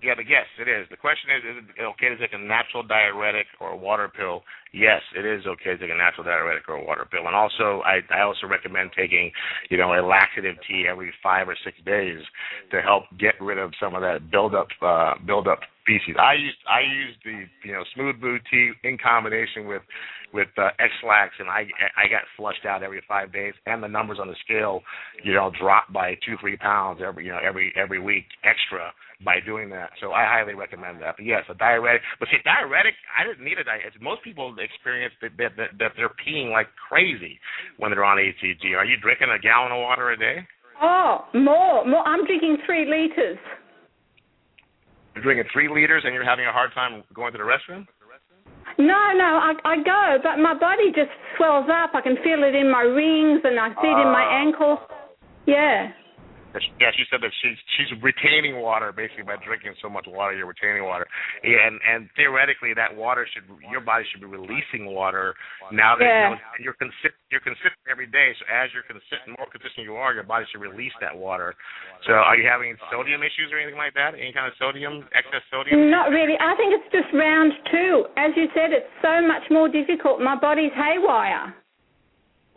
Yeah, 0.03 0.13
but 0.15 0.29
yes, 0.29 0.45
it 0.61 0.69
is. 0.69 0.85
The 0.91 0.97
question 0.97 1.31
is, 1.33 1.41
is 1.41 1.63
it 1.75 1.81
okay 1.81 2.09
to 2.09 2.17
take 2.17 2.33
a 2.33 2.37
natural 2.37 2.83
diuretic 2.83 3.47
or 3.59 3.71
a 3.71 3.77
water 3.77 4.07
pill? 4.07 4.43
Yes, 4.71 5.01
it 5.17 5.25
is 5.25 5.45
okay 5.47 5.71
to 5.71 5.77
take 5.77 5.89
a 5.89 5.97
natural 5.97 6.23
diuretic 6.23 6.69
or 6.69 6.75
a 6.75 6.83
water 6.83 7.07
pill. 7.09 7.25
And 7.25 7.35
also, 7.35 7.81
I, 7.81 8.01
I 8.13 8.21
also 8.21 8.45
recommend 8.45 8.91
taking, 8.95 9.31
you 9.69 9.77
know, 9.77 9.93
a 9.93 10.05
laxative 10.05 10.55
tea 10.67 10.85
every 10.87 11.11
five 11.23 11.49
or 11.49 11.57
six 11.65 11.77
days 11.83 12.19
to 12.69 12.81
help 12.81 13.05
get 13.17 13.41
rid 13.41 13.57
of 13.57 13.73
some 13.79 13.95
of 13.95 14.01
that 14.01 14.29
buildup, 14.29 14.67
uh, 14.83 15.15
buildup 15.25 15.61
species. 15.87 16.15
I 16.19 16.33
used 16.33 16.59
I 16.67 16.83
used 16.83 17.19
the 17.23 17.47
you 17.63 17.73
know 17.73 17.83
Smooth 17.95 18.19
Move 18.19 18.41
tea 18.51 18.71
in 18.83 18.97
combination 18.99 19.67
with 19.67 19.81
with 20.33 20.51
uh, 20.57 20.75
Ex-Lax, 20.79 21.35
and 21.39 21.47
I 21.47 21.63
I 21.95 22.11
got 22.11 22.27
flushed 22.35 22.65
out 22.67 22.83
every 22.83 23.01
five 23.07 23.31
days, 23.31 23.53
and 23.65 23.81
the 23.81 23.87
numbers 23.87 24.19
on 24.19 24.27
the 24.27 24.35
scale, 24.43 24.81
you 25.23 25.33
know, 25.33 25.51
dropped 25.59 25.93
by 25.93 26.15
two 26.25 26.35
three 26.41 26.57
pounds 26.57 26.99
every 26.99 27.25
you 27.25 27.31
know 27.31 27.39
every 27.39 27.71
every 27.75 27.99
week 27.99 28.25
extra 28.43 28.91
by 29.23 29.39
doing 29.39 29.69
that. 29.71 29.89
So 30.01 30.11
I 30.11 30.27
highly 30.27 30.53
recommend 30.53 31.01
that. 31.01 31.15
But 31.17 31.25
yes, 31.25 31.43
a 31.49 31.55
diuretic. 31.55 32.01
But 32.19 32.27
see, 32.29 32.37
diuretic, 32.43 32.93
I 33.17 33.25
didn't 33.25 33.45
need 33.45 33.57
a 33.57 33.63
diuretic. 33.63 34.01
Most 34.01 34.23
people 34.23 34.53
experience 34.59 35.13
that, 35.21 35.31
that 35.39 35.55
that 35.55 35.69
that 35.79 35.91
they're 35.95 36.13
peeing 36.19 36.51
like 36.51 36.67
crazy 36.75 37.39
when 37.77 37.91
they're 37.91 38.05
on 38.05 38.17
HCG. 38.17 38.75
Are 38.75 38.85
you 38.85 38.97
drinking 39.01 39.31
a 39.31 39.39
gallon 39.39 39.71
of 39.71 39.79
water 39.79 40.11
a 40.11 40.17
day? 40.17 40.45
Oh, 40.79 41.25
more, 41.33 41.87
more. 41.87 42.05
I'm 42.05 42.25
drinking 42.25 42.57
three 42.65 42.85
liters. 42.85 43.39
You're 45.17 45.33
drinking 45.33 45.49
three 45.51 45.67
liters, 45.67 46.03
and 46.05 46.13
you're 46.13 46.23
having 46.23 46.45
a 46.45 46.51
hard 46.51 46.69
time 46.75 47.01
going 47.15 47.31
to 47.31 47.39
the 47.39 47.43
restroom. 47.43 47.87
No, 48.77 49.01
no, 49.17 49.41
I 49.41 49.53
I 49.65 49.75
go, 49.81 50.17
but 50.21 50.37
my 50.37 50.53
body 50.53 50.93
just 50.93 51.09
swells 51.35 51.65
up. 51.73 51.95
I 51.95 52.01
can 52.01 52.17
feel 52.23 52.43
it 52.43 52.53
in 52.53 52.69
my 52.69 52.81
rings, 52.81 53.41
and 53.43 53.59
I 53.59 53.69
see 53.81 53.89
it 53.89 53.97
in 53.97 54.13
my 54.13 54.21
ah. 54.21 54.41
ankles. 54.45 54.79
Yeah. 55.47 55.89
Yeah, 56.79 56.91
she 56.95 57.03
said 57.09 57.21
that 57.21 57.33
she's 57.41 57.57
she's 57.77 57.91
retaining 58.01 58.61
water 58.61 58.91
basically 58.91 59.23
by 59.23 59.37
drinking 59.43 59.73
so 59.81 59.89
much 59.89 60.05
water. 60.07 60.35
You're 60.35 60.49
retaining 60.49 60.83
water, 60.83 61.05
and 61.43 61.79
and 61.83 62.09
theoretically 62.15 62.73
that 62.75 62.93
water 62.95 63.27
should 63.29 63.45
your 63.69 63.81
body 63.81 64.05
should 64.11 64.21
be 64.21 64.29
releasing 64.29 64.89
water 64.89 65.35
now 65.71 65.95
that 65.95 66.05
yeah. 66.05 66.29
you 66.29 66.35
know, 66.35 66.41
you're 66.59 66.79
consistent 66.79 67.13
you're 67.29 67.43
consistent 67.43 67.75
every 67.91 68.07
day. 68.07 68.31
So 68.39 68.47
as 68.47 68.71
you're 68.71 68.87
consistent, 68.87 69.35
more 69.35 69.49
consistent 69.51 69.83
you 69.83 69.99
are, 69.99 70.15
your 70.15 70.23
body 70.23 70.45
should 70.51 70.63
release 70.63 70.95
that 71.03 71.11
water. 71.11 71.53
So 72.07 72.15
are 72.15 72.37
you 72.39 72.47
having 72.47 72.75
sodium 72.87 73.21
issues 73.21 73.51
or 73.51 73.59
anything 73.59 73.77
like 73.77 73.93
that? 73.99 74.15
Any 74.15 74.31
kind 74.31 74.47
of 74.47 74.55
sodium 74.55 75.03
excess 75.11 75.43
sodium? 75.51 75.91
Not 75.91 76.09
really. 76.09 76.39
I 76.39 76.55
think 76.55 76.71
it's 76.71 76.89
just 76.89 77.11
round 77.11 77.51
two. 77.71 78.07
As 78.15 78.31
you 78.39 78.47
said, 78.55 78.71
it's 78.71 78.89
so 79.03 79.19
much 79.21 79.43
more 79.51 79.67
difficult. 79.67 80.23
My 80.23 80.39
body's 80.39 80.73
haywire. 80.73 81.51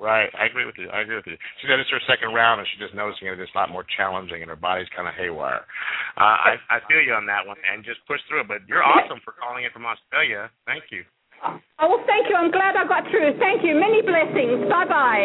Right, 0.01 0.33
I 0.33 0.49
agree 0.49 0.65
with 0.65 0.81
you. 0.81 0.89
I 0.89 1.05
agree 1.05 1.21
with 1.21 1.29
you. 1.29 1.37
She 1.61 1.69
said 1.69 1.77
it's 1.77 1.93
her 1.93 2.01
second 2.09 2.33
round, 2.33 2.57
and 2.57 2.67
she's 2.73 2.81
just 2.81 2.97
noticing 2.97 3.29
it. 3.29 3.37
It's 3.37 3.53
a 3.53 3.59
lot 3.61 3.69
more 3.69 3.85
challenging, 3.85 4.41
and 4.41 4.49
her 4.49 4.57
body's 4.57 4.89
kind 4.97 5.05
of 5.05 5.13
haywire. 5.13 5.69
Uh, 6.17 6.57
I 6.57 6.57
I 6.73 6.81
feel 6.89 7.05
you 7.05 7.13
on 7.13 7.29
that 7.29 7.45
one, 7.45 7.61
and 7.69 7.85
just 7.85 8.01
push 8.09 8.19
through 8.25 8.41
it. 8.41 8.49
But 8.49 8.65
you're 8.65 8.81
awesome 8.83 9.21
for 9.21 9.37
calling 9.37 9.69
in 9.69 9.71
from 9.77 9.85
Australia. 9.85 10.49
Thank 10.65 10.89
you. 10.89 11.05
Oh, 11.45 11.85
well, 11.85 12.05
thank 12.09 12.33
you. 12.33 12.37
I'm 12.37 12.49
glad 12.51 12.81
I 12.81 12.89
got 12.89 13.05
through. 13.13 13.37
Thank 13.37 13.61
you. 13.61 13.77
Many 13.77 14.01
blessings. 14.01 14.65
Bye 14.73 14.89
bye. 14.89 15.25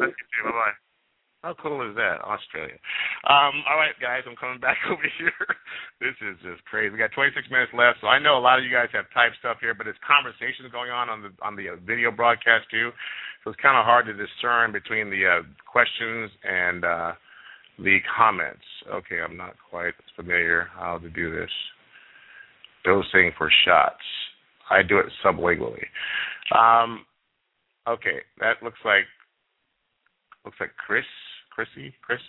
Thank 0.00 0.16
you. 0.16 0.40
Bye 0.48 0.56
bye. 0.56 0.76
How 1.46 1.54
cool 1.62 1.78
is 1.86 1.94
that, 1.94 2.18
Australia? 2.26 2.74
Um, 3.22 3.62
all 3.70 3.78
right, 3.78 3.94
guys, 4.02 4.26
I'm 4.26 4.34
coming 4.34 4.58
back 4.58 4.74
over 4.90 5.06
here. 5.22 5.38
this 6.02 6.18
is 6.18 6.34
just 6.42 6.64
crazy. 6.66 6.90
We 6.90 6.98
got 6.98 7.14
26 7.14 7.46
minutes 7.46 7.70
left, 7.78 8.02
so 8.02 8.10
I 8.10 8.18
know 8.18 8.34
a 8.34 8.42
lot 8.42 8.58
of 8.58 8.66
you 8.66 8.74
guys 8.74 8.90
have 8.90 9.06
typed 9.14 9.38
stuff 9.38 9.62
here, 9.62 9.70
but 9.72 9.86
it's 9.86 9.98
conversations 10.02 10.66
going 10.74 10.90
on 10.90 11.06
on 11.06 11.22
the 11.22 11.30
on 11.38 11.54
the 11.54 11.78
video 11.86 12.10
broadcast 12.10 12.66
too. 12.74 12.90
So 13.44 13.50
it's 13.50 13.60
kind 13.60 13.78
of 13.78 13.84
hard 13.84 14.06
to 14.06 14.12
discern 14.12 14.72
between 14.72 15.10
the 15.10 15.26
uh, 15.26 15.42
questions 15.70 16.30
and 16.44 16.84
uh, 16.84 17.12
the 17.78 17.98
comments. 18.16 18.64
Okay, 18.92 19.20
I'm 19.20 19.36
not 19.36 19.54
quite 19.70 19.94
familiar 20.16 20.68
how 20.74 20.98
to 20.98 21.08
do 21.08 21.30
this. 21.30 21.50
Dosing 22.84 23.32
for 23.36 23.50
shots. 23.64 24.02
I 24.70 24.82
do 24.82 24.98
it 24.98 25.06
sublingually. 25.24 25.84
Um, 26.56 27.04
okay, 27.88 28.18
that 28.40 28.62
looks 28.62 28.78
like 28.84 29.04
looks 30.44 30.58
like 30.60 30.70
Chris, 30.76 31.04
Chrissy, 31.50 31.94
Chris. 32.02 32.20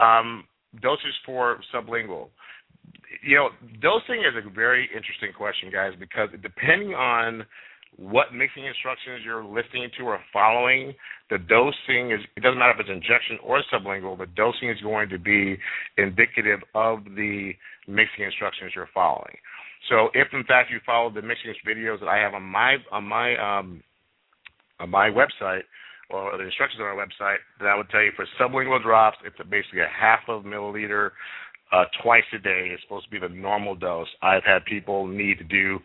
Um, 0.00 0.44
doses 0.80 1.14
for 1.24 1.60
sublingual. 1.74 2.28
You 3.22 3.36
know, 3.36 3.48
dosing 3.80 4.20
is 4.20 4.34
a 4.36 4.50
very 4.50 4.88
interesting 4.94 5.32
question, 5.36 5.70
guys, 5.70 5.92
because 5.98 6.28
depending 6.42 6.94
on 6.94 7.44
what 7.96 8.32
mixing 8.32 8.66
instructions 8.66 9.22
you're 9.24 9.44
listening 9.44 9.90
to 9.98 10.04
or 10.04 10.20
following, 10.32 10.94
the 11.30 11.38
dosing 11.38 12.12
is 12.12 12.20
it 12.36 12.42
doesn't 12.42 12.58
matter 12.58 12.72
if 12.72 12.80
it's 12.80 12.90
injection 12.90 13.38
or 13.42 13.62
sublingual, 13.72 14.18
the 14.18 14.26
dosing 14.36 14.70
is 14.70 14.80
going 14.82 15.08
to 15.08 15.18
be 15.18 15.58
indicative 15.96 16.60
of 16.74 17.04
the 17.04 17.52
mixing 17.86 18.24
instructions 18.24 18.72
you're 18.74 18.88
following. 18.94 19.36
So 19.88 20.08
if 20.14 20.28
in 20.32 20.44
fact 20.44 20.70
you 20.70 20.80
follow 20.84 21.10
the 21.10 21.22
mixing 21.22 21.52
videos 21.66 22.00
that 22.00 22.08
I 22.08 22.18
have 22.18 22.34
on 22.34 22.42
my 22.42 22.76
on 22.92 23.04
my 23.04 23.36
um 23.36 23.82
on 24.80 24.90
my 24.90 25.10
website 25.10 25.62
or 26.10 26.36
the 26.36 26.44
instructions 26.44 26.80
on 26.80 26.86
our 26.86 26.96
website, 26.96 27.38
then 27.58 27.68
I 27.68 27.76
would 27.76 27.90
tell 27.90 28.02
you 28.02 28.12
for 28.16 28.26
sublingual 28.40 28.82
drops, 28.82 29.18
it's 29.24 29.36
basically 29.50 29.80
a 29.80 29.88
half 29.88 30.20
of 30.28 30.44
a 30.44 30.48
milliliter 30.48 31.10
uh, 31.72 31.84
twice 32.02 32.24
a 32.34 32.38
day 32.38 32.70
is 32.72 32.80
supposed 32.82 33.04
to 33.04 33.10
be 33.10 33.18
the 33.18 33.28
normal 33.28 33.74
dose. 33.74 34.08
I've 34.22 34.44
had 34.44 34.64
people 34.64 35.06
need 35.06 35.38
to 35.38 35.44
do 35.44 35.78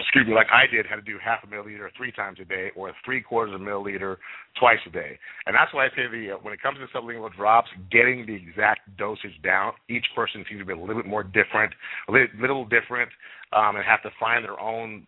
excuse 0.00 0.26
me, 0.26 0.34
like 0.34 0.48
I 0.50 0.66
did, 0.66 0.86
had 0.86 0.96
to 0.96 1.02
do 1.02 1.18
half 1.22 1.44
a 1.44 1.46
milliliter 1.46 1.88
three 1.96 2.12
times 2.12 2.38
a 2.40 2.44
day, 2.44 2.70
or 2.74 2.92
three 3.04 3.20
quarters 3.20 3.54
of 3.54 3.60
a 3.60 3.64
milliliter 3.64 4.16
twice 4.58 4.78
a 4.86 4.90
day. 4.90 5.18
And 5.46 5.54
that's 5.54 5.72
why 5.72 5.86
I 5.86 5.88
say 5.90 6.08
the 6.10 6.32
uh, 6.32 6.38
when 6.42 6.52
it 6.54 6.62
comes 6.62 6.78
to 6.78 6.86
sublingual 6.96 7.34
drops, 7.34 7.68
getting 7.90 8.26
the 8.26 8.34
exact 8.34 8.96
dosage 8.96 9.40
down, 9.42 9.72
each 9.88 10.06
person 10.14 10.44
seems 10.48 10.60
to 10.60 10.66
be 10.66 10.72
a 10.72 10.76
little 10.76 10.96
bit 10.96 11.06
more 11.06 11.22
different, 11.22 11.72
a 12.08 12.12
little, 12.12 12.28
little 12.40 12.64
different, 12.64 13.10
um, 13.52 13.76
and 13.76 13.84
have 13.84 14.02
to 14.02 14.10
find 14.18 14.44
their 14.44 14.58
own 14.58 15.04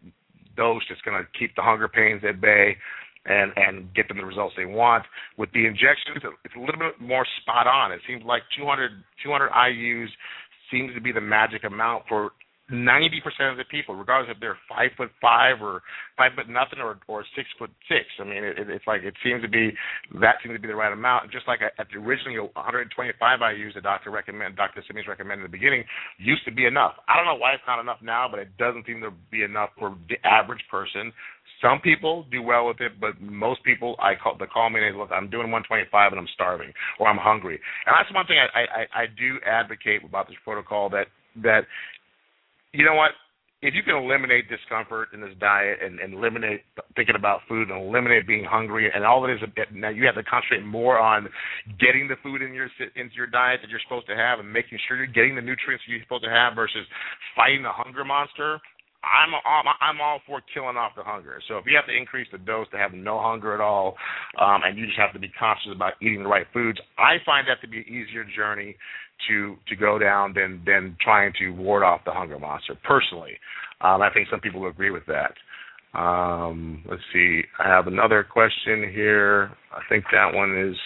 dose 0.56 0.82
that's 0.88 1.00
going 1.02 1.16
to 1.16 1.26
keep 1.38 1.56
the 1.56 1.62
hunger 1.62 1.88
pains 1.88 2.22
at 2.28 2.40
bay 2.40 2.76
and 3.24 3.52
and 3.56 3.94
get 3.94 4.08
them 4.08 4.18
the 4.18 4.24
results 4.24 4.54
they 4.56 4.66
want. 4.66 5.04
With 5.38 5.52
the 5.52 5.66
injections, 5.66 6.18
it's 6.44 6.54
a 6.56 6.60
little 6.60 6.78
bit 6.78 7.00
more 7.00 7.26
spot 7.40 7.66
on. 7.66 7.92
It 7.92 8.00
seems 8.06 8.22
like 8.24 8.42
200 8.56 8.90
200 9.22 9.50
IU's 9.68 10.10
seems 10.70 10.94
to 10.94 11.00
be 11.00 11.12
the 11.12 11.20
magic 11.20 11.64
amount 11.64 12.04
for 12.08 12.32
ninety 12.70 13.20
percent 13.20 13.50
of 13.50 13.56
the 13.56 13.64
people, 13.70 13.94
regardless 13.94 14.32
if 14.34 14.40
they're 14.40 14.58
five 14.68 14.90
foot 14.96 15.10
five 15.20 15.60
or 15.60 15.82
five 16.16 16.32
foot 16.36 16.48
nothing 16.48 16.78
or 16.78 16.98
or 17.08 17.24
six 17.34 17.48
foot 17.58 17.70
six. 17.88 18.06
I 18.20 18.24
mean, 18.24 18.44
it, 18.44 18.56
it's 18.70 18.86
like 18.86 19.02
it 19.02 19.14
seems 19.24 19.42
to 19.42 19.48
be 19.48 19.72
that 20.20 20.36
seems 20.42 20.54
to 20.54 20.60
be 20.60 20.68
the 20.68 20.76
right 20.78 20.92
amount. 20.92 21.32
Just 21.32 21.48
like 21.48 21.60
at 21.62 21.86
the 21.90 21.98
originally 21.98 22.38
125 22.38 23.42
I 23.42 23.52
used, 23.52 23.76
the 23.76 23.80
doctor 23.80 24.10
recommend, 24.10 24.56
Dr. 24.56 24.82
Simeons 24.86 25.08
recommended 25.08 25.44
in 25.44 25.50
the 25.50 25.56
beginning, 25.56 25.84
used 26.18 26.44
to 26.44 26.52
be 26.52 26.66
enough. 26.66 26.94
I 27.08 27.16
don't 27.16 27.26
know 27.26 27.40
why 27.40 27.52
it's 27.54 27.66
not 27.66 27.80
enough 27.80 27.98
now, 28.02 28.28
but 28.30 28.38
it 28.38 28.56
doesn't 28.58 28.86
seem 28.86 29.00
to 29.02 29.10
be 29.30 29.42
enough 29.42 29.70
for 29.78 29.96
the 30.08 30.16
average 30.24 30.62
person. 30.70 31.12
Some 31.60 31.80
people 31.80 32.26
do 32.30 32.42
well 32.42 32.66
with 32.66 32.80
it, 32.80 33.00
but 33.00 33.20
most 33.20 33.62
people, 33.62 33.94
I 34.00 34.14
call 34.20 34.36
the 34.36 34.46
call 34.46 34.70
me 34.70 34.82
and 34.82 34.94
they 34.94 34.98
look, 34.98 35.10
I'm 35.12 35.30
doing 35.30 35.50
125 35.50 36.12
and 36.12 36.18
I'm 36.18 36.28
starving 36.34 36.72
or 36.98 37.06
I'm 37.06 37.18
hungry, 37.18 37.58
and 37.86 37.94
that's 37.94 38.12
one 38.14 38.26
thing 38.26 38.38
I 38.38 38.48
I, 38.62 39.02
I 39.02 39.06
do 39.06 39.38
advocate 39.46 40.04
about 40.04 40.26
this 40.26 40.36
protocol 40.44 40.90
that 40.90 41.06
that 41.42 41.62
you 42.72 42.84
know 42.84 42.94
what? 42.94 43.12
If 43.62 43.74
you 43.74 43.84
can 43.84 43.94
eliminate 43.94 44.50
discomfort 44.50 45.14
in 45.14 45.20
this 45.20 45.30
diet 45.38 45.78
and, 45.84 46.00
and 46.00 46.14
eliminate 46.14 46.62
thinking 46.96 47.14
about 47.14 47.46
food 47.48 47.70
and 47.70 47.78
eliminate 47.78 48.26
being 48.26 48.42
hungry 48.42 48.90
and 48.92 49.04
all 49.04 49.24
it 49.24 49.30
is 49.30 49.38
now 49.72 49.88
you 49.88 50.04
have 50.04 50.16
to 50.16 50.24
concentrate 50.24 50.66
more 50.66 50.98
on 50.98 51.28
getting 51.78 52.08
the 52.08 52.16
food 52.24 52.42
in 52.42 52.52
your 52.52 52.66
into 52.96 53.14
your 53.14 53.28
diet 53.28 53.60
that 53.62 53.70
you're 53.70 53.80
supposed 53.86 54.08
to 54.08 54.16
have 54.16 54.40
and 54.40 54.52
making 54.52 54.78
sure 54.88 54.96
you're 54.96 55.06
getting 55.06 55.36
the 55.36 55.40
nutrients 55.40 55.84
you're 55.86 56.02
supposed 56.02 56.24
to 56.24 56.30
have 56.30 56.56
versus 56.56 56.82
fighting 57.36 57.62
the 57.62 57.70
hunger 57.70 58.04
monster. 58.04 58.58
I'm 59.02 59.34
all, 59.34 59.62
I'm 59.80 60.00
all 60.00 60.20
for 60.26 60.42
killing 60.54 60.76
off 60.76 60.92
the 60.96 61.02
hunger. 61.02 61.40
So 61.48 61.58
if 61.58 61.66
you 61.66 61.74
have 61.74 61.86
to 61.86 61.94
increase 61.94 62.28
the 62.30 62.38
dose 62.38 62.70
to 62.70 62.78
have 62.78 62.92
no 62.94 63.20
hunger 63.20 63.52
at 63.52 63.60
all, 63.60 63.96
um, 64.40 64.62
and 64.64 64.78
you 64.78 64.86
just 64.86 64.98
have 64.98 65.12
to 65.12 65.18
be 65.18 65.28
conscious 65.38 65.74
about 65.74 65.94
eating 66.00 66.22
the 66.22 66.28
right 66.28 66.46
foods, 66.52 66.78
I 66.98 67.18
find 67.26 67.46
that 67.48 67.60
to 67.62 67.68
be 67.68 67.78
an 67.78 67.88
easier 67.90 68.22
journey 68.22 68.76
to 69.28 69.56
to 69.68 69.76
go 69.76 69.98
down 69.98 70.34
than 70.34 70.62
than 70.66 70.96
trying 71.00 71.32
to 71.38 71.50
ward 71.50 71.82
off 71.82 72.00
the 72.04 72.12
hunger 72.12 72.38
monster. 72.38 72.76
Personally, 72.84 73.32
um, 73.80 74.02
I 74.02 74.10
think 74.12 74.28
some 74.30 74.40
people 74.40 74.66
agree 74.66 74.90
with 74.90 75.04
that. 75.06 75.34
Um, 75.98 76.82
let's 76.88 77.02
see. 77.12 77.42
I 77.58 77.68
have 77.68 77.86
another 77.86 78.24
question 78.24 78.90
here. 78.92 79.50
I 79.72 79.80
think 79.88 80.04
that 80.12 80.32
one 80.34 80.56
is. 80.58 80.76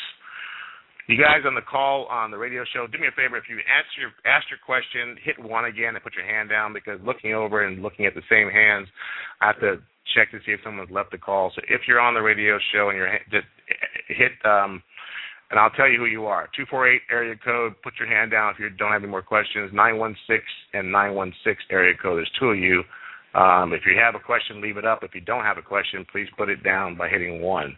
You 1.08 1.16
guys 1.16 1.46
on 1.46 1.54
the 1.54 1.62
call 1.62 2.06
on 2.06 2.32
the 2.32 2.36
radio 2.36 2.64
show, 2.74 2.88
do 2.90 2.98
me 2.98 3.06
a 3.06 3.14
favor. 3.14 3.36
If 3.36 3.44
you 3.48 3.58
answer 3.58 4.00
your 4.00 4.10
ask 4.26 4.50
your 4.50 4.58
question, 4.66 5.16
hit 5.22 5.38
one 5.38 5.66
again 5.66 5.94
and 5.94 6.02
put 6.02 6.16
your 6.16 6.26
hand 6.26 6.50
down 6.50 6.72
because 6.72 6.98
looking 7.04 7.32
over 7.32 7.64
and 7.64 7.80
looking 7.80 8.06
at 8.06 8.14
the 8.14 8.26
same 8.28 8.50
hands, 8.50 8.88
I 9.40 9.46
have 9.46 9.60
to 9.60 9.76
check 10.16 10.32
to 10.32 10.38
see 10.44 10.50
if 10.50 10.60
someone's 10.64 10.90
left 10.90 11.12
the 11.12 11.18
call. 11.18 11.52
So 11.54 11.62
if 11.68 11.82
you're 11.86 12.00
on 12.00 12.14
the 12.14 12.22
radio 12.22 12.58
show 12.74 12.88
and 12.88 12.98
you're 12.98 13.18
just 13.30 13.46
hit 14.08 14.32
um, 14.44 14.82
and 15.50 15.60
I'll 15.60 15.70
tell 15.70 15.88
you 15.88 15.98
who 15.98 16.06
you 16.06 16.26
are. 16.26 16.48
248 16.56 17.02
area 17.10 17.34
code, 17.44 17.74
put 17.82 17.94
your 17.98 18.08
hand 18.08 18.30
down 18.30 18.52
if 18.52 18.58
you 18.58 18.68
don't 18.70 18.92
have 18.92 19.02
any 19.02 19.10
more 19.10 19.22
questions. 19.22 19.70
916 19.72 20.40
and 20.74 20.90
916 20.90 21.66
area 21.70 21.94
code, 22.00 22.18
there's 22.18 22.30
two 22.38 22.50
of 22.50 22.58
you. 22.58 22.82
Um, 23.34 23.72
if 23.72 23.82
you 23.86 23.96
have 24.00 24.14
a 24.14 24.18
question, 24.18 24.62
leave 24.62 24.76
it 24.76 24.84
up. 24.84 25.00
If 25.02 25.14
you 25.14 25.20
don't 25.20 25.44
have 25.44 25.58
a 25.58 25.62
question, 25.62 26.06
please 26.10 26.26
put 26.36 26.48
it 26.48 26.64
down 26.64 26.96
by 26.96 27.08
hitting 27.08 27.42
one. 27.42 27.76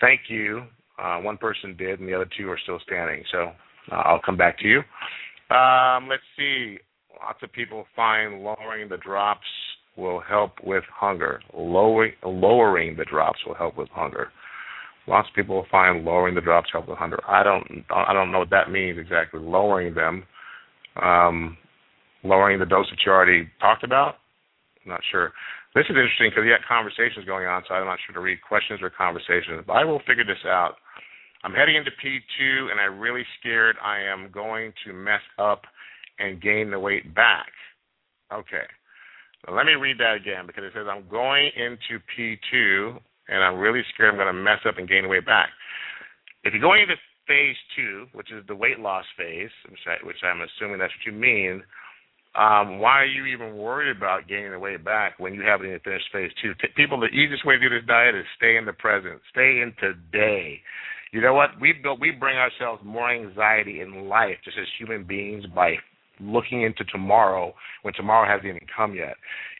Thank 0.00 0.22
you. 0.28 0.62
Uh, 1.02 1.18
one 1.18 1.36
person 1.36 1.76
did, 1.76 1.98
and 1.98 2.08
the 2.08 2.14
other 2.14 2.28
two 2.38 2.48
are 2.48 2.58
still 2.62 2.78
standing. 2.86 3.24
So 3.32 3.50
uh, 3.90 3.96
I'll 3.96 4.20
come 4.24 4.36
back 4.36 4.58
to 4.60 4.68
you. 4.68 4.78
Um, 5.54 6.08
let's 6.08 6.22
see. 6.38 6.78
Lots 7.20 7.42
of 7.42 7.52
people 7.52 7.86
find 7.96 8.42
lowering 8.42 8.88
the 8.88 8.98
drops 8.98 9.46
will 9.96 10.20
help 10.20 10.52
with 10.62 10.84
hunger. 10.92 11.40
Lowering, 11.52 12.12
lowering 12.24 12.96
the 12.96 13.04
drops 13.04 13.38
will 13.46 13.54
help 13.54 13.76
with 13.76 13.88
hunger. 13.90 14.28
Lots 15.06 15.28
of 15.28 15.34
people 15.34 15.66
find 15.70 16.04
lowering 16.04 16.34
the 16.34 16.40
drops 16.40 16.70
help 16.72 16.88
with 16.88 16.98
hunger. 16.98 17.20
I 17.28 17.42
don't 17.42 17.84
I 17.90 18.12
don't 18.12 18.32
know 18.32 18.38
what 18.38 18.50
that 18.50 18.70
means 18.70 18.98
exactly. 18.98 19.40
Lowering 19.40 19.94
them, 19.94 20.24
um, 21.00 21.56
lowering 22.22 22.58
the 22.58 22.66
dose 22.66 22.88
that 22.90 22.98
you 23.04 23.12
already 23.12 23.48
talked 23.60 23.84
about. 23.84 24.16
I'm 24.84 24.92
not 24.92 25.00
sure. 25.10 25.32
This 25.74 25.84
is 25.84 25.96
interesting 25.96 26.30
because 26.30 26.44
you 26.46 26.52
got 26.54 26.66
conversations 26.66 27.26
going 27.26 27.46
on, 27.46 27.64
so 27.68 27.74
I'm 27.74 27.84
not 27.84 27.98
sure 28.06 28.14
to 28.14 28.20
read 28.20 28.38
questions 28.46 28.80
or 28.80 28.90
conversations. 28.90 29.64
But 29.66 29.74
I 29.74 29.84
will 29.84 30.00
figure 30.06 30.24
this 30.24 30.44
out. 30.46 30.76
I'm 31.42 31.52
heading 31.52 31.76
into 31.76 31.90
P2, 31.90 32.70
and 32.70 32.80
I'm 32.80 32.98
really 32.98 33.24
scared 33.38 33.76
I 33.82 34.00
am 34.00 34.30
going 34.32 34.72
to 34.86 34.92
mess 34.94 35.20
up 35.38 35.62
and 36.18 36.40
gain 36.40 36.70
the 36.70 36.78
weight 36.78 37.14
back. 37.14 37.50
Okay. 38.32 38.64
let 39.52 39.66
me 39.66 39.72
read 39.72 39.98
that 39.98 40.14
again 40.14 40.46
because 40.46 40.64
it 40.64 40.72
says 40.74 40.86
I'm 40.88 41.06
going 41.10 41.50
into 41.56 42.00
P2 42.16 42.98
and 43.28 43.42
I'm 43.42 43.58
really 43.58 43.82
scared 43.92 44.10
I'm 44.10 44.16
going 44.16 44.26
to 44.26 44.32
mess 44.32 44.60
up 44.68 44.78
and 44.78 44.88
gain 44.88 45.08
weight 45.08 45.26
back. 45.26 45.48
If 46.44 46.52
you're 46.52 46.62
going 46.62 46.82
into 46.82 46.96
phase 47.26 47.56
two, 47.76 48.06
which 48.12 48.30
is 48.32 48.44
the 48.46 48.54
weight 48.54 48.80
loss 48.80 49.04
phase, 49.16 49.50
which, 49.70 49.80
I, 49.86 50.06
which 50.06 50.20
I'm 50.22 50.42
assuming 50.42 50.78
that's 50.78 50.92
what 50.92 51.12
you 51.12 51.18
mean, 51.18 51.62
um, 52.34 52.80
why 52.80 52.98
are 53.00 53.06
you 53.06 53.26
even 53.26 53.56
worried 53.56 53.96
about 53.96 54.26
gaining 54.28 54.50
the 54.50 54.58
weight 54.58 54.84
back 54.84 55.18
when 55.18 55.34
you 55.34 55.42
haven't 55.42 55.66
even 55.66 55.80
finished 55.80 56.06
phase 56.12 56.32
two? 56.42 56.52
T- 56.54 56.74
people, 56.76 56.98
the 56.98 57.06
easiest 57.06 57.46
way 57.46 57.54
to 57.54 57.60
do 57.60 57.70
this 57.70 57.86
diet 57.86 58.14
is 58.14 58.24
stay 58.36 58.56
in 58.56 58.66
the 58.66 58.72
present, 58.72 59.20
stay 59.30 59.62
in 59.62 59.72
today. 59.80 60.60
You 61.12 61.20
know 61.20 61.32
what? 61.32 61.50
We 61.60 61.72
built, 61.72 62.00
we 62.00 62.10
bring 62.10 62.36
ourselves 62.36 62.82
more 62.84 63.08
anxiety 63.08 63.80
in 63.80 64.08
life 64.08 64.36
just 64.44 64.58
as 64.58 64.66
human 64.78 65.04
beings 65.04 65.44
by 65.54 65.76
looking 66.20 66.62
into 66.62 66.84
tomorrow 66.84 67.54
when 67.82 67.94
tomorrow 67.94 68.28
hasn't 68.28 68.48
even 68.48 68.66
come 68.76 68.94
yet. 68.94 69.14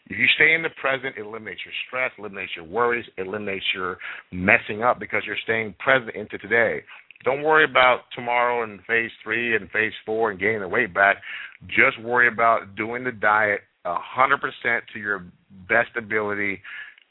If 0.07 0.19
you 0.19 0.27
stay 0.35 0.55
in 0.55 0.63
the 0.63 0.69
present, 0.81 1.17
it 1.17 1.23
eliminates 1.23 1.61
your 1.65 1.75
stress, 1.87 2.13
eliminates 2.19 2.53
your 2.55 2.67
worries, 2.67 3.07
eliminates 3.17 3.65
your 3.75 3.97
messing 4.33 4.83
up 4.83 5.01
because 5.01 5.23
you're 5.27 5.37
staying 5.45 5.75
present 5.79 6.15
into 6.15 6.37
today. 6.39 6.83
Don't 7.25 7.43
worry 7.43 7.65
about 7.65 8.01
tomorrow 8.15 8.65
and 8.65 8.81
phase 8.87 9.11
three 9.23 9.57
and 9.57 9.71
phase 9.71 9.95
four 10.05 10.31
and 10.31 10.39
gaining 10.39 10.61
the 10.61 10.69
weight 10.69 10.93
back. 10.93 11.17
Just 11.67 11.99
worry 12.03 12.29
about 12.29 12.77
doing 12.77 13.03
the 13.03 13.13
diet 13.13 13.61
a 13.87 13.97
100% 14.19 14.81
to 14.93 14.99
your 14.99 15.25
best 15.69 15.91
ability 15.97 16.61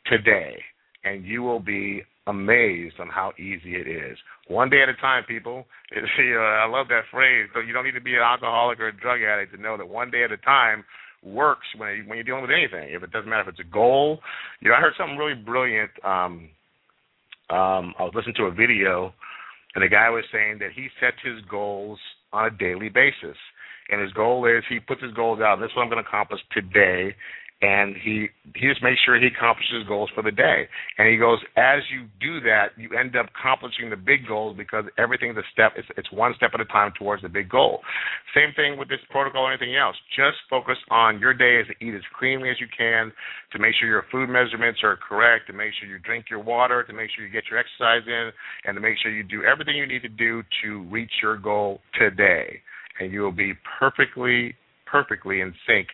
today, 0.06 0.56
and 1.04 1.26
you 1.26 1.42
will 1.44 1.60
be 1.60 2.04
amazed 2.28 2.96
on 3.00 3.10
how 3.10 3.32
easy 3.38 3.76
it 3.76 3.88
is. 3.88 4.18
One 4.48 4.70
day 4.70 4.82
at 4.82 4.90
a 4.90 4.96
time, 4.96 5.24
people. 5.28 5.66
It, 5.92 6.04
you 6.18 6.36
know, 6.36 6.42
I 6.42 6.68
love 6.68 6.88
that 6.90 7.04
phrase. 7.12 7.50
So 7.54 7.60
you 7.60 7.74
don't 7.74 7.86
need 7.86 7.92
to 7.94 8.02
be 8.02 8.16
an 8.16 8.22
alcoholic 8.22 8.80
or 8.80 8.88
a 8.88 8.96
drug 8.96 9.22
addict 9.22 9.54
to 9.56 9.62
know 9.62 9.78
that 9.78 9.88
one 9.88 10.10
day 10.10 10.24
at 10.24 10.32
a 10.32 10.38
time 10.38 10.84
works 11.24 11.68
when 11.78 12.06
when 12.08 12.18
you're 12.18 12.24
dealing 12.24 12.42
with 12.42 12.52
anything. 12.52 12.94
If 12.94 13.04
it 13.04 13.12
doesn't 13.12 13.30
matter 13.30 13.44
if 13.44 13.48
it's 13.50 13.60
a 13.60 13.72
goal, 13.72 14.20
you 14.62 14.70
know, 14.70 14.76
I 14.76 14.82
heard 14.82 14.94
something 14.98 15.18
really 15.18 15.36
brilliant. 15.36 15.92
Um, 16.04 16.50
um, 17.50 17.94
I 18.00 18.04
was 18.04 18.14
listening 18.16 18.36
to 18.38 18.46
a 18.46 18.52
video, 18.52 19.14
and 19.76 19.84
the 19.84 19.90
guy 19.90 20.10
was 20.10 20.24
saying 20.32 20.60
that 20.60 20.72
he 20.76 20.88
sets 21.00 21.18
his 21.24 21.44
goals 21.50 22.00
on 22.32 22.46
a 22.46 22.52
daily 22.52 22.90
basis, 22.90 23.38
and 23.90 24.02
his 24.02 24.12
goal 24.14 24.46
is 24.46 24.64
he 24.70 24.80
puts 24.80 25.02
his 25.02 25.14
goals 25.14 25.40
out. 25.40 25.60
This 25.60 25.70
is 25.70 25.76
what 25.76 25.84
I'm 25.84 25.90
going 25.90 26.04
to 26.04 26.08
accomplish 26.08 26.42
today, 26.52 27.16
and 27.64 27.96
he 27.96 28.28
he 28.56 28.68
just 28.68 28.84
makes 28.84 29.00
sure 29.06 29.16
he 29.16 29.28
accomplishes 29.28 29.88
goals 29.88 30.12
for 30.14 30.22
the 30.22 30.32
day. 30.32 30.68
And 30.98 31.08
he 31.08 31.16
goes, 31.16 31.40
as 31.56 31.80
you 31.90 32.06
do 32.20 32.44
that, 32.44 32.76
you 32.76 32.92
end 32.92 33.16
up 33.16 33.32
accomplishing 33.32 33.90
the 33.90 33.96
big 33.96 34.28
goals 34.28 34.58
because 34.58 34.84
everything's 35.00 35.38
a 35.38 35.48
step. 35.54 35.72
It's, 35.78 35.88
it's 35.96 36.12
one 36.12 36.34
step 36.36 36.52
at 36.54 36.60
a 36.60 36.66
time 36.66 36.92
towards 37.00 37.24
the 37.24 37.30
big 37.30 37.50
goal. 37.50 37.80
Same 38.36 38.52
thing 38.56 38.78
with 38.78 38.90
this 38.90 39.00
protocol 39.10 39.48
or 39.48 39.52
anything 39.54 39.78
else. 39.78 39.96
Just 40.14 40.44
focus 40.50 40.76
on 40.92 41.20
your 41.20 41.34
day 41.34 41.64
is 41.64 41.68
to 41.72 41.86
eat 41.86 41.96
as 41.96 42.04
cleanly 42.20 42.50
as 42.50 42.60
you 42.60 42.68
can, 42.78 43.14
to 43.54 43.60
make 43.60 43.74
sure 43.80 43.88
your 43.88 44.06
food 44.12 44.28
measurements 44.28 44.82
are 44.84 44.98
correct, 44.98 45.48
to 45.48 45.54
make 45.54 45.72
sure 45.80 45.88
you 45.88 46.00
drink 46.00 46.26
your 46.30 46.44
water, 46.44 46.84
to 46.84 46.94
make 46.94 47.10
sure 47.16 47.26
you 47.26 47.32
get 47.32 47.48
your 47.50 47.60
exercise 47.60 48.04
in, 48.06 48.32
and 48.66 48.76
to 48.76 48.82
make 48.82 49.00
sure 49.02 49.10
you 49.10 49.24
do 49.24 49.44
everything 49.48 49.78
you 49.78 49.88
need 49.88 50.04
to 50.04 50.12
do 50.12 50.44
to 50.64 50.84
reach 50.92 51.12
your 51.24 51.38
goal 51.38 51.80
today. 51.98 52.60
And 53.00 53.12
you 53.12 53.22
will 53.22 53.32
be 53.32 53.54
perfectly, 53.80 54.54
perfectly 54.86 55.40
in 55.40 55.54
sync 55.66 55.88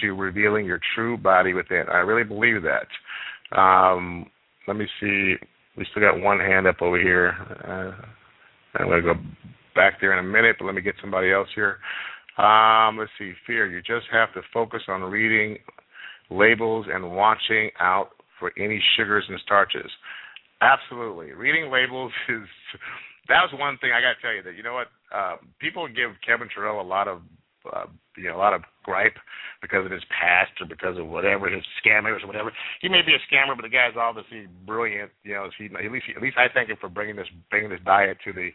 to 0.00 0.12
revealing 0.12 0.64
your 0.64 0.80
true 0.94 1.16
body 1.16 1.54
within. 1.54 1.84
I 1.90 1.98
really 1.98 2.24
believe 2.24 2.62
that. 2.62 3.58
Um, 3.58 4.26
let 4.66 4.76
me 4.76 4.86
see. 5.00 5.34
We 5.76 5.86
still 5.90 6.02
got 6.02 6.20
one 6.20 6.38
hand 6.38 6.66
up 6.66 6.82
over 6.82 7.00
here. 7.00 7.34
Uh, 7.66 8.78
I'm 8.78 8.88
going 8.88 9.02
to 9.02 9.14
go 9.14 9.20
back 9.74 10.00
there 10.00 10.12
in 10.12 10.24
a 10.24 10.28
minute, 10.28 10.56
but 10.58 10.66
let 10.66 10.74
me 10.74 10.82
get 10.82 10.94
somebody 11.00 11.32
else 11.32 11.48
here. 11.54 11.78
Um, 12.38 12.98
let's 12.98 13.10
see. 13.18 13.32
Fear. 13.46 13.70
You 13.70 13.80
just 13.80 14.06
have 14.12 14.32
to 14.34 14.40
focus 14.52 14.82
on 14.88 15.02
reading 15.02 15.58
labels 16.30 16.86
and 16.92 17.14
watching 17.14 17.70
out 17.80 18.10
for 18.38 18.52
any 18.58 18.82
sugars 18.96 19.24
and 19.28 19.38
starches. 19.44 19.90
Absolutely. 20.60 21.32
Reading 21.32 21.70
labels 21.70 22.12
is 22.28 22.42
that 23.28 23.42
was 23.42 23.50
one 23.58 23.78
thing 23.78 23.90
I 23.92 24.00
got 24.00 24.14
to 24.16 24.22
tell 24.22 24.34
you 24.34 24.42
that 24.42 24.56
you 24.56 24.62
know 24.62 24.74
what 24.74 24.88
uh, 25.14 25.36
people 25.60 25.86
give 25.88 26.10
Kevin 26.26 26.48
Trudeau 26.52 26.80
a 26.80 26.82
lot 26.82 27.08
of 27.08 27.20
uh, 27.70 27.86
you 28.16 28.24
know 28.24 28.36
a 28.36 28.42
lot 28.42 28.54
of 28.54 28.62
gripe 28.82 29.16
because 29.60 29.84
of 29.86 29.92
his 29.92 30.02
past 30.10 30.52
or 30.60 30.66
because 30.66 30.98
of 30.98 31.06
whatever 31.06 31.48
his 31.48 31.64
scammers 31.78 32.22
or 32.22 32.26
whatever. 32.26 32.52
He 32.80 32.88
may 32.88 33.02
be 33.02 33.14
a 33.14 33.22
scammer, 33.30 33.54
but 33.54 33.62
the 33.62 33.68
guy's 33.68 33.96
obviously 33.96 34.48
brilliant. 34.66 35.10
You 35.22 35.34
know, 35.34 35.48
he 35.56 35.66
at 35.66 35.92
least 35.92 36.06
at 36.14 36.22
least 36.22 36.36
I 36.36 36.52
thank 36.52 36.68
him 36.68 36.76
for 36.80 36.88
bringing 36.88 37.16
this 37.16 37.28
bringing 37.50 37.70
this 37.70 37.80
diet 37.84 38.18
to 38.24 38.32
the 38.32 38.50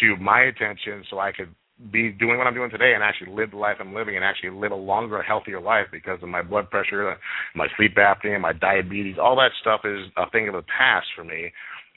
to 0.00 0.16
my 0.22 0.42
attention 0.42 1.04
so 1.10 1.18
I 1.18 1.32
could 1.32 1.54
be 1.90 2.10
doing 2.10 2.38
what 2.38 2.46
I'm 2.46 2.54
doing 2.54 2.70
today 2.70 2.94
and 2.94 3.02
actually 3.02 3.32
live 3.34 3.50
the 3.50 3.56
life 3.56 3.76
I'm 3.80 3.94
living 3.94 4.14
and 4.14 4.24
actually 4.24 4.50
live 4.50 4.70
a 4.70 4.76
longer, 4.76 5.20
healthier 5.22 5.60
life 5.60 5.86
because 5.90 6.22
of 6.22 6.28
my 6.28 6.40
blood 6.40 6.70
pressure, 6.70 7.16
my 7.56 7.66
sleep 7.76 7.96
apnea, 7.96 8.40
my 8.40 8.52
diabetes. 8.52 9.16
All 9.20 9.34
that 9.36 9.50
stuff 9.60 9.80
is 9.84 10.06
a 10.16 10.30
thing 10.30 10.46
of 10.48 10.54
the 10.54 10.62
past 10.62 11.06
for 11.16 11.24
me 11.24 11.52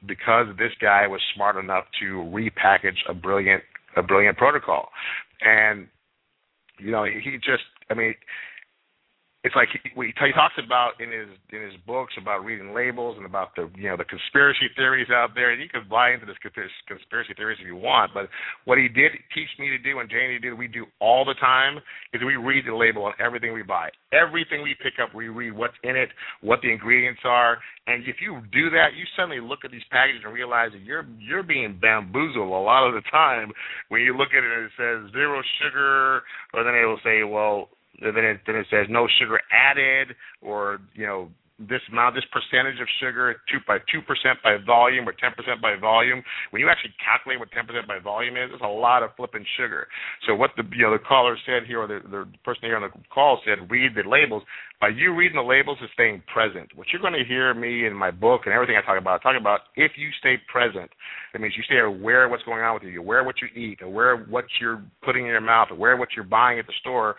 because 0.06 0.48
this 0.58 0.72
guy 0.82 1.08
was 1.08 1.22
smart 1.36 1.58
enough 1.58 1.86
to 2.00 2.06
repackage 2.34 2.98
a 3.08 3.14
brilliant 3.14 3.64
a 3.96 4.04
brilliant 4.04 4.38
protocol. 4.38 4.90
And 5.42 5.88
you 6.80 6.92
know, 6.92 7.06
he 7.06 7.38
just, 7.38 7.64
I 7.90 7.94
mean, 7.94 8.14
it's 9.48 9.56
like 9.56 9.72
he, 9.72 9.80
he 9.96 10.32
talks 10.36 10.60
about 10.60 11.00
in 11.00 11.08
his 11.08 11.32
in 11.56 11.64
his 11.64 11.80
books 11.88 12.12
about 12.20 12.44
reading 12.44 12.76
labels 12.76 13.16
and 13.16 13.26
about 13.26 13.56
the 13.56 13.72
you 13.80 13.88
know 13.88 13.96
the 13.96 14.04
conspiracy 14.04 14.68
theories 14.76 15.08
out 15.08 15.32
there. 15.36 15.56
And 15.56 15.62
you 15.62 15.70
can 15.70 15.88
buy 15.88 16.12
into 16.12 16.26
this 16.26 16.36
conspiracy 16.44 17.32
theories 17.32 17.58
if 17.62 17.66
you 17.66 17.78
want, 17.78 18.12
but 18.14 18.28
what 18.66 18.78
he 18.78 18.92
did 18.92 19.16
teach 19.32 19.48
me 19.58 19.70
to 19.70 19.80
do 19.80 20.00
and 20.00 20.10
Janie 20.10 20.38
did, 20.38 20.52
we 20.52 20.68
do 20.68 20.86
all 21.00 21.24
the 21.24 21.34
time, 21.40 21.80
is 22.12 22.20
we 22.20 22.36
read 22.36 22.66
the 22.68 22.76
label 22.76 23.06
on 23.06 23.14
everything 23.24 23.54
we 23.54 23.64
buy. 23.64 23.88
Everything 24.12 24.64
we 24.64 24.76
pick 24.84 25.00
up, 25.02 25.16
we 25.16 25.30
read 25.30 25.56
what's 25.56 25.80
in 25.84 25.96
it, 25.96 26.10
what 26.42 26.60
the 26.62 26.72
ingredients 26.72 27.22
are, 27.24 27.58
and 27.88 28.04
if 28.04 28.18
you 28.20 28.44
do 28.52 28.70
that, 28.72 29.00
you 29.00 29.06
suddenly 29.16 29.40
look 29.40 29.64
at 29.64 29.72
these 29.72 29.88
packages 29.90 30.22
and 30.26 30.34
realize 30.34 30.72
that 30.74 30.84
you're 30.84 31.08
you're 31.20 31.44
being 31.44 31.80
bamboozled 31.80 32.52
a 32.52 32.64
lot 32.68 32.86
of 32.86 32.94
the 32.94 33.04
time 33.10 33.52
when 33.88 34.02
you 34.02 34.12
look 34.12 34.36
at 34.36 34.44
it 34.44 34.52
and 34.52 34.66
it 34.68 34.76
says 34.76 35.12
zero 35.14 35.42
sugar, 35.64 36.24
or 36.54 36.68
then 36.68 36.76
it 36.76 36.84
will 36.84 37.00
say, 37.02 37.24
well 37.24 37.70
then 38.02 38.24
it 38.24 38.42
then 38.46 38.56
it 38.56 38.68
says 38.70 38.88
no 38.90 39.08
sugar 39.20 39.40
added 39.52 40.16
or 40.42 40.80
you 40.94 41.06
know 41.06 41.30
this 41.60 41.82
amount, 41.92 42.14
this 42.14 42.26
percentage 42.30 42.80
of 42.80 42.88
sugar, 43.02 43.34
two 43.50 43.58
by 43.66 43.80
two 43.92 44.02
percent 44.06 44.38
by 44.44 44.58
volume 44.62 45.10
or 45.10 45.14
ten 45.14 45.34
percent 45.34 45.60
by 45.60 45.76
volume. 45.76 46.22
When 46.52 46.62
you 46.62 46.70
actually 46.70 46.94
calculate 47.02 47.40
what 47.40 47.50
ten 47.52 47.66
percent 47.66 47.88
by 47.88 47.98
volume 47.98 48.38
is, 48.38 48.54
it's 48.54 48.62
a 48.62 48.68
lot 48.68 49.02
of 49.02 49.10
flipping 49.18 49.46
sugar. 49.58 49.88
So 50.28 50.36
what 50.36 50.52
the 50.56 50.64
you 50.78 50.86
know 50.86 50.94
the 50.94 51.02
caller 51.02 51.36
said 51.46 51.66
here, 51.66 51.82
or 51.82 51.88
the, 51.88 52.00
the 52.06 52.30
person 52.46 52.70
here 52.70 52.78
on 52.78 52.84
the 52.86 52.94
call 53.10 53.42
said, 53.42 53.70
read 53.72 53.96
the 53.96 54.08
labels. 54.08 54.44
By 54.80 54.90
you 54.90 55.16
reading 55.16 55.38
the 55.38 55.42
labels 55.42 55.80
is 55.82 55.90
staying 55.94 56.22
present. 56.32 56.70
What 56.76 56.88
you're 56.94 57.02
going 57.02 57.18
to 57.18 57.26
hear 57.26 57.56
me 57.56 57.88
in 57.88 57.94
my 57.96 58.12
book 58.12 58.42
and 58.46 58.54
everything 58.54 58.78
I 58.78 58.86
talk 58.86 59.02
about, 59.02 59.20
I 59.20 59.24
talk 59.24 59.42
about 59.42 59.62
if 59.76 59.94
you 59.98 60.10
stay 60.20 60.36
present. 60.52 60.92
That 61.34 61.42
means 61.42 61.56
you 61.58 61.64
stay 61.64 61.80
aware 61.80 62.26
of 62.26 62.32
what's 62.32 62.44
going 62.44 62.62
on 62.62 62.76
with 62.76 62.84
you, 62.84 62.90
you're 62.90 63.02
aware 63.02 63.22
of 63.22 63.26
what 63.26 63.42
you 63.42 63.50
eat, 63.60 63.82
aware 63.82 64.14
of 64.14 64.30
what 64.30 64.46
you're 64.62 64.84
putting 65.02 65.26
in 65.26 65.32
your 65.32 65.42
mouth, 65.42 65.70
aware 65.72 65.94
of 65.94 66.00
what 66.00 66.10
you're 66.16 66.26
buying 66.26 66.60
at 66.60 66.68
the 66.68 66.74
store 66.82 67.16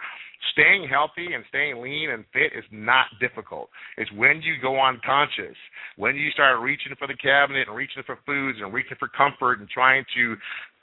staying 0.52 0.88
healthy 0.88 1.34
and 1.34 1.44
staying 1.48 1.82
lean 1.82 2.10
and 2.10 2.24
fit 2.32 2.56
is 2.56 2.64
not 2.70 3.06
difficult. 3.20 3.68
It's 3.96 4.10
when 4.12 4.40
you 4.42 4.54
go 4.60 4.80
unconscious, 4.80 5.56
when 5.96 6.16
you 6.16 6.30
start 6.30 6.60
reaching 6.60 6.94
for 6.98 7.06
the 7.06 7.14
cabinet 7.14 7.68
and 7.68 7.76
reaching 7.76 8.02
for 8.06 8.18
foods 8.26 8.58
and 8.62 8.72
reaching 8.72 8.96
for 8.98 9.08
comfort 9.08 9.60
and 9.60 9.68
trying 9.68 10.04
to 10.16 10.36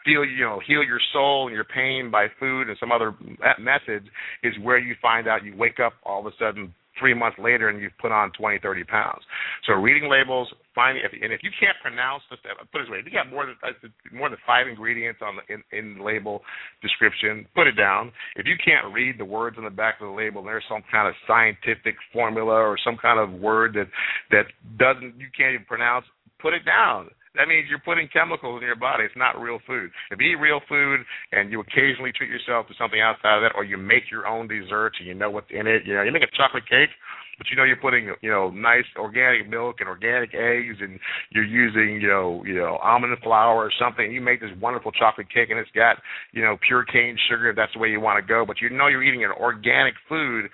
feel 0.04 0.24
you 0.24 0.46
know 0.46 0.62
heal 0.66 0.84
your 0.84 1.00
soul 1.12 1.48
and 1.48 1.56
your 1.56 1.64
pain 1.66 2.12
by 2.12 2.28
food 2.40 2.70
and 2.70 2.78
some 2.80 2.92
other 2.92 3.16
methods 3.60 4.06
is 4.44 4.54
where 4.62 4.78
you 4.78 4.96
find 5.02 5.28
out 5.28 5.44
you 5.44 5.56
wake 5.58 5.80
up 5.80 5.94
all 6.06 6.20
of 6.20 6.28
a 6.28 6.36
sudden 6.38 6.74
three 7.00 7.14
months 7.14 7.38
later 7.40 7.70
and 7.70 7.82
you've 7.82 7.98
put 8.00 8.12
on 8.12 8.32
20, 8.38 8.60
30 8.60 8.84
pounds. 8.86 9.22
So 9.66 9.74
reading 9.74 10.10
labels, 10.10 10.48
finding, 10.74 11.04
if, 11.04 11.12
and 11.12 11.32
if 11.34 11.42
you 11.44 11.52
can't 11.60 11.76
pronounce 11.82 12.24
the, 12.30 12.38
put 12.72 12.82
it 12.82 12.84
this 12.86 12.92
way, 12.92 13.00
if 13.00 13.06
you 13.06 13.12
got 13.12 13.30
more 13.30 13.46
than 13.46 13.56
uh, 13.64 14.16
more 14.16 14.30
than 14.30 14.38
five 14.46 14.68
ingredients 14.68 15.22
on 15.22 15.38
the 15.38 15.54
in, 15.54 15.64
in 15.72 15.98
the 15.98 16.04
label 16.04 16.42
description, 16.82 17.48
put 17.56 17.68
it 17.68 17.74
down. 17.74 18.12
If 18.36 18.46
you 18.46 18.56
can't 18.64 18.94
read 18.94 19.18
the 19.18 19.26
words 19.26 19.58
on 19.58 19.64
the 19.64 19.70
back 19.70 20.02
of 20.02 20.08
the 20.08 20.14
label, 20.14 20.44
there's 20.44 20.64
some 20.70 20.84
kind 20.92 21.08
of 21.08 21.16
scientific 21.28 21.96
formula 22.14 22.54
or 22.54 22.78
some 22.84 22.98
kind 22.98 23.20
of 23.20 23.40
word 23.40 23.76
that 23.76 23.88
that 24.32 24.46
doesn't 24.78 25.20
you 25.20 25.28
can't 25.36 25.54
even 25.54 25.66
pronounce, 25.66 26.06
put 26.40 26.54
it 26.54 26.66
down 26.66 27.10
that 27.38 27.48
means 27.48 27.68
you're 27.70 27.84
putting 27.84 28.08
chemicals 28.12 28.62
in 28.62 28.68
your 28.68 28.80
body. 28.80 29.04
It's 29.04 29.16
not 29.16 29.40
real 29.40 29.60
food. 29.68 29.92
If 30.12 30.20
you 30.20 30.32
eat 30.32 30.42
real 30.42 30.62
food 30.68 31.02
and 31.32 31.52
you 31.52 31.60
occasionally 31.60 32.12
treat 32.16 32.30
yourself 32.30 32.68
to 32.68 32.74
something 32.78 33.00
outside 33.00 33.38
of 33.38 33.44
that, 33.44 33.56
or 33.56 33.64
you 33.64 33.78
make 33.78 34.10
your 34.12 34.28
own 34.28 34.48
desserts 34.48 34.98
and 35.00 35.08
you 35.08 35.14
know 35.14 35.30
what's 35.30 35.52
in 35.52 35.68
it, 35.68 35.84
you 35.86 35.94
know, 35.94 36.04
you 36.04 36.12
make 36.12 36.24
a 36.24 36.38
chocolate 36.38 36.68
cake, 36.68 36.90
but 37.38 37.48
you 37.50 37.58
know 37.58 37.64
you're 37.64 37.76
putting 37.78 38.14
you 38.22 38.30
know 38.30 38.50
nice 38.50 38.86
organic 38.98 39.50
milk 39.50 39.78
and 39.80 39.90
organic 39.90 40.34
eggs 40.34 40.78
and 40.80 41.00
you're 41.32 41.46
using 41.46 42.02
you 42.02 42.08
know 42.08 42.44
you 42.46 42.56
know 42.56 42.78
almond 42.82 43.16
flour 43.24 43.56
or 43.56 43.72
something. 43.80 44.12
You 44.12 44.22
make 44.22 44.42
this 44.42 44.52
wonderful 44.62 44.92
chocolate 44.92 45.28
cake 45.34 45.50
and 45.50 45.60
it's 45.60 45.72
got 45.72 45.98
you 46.32 46.42
know 46.42 46.58
pure 46.66 46.86
cane 46.86 47.18
sugar. 47.30 47.50
If 47.50 47.56
that's 47.56 47.74
the 47.74 47.80
way 47.80 47.90
you 47.90 48.00
want 48.00 48.24
to 48.24 48.28
go. 48.28 48.46
But 48.46 48.62
you 48.62 48.70
know 48.70 48.88
you're 48.88 49.04
eating 49.04 49.24
an 49.24 49.32
organic 49.32 49.94
food. 50.08 50.50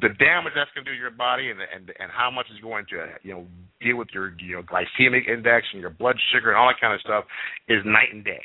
The 0.00 0.08
damage 0.18 0.54
that's 0.56 0.70
going 0.74 0.84
to 0.84 0.90
do 0.90 0.96
your 0.96 1.10
body 1.10 1.50
and 1.50 1.60
and 1.60 1.92
and 1.98 2.10
how 2.10 2.30
much 2.30 2.46
is 2.52 2.60
going 2.60 2.86
to 2.90 3.06
you 3.22 3.34
know 3.34 3.46
deal 3.80 3.96
with 3.96 4.08
your 4.12 4.34
you 4.38 4.56
know 4.56 4.62
glycemic 4.62 5.28
index 5.28 5.66
and 5.72 5.80
your 5.80 5.90
blood 5.90 6.16
sugar 6.32 6.50
and 6.50 6.58
all 6.58 6.68
that 6.68 6.80
kind 6.80 6.94
of 6.94 7.00
stuff 7.00 7.24
is 7.68 7.82
night 7.84 8.12
and 8.12 8.24
day. 8.24 8.42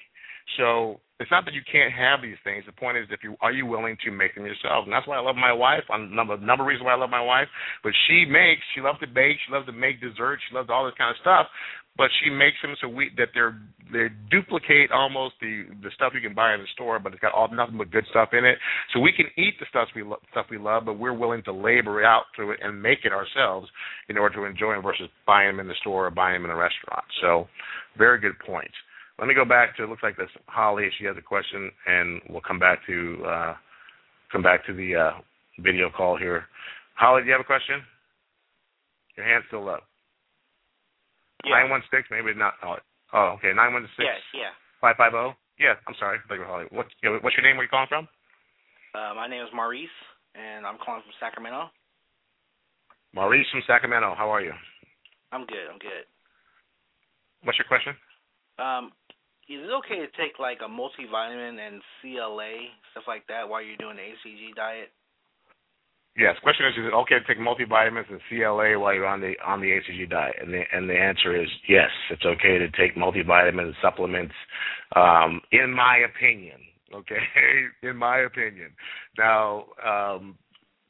So 0.57 0.99
it's 1.19 1.31
not 1.31 1.43
that 1.45 1.53
you 1.53 1.61
can't 1.69 1.91
have 1.91 2.21
these 2.21 2.39
things. 2.43 2.63
The 2.65 2.71
point 2.71 2.97
is, 2.97 3.07
if 3.11 3.23
you 3.23 3.35
are 3.41 3.51
you 3.51 3.65
willing 3.65 3.97
to 4.05 4.11
make 4.11 4.35
them 4.35 4.45
yourself, 4.45 4.85
and 4.85 4.93
that's 4.93 5.05
why 5.05 5.17
I 5.17 5.21
love 5.21 5.35
my 5.35 5.51
wife. 5.51 5.83
On 5.89 6.15
number 6.15 6.37
number 6.37 6.63
of 6.63 6.67
reasons 6.67 6.85
why 6.85 6.93
I 6.93 6.97
love 6.97 7.09
my 7.09 7.21
wife, 7.21 7.47
but 7.83 7.91
she 8.07 8.23
makes. 8.23 8.61
She 8.73 8.79
loves 8.79 8.99
to 9.01 9.07
bake. 9.07 9.35
She 9.45 9.51
loves 9.51 9.65
to 9.65 9.73
make 9.73 9.99
desserts. 9.99 10.41
She 10.47 10.55
loves 10.55 10.69
all 10.71 10.85
this 10.85 10.95
kind 10.97 11.11
of 11.11 11.19
stuff. 11.19 11.47
But 11.97 12.07
she 12.23 12.29
makes 12.29 12.55
them 12.61 12.73
so 12.79 12.87
we 12.87 13.11
that 13.17 13.29
they're 13.33 13.59
they 13.91 14.07
duplicate 14.31 14.91
almost 14.91 15.35
the 15.41 15.67
the 15.83 15.91
stuff 15.93 16.13
you 16.15 16.21
can 16.21 16.33
buy 16.33 16.53
in 16.53 16.61
the 16.61 16.71
store, 16.71 16.99
but 16.99 17.11
it's 17.11 17.21
got 17.21 17.33
all 17.33 17.51
nothing 17.51 17.77
but 17.77 17.91
good 17.91 18.05
stuff 18.09 18.29
in 18.31 18.45
it. 18.45 18.57
So 18.93 19.01
we 19.01 19.11
can 19.11 19.25
eat 19.35 19.59
the 19.59 19.65
stuff 19.69 19.89
we 19.93 20.03
lo- 20.03 20.23
stuff 20.31 20.45
we 20.49 20.57
love, 20.57 20.85
but 20.85 20.97
we're 20.97 21.11
willing 21.11 21.43
to 21.43 21.51
labor 21.51 22.01
out 22.01 22.31
through 22.33 22.51
it 22.51 22.59
and 22.63 22.81
make 22.81 22.99
it 23.03 23.11
ourselves 23.11 23.67
in 24.07 24.17
order 24.17 24.35
to 24.35 24.45
enjoy 24.45 24.71
them 24.71 24.83
versus 24.83 25.09
buying 25.27 25.51
them 25.51 25.59
in 25.59 25.67
the 25.67 25.75
store 25.81 26.07
or 26.07 26.11
buying 26.11 26.41
them 26.41 26.49
in 26.49 26.55
a 26.55 26.55
restaurant. 26.55 27.03
So, 27.19 27.49
very 27.97 28.21
good 28.21 28.39
point. 28.39 28.71
Let 29.19 29.27
me 29.27 29.35
go 29.35 29.43
back 29.43 29.75
to 29.75 29.83
it 29.83 29.89
looks 29.89 30.03
like 30.03 30.15
this 30.15 30.29
Holly. 30.47 30.87
She 30.97 31.05
has 31.05 31.17
a 31.17 31.21
question, 31.21 31.71
and 31.85 32.21
we'll 32.29 32.41
come 32.41 32.59
back 32.59 32.79
to 32.87 33.17
uh, 33.27 33.53
come 34.31 34.41
back 34.41 34.65
to 34.67 34.73
the 34.73 34.95
uh, 34.95 35.11
video 35.59 35.89
call 35.89 36.17
here. 36.17 36.45
Holly, 36.95 37.21
do 37.21 37.27
you 37.27 37.33
have 37.33 37.41
a 37.41 37.43
question? 37.43 37.83
Your 39.17 39.25
hand's 39.25 39.45
still 39.47 39.67
up. 39.67 39.83
Nine 41.45 41.69
one 41.69 41.83
six, 41.91 42.07
maybe 42.11 42.31
not. 42.37 42.53
Oh, 42.63 42.75
oh 43.13 43.35
okay. 43.37 43.51
Nine 43.55 43.73
one 43.73 43.83
six. 43.95 44.07
Yeah, 44.07 44.39
yeah. 44.39 44.53
Five 44.79 44.95
five 44.95 45.11
zero. 45.11 45.35
Yeah, 45.59 45.75
I'm 45.87 45.95
sorry. 45.99 46.19
Holly. 46.27 46.65
What, 46.71 46.87
what's 47.21 47.35
your 47.35 47.43
name? 47.43 47.59
Where 47.59 47.67
are 47.67 47.67
you 47.67 47.69
calling 47.69 47.91
from? 47.91 48.07
Uh, 48.95 49.13
my 49.15 49.27
name 49.27 49.43
is 49.43 49.51
Maurice, 49.53 49.91
and 50.35 50.65
I'm 50.65 50.77
calling 50.79 51.03
from 51.03 51.11
Sacramento. 51.19 51.67
Maurice 53.13 53.47
from 53.51 53.63
Sacramento. 53.67 54.15
How 54.17 54.29
are 54.31 54.41
you? 54.41 54.53
I'm 55.31 55.45
good. 55.45 55.67
I'm 55.71 55.79
good. 55.79 56.07
What's 57.43 57.59
your 57.59 57.67
question? 57.67 57.93
Um, 58.59 58.91
is 59.49 59.65
it 59.65 59.73
okay 59.81 59.97
to 59.97 60.09
take 60.13 60.37
like 60.37 60.59
a 60.61 60.69
multivitamin 60.69 61.57
and 61.57 61.81
CLA 62.01 62.69
stuff 62.91 63.03
like 63.07 63.25
that 63.27 63.49
while 63.49 63.65
you're 63.65 63.81
doing 63.81 63.97
the 63.97 64.05
HCG 64.05 64.55
diet? 64.55 64.93
Yes. 66.15 66.35
Question 66.43 66.67
is: 66.67 66.73
Is 66.77 66.85
it 66.85 66.93
okay 66.93 67.17
to 67.17 67.25
take 67.25 67.39
multivitamins 67.41 68.09
and 68.09 68.21
CLA 68.29 68.77
while 68.77 68.93
you're 68.93 69.09
on 69.09 69.21
the 69.21 69.33
on 69.45 69.61
the 69.61 69.73
HCG 69.73 70.09
diet? 70.09 70.35
And 70.39 70.53
the 70.53 70.61
and 70.71 70.89
the 70.89 70.93
answer 70.93 71.33
is 71.33 71.49
yes. 71.67 71.89
It's 72.11 72.25
okay 72.25 72.59
to 72.59 72.69
take 72.71 72.95
multivitamins 72.95 73.73
supplements. 73.81 74.35
Um, 74.95 75.41
in 75.51 75.73
my 75.73 75.97
opinion, 76.05 76.59
okay, 76.93 77.23
in 77.83 77.97
my 77.97 78.19
opinion. 78.19 78.69
Now, 79.17 79.65
um, 79.81 80.37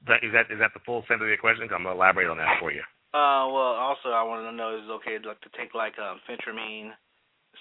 that, 0.08 0.24
is 0.24 0.32
that 0.34 0.52
is 0.52 0.60
that 0.60 0.72
the 0.74 0.84
full 0.86 1.04
sense 1.08 1.22
of 1.22 1.28
the 1.28 1.38
question? 1.40 1.64
I'm 1.72 1.84
gonna 1.84 1.96
elaborate 1.96 2.28
on 2.28 2.38
that 2.38 2.60
for 2.60 2.72
you. 2.72 2.82
Uh, 3.14 3.48
well, 3.50 3.74
also 3.80 4.10
I 4.10 4.24
wanted 4.24 4.52
to 4.52 4.56
know 4.56 4.78
is 4.78 4.84
it 4.86 4.92
okay 5.02 5.18
to, 5.18 5.28
like 5.28 5.42
to 5.42 5.50
take 5.58 5.74
like 5.74 5.98
um, 5.98 6.20
phentermine, 6.30 6.92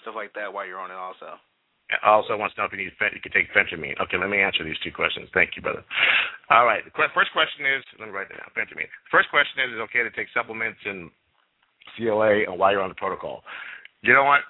stuff 0.03 0.15
like 0.17 0.33
that 0.35 0.53
while 0.53 0.67
you're 0.67 0.81
on 0.81 0.91
it 0.91 0.99
also. 0.99 1.39
Also 2.05 2.37
wants 2.37 2.55
to 2.55 2.61
know 2.61 2.69
if 2.69 2.73
you 2.77 2.85
need 2.85 2.93
you 2.93 3.23
can 3.25 3.33
take 3.33 3.49
phentermine. 3.57 3.97
Okay, 3.97 4.21
let 4.21 4.29
me 4.29 4.45
answer 4.45 4.61
these 4.61 4.77
two 4.85 4.93
questions. 4.93 5.25
Thank 5.33 5.57
you, 5.57 5.63
brother. 5.63 5.81
All 6.51 6.69
right. 6.69 6.85
The 6.85 6.93
first 6.93 7.33
question 7.33 7.65
is 7.65 7.81
let 7.97 8.09
me 8.09 8.13
write 8.13 8.29
that 8.29 8.45
down. 8.45 8.53
Phentermine. 8.53 8.93
First 9.11 9.33
question 9.33 9.65
is: 9.65 9.73
Is 9.73 9.81
it 9.81 9.87
okay 9.89 10.05
to 10.05 10.13
take 10.13 10.29
supplements 10.37 10.77
and 10.85 11.09
CLA 11.97 12.45
and 12.45 12.59
while 12.61 12.73
you're 12.73 12.85
on 12.85 12.93
the 12.93 13.01
protocol? 13.01 13.41
You 14.03 14.13
know 14.13 14.25
what? 14.25 14.45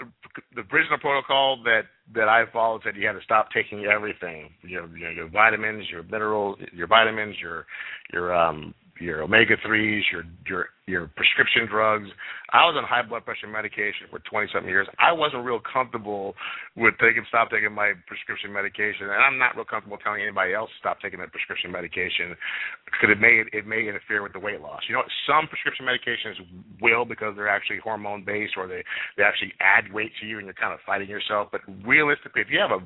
The, 0.00 0.08
the 0.56 0.64
original 0.72 0.96
protocol 0.96 1.60
that 1.64 1.84
that 2.14 2.32
I 2.32 2.44
followed 2.50 2.80
said 2.82 2.96
you 2.96 3.06
had 3.06 3.12
to 3.12 3.24
stop 3.28 3.52
taking 3.52 3.84
everything. 3.84 4.48
Your 4.62 4.88
your, 4.96 5.12
your 5.12 5.28
vitamins, 5.28 5.84
your 5.90 6.02
minerals, 6.04 6.58
your 6.72 6.86
vitamins, 6.86 7.36
your 7.42 7.66
your 8.10 8.32
um 8.32 8.72
your 9.00 9.22
omega 9.22 9.56
threes, 9.64 10.04
your 10.12 10.24
your 10.46 10.68
your 10.86 11.10
prescription 11.16 11.66
drugs. 11.66 12.08
I 12.52 12.68
was 12.68 12.76
on 12.76 12.84
high 12.84 13.02
blood 13.02 13.24
pressure 13.24 13.48
medication 13.48 14.06
for 14.10 14.20
twenty 14.20 14.48
something 14.52 14.68
years. 14.68 14.86
I 15.00 15.12
wasn't 15.12 15.44
real 15.44 15.60
comfortable 15.60 16.34
with 16.76 16.94
taking 17.00 17.24
stop 17.28 17.50
taking 17.50 17.72
my 17.72 17.96
prescription 18.06 18.52
medication, 18.52 19.08
and 19.08 19.16
I'm 19.16 19.38
not 19.38 19.56
real 19.56 19.64
comfortable 19.64 19.96
telling 19.98 20.22
anybody 20.22 20.52
else 20.52 20.68
to 20.70 20.78
stop 20.78 21.00
taking 21.00 21.18
their 21.18 21.32
prescription 21.32 21.72
medication 21.72 22.36
because 22.84 23.08
it 23.08 23.18
may 23.18 23.42
it 23.56 23.66
may 23.66 23.88
interfere 23.88 24.22
with 24.22 24.36
the 24.36 24.42
weight 24.42 24.60
loss. 24.60 24.84
You 24.88 25.00
know, 25.00 25.04
some 25.24 25.48
prescription 25.48 25.88
medications 25.88 26.36
will 26.80 27.04
because 27.08 27.34
they're 27.34 27.48
actually 27.48 27.80
hormone 27.82 28.22
based 28.24 28.54
or 28.56 28.68
they 28.68 28.84
they 29.16 29.24
actually 29.24 29.56
add 29.60 29.92
weight 29.92 30.12
to 30.20 30.26
you 30.28 30.36
and 30.36 30.44
you're 30.44 30.60
kind 30.60 30.76
of 30.76 30.80
fighting 30.84 31.08
yourself. 31.08 31.48
But 31.50 31.62
realistically, 31.86 32.42
if 32.44 32.52
you 32.52 32.60
have 32.60 32.76
a 32.76 32.84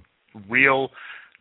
real 0.49 0.95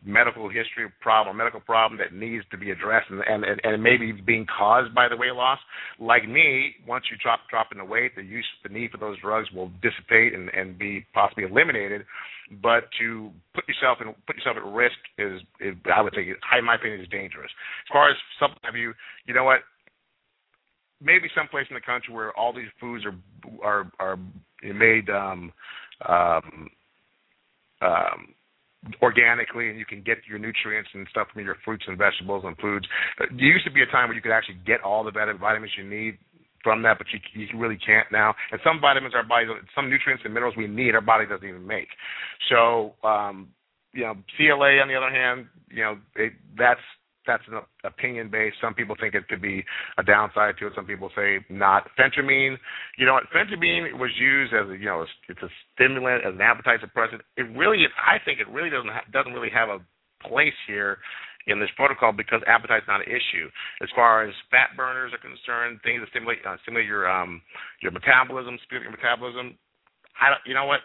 medical 0.04 0.48
history 0.48 0.86
problem, 1.00 1.36
medical 1.36 1.60
problem 1.60 1.98
that 1.98 2.12
needs 2.12 2.44
to 2.50 2.58
be 2.58 2.70
addressed, 2.70 3.10
and 3.10 3.22
and 3.26 3.60
and 3.62 3.82
maybe 3.82 4.12
being 4.12 4.46
caused 4.46 4.94
by 4.94 5.08
the 5.08 5.16
weight 5.16 5.34
loss. 5.34 5.58
Like 5.98 6.28
me, 6.28 6.74
once 6.86 7.04
you 7.10 7.16
drop 7.22 7.40
drop 7.50 7.68
in 7.72 7.78
the 7.78 7.84
weight, 7.84 8.14
the 8.16 8.22
use 8.22 8.46
the 8.62 8.68
need 8.68 8.90
for 8.90 8.98
those 8.98 9.18
drugs 9.20 9.50
will 9.52 9.70
dissipate 9.82 10.34
and 10.34 10.50
and 10.50 10.78
be 10.78 11.06
possibly 11.14 11.44
eliminated. 11.44 12.04
But 12.62 12.84
to 13.00 13.30
put 13.54 13.66
yourself 13.66 13.98
in 14.00 14.14
put 14.26 14.36
yourself 14.36 14.56
at 14.56 14.64
risk 14.64 14.96
is, 15.18 15.40
is 15.60 15.74
I 15.94 16.02
would 16.02 16.14
say, 16.14 16.28
in 16.58 16.64
my 16.64 16.74
opinion, 16.74 17.00
is 17.00 17.08
dangerous. 17.08 17.50
As 17.88 17.92
far 17.92 18.10
as 18.10 18.16
some 18.38 18.52
of 18.68 18.76
you, 18.76 18.92
you 19.26 19.34
know 19.34 19.44
what? 19.44 19.60
Maybe 21.00 21.28
someplace 21.34 21.66
in 21.70 21.74
the 21.74 21.80
country 21.80 22.14
where 22.14 22.32
all 22.38 22.52
these 22.52 22.70
foods 22.80 23.04
are 23.04 23.16
are 23.62 23.90
are 23.98 24.18
made 24.62 25.08
um, 25.08 25.52
um, 26.06 26.68
um, 27.80 28.34
organically 29.02 29.70
and 29.70 29.78
you 29.78 29.86
can 29.86 30.02
get 30.02 30.18
your 30.28 30.38
nutrients 30.38 30.90
and 30.94 31.06
stuff 31.10 31.28
from 31.32 31.44
your 31.44 31.56
fruits 31.64 31.84
and 31.86 31.96
vegetables 31.98 32.44
and 32.46 32.56
foods. 32.58 32.86
There 33.18 33.28
used 33.32 33.64
to 33.64 33.72
be 33.72 33.82
a 33.82 33.86
time 33.86 34.08
where 34.08 34.16
you 34.16 34.22
could 34.22 34.32
actually 34.32 34.58
get 34.66 34.82
all 34.82 35.04
the 35.04 35.10
vitamins 35.10 35.72
you 35.76 35.88
need 35.88 36.18
from 36.62 36.82
that, 36.82 36.98
but 36.98 37.06
you 37.12 37.20
you 37.34 37.46
really 37.58 37.78
can't 37.78 38.10
now. 38.10 38.34
And 38.50 38.60
some 38.64 38.80
vitamins 38.80 39.14
our 39.14 39.22
body, 39.22 39.46
some 39.74 39.90
nutrients 39.90 40.22
and 40.24 40.32
minerals 40.32 40.56
we 40.56 40.66
need, 40.66 40.94
our 40.94 41.00
body 41.00 41.26
doesn't 41.26 41.46
even 41.46 41.66
make. 41.66 41.88
So, 42.48 42.94
um, 43.04 43.48
you 43.92 44.02
know, 44.02 44.14
CLA 44.36 44.80
on 44.80 44.88
the 44.88 44.96
other 44.96 45.10
hand, 45.10 45.46
you 45.70 45.82
know, 45.82 45.98
it, 46.16 46.32
that's 46.58 46.80
that's 47.26 47.42
an 47.48 47.60
opinion 47.84 48.30
based. 48.30 48.56
Some 48.60 48.74
people 48.74 48.96
think 48.98 49.14
it 49.14 49.28
could 49.28 49.42
be 49.42 49.64
a 49.98 50.02
downside 50.02 50.56
to 50.58 50.66
it. 50.66 50.72
Some 50.76 50.86
people 50.86 51.10
say 51.16 51.44
not. 51.48 51.88
Phentermine, 51.98 52.56
you 52.98 53.06
know, 53.06 53.14
what? 53.14 53.24
phentermine 53.34 53.98
was 53.98 54.10
used 54.18 54.52
as 54.52 54.68
a, 54.68 54.76
you 54.76 54.86
know, 54.86 55.04
it's 55.28 55.42
a 55.42 55.48
stimulant, 55.74 56.24
as 56.24 56.34
an 56.34 56.40
appetite 56.40 56.80
suppressant. 56.80 57.20
It 57.36 57.48
really, 57.56 57.82
is, 57.82 57.90
I 57.96 58.18
think, 58.24 58.40
it 58.40 58.48
really 58.48 58.70
doesn't 58.70 58.90
ha- 58.90 59.08
doesn't 59.12 59.32
really 59.32 59.50
have 59.50 59.68
a 59.68 59.80
place 60.26 60.56
here 60.66 60.98
in 61.46 61.60
this 61.60 61.68
protocol 61.76 62.12
because 62.12 62.40
appetite's 62.46 62.88
not 62.88 63.04
an 63.04 63.08
issue. 63.08 63.48
As 63.82 63.88
far 63.94 64.24
as 64.24 64.32
fat 64.50 64.72
burners 64.76 65.12
are 65.12 65.20
concerned, 65.20 65.80
things 65.84 66.00
that 66.00 66.08
stimulate 66.10 66.40
uh, 66.46 66.56
stimulate 66.62 66.86
your 66.86 67.08
um 67.08 67.42
your 67.82 67.92
metabolism, 67.92 68.58
speed 68.64 68.80
your 68.82 68.90
metabolism. 68.90 69.56
I 70.20 70.30
don't, 70.32 70.42
you 70.46 70.54
know 70.54 70.64
what? 70.64 70.80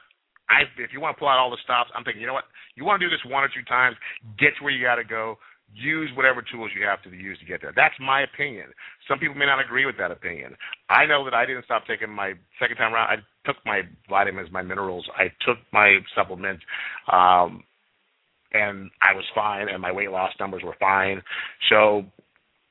I 0.49 0.67
if 0.77 0.91
you 0.91 0.99
want 0.99 1.15
to 1.15 1.19
pull 1.19 1.29
out 1.29 1.39
all 1.39 1.51
the 1.51 1.61
stops, 1.63 1.89
I'm 1.95 2.03
thinking, 2.03 2.19
you 2.19 2.27
know 2.27 2.35
what? 2.35 2.49
You 2.75 2.83
want 2.83 2.99
to 2.99 3.05
do 3.05 3.09
this 3.09 3.23
one 3.23 3.43
or 3.43 3.49
two 3.49 3.63
times, 3.69 3.95
get 4.37 4.51
to 4.57 4.63
where 4.63 4.73
you 4.73 4.83
got 4.83 4.99
to 4.99 5.07
go 5.07 5.39
use 5.73 6.09
whatever 6.15 6.41
tools 6.41 6.71
you 6.77 6.85
have 6.85 7.01
to 7.03 7.09
use 7.09 7.37
to 7.39 7.45
get 7.45 7.61
there. 7.61 7.73
That's 7.75 7.93
my 7.99 8.21
opinion. 8.21 8.67
Some 9.07 9.19
people 9.19 9.35
may 9.35 9.45
not 9.45 9.59
agree 9.63 9.85
with 9.85 9.97
that 9.97 10.11
opinion. 10.11 10.55
I 10.89 11.05
know 11.05 11.23
that 11.25 11.33
I 11.33 11.45
didn't 11.45 11.65
stop 11.65 11.85
taking 11.87 12.09
my 12.09 12.33
second 12.59 12.77
time 12.77 12.93
around. 12.93 13.09
I 13.09 13.17
took 13.45 13.57
my 13.65 13.81
vitamins, 14.09 14.49
my 14.51 14.61
minerals. 14.61 15.07
I 15.15 15.25
took 15.45 15.57
my 15.71 15.99
supplements, 16.15 16.63
um, 17.11 17.63
and 18.53 18.89
I 19.01 19.13
was 19.13 19.25
fine, 19.35 19.69
and 19.69 19.81
my 19.81 19.91
weight 19.91 20.11
loss 20.11 20.31
numbers 20.39 20.63
were 20.63 20.75
fine. 20.79 21.21
So 21.69 22.03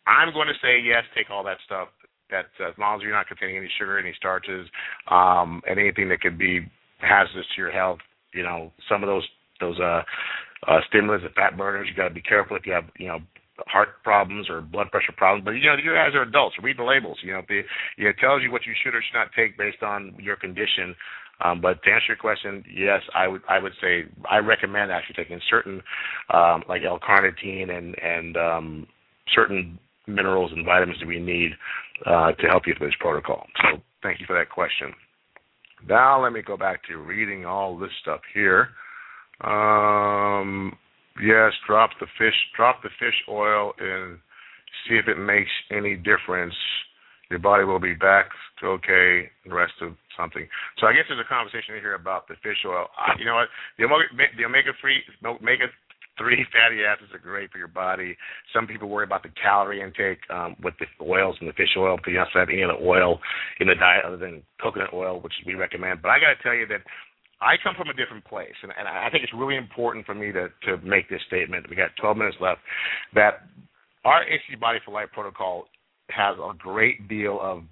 I'm 0.06 0.32
going 0.32 0.48
to 0.48 0.54
say 0.62 0.80
yes, 0.84 1.04
take 1.16 1.30
all 1.30 1.44
that 1.44 1.58
stuff. 1.64 1.88
That 2.30 2.46
as 2.60 2.74
long 2.78 2.96
as 2.96 3.02
you're 3.02 3.12
not 3.12 3.26
containing 3.26 3.56
any 3.56 3.70
sugar, 3.78 3.98
any 3.98 4.12
starches, 4.14 4.68
um, 5.10 5.62
and 5.66 5.78
anything 5.78 6.10
that 6.10 6.20
could 6.20 6.36
be 6.36 6.60
hazardous 6.98 7.46
to 7.54 7.62
your 7.62 7.70
health. 7.70 7.98
You 8.34 8.42
know, 8.42 8.72
some 8.88 9.02
of 9.02 9.08
those 9.08 9.26
those 9.60 9.78
uh 9.80 10.02
uh, 10.66 10.80
stimulants 10.88 11.24
and 11.24 11.34
fat 11.34 11.56
burners. 11.56 11.86
You 11.88 11.94
got 11.94 12.08
to 12.08 12.14
be 12.14 12.22
careful 12.22 12.56
if 12.56 12.66
you 12.66 12.72
have, 12.72 12.84
you 12.98 13.08
know, 13.08 13.18
heart 13.66 14.02
problems 14.04 14.48
or 14.48 14.60
blood 14.60 14.90
pressure 14.90 15.12
problems. 15.16 15.44
But 15.44 15.52
you 15.52 15.66
know, 15.66 15.76
you 15.82 15.94
guys 15.94 16.14
are 16.14 16.22
adults. 16.22 16.56
Read 16.62 16.78
the 16.78 16.84
labels. 16.84 17.18
You 17.22 17.32
know, 17.32 17.42
it, 17.48 17.66
it 17.96 18.16
tells 18.20 18.42
you 18.42 18.52
what 18.52 18.66
you 18.66 18.72
should 18.82 18.94
or 18.94 19.02
should 19.02 19.18
not 19.18 19.28
take 19.36 19.58
based 19.58 19.82
on 19.82 20.14
your 20.18 20.36
condition. 20.36 20.94
Um, 21.44 21.60
but 21.60 21.82
to 21.84 21.90
answer 21.90 22.08
your 22.08 22.16
question, 22.16 22.64
yes, 22.72 23.00
I 23.14 23.28
would 23.28 23.42
I 23.48 23.58
would 23.58 23.72
say 23.80 24.04
I 24.28 24.38
recommend 24.38 24.90
actually 24.90 25.14
taking 25.14 25.40
certain 25.48 25.80
um, 26.32 26.64
like 26.68 26.82
L-carnitine 26.84 27.70
and 27.70 27.94
and 28.02 28.36
um, 28.36 28.86
certain 29.34 29.78
minerals 30.08 30.50
and 30.54 30.64
vitamins 30.64 30.98
that 31.00 31.06
we 31.06 31.20
need 31.20 31.52
uh, 32.06 32.32
to 32.32 32.46
help 32.48 32.66
you 32.66 32.74
through 32.76 32.88
this 32.88 32.96
protocol. 32.98 33.46
So 33.62 33.80
thank 34.02 34.20
you 34.20 34.26
for 34.26 34.36
that 34.36 34.50
question. 34.50 34.92
Now 35.88 36.22
let 36.22 36.32
me 36.32 36.42
go 36.42 36.56
back 36.56 36.82
to 36.88 36.96
reading 36.96 37.46
all 37.46 37.78
this 37.78 37.90
stuff 38.02 38.20
here. 38.34 38.70
Um, 39.40 40.76
yes, 41.22 41.52
drop 41.66 41.90
the 42.00 42.06
fish, 42.18 42.34
drop 42.56 42.82
the 42.82 42.90
fish 42.98 43.14
oil, 43.28 43.72
and 43.78 44.18
see 44.86 44.96
if 44.96 45.08
it 45.08 45.18
makes 45.18 45.50
any 45.70 45.96
difference. 45.96 46.54
Your 47.30 47.38
body 47.38 47.64
will 47.64 47.80
be 47.80 47.94
back 47.94 48.30
to 48.60 48.66
okay. 48.80 49.30
The 49.44 49.54
rest 49.54 49.74
of 49.82 49.94
something. 50.16 50.48
So 50.78 50.86
I 50.86 50.92
guess 50.92 51.04
there's 51.08 51.20
a 51.20 51.28
conversation 51.28 51.76
here 51.78 51.94
about 51.94 52.26
the 52.26 52.34
fish 52.42 52.58
oil. 52.66 52.86
you 53.18 53.24
know 53.24 53.34
what? 53.34 53.48
The 53.78 53.84
omega, 53.84 54.34
the 54.36 54.44
omega 54.44 54.72
three, 54.80 55.02
omega 55.24 55.66
three 56.18 56.44
fatty 56.50 56.82
acids 56.82 57.14
are 57.14 57.22
great 57.22 57.50
for 57.50 57.58
your 57.58 57.70
body. 57.70 58.16
Some 58.52 58.66
people 58.66 58.88
worry 58.88 59.04
about 59.04 59.22
the 59.22 59.30
calorie 59.40 59.80
intake 59.80 60.18
um, 60.28 60.56
with 60.62 60.74
the 60.80 60.86
oils 61.02 61.36
and 61.40 61.48
the 61.48 61.54
fish 61.54 61.78
oil 61.78 61.96
because 61.96 62.12
you 62.12 62.18
don't 62.18 62.28
have 62.34 62.50
any 62.50 62.64
other 62.64 62.76
oil 62.82 63.20
in 63.60 63.68
the 63.68 63.76
diet 63.76 64.04
other 64.04 64.18
than 64.18 64.42
coconut 64.60 64.92
oil, 64.92 65.20
which 65.20 65.32
we 65.46 65.54
recommend. 65.54 66.02
But 66.02 66.10
I 66.10 66.18
got 66.18 66.34
to 66.34 66.42
tell 66.42 66.54
you 66.54 66.66
that 66.66 66.82
I 67.40 67.54
come 67.62 67.74
from 67.76 67.88
a 67.88 67.94
different 67.94 68.24
place, 68.24 68.54
and, 68.62 68.72
and 68.76 68.88
I 68.88 69.08
think 69.10 69.22
it's 69.22 69.32
really 69.34 69.56
important 69.56 70.06
for 70.06 70.14
me 70.14 70.32
to, 70.32 70.48
to 70.66 70.76
make 70.84 71.08
this 71.08 71.20
statement. 71.26 71.66
We 71.70 71.76
got 71.76 71.90
12 72.00 72.16
minutes 72.16 72.36
left. 72.40 72.60
That 73.14 73.46
our 74.04 74.24
HCG 74.24 74.58
Body 74.60 74.78
for 74.84 74.90
Life 74.92 75.08
protocol 75.12 75.66
has 76.10 76.36
a 76.38 76.56
great 76.56 77.08
deal 77.08 77.38
of 77.40 77.62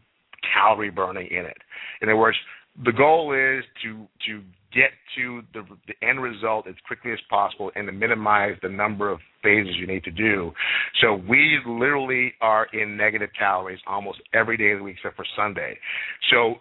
calorie 0.55 0.91
burning 0.91 1.29
in 1.31 1.45
it. 1.47 1.57
In 2.03 2.09
other 2.09 2.17
words, 2.17 2.37
the 2.85 2.93
goal 2.93 3.33
is 3.33 3.65
to 3.83 4.07
to 4.27 4.43
get 4.73 4.91
to 5.17 5.43
the, 5.55 5.63
the 5.87 6.07
end 6.07 6.23
result 6.23 6.67
as 6.69 6.75
quickly 6.87 7.13
as 7.13 7.19
possible 7.31 7.71
and 7.75 7.87
to 7.87 7.93
minimize 7.93 8.57
the 8.63 8.69
number 8.69 9.11
of 9.11 9.19
phases 9.43 9.75
you 9.79 9.87
need 9.87 10.05
to 10.05 10.11
do. 10.11 10.53
So 11.01 11.15
we 11.29 11.59
literally 11.67 12.35
are 12.43 12.67
in 12.75 12.97
negative 12.97 13.31
calories 13.39 13.79
almost 13.87 14.21
every 14.35 14.59
day 14.59 14.73
of 14.73 14.79
the 14.79 14.85
week 14.85 14.97
except 14.99 15.17
for 15.17 15.25
Sunday. 15.35 15.79
So 16.31 16.57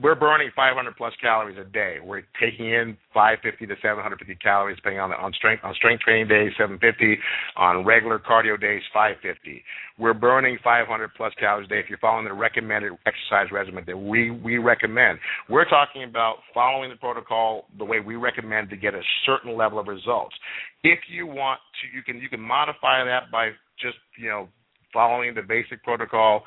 we're 0.00 0.14
burning 0.14 0.50
500 0.54 0.96
plus 0.96 1.12
calories 1.20 1.58
a 1.58 1.64
day. 1.64 1.96
We're 2.02 2.22
taking 2.40 2.66
in 2.66 2.96
550 3.12 3.66
to 3.66 3.74
750 3.82 4.34
calories, 4.36 4.76
depending 4.76 5.00
on 5.00 5.10
the, 5.10 5.16
on 5.16 5.32
strength 5.32 5.64
on 5.64 5.74
strength 5.74 6.02
training 6.02 6.28
days, 6.28 6.52
750. 6.56 7.18
On 7.56 7.84
regular 7.84 8.18
cardio 8.18 8.60
days, 8.60 8.82
550. 8.92 9.62
We're 9.98 10.14
burning 10.14 10.58
500 10.62 11.10
plus 11.16 11.32
calories 11.38 11.66
a 11.66 11.68
day 11.68 11.80
if 11.80 11.88
you're 11.88 11.98
following 11.98 12.24
the 12.24 12.32
recommended 12.32 12.92
exercise 13.06 13.50
regimen 13.52 13.84
that 13.86 13.96
we 13.96 14.30
we 14.30 14.58
recommend. 14.58 15.18
We're 15.48 15.68
talking 15.68 16.04
about 16.04 16.36
following 16.54 16.90
the 16.90 16.96
protocol 16.96 17.66
the 17.78 17.84
way 17.84 18.00
we 18.00 18.16
recommend 18.16 18.70
to 18.70 18.76
get 18.76 18.94
a 18.94 19.02
certain 19.26 19.56
level 19.56 19.78
of 19.78 19.86
results. 19.86 20.36
If 20.84 21.00
you 21.10 21.26
want 21.26 21.60
to, 21.82 21.96
you 21.96 22.02
can 22.02 22.22
you 22.22 22.28
can 22.28 22.40
modify 22.40 23.04
that 23.04 23.30
by 23.30 23.50
just 23.80 23.98
you 24.18 24.28
know 24.28 24.48
following 24.92 25.34
the 25.34 25.42
basic 25.42 25.82
protocol. 25.82 26.44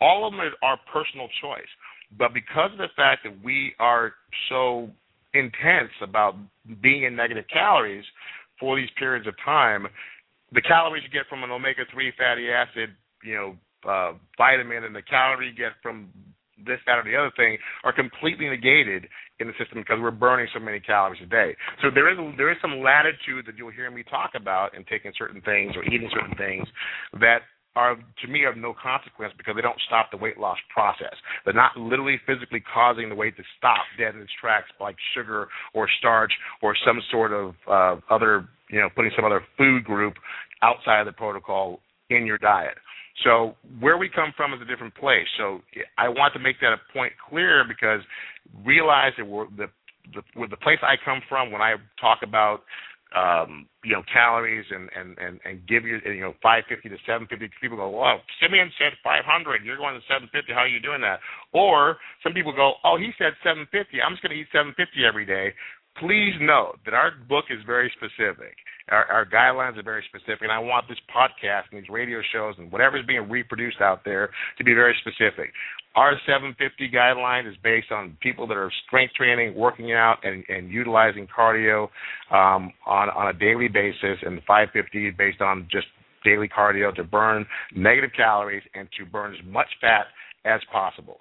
All 0.00 0.26
of 0.26 0.32
them 0.32 0.40
are 0.62 0.78
personal 0.92 1.26
choice 1.42 1.66
But 2.16 2.32
because 2.32 2.72
of 2.72 2.78
the 2.78 2.88
fact 2.96 3.24
that 3.24 3.34
we 3.44 3.74
are 3.78 4.12
so 4.48 4.88
intense 5.34 5.92
about 6.02 6.36
being 6.82 7.04
in 7.04 7.14
negative 7.14 7.44
calories 7.52 8.04
for 8.58 8.76
these 8.76 8.88
periods 8.98 9.26
of 9.26 9.34
time, 9.44 9.86
the 10.52 10.62
calories 10.62 11.02
you 11.04 11.10
get 11.10 11.28
from 11.28 11.44
an 11.44 11.50
omega 11.50 11.82
three 11.92 12.12
fatty 12.16 12.48
acid, 12.50 12.90
you 13.22 13.34
know, 13.34 13.56
uh, 13.88 14.12
vitamin, 14.36 14.84
and 14.84 14.94
the 14.94 15.02
calorie 15.02 15.48
you 15.48 15.54
get 15.54 15.72
from 15.82 16.08
this, 16.66 16.80
that, 16.86 16.98
or 16.98 17.04
the 17.04 17.14
other 17.14 17.30
thing 17.36 17.56
are 17.84 17.92
completely 17.92 18.48
negated 18.48 19.06
in 19.38 19.46
the 19.46 19.52
system 19.58 19.78
because 19.78 19.98
we're 20.00 20.10
burning 20.10 20.48
so 20.52 20.58
many 20.58 20.80
calories 20.80 21.20
a 21.22 21.26
day. 21.26 21.54
So 21.82 21.88
there 21.92 22.10
is 22.10 22.18
there 22.36 22.50
is 22.50 22.58
some 22.60 22.80
latitude 22.80 23.46
that 23.46 23.56
you'll 23.56 23.70
hear 23.70 23.90
me 23.90 24.02
talk 24.02 24.32
about 24.34 24.74
in 24.74 24.84
taking 24.84 25.12
certain 25.16 25.40
things 25.42 25.76
or 25.76 25.84
eating 25.84 26.10
certain 26.12 26.36
things 26.36 26.66
that 27.20 27.46
are 27.76 27.96
to 27.96 28.28
me 28.28 28.44
of 28.44 28.56
no 28.56 28.74
consequence 28.74 29.32
because 29.36 29.54
they 29.54 29.62
don't 29.62 29.80
stop 29.86 30.10
the 30.10 30.16
weight 30.16 30.38
loss 30.38 30.58
process. 30.72 31.14
They're 31.44 31.54
not 31.54 31.76
literally 31.76 32.20
physically 32.26 32.62
causing 32.72 33.08
the 33.08 33.14
weight 33.14 33.36
to 33.36 33.42
stop 33.56 33.84
dead 33.98 34.14
in 34.14 34.22
its 34.22 34.32
tracks 34.40 34.68
like 34.80 34.96
sugar 35.14 35.48
or 35.74 35.88
starch 35.98 36.32
or 36.62 36.74
some 36.86 37.00
sort 37.10 37.32
of 37.32 37.54
uh, 37.68 38.00
other 38.10 38.48
you 38.70 38.80
know 38.80 38.88
putting 38.94 39.12
some 39.14 39.24
other 39.24 39.42
food 39.56 39.84
group 39.84 40.14
outside 40.62 41.00
of 41.00 41.06
the 41.06 41.12
protocol 41.12 41.80
in 42.10 42.26
your 42.26 42.38
diet. 42.38 42.76
So 43.24 43.54
where 43.80 43.98
we 43.98 44.08
come 44.08 44.32
from 44.36 44.54
is 44.54 44.60
a 44.62 44.64
different 44.64 44.94
place. 44.94 45.26
So 45.38 45.60
I 45.98 46.08
want 46.08 46.34
to 46.34 46.40
make 46.40 46.60
that 46.60 46.72
a 46.72 46.92
point 46.92 47.12
clear 47.28 47.64
because 47.66 48.00
realize 48.64 49.12
that 49.18 49.26
we're 49.26 49.46
the 49.56 49.66
the, 50.14 50.22
the 50.48 50.56
place 50.56 50.78
I 50.82 50.94
come 51.04 51.20
from 51.28 51.52
when 51.52 51.60
I 51.60 51.74
talk 52.00 52.20
about 52.22 52.62
um, 53.16 53.66
you 53.84 53.92
know 53.92 54.02
calories 54.12 54.66
and 54.70 54.90
and 54.92 55.16
and 55.18 55.40
and 55.44 55.66
give 55.66 55.84
you 55.84 55.98
you 56.04 56.20
know 56.20 56.34
550 56.42 56.88
to 56.88 56.96
750 57.06 57.48
people 57.60 57.76
go 57.76 57.88
well 57.88 58.20
Simeons 58.40 58.72
said 58.76 58.92
500 59.02 59.64
you're 59.64 59.80
going 59.80 59.94
to 59.94 60.04
750 60.08 60.52
how 60.52 60.68
are 60.68 60.68
you 60.68 60.80
doing 60.80 61.00
that? 61.00 61.20
Or 61.52 61.96
some 62.22 62.32
people 62.32 62.52
go 62.52 62.74
oh 62.84 62.98
he 62.98 63.10
said 63.16 63.32
750 63.40 64.02
I'm 64.02 64.12
just 64.12 64.22
going 64.22 64.36
to 64.36 64.40
eat 64.40 64.52
750 64.52 65.04
every 65.06 65.24
day. 65.24 65.54
Please 65.96 66.36
note 66.40 66.78
that 66.84 66.94
our 66.94 67.12
book 67.28 67.46
is 67.50 67.58
very 67.66 67.90
specific. 67.96 68.54
Our, 68.90 69.04
our, 69.06 69.26
guidelines 69.26 69.78
are 69.78 69.82
very 69.82 70.04
specific, 70.08 70.42
and 70.42 70.52
I 70.52 70.58
want 70.58 70.88
this 70.88 70.98
podcast 71.14 71.64
and 71.70 71.82
these 71.82 71.90
radio 71.90 72.20
shows 72.32 72.54
and 72.58 72.70
whatever 72.72 72.98
is 72.98 73.06
being 73.06 73.28
reproduced 73.28 73.80
out 73.80 74.04
there 74.04 74.30
to 74.56 74.64
be 74.64 74.74
very 74.74 74.94
specific. 75.00 75.52
Our 75.94 76.12
750 76.26 76.90
guideline 76.94 77.48
is 77.48 77.56
based 77.62 77.90
on 77.90 78.16
people 78.22 78.46
that 78.46 78.56
are 78.56 78.70
strength 78.86 79.14
training, 79.14 79.54
working 79.54 79.92
out, 79.92 80.18
and, 80.22 80.44
and 80.48 80.70
utilizing 80.70 81.26
cardio 81.26 81.88
um, 82.30 82.72
on 82.86 83.10
on 83.10 83.28
a 83.28 83.38
daily 83.38 83.68
basis, 83.68 84.18
and 84.22 84.38
the 84.38 84.42
550 84.46 85.08
is 85.08 85.14
based 85.16 85.40
on 85.40 85.66
just 85.70 85.86
daily 86.24 86.48
cardio 86.48 86.94
to 86.94 87.04
burn 87.04 87.46
negative 87.74 88.10
calories 88.16 88.62
and 88.74 88.88
to 88.98 89.06
burn 89.06 89.34
as 89.34 89.40
much 89.46 89.68
fat 89.80 90.06
as 90.44 90.60
possible. 90.70 91.20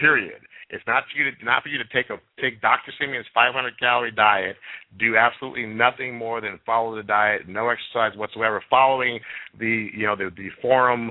Period. 0.00 0.40
It's 0.70 0.84
not 0.86 1.04
for 1.04 1.18
you 1.18 1.30
to 1.30 1.44
not 1.44 1.62
for 1.62 1.68
you 1.68 1.76
to 1.76 1.84
take 1.92 2.08
a 2.08 2.16
take 2.40 2.60
Dr. 2.62 2.92
Simeons' 2.98 3.26
500 3.34 3.78
calorie 3.78 4.10
diet, 4.10 4.56
do 4.98 5.16
absolutely 5.16 5.66
nothing 5.66 6.16
more 6.16 6.40
than 6.40 6.58
follow 6.64 6.96
the 6.96 7.02
diet, 7.02 7.46
no 7.46 7.68
exercise 7.68 8.16
whatsoever, 8.16 8.62
following 8.70 9.20
the 9.58 9.90
you 9.94 10.06
know 10.06 10.16
the 10.16 10.30
the 10.34 10.48
forum 10.62 11.10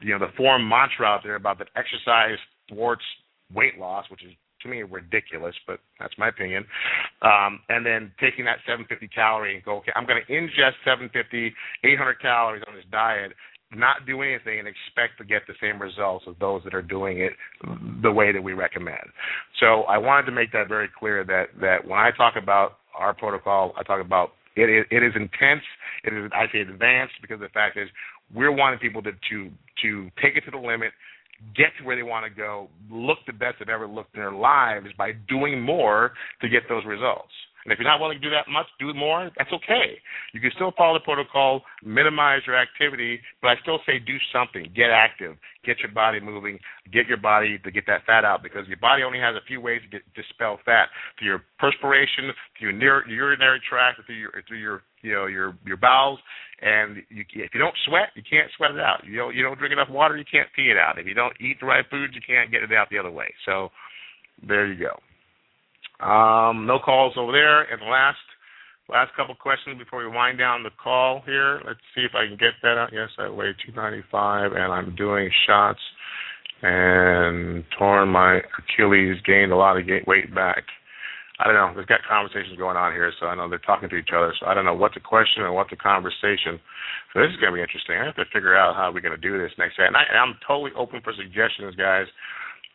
you 0.00 0.16
know 0.16 0.18
the 0.18 0.32
forum 0.36 0.66
mantra 0.66 1.06
out 1.06 1.20
there 1.22 1.34
about 1.34 1.58
that 1.58 1.68
exercise 1.76 2.38
thwarts 2.70 3.04
weight 3.54 3.78
loss, 3.78 4.06
which 4.10 4.24
is 4.24 4.32
to 4.62 4.68
me 4.68 4.82
ridiculous, 4.82 5.54
but 5.66 5.80
that's 5.98 6.14
my 6.18 6.28
opinion. 6.28 6.64
Um, 7.20 7.60
and 7.68 7.84
then 7.84 8.12
taking 8.20 8.44
that 8.46 8.58
750 8.64 9.08
calorie 9.08 9.56
and 9.56 9.64
go, 9.64 9.78
okay, 9.78 9.92
I'm 9.94 10.06
going 10.06 10.22
to 10.24 10.32
ingest 10.32 10.78
750, 10.84 11.52
800 11.84 12.20
calories 12.20 12.62
on 12.66 12.74
this 12.74 12.84
diet 12.90 13.32
not 13.74 14.06
do 14.06 14.22
anything 14.22 14.58
and 14.58 14.68
expect 14.68 15.18
to 15.18 15.24
get 15.24 15.42
the 15.46 15.54
same 15.60 15.80
results 15.80 16.24
as 16.28 16.34
those 16.40 16.62
that 16.64 16.74
are 16.74 16.82
doing 16.82 17.20
it 17.20 17.32
the 18.02 18.10
way 18.10 18.32
that 18.32 18.42
we 18.42 18.52
recommend. 18.52 19.04
So 19.60 19.82
I 19.82 19.98
wanted 19.98 20.26
to 20.26 20.32
make 20.32 20.52
that 20.52 20.68
very 20.68 20.88
clear 20.98 21.24
that 21.24 21.46
that 21.60 21.86
when 21.86 21.98
I 21.98 22.10
talk 22.16 22.34
about 22.40 22.78
our 22.94 23.14
protocol, 23.14 23.72
I 23.78 23.82
talk 23.82 24.00
about 24.00 24.32
it 24.56 24.68
is, 24.68 24.84
it 24.90 25.02
is 25.02 25.12
intense. 25.16 25.62
It 26.04 26.12
is 26.12 26.30
I 26.34 26.46
say 26.52 26.60
advanced 26.60 27.14
because 27.20 27.40
the 27.40 27.48
fact 27.48 27.76
is 27.76 27.88
we're 28.34 28.52
wanting 28.52 28.78
people 28.78 29.02
to 29.02 29.12
to 29.12 29.50
to 29.82 30.10
take 30.22 30.36
it 30.36 30.44
to 30.44 30.50
the 30.50 30.58
limit, 30.58 30.92
get 31.56 31.68
to 31.78 31.84
where 31.84 31.96
they 31.96 32.02
want 32.02 32.24
to 32.24 32.30
go, 32.30 32.68
look 32.90 33.18
the 33.26 33.32
best 33.32 33.56
they've 33.58 33.68
ever 33.68 33.86
looked 33.86 34.14
in 34.14 34.20
their 34.20 34.32
lives 34.32 34.86
by 34.96 35.12
doing 35.28 35.60
more 35.60 36.12
to 36.40 36.48
get 36.48 36.62
those 36.68 36.84
results. 36.84 37.32
And 37.64 37.72
if 37.72 37.78
you're 37.78 37.88
not 37.88 38.00
willing 38.00 38.18
to 38.18 38.22
do 38.22 38.30
that 38.30 38.50
much, 38.50 38.66
do 38.78 38.92
more, 38.92 39.30
that's 39.38 39.52
okay. 39.52 39.94
You 40.32 40.40
can 40.40 40.50
still 40.54 40.72
follow 40.76 40.94
the 40.98 41.04
protocol, 41.04 41.62
minimize 41.84 42.42
your 42.46 42.58
activity, 42.58 43.20
but 43.40 43.48
I 43.48 43.54
still 43.62 43.78
say 43.86 44.00
do 44.00 44.16
something. 44.32 44.66
Get 44.74 44.90
active. 44.90 45.36
Get 45.64 45.78
your 45.78 45.92
body 45.92 46.18
moving. 46.18 46.58
Get 46.92 47.06
your 47.06 47.18
body 47.18 47.58
to 47.62 47.70
get 47.70 47.86
that 47.86 48.04
fat 48.04 48.24
out 48.24 48.42
because 48.42 48.66
your 48.66 48.78
body 48.78 49.04
only 49.04 49.20
has 49.20 49.36
a 49.36 49.46
few 49.46 49.60
ways 49.60 49.80
to 49.82 49.88
get 49.88 50.02
dispel 50.14 50.58
fat 50.64 50.90
through 51.18 51.28
your 51.28 51.42
perspiration, 51.60 52.34
through 52.58 52.78
your 52.78 53.06
urinary 53.08 53.60
tract, 53.68 54.00
through 54.06 54.16
your 54.16 54.30
through 54.48 54.58
your 54.58 54.82
you 55.02 55.12
know 55.12 55.26
your 55.26 55.56
your 55.64 55.76
bowels. 55.76 56.18
And 56.62 57.02
you, 57.10 57.22
if 57.34 57.54
you 57.54 57.60
don't 57.60 57.74
sweat, 57.86 58.10
you 58.16 58.22
can't 58.28 58.50
sweat 58.56 58.72
it 58.72 58.80
out. 58.80 59.06
You 59.06 59.16
don't 59.16 59.36
you 59.36 59.42
don't 59.42 59.56
drink 59.56 59.72
enough 59.72 59.90
water, 59.90 60.16
you 60.16 60.24
can't 60.26 60.48
pee 60.56 60.70
it 60.70 60.78
out. 60.78 60.98
If 60.98 61.06
you 61.06 61.14
don't 61.14 61.34
eat 61.40 61.60
the 61.60 61.66
right 61.66 61.84
foods, 61.88 62.12
you 62.14 62.22
can't 62.26 62.50
get 62.50 62.64
it 62.64 62.72
out 62.72 62.90
the 62.90 62.98
other 62.98 63.12
way. 63.12 63.32
So 63.46 63.70
there 64.42 64.66
you 64.66 64.78
go. 64.78 64.98
Um, 66.02 66.66
no 66.66 66.78
calls 66.78 67.14
over 67.16 67.30
there. 67.30 67.62
And 67.62 67.80
last 67.82 68.18
last 68.88 69.14
couple 69.16 69.34
questions 69.34 69.78
before 69.78 70.00
we 70.00 70.10
wind 70.10 70.38
down 70.38 70.62
the 70.62 70.74
call 70.82 71.22
here. 71.24 71.62
Let's 71.64 71.80
see 71.94 72.02
if 72.02 72.12
I 72.14 72.26
can 72.26 72.36
get 72.36 72.58
that 72.62 72.76
out. 72.76 72.90
Yes, 72.92 73.08
I 73.18 73.30
weigh 73.30 73.54
295 73.64 74.52
and 74.52 74.72
I'm 74.72 74.94
doing 74.96 75.30
shots 75.46 75.80
and 76.62 77.64
torn 77.78 78.08
my 78.10 78.42
Achilles, 78.58 79.16
gained 79.24 79.52
a 79.52 79.56
lot 79.56 79.78
of 79.78 79.86
weight 80.06 80.34
back. 80.34 80.64
I 81.40 81.46
don't 81.46 81.58
know. 81.58 81.72
There's 81.74 81.90
got 81.90 82.06
conversations 82.06 82.54
going 82.54 82.76
on 82.76 82.92
here, 82.92 83.10
so 83.18 83.26
I 83.26 83.34
know 83.34 83.48
they're 83.48 83.58
talking 83.58 83.88
to 83.88 83.96
each 83.96 84.14
other. 84.14 84.30
So 84.38 84.46
I 84.46 84.54
don't 84.54 84.66
know 84.66 84.76
what 84.76 84.94
the 84.94 85.00
question 85.00 85.42
and 85.42 85.54
what 85.54 85.66
the 85.70 85.80
conversation. 85.80 86.60
So 87.10 87.18
this 87.18 87.34
is 87.34 87.40
going 87.42 87.50
to 87.50 87.58
be 87.58 87.64
interesting. 87.64 87.98
I 87.98 88.06
have 88.06 88.20
to 88.20 88.30
figure 88.30 88.54
out 88.54 88.76
how 88.76 88.92
we're 88.94 89.02
going 89.02 89.16
to 89.16 89.20
do 89.20 89.42
this 89.42 89.50
next 89.58 89.74
day. 89.74 89.86
And 89.90 89.96
I, 89.96 90.06
I'm 90.14 90.38
totally 90.46 90.70
open 90.78 91.00
for 91.02 91.14
suggestions, 91.14 91.74
guys 91.74 92.06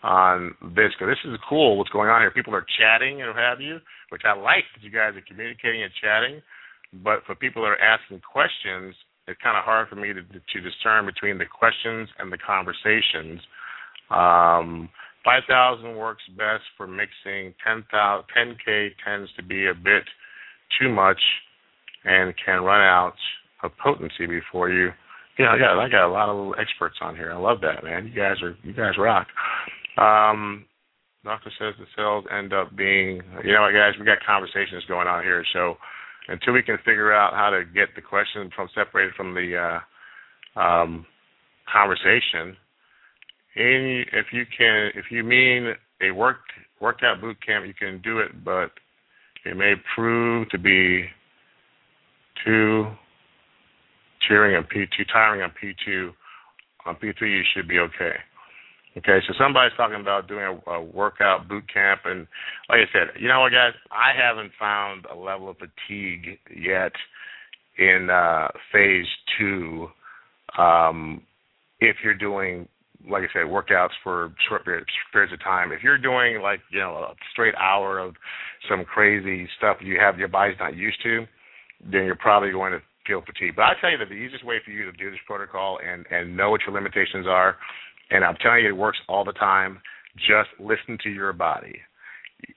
on 0.03 0.55
this 0.75 0.93
because 0.93 1.13
this 1.13 1.31
is 1.31 1.39
cool 1.49 1.77
what's 1.77 1.89
going 1.89 2.09
on 2.09 2.21
here. 2.21 2.31
People 2.31 2.55
are 2.55 2.65
chatting 2.77 3.21
and 3.21 3.29
what 3.29 3.39
have 3.39 3.61
you, 3.61 3.79
which 4.09 4.21
I 4.25 4.37
like 4.37 4.63
that 4.75 4.83
you 4.83 4.91
guys 4.91 5.15
are 5.15 5.25
communicating 5.27 5.83
and 5.83 5.91
chatting. 6.01 6.41
But 7.03 7.25
for 7.25 7.35
people 7.35 7.63
that 7.63 7.69
are 7.69 7.81
asking 7.81 8.21
questions, 8.21 8.95
it's 9.27 9.41
kind 9.41 9.57
of 9.57 9.63
hard 9.65 9.89
for 9.89 9.95
me 9.95 10.13
to 10.13 10.21
to 10.21 10.57
discern 10.61 11.05
between 11.05 11.37
the 11.37 11.45
questions 11.45 12.09
and 12.19 12.31
the 12.31 12.37
conversations. 12.37 13.41
Um, 14.09 14.89
5,000 15.25 15.97
works 15.97 16.23
best 16.37 16.63
for 16.77 16.87
mixing. 16.87 17.53
10,000, 17.65 18.23
10K 18.31 18.91
tends 19.03 19.29
to 19.35 19.43
be 19.43 19.67
a 19.67 19.73
bit 19.73 20.03
too 20.79 20.87
much 20.87 21.19
and 22.05 22.33
can 22.45 22.63
run 22.63 22.79
out 22.79 23.15
of 23.63 23.71
potency 23.83 24.25
before 24.25 24.69
you. 24.69 24.91
Yeah, 25.37 25.55
yeah, 25.59 25.77
I 25.77 25.89
got 25.89 26.07
a 26.07 26.11
lot 26.11 26.29
of 26.29 26.53
experts 26.57 26.95
on 27.01 27.15
here. 27.15 27.33
I 27.33 27.37
love 27.37 27.59
that, 27.61 27.83
man. 27.83 28.07
You 28.07 28.13
guys 28.13 28.41
are 28.41 28.55
you 28.63 28.73
guys 28.73 28.93
rock. 28.97 29.27
Um, 29.97 30.65
doctor 31.23 31.51
says 31.59 31.73
the 31.79 31.85
cells 31.95 32.25
end 32.31 32.53
up 32.53 32.75
being, 32.75 33.21
you 33.43 33.53
know 33.53 33.61
what, 33.63 33.73
guys, 33.73 33.93
we 33.99 34.05
got 34.05 34.19
conversations 34.25 34.83
going 34.87 35.07
on 35.07 35.23
here. 35.23 35.43
So 35.53 35.75
until 36.27 36.53
we 36.53 36.61
can 36.61 36.77
figure 36.85 37.13
out 37.13 37.33
how 37.33 37.49
to 37.49 37.63
get 37.65 37.89
the 37.95 38.01
question 38.01 38.49
from 38.55 38.69
separated 38.75 39.13
from 39.15 39.33
the 39.33 39.81
uh, 40.55 40.59
um, 40.59 41.05
conversation, 41.71 42.55
in, 43.55 44.05
if 44.13 44.27
you 44.31 44.43
can, 44.55 44.91
if 44.95 45.05
you 45.09 45.23
mean 45.23 45.73
a 46.01 46.11
work 46.11 46.37
workout 46.79 47.19
boot 47.19 47.37
camp, 47.45 47.65
you 47.65 47.73
can 47.73 47.99
do 48.03 48.19
it, 48.19 48.43
but 48.45 48.69
it 49.45 49.57
may 49.57 49.73
prove 49.95 50.47
to 50.49 50.59
be 50.59 51.05
too 52.45 52.85
tiring 54.27 54.55
on 54.55 54.63
P 54.65 54.85
two 54.95 55.05
tiring 55.11 55.41
on 55.41 55.51
P 55.59 55.73
two. 55.85 56.11
On 56.85 56.95
P 56.95 57.11
three, 57.17 57.35
you 57.35 57.43
should 57.55 57.67
be 57.67 57.79
okay. 57.79 58.13
Okay, 58.97 59.19
so 59.27 59.33
somebody's 59.37 59.77
talking 59.77 60.01
about 60.01 60.27
doing 60.27 60.59
a, 60.65 60.71
a 60.71 60.81
workout 60.81 61.47
boot 61.47 61.65
camp, 61.71 62.01
and 62.05 62.21
like 62.67 62.79
I 62.79 62.91
said, 62.91 63.21
you 63.21 63.27
know 63.27 63.41
what, 63.41 63.51
guys, 63.51 63.73
I 63.91 64.11
haven't 64.17 64.51
found 64.59 65.05
a 65.05 65.15
level 65.15 65.49
of 65.49 65.57
fatigue 65.57 66.39
yet 66.55 66.93
in 67.77 68.09
uh, 68.09 68.47
phase 68.71 69.05
two. 69.37 69.87
Um, 70.57 71.21
if 71.79 71.97
you're 72.03 72.15
doing, 72.15 72.67
like 73.07 73.21
I 73.21 73.33
said, 73.33 73.43
workouts 73.43 73.93
for 74.03 74.33
short 74.49 74.65
periods, 74.65 74.87
of 75.13 75.43
time, 75.43 75.71
if 75.71 75.83
you're 75.83 75.99
doing 75.99 76.41
like 76.41 76.61
you 76.71 76.79
know 76.79 76.95
a 76.95 77.13
straight 77.33 77.55
hour 77.55 77.99
of 77.99 78.15
some 78.67 78.83
crazy 78.83 79.47
stuff 79.57 79.77
you 79.79 79.99
have 79.99 80.17
your 80.17 80.27
body's 80.27 80.57
not 80.59 80.75
used 80.75 80.97
to, 81.03 81.25
then 81.83 82.05
you're 82.05 82.15
probably 82.15 82.51
going 82.51 82.71
to 82.71 82.79
feel 83.05 83.21
fatigue. 83.21 83.55
But 83.55 83.63
I 83.63 83.73
tell 83.79 83.91
you 83.91 83.97
that 83.99 84.09
the 84.09 84.15
easiest 84.15 84.43
way 84.43 84.57
for 84.65 84.71
you 84.71 84.85
to 84.85 84.91
do 84.91 85.11
this 85.11 85.19
protocol 85.27 85.77
and 85.85 86.05
and 86.09 86.35
know 86.35 86.49
what 86.49 86.61
your 86.65 86.73
limitations 86.73 87.27
are 87.27 87.57
and 88.11 88.23
I'm 88.23 88.35
telling 88.37 88.63
you, 88.63 88.69
it 88.69 88.77
works 88.77 88.99
all 89.07 89.25
the 89.25 89.33
time. 89.33 89.81
Just 90.17 90.49
listen 90.59 90.97
to 91.03 91.09
your 91.09 91.33
body. 91.33 91.75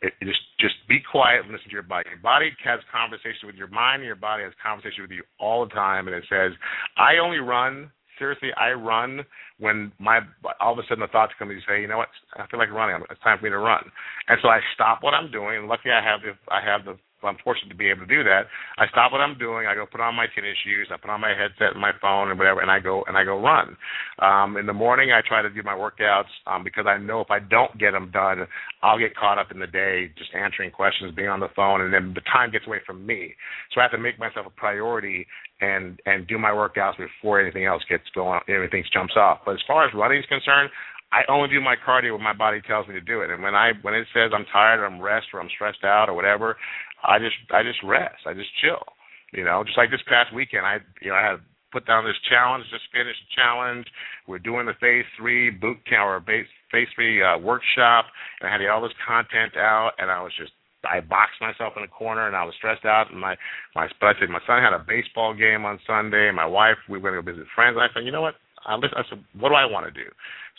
It, 0.03 0.13
it 0.21 0.25
just 0.25 0.41
just 0.61 0.75
be 0.89 1.01
quiet 1.01 1.43
and 1.45 1.53
listen 1.53 1.69
to 1.69 1.75
your 1.75 1.83
body. 1.83 2.09
Your 2.11 2.23
body 2.23 2.51
has 2.65 2.81
conversation 2.93 3.47
with 3.47 3.57
your 3.57 3.69
mind, 3.69 4.03
and 4.03 4.07
your 4.07 4.17
body 4.17 4.45
has 4.45 4.53
conversation 4.63 5.03
with 5.03 5.11
you 5.11 5.23
all 5.39 5.65
the 5.65 5.73
time, 5.73 6.07
and 6.07 6.17
it 6.17 6.25
says, 6.29 6.53
"I 6.97 7.17
only 7.17 7.39
run 7.39 7.91
seriously, 8.21 8.51
I 8.61 8.73
run 8.73 9.25
when 9.59 9.91
my 9.99 10.21
all 10.61 10.75
of 10.75 10.79
a 10.79 10.83
sudden 10.87 11.01
the 11.01 11.09
thoughts 11.09 11.33
come 11.39 11.49
to 11.49 11.55
me 11.55 11.61
say, 11.67 11.81
you 11.81 11.89
know 11.89 11.99
what, 11.99 12.13
I 12.37 12.47
feel 12.47 12.61
like 12.61 12.71
running. 12.71 13.03
It's 13.11 13.21
time 13.23 13.39
for 13.39 13.45
me 13.45 13.51
to 13.51 13.59
run. 13.59 13.83
And 14.29 14.39
so 14.43 14.49
I 14.49 14.61
stop 14.75 15.03
what 15.03 15.15
I'm 15.15 15.33
doing. 15.33 15.59
And 15.59 15.67
luckily, 15.67 15.93
I 15.93 16.05
have 16.05 16.21
the 16.21 16.37
I 16.53 16.61
have 16.63 16.85
the 16.85 17.01
I'm 17.29 17.37
fortunate 17.45 17.69
to 17.71 17.77
be 17.77 17.91
able 17.91 18.07
to 18.07 18.07
do 18.07 18.25
that. 18.25 18.47
I 18.79 18.87
stop 18.89 19.13
what 19.13 19.21
I'm 19.21 19.39
doing. 19.39 19.67
I 19.67 19.75
go 19.75 19.87
put 19.87 20.01
on 20.01 20.15
my 20.15 20.27
tennis 20.35 20.57
shoes. 20.65 20.89
I 20.93 20.97
put 20.97 21.11
on 21.11 21.21
my 21.21 21.31
headset 21.31 21.73
and 21.73 21.81
my 21.81 21.93
phone 22.01 22.31
and 22.31 22.39
whatever, 22.39 22.61
and 22.61 22.71
I 22.71 22.81
go 22.81 23.05
and 23.07 23.17
I 23.17 23.25
go 23.25 23.41
run. 23.41 23.77
Um, 24.19 24.57
in 24.57 24.67
the 24.67 24.73
morning, 24.73 25.13
I 25.13 25.21
try 25.27 25.43
to 25.43 25.51
do 25.51 25.63
my 25.63 25.75
workouts 25.75 26.31
um, 26.47 26.65
because 26.65 26.87
I 26.87 26.99
know 26.99 27.21
if 27.21 27.31
I 27.31 27.39
don't 27.39 27.77
get 27.79 27.93
them 27.93 28.11
done, 28.11 28.47
I'll 28.83 28.99
get 28.99 29.17
caught 29.17 29.39
up 29.39 29.51
in 29.51 29.59
the 29.59 29.67
day 29.67 30.11
just 30.17 30.31
answering 30.35 30.71
questions, 30.71 31.15
being 31.15 31.29
on 31.29 31.41
the 31.41 31.53
phone, 31.55 31.81
and 31.81 31.93
then 31.93 32.15
the 32.15 32.23
time 32.33 32.51
gets 32.51 32.67
away 32.67 32.81
from 32.87 33.05
me. 33.05 33.35
So 33.75 33.81
I 33.81 33.85
have 33.85 33.93
to 33.93 33.99
make 33.99 34.19
myself 34.19 34.47
a 34.47 34.51
priority 34.51 35.27
and 35.61 36.01
and 36.07 36.27
do 36.27 36.39
my 36.39 36.51
workouts 36.51 36.97
before 36.97 37.41
anything 37.41 37.65
else 37.67 37.83
gets 37.89 38.05
going, 38.15 38.41
everything 38.49 38.85
jumps 38.93 39.15
off. 39.17 39.41
But 39.45 39.55
as 39.55 39.61
far 39.67 39.87
as 39.87 39.95
running 39.95 40.19
is 40.19 40.27
concerned, 40.27 40.71
I 41.13 41.23
only 41.29 41.49
do 41.49 41.61
my 41.61 41.75
cardio 41.75 42.13
when 42.13 42.23
my 42.23 42.33
body 42.33 42.61
tells 42.63 42.87
me 42.87 42.95
to 42.95 43.01
do 43.01 43.23
it. 43.23 43.31
And 43.31 43.43
when 43.43 43.55
I 43.55 43.73
when 43.83 43.95
it 43.95 44.07
says 44.15 44.31
I'm 44.33 44.47
tired 44.53 44.79
or 44.79 44.87
I'm 44.87 45.01
rest 45.01 45.27
or 45.35 45.41
I'm 45.41 45.49
stressed 45.55 45.85
out 45.85 46.09
or 46.09 46.15
whatever, 46.15 46.57
I 47.05 47.19
just 47.19 47.37
I 47.51 47.63
just 47.63 47.79
rest. 47.85 48.27
I 48.27 48.35
just 48.35 48.51
chill. 48.61 48.85
You 49.33 49.45
know, 49.45 49.63
just 49.65 49.79
like 49.79 49.91
this 49.91 50.03
past 50.09 50.35
weekend, 50.35 50.67
I 50.67 50.79
you 51.03 51.11
know 51.11 51.17
I 51.17 51.23
had 51.23 51.41
put 51.73 51.87
down 51.87 52.05
this 52.05 52.19
challenge, 52.29 52.65
just 52.71 52.91
finished 52.93 53.21
the 53.31 53.41
challenge. 53.41 53.87
We're 54.27 54.43
doing 54.43 54.67
the 54.67 54.75
phase 54.81 55.07
three 55.17 55.51
boot 55.51 55.79
camp 55.87 56.07
or 56.07 56.21
phase 56.27 56.89
three 56.95 57.23
uh, 57.23 57.39
workshop, 57.39 58.07
and 58.41 58.49
I 58.49 58.53
had 58.53 58.61
all 58.67 58.83
this 58.83 58.97
content 59.07 59.57
out, 59.57 59.93
and 59.99 60.11
I 60.11 60.23
was 60.23 60.33
just 60.37 60.53
I 60.85 61.01
boxed 61.01 61.41
myself 61.41 61.75
in 61.77 61.83
a 61.83 61.89
corner 61.89 62.27
and 62.27 62.37
I 62.37 62.45
was 62.45 62.55
stressed 62.57 62.85
out. 62.85 63.11
And 63.11 63.21
my 63.21 63.37
my 63.75 63.89
but 64.01 64.07
I 64.07 64.13
said 64.19 64.31
my 64.31 64.41
son 64.47 64.63
had 64.63 64.73
a 64.73 64.85
baseball 64.87 65.35
game 65.35 65.65
on 65.65 65.79
Sunday. 65.87 66.29
And 66.29 66.37
my 66.37 66.47
wife 66.47 66.79
we 66.89 66.99
were 66.99 67.11
going 67.11 67.21
to 67.21 67.23
go 67.23 67.33
visit 67.33 67.47
friends. 67.55 67.77
And 67.77 67.85
I 67.85 67.93
said, 67.93 68.05
you 68.05 68.13
know 68.13 68.23
what? 68.23 68.35
I, 68.65 68.77
I 68.77 69.03
said, 69.09 69.25
what 69.39 69.49
do 69.51 69.55
I 69.55 69.65
want 69.65 69.87
to 69.87 69.93
do? 69.93 70.09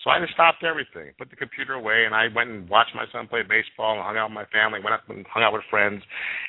So 0.03 0.09
I 0.09 0.19
just 0.19 0.33
stopped 0.33 0.63
everything, 0.63 1.13
put 1.17 1.29
the 1.29 1.35
computer 1.35 1.73
away, 1.73 2.05
and 2.05 2.15
I 2.15 2.25
went 2.33 2.49
and 2.49 2.67
watched 2.67 2.95
my 2.95 3.05
son 3.13 3.27
play 3.27 3.45
baseball 3.45 3.93
and 3.93 4.01
hung 4.01 4.17
out 4.17 4.33
with 4.33 4.35
my 4.35 4.49
family, 4.49 4.81
went 4.81 4.97
up 4.97 5.05
and 5.09 5.25
hung 5.29 5.43
out 5.43 5.53
with 5.53 5.61
friends, 5.69 6.01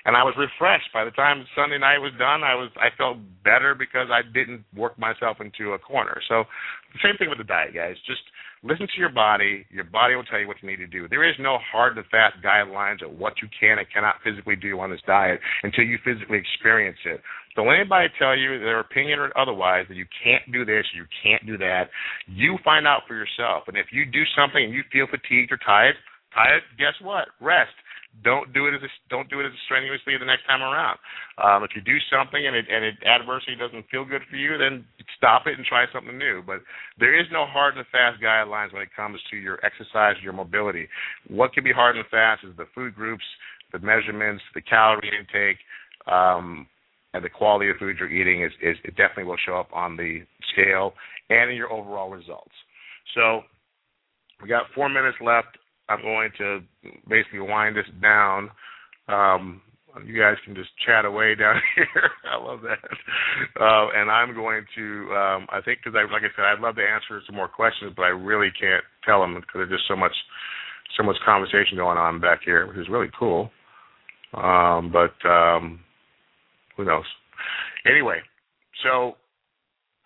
and 0.07 0.17
I 0.17 0.25
was 0.25 0.33
refreshed. 0.41 0.89
By 0.93 1.05
the 1.05 1.13
time 1.13 1.45
Sunday 1.55 1.77
night 1.77 1.99
was 1.99 2.13
done, 2.19 2.43
I 2.43 2.55
was 2.55 2.71
I 2.81 2.89
felt 2.97 3.19
better 3.45 3.75
because 3.77 4.09
I 4.09 4.25
didn't 4.25 4.65
work 4.75 4.99
myself 4.99 5.37
into 5.41 5.77
a 5.77 5.79
corner. 5.79 6.21
So 6.29 6.45
same 7.05 7.21
thing 7.21 7.29
with 7.29 7.39
the 7.39 7.45
diet, 7.45 7.75
guys. 7.75 7.97
Just 8.09 8.25
listen 8.63 8.87
to 8.87 9.01
your 9.01 9.11
body. 9.11 9.67
Your 9.71 9.85
body 9.85 10.15
will 10.15 10.25
tell 10.25 10.39
you 10.39 10.47
what 10.47 10.57
you 10.63 10.69
need 10.69 10.77
to 10.79 10.87
do. 10.87 11.09
There 11.09 11.29
is 11.29 11.35
no 11.39 11.59
hard 11.71 11.97
and 11.97 12.07
fast 12.07 12.37
guidelines 12.45 13.05
of 13.05 13.19
what 13.19 13.35
you 13.43 13.49
can 13.59 13.79
and 13.79 13.87
cannot 13.93 14.17
physically 14.25 14.57
do 14.57 14.79
on 14.81 14.91
this 14.91 15.01
diet 15.07 15.41
until 15.63 15.85
you 15.85 15.99
physically 16.05 16.39
experience 16.39 16.99
it. 17.05 17.21
So 17.55 17.63
when 17.63 17.77
anybody 17.77 18.09
tell 18.19 18.37
you 18.37 18.59
their 18.61 18.81
opinion 18.81 19.19
or 19.19 19.37
otherwise 19.37 19.85
that 19.89 19.97
you 19.97 20.07
can't 20.25 20.43
do 20.53 20.65
this, 20.65 20.85
you 20.95 21.05
can't 21.23 21.45
do 21.47 21.59
that, 21.59 21.91
you 22.27 22.59
find 22.65 22.87
out 22.87 23.03
for 23.07 23.15
yourself. 23.15 23.65
And 23.69 23.77
if 23.77 23.87
you 23.93 24.07
do 24.07 24.23
something 24.37 24.65
and 24.65 24.73
you 24.73 24.83
feel 24.91 25.07
fatigued 25.07 25.53
or 25.53 25.59
tired, 25.59 25.95
tired, 26.35 26.63
guess 26.79 26.95
what? 27.03 27.29
Rest. 27.41 27.75
Don't 28.21 28.53
do 28.53 28.69
it 28.69 28.75
as 28.75 28.83
a, 28.85 28.93
don't 29.09 29.29
do 29.31 29.41
it 29.41 29.47
as 29.47 29.53
strenuously 29.65 30.21
the 30.21 30.29
next 30.29 30.45
time 30.45 30.61
around. 30.61 30.99
Um, 31.43 31.65
if 31.65 31.71
you 31.75 31.81
do 31.81 31.97
something 32.13 32.47
and 32.47 32.55
it 32.55 32.67
and 32.69 32.85
it 32.85 32.95
adversely 33.09 33.57
doesn't 33.57 33.89
feel 33.91 34.05
good 34.05 34.21
for 34.29 34.37
you, 34.37 34.59
then 34.59 34.85
stop 35.17 35.47
it 35.47 35.57
and 35.57 35.65
try 35.65 35.87
something 35.93 36.19
new. 36.19 36.43
But 36.45 36.61
there 37.01 37.19
is 37.19 37.27
no 37.33 37.47
hard 37.47 37.77
and 37.77 37.87
fast 37.91 38.23
guidelines 38.23 38.73
when 38.73 38.83
it 38.83 38.95
comes 38.95 39.19
to 39.31 39.37
your 39.37 39.59
exercise, 39.65 40.21
your 40.23 40.35
mobility. 40.35 40.89
What 41.27 41.55
can 41.55 41.65
be 41.65 41.73
hard 41.73 41.97
and 41.97 42.07
fast 42.11 42.45
is 42.45 42.55
the 42.57 42.67
food 42.75 42.95
groups, 42.95 43.25
the 43.73 43.79
measurements, 43.79 44.43
the 44.55 44.61
calorie 44.61 45.11
intake, 45.19 45.59
um, 46.07 46.67
and 47.15 47.25
the 47.25 47.31
quality 47.31 47.71
of 47.71 47.77
food 47.77 47.97
you're 47.99 48.13
eating 48.13 48.43
is, 48.43 48.53
is 48.63 48.77
it 48.85 48.97
definitely 48.97 49.25
will 49.25 49.37
show 49.45 49.57
up 49.57 49.69
on 49.73 49.97
the 49.97 50.21
scale 50.53 50.93
and 51.31 51.51
in 51.51 51.57
your 51.57 51.73
overall 51.73 52.11
results. 52.11 52.53
So 53.15 53.43
we 54.43 54.49
got 54.49 54.65
four 54.75 54.89
minutes 54.89 55.17
left. 55.25 55.59
I'm 55.93 56.03
going 56.03 56.31
to 56.39 56.61
basically 57.09 57.41
wind 57.41 57.77
this 57.77 57.87
down. 58.01 58.51
Um, 59.09 59.61
you 60.07 60.19
guys 60.19 60.37
can 60.45 60.55
just 60.55 60.71
chat 60.87 61.05
away 61.05 61.35
down 61.39 61.61
here. 61.75 62.11
I 62.31 62.43
love 62.43 62.61
that. 62.63 62.81
Uh, 63.61 63.89
and 63.95 64.11
I'm 64.11 64.35
going 64.35 64.65
to, 64.77 64.87
um, 65.15 65.47
I 65.51 65.61
think, 65.65 65.81
because 65.85 65.97
I, 65.97 66.11
like 66.13 66.23
I 66.23 66.33
said, 66.35 66.45
I'd 66.45 66.61
love 66.61 66.77
to 66.77 66.83
answer 66.83 67.21
some 67.27 67.37
more 67.37 67.49
questions, 67.49 67.93
but 67.97 68.03
I 68.03 68.09
really 68.09 68.49
can't 68.59 68.85
tell 69.05 69.21
them 69.21 69.35
because 69.35 69.55
there's 69.55 69.71
just 69.71 69.89
so 69.89 69.97
much, 69.97 70.15
so 70.97 71.03
much 71.03 71.17
conversation 71.25 71.77
going 71.77 71.99
on 71.99 72.21
back 72.21 72.41
here, 72.45 72.67
which 72.67 72.79
is 72.79 72.89
really 72.89 73.11
cool. 73.19 73.51
Um, 74.35 74.93
but 74.93 75.13
um, 75.29 75.81
who 76.77 76.85
knows? 76.85 77.05
Anyway, 77.85 78.21
so 78.83 79.17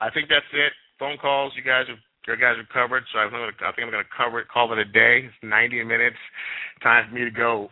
I 0.01 0.11
think 0.11 0.29
that's 0.29 0.51
it. 0.53 0.73
Phone 0.99 1.17
calls, 1.21 1.53
you 1.57 1.63
guys 1.63 1.85
have 1.89 1.99
you 2.27 2.37
guys 2.37 2.57
are 2.59 2.69
covered. 2.73 3.05
So 3.13 3.19
I'm 3.19 3.31
gonna, 3.31 3.53
I 3.63 3.73
think 3.73 3.87
I'm 3.87 3.93
going 3.93 4.05
to 4.05 4.17
cover 4.17 4.41
it, 4.41 4.49
call 4.49 4.73
it 4.73 4.79
a 4.79 4.85
day. 4.85 5.27
It's 5.27 5.35
90 5.43 5.85
minutes. 5.85 6.17
Time 6.83 7.09
for 7.09 7.15
me 7.15 7.25
to 7.25 7.31
go 7.31 7.69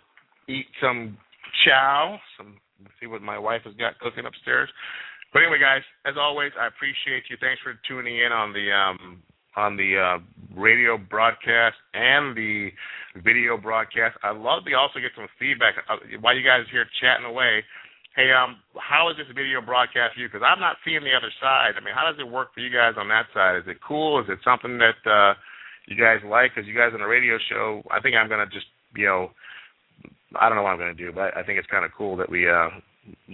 eat 0.48 0.66
some 0.81 1.18
chow. 1.64 2.18
Some 2.39 2.56
see 3.01 3.06
what 3.06 3.22
my 3.22 3.39
wife 3.39 3.62
has 3.64 3.74
got 3.74 3.98
cooking 3.98 4.26
upstairs. 4.26 4.68
But 5.32 5.43
anyway, 5.43 5.59
guys, 5.59 5.82
as 6.06 6.14
always, 6.18 6.52
I 6.59 6.68
appreciate 6.68 7.24
you. 7.31 7.36
Thanks 7.40 7.60
for 7.62 7.74
tuning 7.89 8.18
in 8.18 8.31
on 8.31 8.52
the 8.52 8.70
um, 8.70 9.22
on 9.56 9.76
the 9.76 9.98
uh, 9.98 10.18
radio 10.55 10.98
broadcast 10.98 11.76
and 11.94 12.36
the 12.36 12.70
video 13.22 13.56
broadcast. 13.56 14.18
I'd 14.22 14.36
love 14.36 14.64
to 14.66 14.74
also 14.74 14.98
get 14.98 15.10
some 15.16 15.28
feedback 15.39 15.74
uh, 15.89 15.97
while 16.20 16.36
you 16.36 16.44
guys 16.44 16.66
are 16.66 16.70
here 16.70 16.86
chatting 17.01 17.26
away 17.26 17.62
hey, 18.16 18.31
um, 18.31 18.57
how 18.78 19.11
is 19.11 19.16
this 19.16 19.27
video 19.35 19.61
broadcast 19.61 20.15
for 20.15 20.20
you? 20.20 20.28
Because 20.28 20.47
I'm 20.47 20.61
not 20.61 20.77
seeing 20.85 21.03
the 21.03 21.15
other 21.15 21.31
side. 21.43 21.74
I 21.77 21.82
mean, 21.82 21.95
how 21.95 22.07
does 22.07 22.19
it 22.19 22.27
work 22.27 22.55
for 22.55 22.61
you 22.61 22.70
guys 22.70 22.95
on 22.97 23.09
that 23.09 23.27
side? 23.35 23.59
Is 23.59 23.66
it 23.66 23.82
cool? 23.82 24.20
Is 24.23 24.27
it 24.28 24.39
something 24.45 24.78
that 24.78 24.99
uh, 25.03 25.35
you 25.86 25.99
guys 25.99 26.23
like? 26.23 26.55
Because 26.55 26.66
you 26.66 26.74
guys 26.74 26.95
on 26.95 27.01
the 27.01 27.11
radio 27.11 27.39
show, 27.51 27.82
I 27.91 28.01
think 28.01 28.15
I'm 28.15 28.28
gonna 28.28 28.47
just, 28.47 28.66
you 28.95 29.07
know, 29.07 29.31
I 30.39 30.49
don't 30.49 30.57
know 30.57 30.62
what 30.62 30.70
I'm 30.70 30.78
gonna 30.78 30.95
do, 30.95 31.12
but 31.12 31.36
I 31.36 31.43
think 31.43 31.59
it's 31.59 31.70
kind 31.70 31.85
of 31.85 31.91
cool 31.97 32.16
that 32.16 32.31
we 32.31 32.49
uh, 32.49 32.70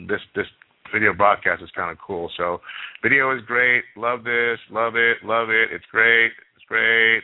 this 0.09 0.21
this 0.35 0.49
video 0.93 1.13
broadcast 1.13 1.63
is 1.63 1.71
kind 1.77 1.91
of 1.93 1.99
cool. 2.01 2.31
So, 2.37 2.61
video 3.03 3.37
is 3.37 3.43
great. 3.47 3.85
Love 3.97 4.25
this. 4.25 4.59
Love 4.71 4.97
it. 4.97 5.19
Love 5.23 5.51
it. 5.51 5.69
It's 5.71 5.87
great. 5.93 6.33
It's 6.57 6.65
great. 6.67 7.23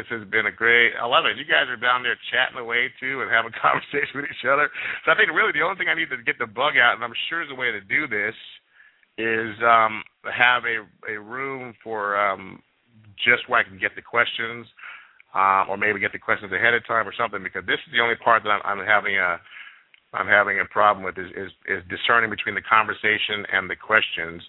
This 0.00 0.08
has 0.16 0.24
been 0.32 0.48
a 0.48 0.54
great. 0.54 0.96
I 0.96 1.04
love 1.04 1.28
it. 1.28 1.36
You 1.36 1.44
guys 1.44 1.68
are 1.68 1.76
down 1.76 2.00
there 2.00 2.16
chatting 2.32 2.56
away 2.56 2.88
too 2.96 3.20
and 3.20 3.28
having 3.28 3.52
conversation 3.60 4.16
with 4.16 4.32
each 4.32 4.48
other. 4.48 4.72
So 5.04 5.12
I 5.12 5.14
think 5.14 5.28
really 5.28 5.52
the 5.52 5.60
only 5.60 5.76
thing 5.76 5.92
I 5.92 5.98
need 5.98 6.08
to 6.08 6.16
get 6.24 6.40
the 6.40 6.48
bug 6.48 6.80
out, 6.80 6.96
and 6.96 7.04
I'm 7.04 7.12
sure 7.28 7.44
there's 7.44 7.52
a 7.52 7.60
way 7.60 7.68
to 7.68 7.84
do 7.84 8.08
this, 8.08 8.32
is 9.20 9.52
um, 9.60 10.00
have 10.24 10.64
a 10.64 10.88
a 11.04 11.20
room 11.20 11.76
for 11.84 12.16
um, 12.16 12.64
just 13.20 13.44
where 13.44 13.60
I 13.60 13.68
can 13.68 13.76
get 13.76 13.92
the 13.92 14.00
questions, 14.00 14.64
uh, 15.36 15.68
or 15.68 15.76
maybe 15.76 16.00
get 16.00 16.16
the 16.16 16.22
questions 16.22 16.48
ahead 16.48 16.72
of 16.72 16.80
time 16.88 17.04
or 17.04 17.12
something. 17.12 17.44
Because 17.44 17.68
this 17.68 17.76
is 17.84 17.92
the 17.92 18.00
only 18.00 18.16
part 18.16 18.40
that 18.48 18.56
I'm, 18.56 18.64
I'm 18.64 18.80
having 18.80 19.20
a 19.20 19.36
I'm 20.16 20.32
having 20.32 20.64
a 20.64 20.66
problem 20.72 21.04
with 21.04 21.20
is, 21.20 21.28
is 21.36 21.52
is 21.68 21.84
discerning 21.92 22.32
between 22.32 22.56
the 22.56 22.64
conversation 22.64 23.44
and 23.52 23.68
the 23.68 23.76
questions. 23.76 24.40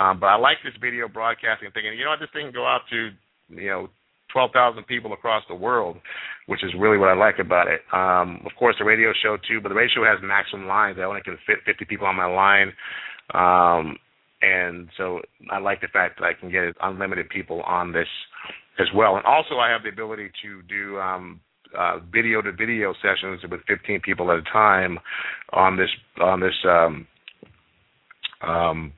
Um, 0.00 0.16
but 0.16 0.32
I 0.32 0.40
like 0.40 0.64
this 0.64 0.80
video 0.80 1.12
broadcasting, 1.12 1.68
thing, 1.76 1.84
thinking, 1.84 2.00
you 2.00 2.08
know 2.08 2.16
what, 2.16 2.24
this 2.24 2.32
thing 2.32 2.48
can 2.48 2.56
go 2.56 2.64
out 2.64 2.88
to 2.88 3.12
you 3.52 3.68
know 3.68 3.92
12,000 4.32 4.84
people 4.84 5.12
across 5.12 5.42
the 5.48 5.54
world, 5.54 5.96
which 6.46 6.64
is 6.64 6.70
really 6.78 6.98
what 6.98 7.08
I 7.08 7.14
like 7.14 7.38
about 7.38 7.68
it. 7.68 7.80
Um, 7.92 8.42
of 8.44 8.52
course, 8.58 8.76
the 8.78 8.84
radio 8.84 9.12
show 9.22 9.36
too, 9.48 9.60
but 9.60 9.70
the 9.70 9.74
radio 9.74 9.94
show 9.96 10.04
has 10.04 10.18
maximum 10.22 10.66
lines. 10.66 10.98
I 11.00 11.04
only 11.04 11.22
can 11.22 11.38
fit 11.46 11.58
50 11.64 11.84
people 11.84 12.06
on 12.06 12.16
my 12.16 12.26
line, 12.26 12.72
um, 13.34 13.96
and 14.42 14.88
so 14.96 15.20
I 15.50 15.58
like 15.58 15.80
the 15.80 15.88
fact 15.88 16.20
that 16.20 16.26
I 16.26 16.34
can 16.34 16.50
get 16.50 16.74
unlimited 16.82 17.28
people 17.28 17.62
on 17.62 17.92
this 17.92 18.08
as 18.78 18.86
well. 18.94 19.16
And 19.16 19.24
also, 19.24 19.56
I 19.58 19.70
have 19.70 19.82
the 19.82 19.88
ability 19.88 20.30
to 20.42 20.62
do 20.62 20.98
video 22.12 22.42
to 22.42 22.52
video 22.52 22.94
sessions 23.02 23.40
with 23.50 23.60
15 23.66 24.00
people 24.00 24.30
at 24.30 24.38
a 24.38 24.42
time 24.42 24.98
on 25.52 25.76
this 25.76 25.90
on 26.20 26.40
this 26.40 26.54
um, 26.64 27.06
um, 28.42 28.92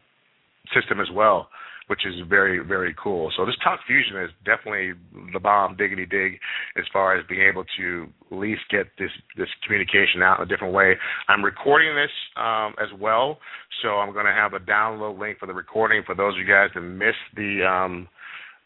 system 0.74 1.00
as 1.00 1.08
well 1.12 1.48
which 1.90 2.06
is 2.06 2.14
very 2.28 2.60
very 2.64 2.94
cool. 3.02 3.32
So 3.36 3.44
this 3.44 3.56
Talk 3.64 3.80
Fusion 3.84 4.16
is 4.22 4.30
definitely 4.46 4.92
the 5.32 5.40
bomb 5.40 5.76
diggity 5.76 6.06
dig 6.06 6.38
as 6.78 6.84
far 6.92 7.18
as 7.18 7.26
being 7.28 7.42
able 7.42 7.64
to 7.78 8.06
at 8.30 8.38
least 8.38 8.62
get 8.70 8.86
this 8.96 9.10
this 9.36 9.48
communication 9.66 10.22
out 10.22 10.38
in 10.38 10.46
a 10.46 10.48
different 10.48 10.72
way. 10.72 10.94
I'm 11.26 11.44
recording 11.44 11.96
this 11.96 12.14
um, 12.36 12.78
as 12.78 12.94
well, 13.00 13.38
so 13.82 13.98
I'm 13.98 14.12
going 14.12 14.26
to 14.26 14.32
have 14.32 14.54
a 14.54 14.60
download 14.60 15.18
link 15.18 15.40
for 15.40 15.46
the 15.46 15.52
recording 15.52 16.04
for 16.06 16.14
those 16.14 16.34
of 16.34 16.38
you 16.38 16.46
guys 16.46 16.70
that 16.76 16.80
missed 16.80 17.26
the 17.34 17.66
um, 17.66 18.06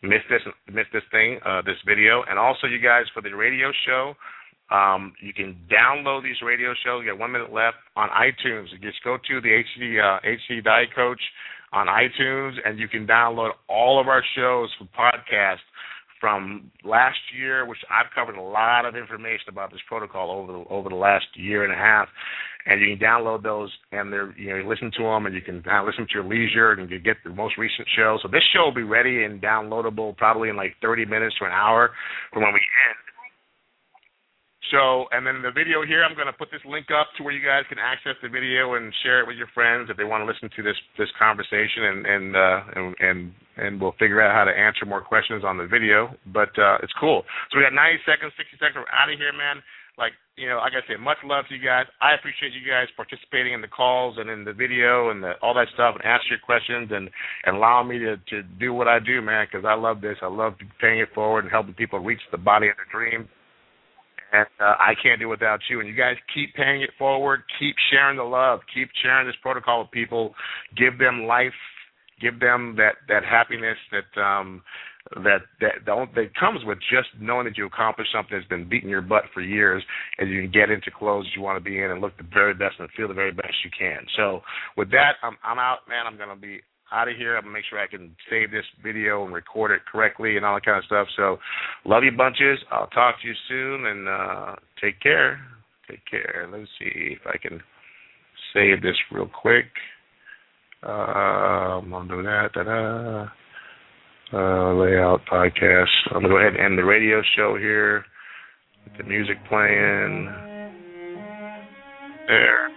missed 0.03 0.29
this 0.29 0.45
missed 0.69 0.93
this 0.93 1.09
thing 1.11 1.41
uh, 1.47 1.63
this 1.63 1.81
video, 1.89 2.25
and 2.29 2.39
also 2.39 2.67
you 2.67 2.79
guys 2.79 3.05
for 3.15 3.23
the 3.23 3.33
radio 3.33 3.73
show. 3.87 4.13
Um, 4.71 5.15
you 5.23 5.33
can 5.33 5.57
download 5.73 6.25
these 6.25 6.41
radio 6.45 6.75
shows. 6.85 7.05
You 7.05 7.13
got 7.13 7.19
one 7.19 7.33
minute 7.33 7.53
left 7.53 7.77
on 7.97 8.09
iTunes. 8.11 8.69
You 8.73 8.79
just 8.85 9.03
go 9.03 9.17
to 9.17 9.41
the 9.41 9.49
HCG 9.49 9.97
uh, 9.97 10.21
HCG 10.21 10.63
Diet 10.63 10.89
Coach 10.95 11.21
on 11.75 11.89
iTunes, 11.89 12.55
and 12.65 12.79
you 12.79 12.89
can 12.89 13.07
download 13.07 13.51
all 13.69 14.01
of 14.01 14.07
our 14.09 14.23
shows 14.37 14.71
for 14.79 14.85
podcast 14.97 15.59
from 16.21 16.71
last 16.85 17.19
year, 17.37 17.67
which 17.67 17.81
I've 17.91 18.11
covered 18.15 18.37
a 18.39 18.43
lot 18.43 18.87
of 18.87 18.97
information 18.97 19.49
about 19.49 19.71
this 19.71 19.81
protocol 19.87 20.31
over 20.31 20.53
the 20.53 20.65
over 20.71 20.89
the 20.89 20.95
last 20.95 21.27
year 21.35 21.65
and 21.65 21.73
a 21.73 21.77
half, 21.77 22.09
and 22.65 22.81
you 22.81 22.97
can 22.97 23.05
download 23.05 23.43
those 23.43 23.71
and 23.93 24.13
they're 24.13 24.33
you 24.39 24.51
know 24.51 24.57
you 24.57 24.69
listen 24.69 24.91
to 24.97 25.03
them 25.03 25.27
and 25.27 25.35
you 25.35 25.43
can 25.43 25.63
uh, 25.71 25.83
listen 25.85 26.07
to 26.07 26.15
your 26.15 26.25
leisure 26.25 26.73
and 26.73 26.91
you 26.91 26.99
get 26.99 27.17
the 27.25 27.31
most 27.31 27.59
recent 27.59 27.87
show. 27.95 28.19
So 28.23 28.29
this 28.29 28.43
show 28.55 28.65
will 28.65 28.75
be 28.75 28.85
ready 28.85 29.25
and 29.25 29.43
downloadable 29.43 30.17
probably 30.17 30.49
in 30.49 30.57
like 30.57 30.77
30 30.81 31.05
minutes 31.05 31.35
to 31.41 31.45
an 31.45 31.53
hour 31.53 31.91
from 32.33 32.43
when 32.43 32.55
we 32.55 32.61
end. 32.89 33.04
So, 34.73 35.05
and 35.13 35.27
then 35.27 35.45
the 35.45 35.53
video 35.53 35.85
here, 35.85 36.01
I'm 36.01 36.17
going 36.17 36.31
to 36.31 36.33
put 36.33 36.49
this 36.49 36.65
link 36.65 36.89
up 36.89 37.13
to 37.17 37.23
where 37.23 37.37
you 37.37 37.45
guys 37.45 37.69
can 37.69 37.77
access 37.77 38.17
the 38.25 38.33
video 38.33 38.81
and 38.81 38.95
share 39.05 39.21
it 39.21 39.27
with 39.29 39.37
your 39.37 39.51
friends 39.53 39.93
if 39.93 39.97
they 40.01 40.09
want 40.09 40.25
to 40.25 40.29
listen 40.29 40.49
to 40.57 40.63
this 40.65 40.79
this 40.97 41.13
conversation, 41.21 41.85
and 41.85 42.01
and 42.07 42.27
uh, 42.33 42.61
and, 42.73 42.85
and 43.01 43.19
and 43.61 43.71
we'll 43.77 43.97
figure 44.01 44.25
out 44.25 44.33
how 44.33 44.49
to 44.49 44.55
answer 44.57 44.89
more 44.89 45.05
questions 45.05 45.45
on 45.45 45.59
the 45.61 45.69
video. 45.69 46.17
But 46.33 46.57
uh, 46.57 46.81
it's 46.81 46.97
cool. 46.97 47.29
So 47.53 47.61
we 47.61 47.65
got 47.65 47.77
90 47.77 48.09
seconds, 48.09 48.33
60 48.41 48.57
seconds. 48.57 48.81
We're 48.81 48.97
out 48.97 49.13
of 49.13 49.21
here, 49.21 49.37
man. 49.37 49.61
Like 50.01 50.17
you 50.41 50.49
know, 50.49 50.59
like 50.59 50.73
I 50.73 50.83
said, 50.89 50.99
much 50.99 51.21
love 51.23 51.45
to 51.53 51.55
you 51.55 51.63
guys. 51.63 51.85
I 52.01 52.17
appreciate 52.17 52.57
you 52.57 52.65
guys 52.65 52.89
participating 52.97 53.53
in 53.53 53.61
the 53.61 53.71
calls 53.71 54.17
and 54.17 54.33
in 54.33 54.49
the 54.49 54.57
video 54.57 55.13
and 55.13 55.23
the, 55.23 55.37
all 55.45 55.55
that 55.55 55.69
stuff, 55.77 55.95
and 55.95 56.03
answer 56.09 56.35
your 56.35 56.43
questions 56.43 56.89
and 56.89 57.13
and 57.45 57.61
allow 57.61 57.85
me 57.85 58.01
to 58.01 58.17
to 58.33 58.43
do 58.59 58.73
what 58.73 58.89
I 58.89 58.97
do, 58.97 59.21
man. 59.21 59.45
Because 59.45 59.69
I 59.69 59.77
love 59.77 60.01
this. 60.01 60.17
I 60.25 60.33
love 60.33 60.57
paying 60.81 61.05
it 61.05 61.13
forward 61.13 61.45
and 61.45 61.53
helping 61.53 61.77
people 61.77 62.01
reach 62.01 62.25
the 62.33 62.41
body 62.41 62.73
of 62.73 62.81
their 62.81 62.89
dream 62.89 63.29
and 64.35 64.47
uh, 64.59 64.75
I 64.81 64.95
can't 65.01 65.21
do 65.21 65.29
without 65.29 65.61
you. 65.71 65.81
And 65.81 65.89
you 65.89 65.95
guys 65.95 66.17
keep 66.35 66.55
paying 66.55 66.83
it 66.83 66.91
forward. 66.99 67.43
Keep 67.59 67.77
sharing 67.91 68.17
the 68.17 68.25
love. 68.25 68.61
Keep 68.75 68.91
sharing 69.03 69.27
this 69.27 69.37
protocol 69.43 69.83
with 69.83 69.91
people. 69.93 70.35
Give 70.77 70.99
them 70.99 71.25
life. 71.27 71.53
Give 72.21 72.39
them 72.41 72.75
that 72.77 72.95
that 73.09 73.25
happiness 73.25 73.77
that 73.93 74.21
um 74.21 74.63
that 75.23 75.43
that 75.61 75.85
don't 75.85 76.15
that 76.15 76.35
comes 76.39 76.65
with 76.65 76.79
just 76.91 77.09
knowing 77.21 77.45
that 77.45 77.59
you 77.59 77.67
accomplished 77.67 78.11
something 78.13 78.37
that's 78.37 78.49
been 78.49 78.69
beating 78.69 78.89
your 78.89 79.03
butt 79.03 79.25
for 79.35 79.41
years, 79.41 79.83
and 80.19 80.31
you 80.31 80.43
can 80.43 80.51
get 80.51 80.71
into 80.71 80.91
clothes 80.91 81.27
you 81.37 81.43
want 81.43 81.63
to 81.63 81.63
be 81.63 81.81
in 81.81 81.91
and 81.91 82.01
look 82.01 82.17
the 82.17 82.27
very 82.33 82.55
best 82.55 82.77
and 82.79 82.89
feel 82.97 83.09
the 83.09 83.15
very 83.15 83.33
best 83.33 83.55
you 83.65 83.71
can. 83.77 84.07
So 84.17 84.41
with 84.77 84.91
that, 84.91 85.15
I'm 85.23 85.37
I'm 85.45 85.59
out, 85.59 85.81
man. 85.89 86.07
I'm 86.07 86.17
gonna 86.17 86.37
be 86.37 86.61
out 86.93 87.09
of 87.09 87.17
here. 87.17 87.37
I'm 87.37 87.43
gonna 87.43 87.53
make 87.53 87.65
sure 87.69 87.79
I 87.79 87.87
can 87.87 88.15
save 88.31 88.51
this 88.51 88.65
video 88.83 89.25
and 89.25 89.35
record 89.35 89.71
it 89.71 89.83
correctly 89.91 90.37
and 90.37 90.45
all 90.45 90.55
that 90.55 90.65
kind 90.65 90.79
of 90.79 90.85
stuff. 90.85 91.09
So, 91.17 91.39
love 91.85 92.05
you 92.05 92.13
bunches. 92.13 92.59
I'll 92.71 92.89
talk 92.89 93.21
to 93.21 93.29
you 93.29 93.35
soon 93.49 93.87
and 93.87 94.09
uh, 94.09 94.57
take 94.81 95.01
care. 95.01 95.41
Take 95.89 96.05
care. 96.11 96.49
Let's 96.51 96.71
see 96.79 97.17
if 97.17 97.27
I 97.27 97.37
can 97.37 97.61
save 98.53 98.83
this 98.83 98.97
real 99.13 99.29
quick. 99.29 99.67
Uh, 100.87 101.81
I'm 101.81 101.91
gonna 101.91 102.09
do 102.09 102.23
that. 102.23 102.53
Da-da. 102.53 103.29
Uh, 104.33 104.75
layout 104.75 105.21
podcast. 105.31 105.89
I'm 106.11 106.23
gonna 106.23 106.29
go 106.29 106.39
ahead 106.39 106.55
and 106.55 106.65
end 106.65 106.79
the 106.79 106.85
radio 106.85 107.23
show 107.37 107.57
here. 107.57 108.05
With 108.85 108.99
the 108.99 109.05
music 109.05 109.37
playing. 109.49 110.33
There. 112.27 112.69